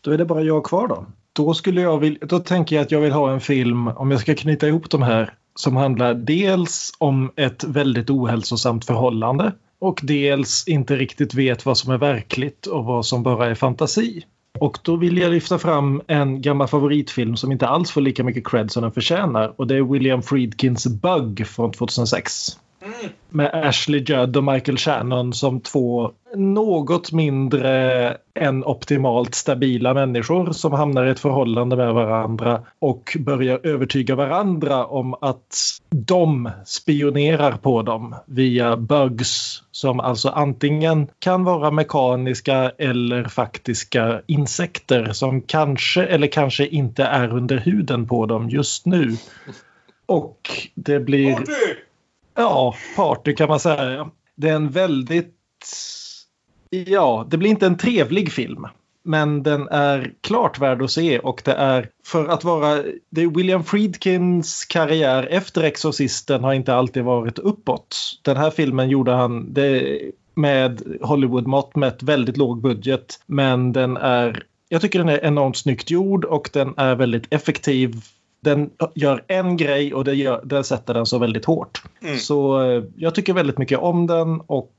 Då 0.00 0.10
är 0.10 0.18
det 0.18 0.24
bara 0.24 0.42
jag 0.42 0.64
kvar 0.64 0.88
då. 0.88 1.06
Då, 1.32 1.54
skulle 1.54 1.80
jag 1.80 1.98
vill, 1.98 2.18
då 2.22 2.38
tänker 2.38 2.76
jag 2.76 2.82
att 2.82 2.90
jag 2.90 3.00
vill 3.00 3.12
ha 3.12 3.30
en 3.32 3.40
film, 3.40 3.88
om 3.88 4.10
jag 4.10 4.20
ska 4.20 4.34
knyta 4.34 4.66
ihop 4.68 4.90
de 4.90 5.02
här, 5.02 5.34
som 5.56 5.76
handlar 5.76 6.14
dels 6.14 6.92
om 6.98 7.32
ett 7.36 7.64
väldigt 7.64 8.10
ohälsosamt 8.10 8.84
förhållande 8.84 9.52
och 9.78 10.00
dels 10.02 10.68
inte 10.68 10.96
riktigt 10.96 11.34
vet 11.34 11.66
vad 11.66 11.78
som 11.78 11.92
är 11.92 11.98
verkligt 11.98 12.66
och 12.66 12.84
vad 12.84 13.06
som 13.06 13.22
bara 13.22 13.46
är 13.46 13.54
fantasi. 13.54 14.24
Och 14.58 14.78
då 14.82 14.96
vill 14.96 15.18
jag 15.18 15.30
lyfta 15.30 15.58
fram 15.58 16.02
en 16.06 16.42
gammal 16.42 16.68
favoritfilm 16.68 17.36
som 17.36 17.52
inte 17.52 17.66
alls 17.66 17.90
får 17.90 18.00
lika 18.00 18.24
mycket 18.24 18.46
cred 18.46 18.70
som 18.70 18.82
den 18.82 18.92
förtjänar 18.92 19.54
och 19.56 19.66
det 19.66 19.76
är 19.76 19.82
William 19.82 20.22
Friedkins 20.22 20.86
Bug 20.86 21.46
från 21.46 21.72
2006 21.72 22.58
med 23.30 23.50
Ashley 23.54 24.00
Judd 24.00 24.36
och 24.36 24.44
Michael 24.44 24.78
Shannon 24.78 25.32
som 25.32 25.60
två 25.60 26.12
något 26.34 27.12
mindre 27.12 28.16
än 28.34 28.64
optimalt 28.64 29.34
stabila 29.34 29.94
människor 29.94 30.52
som 30.52 30.72
hamnar 30.72 31.06
i 31.06 31.10
ett 31.10 31.20
förhållande 31.20 31.76
med 31.76 31.94
varandra 31.94 32.62
och 32.78 33.16
börjar 33.20 33.60
övertyga 33.62 34.14
varandra 34.14 34.86
om 34.86 35.14
att 35.20 35.80
de 35.90 36.50
spionerar 36.66 37.52
på 37.52 37.82
dem 37.82 38.14
via 38.26 38.76
bugs 38.76 39.62
som 39.70 40.00
alltså 40.00 40.28
antingen 40.28 41.06
kan 41.18 41.44
vara 41.44 41.70
mekaniska 41.70 42.72
eller 42.78 43.24
faktiska 43.24 44.20
insekter 44.26 45.12
som 45.12 45.42
kanske 45.42 46.04
eller 46.04 46.26
kanske 46.26 46.66
inte 46.66 47.04
är 47.04 47.32
under 47.32 47.56
huden 47.56 48.06
på 48.06 48.26
dem 48.26 48.48
just 48.48 48.86
nu. 48.86 49.16
Och 50.06 50.40
det 50.74 51.00
blir... 51.00 51.36
Ja, 52.36 52.74
party 52.96 53.34
kan 53.34 53.48
man 53.48 53.60
säga. 53.60 54.10
Det 54.34 54.48
är 54.48 54.54
en 54.56 54.70
väldigt... 54.70 55.34
Ja, 56.70 57.26
det 57.30 57.36
blir 57.36 57.50
inte 57.50 57.66
en 57.66 57.78
trevlig 57.78 58.32
film. 58.32 58.66
Men 59.02 59.42
den 59.42 59.68
är 59.68 60.12
klart 60.20 60.58
värd 60.58 60.82
att 60.82 60.90
se 60.90 61.18
och 61.18 61.42
det 61.44 61.52
är 61.52 61.90
för 62.06 62.28
att 62.28 62.44
vara... 62.44 62.82
Det 63.10 63.22
är 63.22 63.26
William 63.26 63.64
Friedkins 63.64 64.64
karriär 64.64 65.26
efter 65.30 65.62
Exorcisten 65.62 66.44
har 66.44 66.54
inte 66.54 66.74
alltid 66.74 67.04
varit 67.04 67.38
uppåt. 67.38 67.96
Den 68.22 68.36
här 68.36 68.50
filmen 68.50 68.88
gjorde 68.88 69.12
han 69.12 69.52
det 69.52 70.00
med 70.34 70.98
Hollywood-mått 71.02 71.76
mätt 71.76 72.02
väldigt 72.02 72.36
låg 72.36 72.60
budget. 72.60 73.20
Men 73.26 73.72
den 73.72 73.96
är... 73.96 74.42
Jag 74.68 74.80
tycker 74.80 74.98
den 74.98 75.08
är 75.08 75.24
enormt 75.24 75.56
snyggt 75.56 75.90
gjord 75.90 76.24
och 76.24 76.50
den 76.52 76.74
är 76.76 76.94
väldigt 76.94 77.34
effektiv 77.34 77.94
den 78.40 78.70
gör 78.94 79.24
en 79.28 79.56
grej 79.56 79.94
och 79.94 80.04
det, 80.04 80.14
gör, 80.14 80.40
det 80.44 80.64
sätter 80.64 80.94
den 80.94 81.06
så 81.06 81.18
väldigt 81.18 81.44
hårt. 81.44 81.82
Mm. 82.02 82.18
Så 82.18 82.62
eh, 82.62 82.84
jag 82.96 83.14
tycker 83.14 83.32
väldigt 83.32 83.58
mycket 83.58 83.78
om 83.78 84.06
den 84.06 84.40
och 84.40 84.72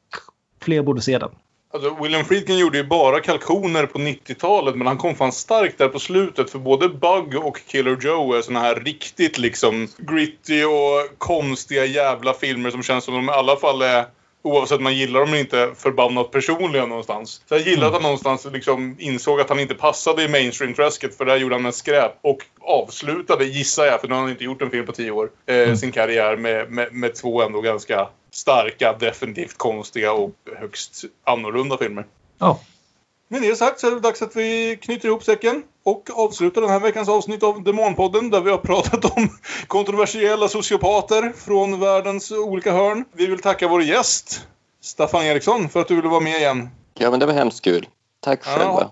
fler 0.61 0.81
borde 0.81 1.01
se 1.01 1.17
den. 1.17 1.29
Alltså, 1.73 2.03
William 2.03 2.25
Friedkin 2.25 2.57
gjorde 2.57 2.77
ju 2.77 2.84
bara 2.84 3.19
kalkoner 3.19 3.85
på 3.85 3.99
90-talet 3.99 4.75
men 4.75 4.88
han 4.88 4.97
kom 4.97 5.15
fan 5.15 5.31
starkt 5.31 5.77
där 5.77 5.88
på 5.88 5.99
slutet 5.99 6.49
för 6.49 6.59
både 6.59 6.89
Bug 6.89 7.35
och 7.43 7.59
Killer 7.67 7.97
Joe 8.01 8.34
är 8.34 8.41
såna 8.41 8.59
här 8.59 8.75
riktigt 8.75 9.38
liksom 9.38 9.88
gritty 9.97 10.63
och 10.63 11.17
konstiga 11.17 11.85
jävla 11.85 12.34
filmer 12.34 12.71
som 12.71 12.84
känns 12.84 13.03
som 13.03 13.13
de 13.13 13.25
i 13.25 13.31
alla 13.31 13.55
fall 13.55 13.81
är 13.81 14.05
oavsett 14.41 14.77
om 14.77 14.84
man 14.84 14.95
gillar 14.95 15.19
dem 15.19 15.30
eller 15.30 15.39
inte, 15.39 15.72
förbannat 15.76 16.31
personliga 16.31 16.85
någonstans. 16.85 17.41
Så 17.45 17.55
jag 17.55 17.61
gillar 17.61 17.88
att 17.88 17.93
han 17.93 18.01
någonstans 18.01 18.45
liksom 18.53 18.95
insåg 18.99 19.41
att 19.41 19.49
han 19.49 19.59
inte 19.59 19.76
passade 19.76 20.23
i 20.23 20.27
mainstream-träsket 20.27 21.18
för 21.18 21.26
där 21.26 21.38
gjorde 21.38 21.55
han 21.55 21.65
en 21.65 21.73
skräp. 21.73 22.11
Och 22.22 22.38
avslutade, 22.61 23.45
gissar 23.45 23.85
jag, 23.85 24.01
för 24.01 24.07
nu 24.07 24.14
har 24.14 24.22
han 24.22 24.30
inte 24.30 24.43
gjort 24.43 24.61
en 24.61 24.69
film 24.69 24.85
på 24.85 24.91
tio 24.91 25.11
år, 25.11 25.30
eh, 25.45 25.55
Mm. 25.55 25.77
sin 25.77 25.91
karriär 25.91 26.38
med, 26.38 26.72
med, 26.72 26.93
med 26.93 27.15
två 27.15 27.41
ändå 27.41 27.61
ganska 27.61 28.07
starka, 28.31 28.93
definitivt 28.99 29.57
konstiga 29.57 30.14
och 30.14 30.31
högst 30.59 31.03
annorlunda 31.23 31.77
filmer. 31.77 32.05
Ja. 32.39 32.59
Med 33.27 33.41
det 33.41 33.55
sagt 33.55 33.80
så 33.80 33.88
är 33.88 33.91
det 33.91 33.99
dags 33.99 34.22
att 34.22 34.35
vi 34.35 34.77
knyter 34.81 35.07
ihop 35.07 35.23
säcken 35.23 35.64
och 35.88 36.09
avslutar 36.14 36.61
den 36.61 36.69
här 36.69 36.80
veckans 36.80 37.09
avsnitt 37.09 37.43
av 37.43 37.64
Demonpodden 37.64 38.30
där 38.30 38.41
vi 38.41 38.51
har 38.51 38.57
pratat 38.57 39.05
om 39.18 39.30
kontroversiella 39.68 40.47
sociopater 40.47 41.34
från 41.38 41.80
världens 41.80 42.31
olika 42.31 42.72
hörn. 42.73 43.05
Vi 43.14 43.27
vill 43.27 43.41
tacka 43.41 43.68
vår 43.68 43.84
gäst, 43.84 44.47
Staffan 44.81 45.23
Eriksson, 45.26 45.69
för 45.69 45.81
att 45.81 45.88
du 45.88 45.95
ville 45.95 46.07
vara 46.07 46.19
med 46.19 46.38
igen. 46.38 46.69
Ja, 46.93 47.11
men 47.11 47.19
det 47.19 47.26
var 47.26 47.34
hemskt 47.34 47.64
kul. 47.64 47.88
Tack 48.19 48.39
Ja. 48.45 48.49
själva. 48.57 48.89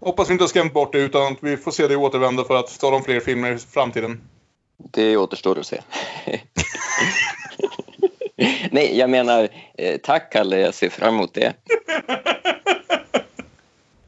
Hoppas 0.00 0.28
vi 0.28 0.32
inte 0.32 0.44
har 0.44 0.48
skrämt 0.48 0.72
bort 0.74 0.92
det 0.92 0.98
utan 0.98 1.32
att 1.32 1.38
vi 1.40 1.56
får 1.56 1.70
se 1.70 1.86
dig 1.88 1.96
återvända 1.96 2.44
för 2.44 2.56
att 2.56 2.78
tala 2.80 2.96
om 2.96 3.02
fler 3.04 3.20
filmer 3.20 3.52
i 3.52 3.58
framtiden. 3.58 4.20
Det 4.76 5.16
återstår 5.16 5.58
att 5.58 5.66
se. 5.66 5.80
Nej, 8.70 8.98
jag 8.98 9.10
menar 9.10 9.48
eh, 9.78 9.96
tack 9.96 10.32
Kalle, 10.32 10.58
jag 10.60 10.74
ser 10.74 10.88
fram 10.88 11.14
emot 11.14 11.34
det. 11.34 11.52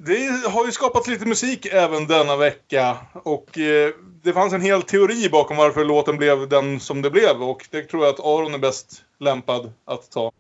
Det 0.08 0.48
har 0.48 0.66
ju 0.66 0.72
skapats 0.72 1.08
lite 1.08 1.26
musik 1.26 1.66
även 1.66 2.06
denna 2.06 2.36
vecka 2.36 2.96
och 3.12 3.58
eh, 3.58 3.90
det 4.22 4.32
fanns 4.32 4.52
en 4.52 4.60
hel 4.60 4.82
teori 4.82 5.28
bakom 5.28 5.56
varför 5.56 5.84
låten 5.84 6.16
blev 6.16 6.48
den 6.48 6.80
som 6.80 7.02
det 7.02 7.10
blev 7.10 7.42
och 7.42 7.66
det 7.70 7.82
tror 7.82 8.04
jag 8.04 8.14
att 8.14 8.20
Aron 8.20 8.54
är 8.54 8.58
bäst 8.58 9.02
lämpad 9.18 9.72
att 9.84 10.10
ta. 10.10 10.32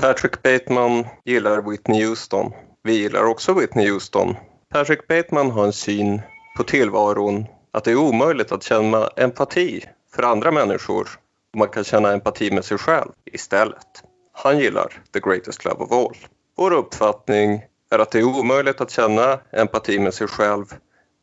Patrick 0.00 0.42
Bateman 0.42 1.06
gillar 1.24 1.70
Whitney 1.70 2.06
Houston. 2.06 2.52
Vi 2.82 2.92
gillar 2.92 3.24
också 3.24 3.52
Whitney 3.52 3.90
Houston. 3.90 4.36
Patrick 4.72 5.06
Bateman 5.08 5.50
har 5.50 5.64
en 5.64 5.72
syn 5.72 6.22
på 6.56 6.62
tillvaron 6.62 7.46
att 7.72 7.84
det 7.84 7.90
är 7.90 7.96
omöjligt 7.96 8.52
att 8.52 8.62
känna 8.62 9.08
empati 9.16 9.84
för 10.14 10.22
andra 10.22 10.50
människor 10.50 11.08
man 11.56 11.68
kan 11.68 11.84
känna 11.84 12.12
empati 12.12 12.50
med 12.50 12.64
sig 12.64 12.78
själv 12.78 13.10
istället. 13.32 14.02
Han 14.32 14.58
gillar 14.58 15.02
The 15.12 15.20
Greatest 15.20 15.64
Love 15.64 15.84
of 15.84 15.92
All. 15.92 16.16
Vår 16.56 16.72
uppfattning 16.72 17.62
är 17.94 17.98
att 17.98 18.10
det 18.10 18.18
är 18.18 18.24
omöjligt 18.24 18.80
att 18.80 18.90
känna 18.90 19.40
empati 19.52 19.98
med 19.98 20.14
sig 20.14 20.26
själv 20.26 20.64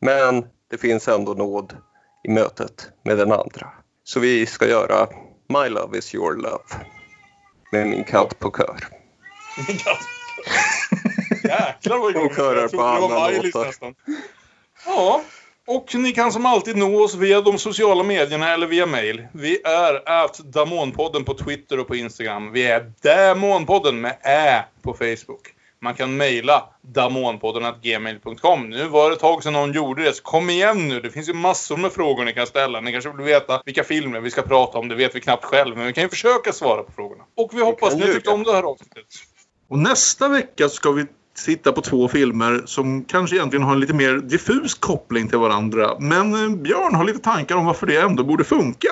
men 0.00 0.44
det 0.70 0.78
finns 0.78 1.08
ändå 1.08 1.34
nåd 1.34 1.76
i 2.24 2.30
mötet 2.30 2.88
med 3.04 3.18
den 3.18 3.32
andra. 3.32 3.68
Så 4.04 4.20
vi 4.20 4.46
ska 4.46 4.68
göra 4.68 5.08
My 5.48 5.68
Love 5.68 5.98
Is 5.98 6.14
Your 6.14 6.36
Love 6.36 6.84
med 7.72 7.86
min 7.86 8.04
katt 8.04 8.38
på 8.38 8.50
kör. 8.50 8.88
Jäklar 11.44 11.98
vad 11.98 12.16
Hon 12.16 12.34
körar 12.34 12.68
på 12.68 12.82
alla 12.82 13.30
låtar. 13.30 13.94
Ja, 14.86 15.22
och 15.66 15.94
ni 15.94 16.12
kan 16.12 16.32
som 16.32 16.46
alltid 16.46 16.76
nå 16.76 17.02
oss 17.04 17.14
via 17.14 17.40
de 17.40 17.58
sociala 17.58 18.02
medierna 18.02 18.54
eller 18.54 18.66
via 18.66 18.86
mail. 18.86 19.26
Vi 19.32 19.62
är 19.64 20.08
at 20.08 20.38
Damonpodden 20.38 21.24
på 21.24 21.34
Twitter 21.34 21.80
och 21.80 21.88
på 21.88 21.96
Instagram. 21.96 22.52
Vi 22.52 22.66
är 22.66 22.92
Damonpodden 23.02 24.00
med 24.00 24.16
Ä 24.22 24.64
på 24.82 24.94
Facebook. 24.94 25.54
Man 25.82 25.94
kan 25.94 26.16
mejla 26.16 26.64
damonpodden.gmail.com. 26.80 28.70
Nu 28.70 28.88
var 28.88 29.10
det 29.10 29.14
ett 29.14 29.20
tag 29.20 29.42
sedan 29.42 29.52
någon 29.52 29.72
gjorde 29.72 30.02
det, 30.02 30.12
så 30.12 30.22
kom 30.22 30.50
igen 30.50 30.88
nu. 30.88 31.00
Det 31.00 31.10
finns 31.10 31.28
ju 31.28 31.32
massor 31.32 31.76
med 31.76 31.92
frågor 31.92 32.24
ni 32.24 32.32
kan 32.32 32.46
ställa. 32.46 32.80
Ni 32.80 32.92
kanske 32.92 33.12
vill 33.12 33.26
veta 33.26 33.62
vilka 33.64 33.84
filmer 33.84 34.20
vi 34.20 34.30
ska 34.30 34.42
prata 34.42 34.78
om. 34.78 34.88
Det 34.88 34.94
vet 34.94 35.14
vi 35.14 35.20
knappt 35.20 35.44
själv, 35.44 35.76
men 35.76 35.86
vi 35.86 35.92
kan 35.92 36.02
ju 36.02 36.08
försöka 36.08 36.52
svara 36.52 36.82
på 36.82 36.92
frågorna. 36.92 37.24
Och 37.36 37.50
vi 37.52 37.62
hoppas 37.62 37.94
ni 37.94 38.02
tyckte 38.02 38.30
om 38.30 38.42
det 38.42 38.52
här 38.52 38.62
avsnittet. 38.62 39.04
Och 39.68 39.78
nästa 39.78 40.28
vecka 40.28 40.68
ska 40.68 40.90
vi 40.90 41.06
titta 41.44 41.72
på 41.72 41.80
två 41.80 42.08
filmer 42.08 42.62
som 42.66 43.04
kanske 43.04 43.36
egentligen 43.36 43.62
har 43.62 43.72
en 43.72 43.80
lite 43.80 43.94
mer 43.94 44.14
diffus 44.14 44.74
koppling 44.74 45.28
till 45.28 45.38
varandra. 45.38 45.96
Men 45.98 46.34
eh, 46.34 46.56
Björn 46.56 46.94
har 46.94 47.04
lite 47.04 47.18
tankar 47.18 47.56
om 47.56 47.66
varför 47.66 47.86
det 47.86 48.00
ändå 48.00 48.24
borde 48.24 48.44
funka. 48.44 48.88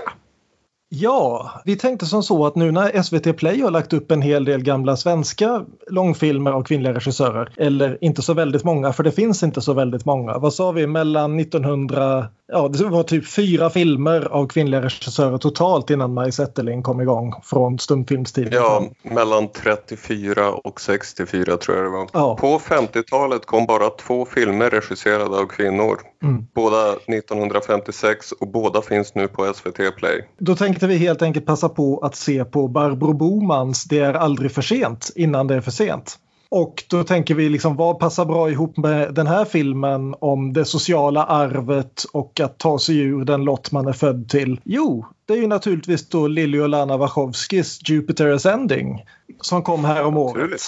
Ja, 0.93 1.51
vi 1.65 1.77
tänkte 1.77 2.07
som 2.07 2.23
så 2.23 2.47
att 2.47 2.57
nu 2.57 2.73
när 2.73 3.03
SVT 3.03 3.37
Play 3.37 3.61
har 3.61 3.71
lagt 3.71 3.93
upp 3.93 4.11
en 4.11 4.23
hel 4.23 4.45
del 4.45 4.63
gamla 4.63 4.97
svenska 4.97 5.65
långfilmer 5.91 6.51
av 6.51 6.63
kvinnliga 6.63 6.95
regissörer, 6.95 7.53
eller 7.57 8.05
inte 8.05 8.23
så 8.23 8.35
väldigt 8.35 8.65
många, 8.65 8.93
för 8.93 9.03
det 9.03 9.13
finns 9.13 9.43
inte 9.43 9.61
så 9.61 9.73
väldigt 9.73 10.05
många. 10.05 10.39
Vad 10.39 10.55
sa 10.55 10.73
vi, 10.73 10.87
mellan 10.87 11.41
1900, 11.41 12.27
ja 12.53 12.69
det 12.69 12.85
var 12.85 13.03
typ 13.03 13.29
fyra 13.29 13.71
filmer 13.71 14.21
av 14.21 14.47
kvinnliga 14.47 14.83
regissörer 14.83 15.39
totalt 15.39 15.91
innan 15.91 16.15
Maj 16.15 16.33
Zetterling 16.33 16.83
kom 16.83 17.01
igång 17.01 17.35
från 17.43 17.79
stumfilmstiden. 17.79 18.53
Ja, 18.53 18.85
mellan 19.03 19.49
34 19.49 20.53
och 20.53 20.81
64 20.81 21.57
tror 21.57 21.77
jag 21.77 21.87
det 21.87 21.91
var. 21.91 22.09
Ja. 22.13 22.37
På 22.37 22.59
50-talet 22.59 23.47
kom 23.47 23.67
bara 23.67 23.91
två 23.91 24.25
filmer 24.25 24.71
regisserade 24.71 25.37
av 25.37 25.47
kvinnor. 25.47 26.01
Mm. 26.23 26.47
Båda 26.55 26.93
1956 26.93 28.33
och 28.33 28.49
båda 28.49 28.83
finns 28.83 29.15
nu 29.15 29.29
på 29.29 29.53
SVT 29.55 29.97
Play. 29.97 30.29
Då 30.39 30.57
tänkte 30.57 30.87
vi 30.87 30.97
helt 30.97 31.23
enkelt 31.23 31.47
passa 31.47 31.69
på 31.69 31.99
att 31.99 32.17
se 32.17 32.45
på 32.45 32.69
Barbro 32.69 33.13
Bomans 33.13 33.85
Det 33.85 33.99
är 33.99 34.15
aldrig 34.15 34.53
för 34.53 34.63
sent 34.63 35.11
innan 35.15 35.47
det 35.47 35.55
är 35.55 35.61
för 35.61 35.71
sent. 35.71 36.19
Och 36.51 36.85
då 36.89 37.05
tänker 37.05 37.35
vi 37.35 37.49
liksom 37.49 37.77
vad 37.77 37.99
passar 37.99 38.25
bra 38.25 38.51
ihop 38.51 38.77
med 38.77 39.15
den 39.15 39.27
här 39.27 39.45
filmen 39.45 40.15
om 40.21 40.53
det 40.53 40.65
sociala 40.65 41.25
arvet 41.25 42.05
och 42.13 42.41
att 42.41 42.59
ta 42.59 42.79
sig 42.79 42.99
ur 42.99 43.25
den 43.25 43.45
lott 43.45 43.73
man 43.73 43.87
är 43.87 43.93
född 43.93 44.29
till? 44.29 44.61
Jo, 44.65 45.07
det 45.27 45.33
är 45.33 45.37
ju 45.37 45.47
naturligtvis 45.47 46.09
då 46.09 46.27
Lili 46.27 46.59
och 46.59 46.69
Lana 46.69 46.97
Wachowskis 46.97 47.89
Jupiter 47.89 48.33
Ascending 48.33 49.05
som 49.41 49.63
kom 49.63 49.85
här 49.85 50.05
om 50.05 50.17
året. 50.17 50.61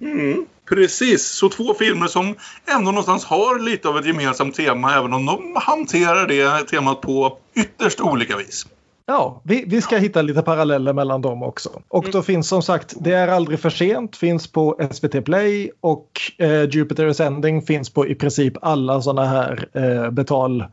Mm, 0.00 0.46
precis, 0.68 1.26
så 1.26 1.48
två 1.48 1.74
filmer 1.74 2.06
som 2.06 2.34
ändå 2.66 2.90
någonstans 2.90 3.24
har 3.24 3.58
lite 3.58 3.88
av 3.88 3.98
ett 3.98 4.06
gemensamt 4.06 4.54
tema 4.54 4.94
även 4.94 5.12
om 5.12 5.26
de 5.26 5.56
hanterar 5.56 6.28
det 6.28 6.66
temat 6.68 7.00
på 7.00 7.38
ytterst 7.54 8.00
olika 8.00 8.36
vis. 8.36 8.66
Ja, 9.06 9.40
vi, 9.44 9.64
vi 9.66 9.82
ska 9.82 9.96
hitta 9.96 10.22
lite 10.22 10.42
paralleller 10.42 10.92
mellan 10.92 11.22
dem 11.22 11.42
också. 11.42 11.82
Och 11.88 12.04
då 12.12 12.22
finns 12.22 12.48
som 12.48 12.62
sagt 12.62 12.94
Det 13.00 13.12
är 13.12 13.28
aldrig 13.28 13.60
för 13.60 13.70
sent 13.70 14.16
finns 14.16 14.52
på 14.52 14.78
SVT 14.90 15.24
Play 15.24 15.70
och 15.80 16.10
eh, 16.38 16.62
Jupiter 16.62 17.06
Ascending 17.06 17.62
finns 17.62 17.90
på 17.90 18.06
i 18.06 18.14
princip 18.14 18.52
alla 18.62 19.00
sådana 19.00 19.24
här 19.28 19.68
eh, 19.72 20.10
betal 20.10 20.64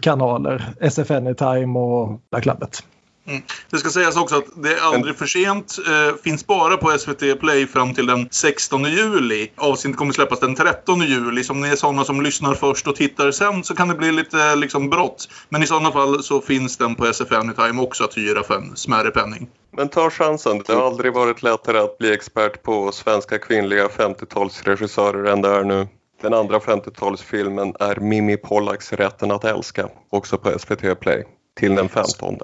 kanaler 0.00 0.74
SF 0.80 1.10
Anytime 1.10 1.78
och 1.78 2.20
Black 2.30 2.46
Labbet. 2.46 2.84
Mm. 3.30 3.42
Det 3.70 3.78
ska 3.78 3.90
sägas 3.90 4.16
också 4.16 4.36
att 4.36 4.44
Det 4.54 4.72
är 4.72 4.80
aldrig 4.80 5.16
för 5.16 5.26
sent 5.26 5.76
eh, 5.86 6.16
finns 6.24 6.46
bara 6.46 6.76
på 6.76 6.98
SVT 6.98 7.40
Play 7.40 7.66
fram 7.66 7.94
till 7.94 8.06
den 8.06 8.28
16 8.30 8.84
juli. 8.84 9.50
Avsnittet 9.56 9.98
kommer 9.98 10.12
släppas 10.12 10.40
den 10.40 10.54
13 10.54 11.00
juli. 11.00 11.44
Så 11.44 11.52
om 11.52 11.60
ni 11.60 11.68
är 11.68 11.76
sådana 11.76 12.04
som 12.04 12.20
lyssnar 12.20 12.54
först 12.54 12.86
och 12.86 12.96
tittar 12.96 13.30
sen 13.30 13.64
så 13.64 13.74
kan 13.74 13.88
det 13.88 13.94
bli 13.94 14.12
lite 14.12 14.56
liksom 14.56 14.90
brott. 14.90 15.28
Men 15.48 15.62
i 15.62 15.66
sådana 15.66 15.92
fall 15.92 16.22
så 16.22 16.40
finns 16.40 16.76
den 16.76 16.94
på 16.94 17.06
SF 17.06 17.32
Anytime 17.32 17.82
också 17.82 18.04
att 18.04 18.16
hyra 18.16 18.42
för 18.42 18.54
en 18.54 18.76
smärre 18.76 19.10
penning. 19.10 19.48
Men 19.76 19.88
ta 19.88 20.10
chansen. 20.10 20.62
Det 20.66 20.72
har 20.72 20.86
aldrig 20.86 21.14
varit 21.14 21.42
lättare 21.42 21.78
att 21.78 21.98
bli 21.98 22.12
expert 22.12 22.62
på 22.62 22.92
svenska 22.92 23.38
kvinnliga 23.38 23.88
50-talsregissörer 23.88 25.32
än 25.32 25.42
det 25.42 25.48
är 25.48 25.64
nu. 25.64 25.88
Den 26.22 26.34
andra 26.34 26.58
50-talsfilmen 26.58 27.76
är 27.80 27.96
Mimi 27.96 28.36
Pollaks 28.36 28.92
Rätten 28.92 29.30
att 29.30 29.44
älska, 29.44 29.88
också 30.10 30.38
på 30.38 30.58
SVT 30.58 31.00
Play, 31.00 31.24
till 31.60 31.74
den 31.74 31.88
15. 31.88 32.38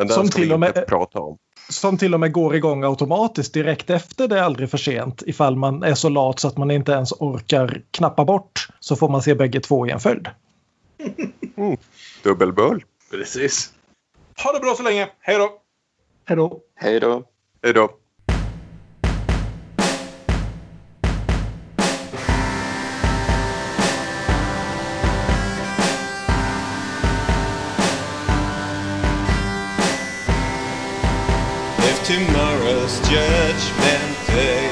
Men 0.00 0.06
den 0.06 0.14
Som 0.14 0.26
ska 0.26 0.38
till 0.40 0.52
och 0.52 0.60
med- 0.60 0.68
inte 0.68 0.80
prata 0.80 1.20
om. 1.20 1.38
Som 1.70 1.98
till 1.98 2.14
och 2.14 2.20
med 2.20 2.32
går 2.32 2.54
igång 2.54 2.84
automatiskt 2.84 3.54
direkt 3.54 3.90
efter 3.90 4.28
Det 4.28 4.38
är 4.38 4.42
aldrig 4.42 4.70
för 4.70 4.78
sent. 4.78 5.22
Ifall 5.26 5.56
man 5.56 5.82
är 5.82 5.94
så 5.94 6.08
lat 6.08 6.40
så 6.40 6.48
att 6.48 6.56
man 6.56 6.70
inte 6.70 6.92
ens 6.92 7.12
orkar 7.12 7.82
knappa 7.90 8.24
bort 8.24 8.68
så 8.80 8.96
får 8.96 9.08
man 9.08 9.22
se 9.22 9.34
bägge 9.34 9.60
två 9.60 9.86
i 9.86 9.90
en 9.90 10.00
följd. 10.00 10.28
Dubbelbull. 12.22 12.84
Precis. 13.10 13.72
Ha 14.44 14.52
det 14.52 14.60
bra 14.60 14.74
så 14.74 14.82
länge. 14.82 15.08
Hej 15.20 15.38
då! 15.38 15.50
Hej 16.24 16.36
då! 16.36 16.60
Hej 16.76 17.00
då! 17.00 17.22
Hej 17.62 17.72
då! 17.72 17.88
Judgment 33.10 34.16
day. 34.28 34.70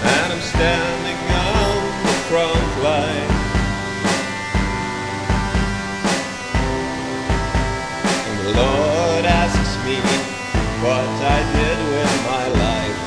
And 0.00 0.32
I'm 0.32 0.40
standing 0.40 1.20
on 1.44 1.76
the 2.06 2.16
front 2.28 2.70
line. 2.86 3.32
And 8.26 8.36
the 8.40 8.52
Lord 8.56 9.24
asks 9.26 9.72
me 9.84 10.00
what 10.80 11.12
I 11.20 11.40
did 11.58 11.78
with 11.92 12.14
my 12.32 12.46
life. 12.64 13.00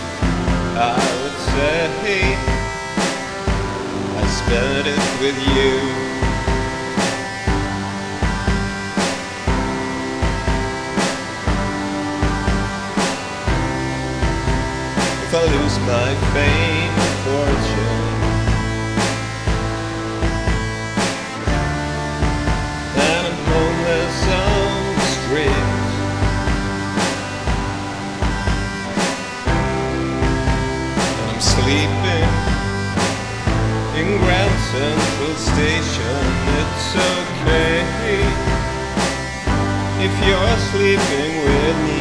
I 0.77 1.01
would 1.18 1.38
say 1.49 2.22
I 4.15 4.23
spent 4.27 4.85
it 4.93 5.03
with 5.22 5.38
you 5.57 5.89
My 15.90 16.14
fame 16.34 16.94
and 17.03 17.16
fortune. 17.26 18.14
And 22.95 23.24
I'm 23.28 23.40
homeless 23.49 24.20
on 24.45 24.70
the 24.99 25.07
street. 25.18 25.70
And 31.10 31.28
I'm 31.32 31.41
sleeping 31.41 32.30
in 33.98 34.07
Grand 34.22 34.57
Central 34.70 35.36
Station. 35.49 36.22
It's 36.60 36.90
okay 37.18 37.74
if 40.06 40.14
you're 40.28 40.57
sleeping 40.70 41.34
with 41.45 41.78
me. 41.88 41.99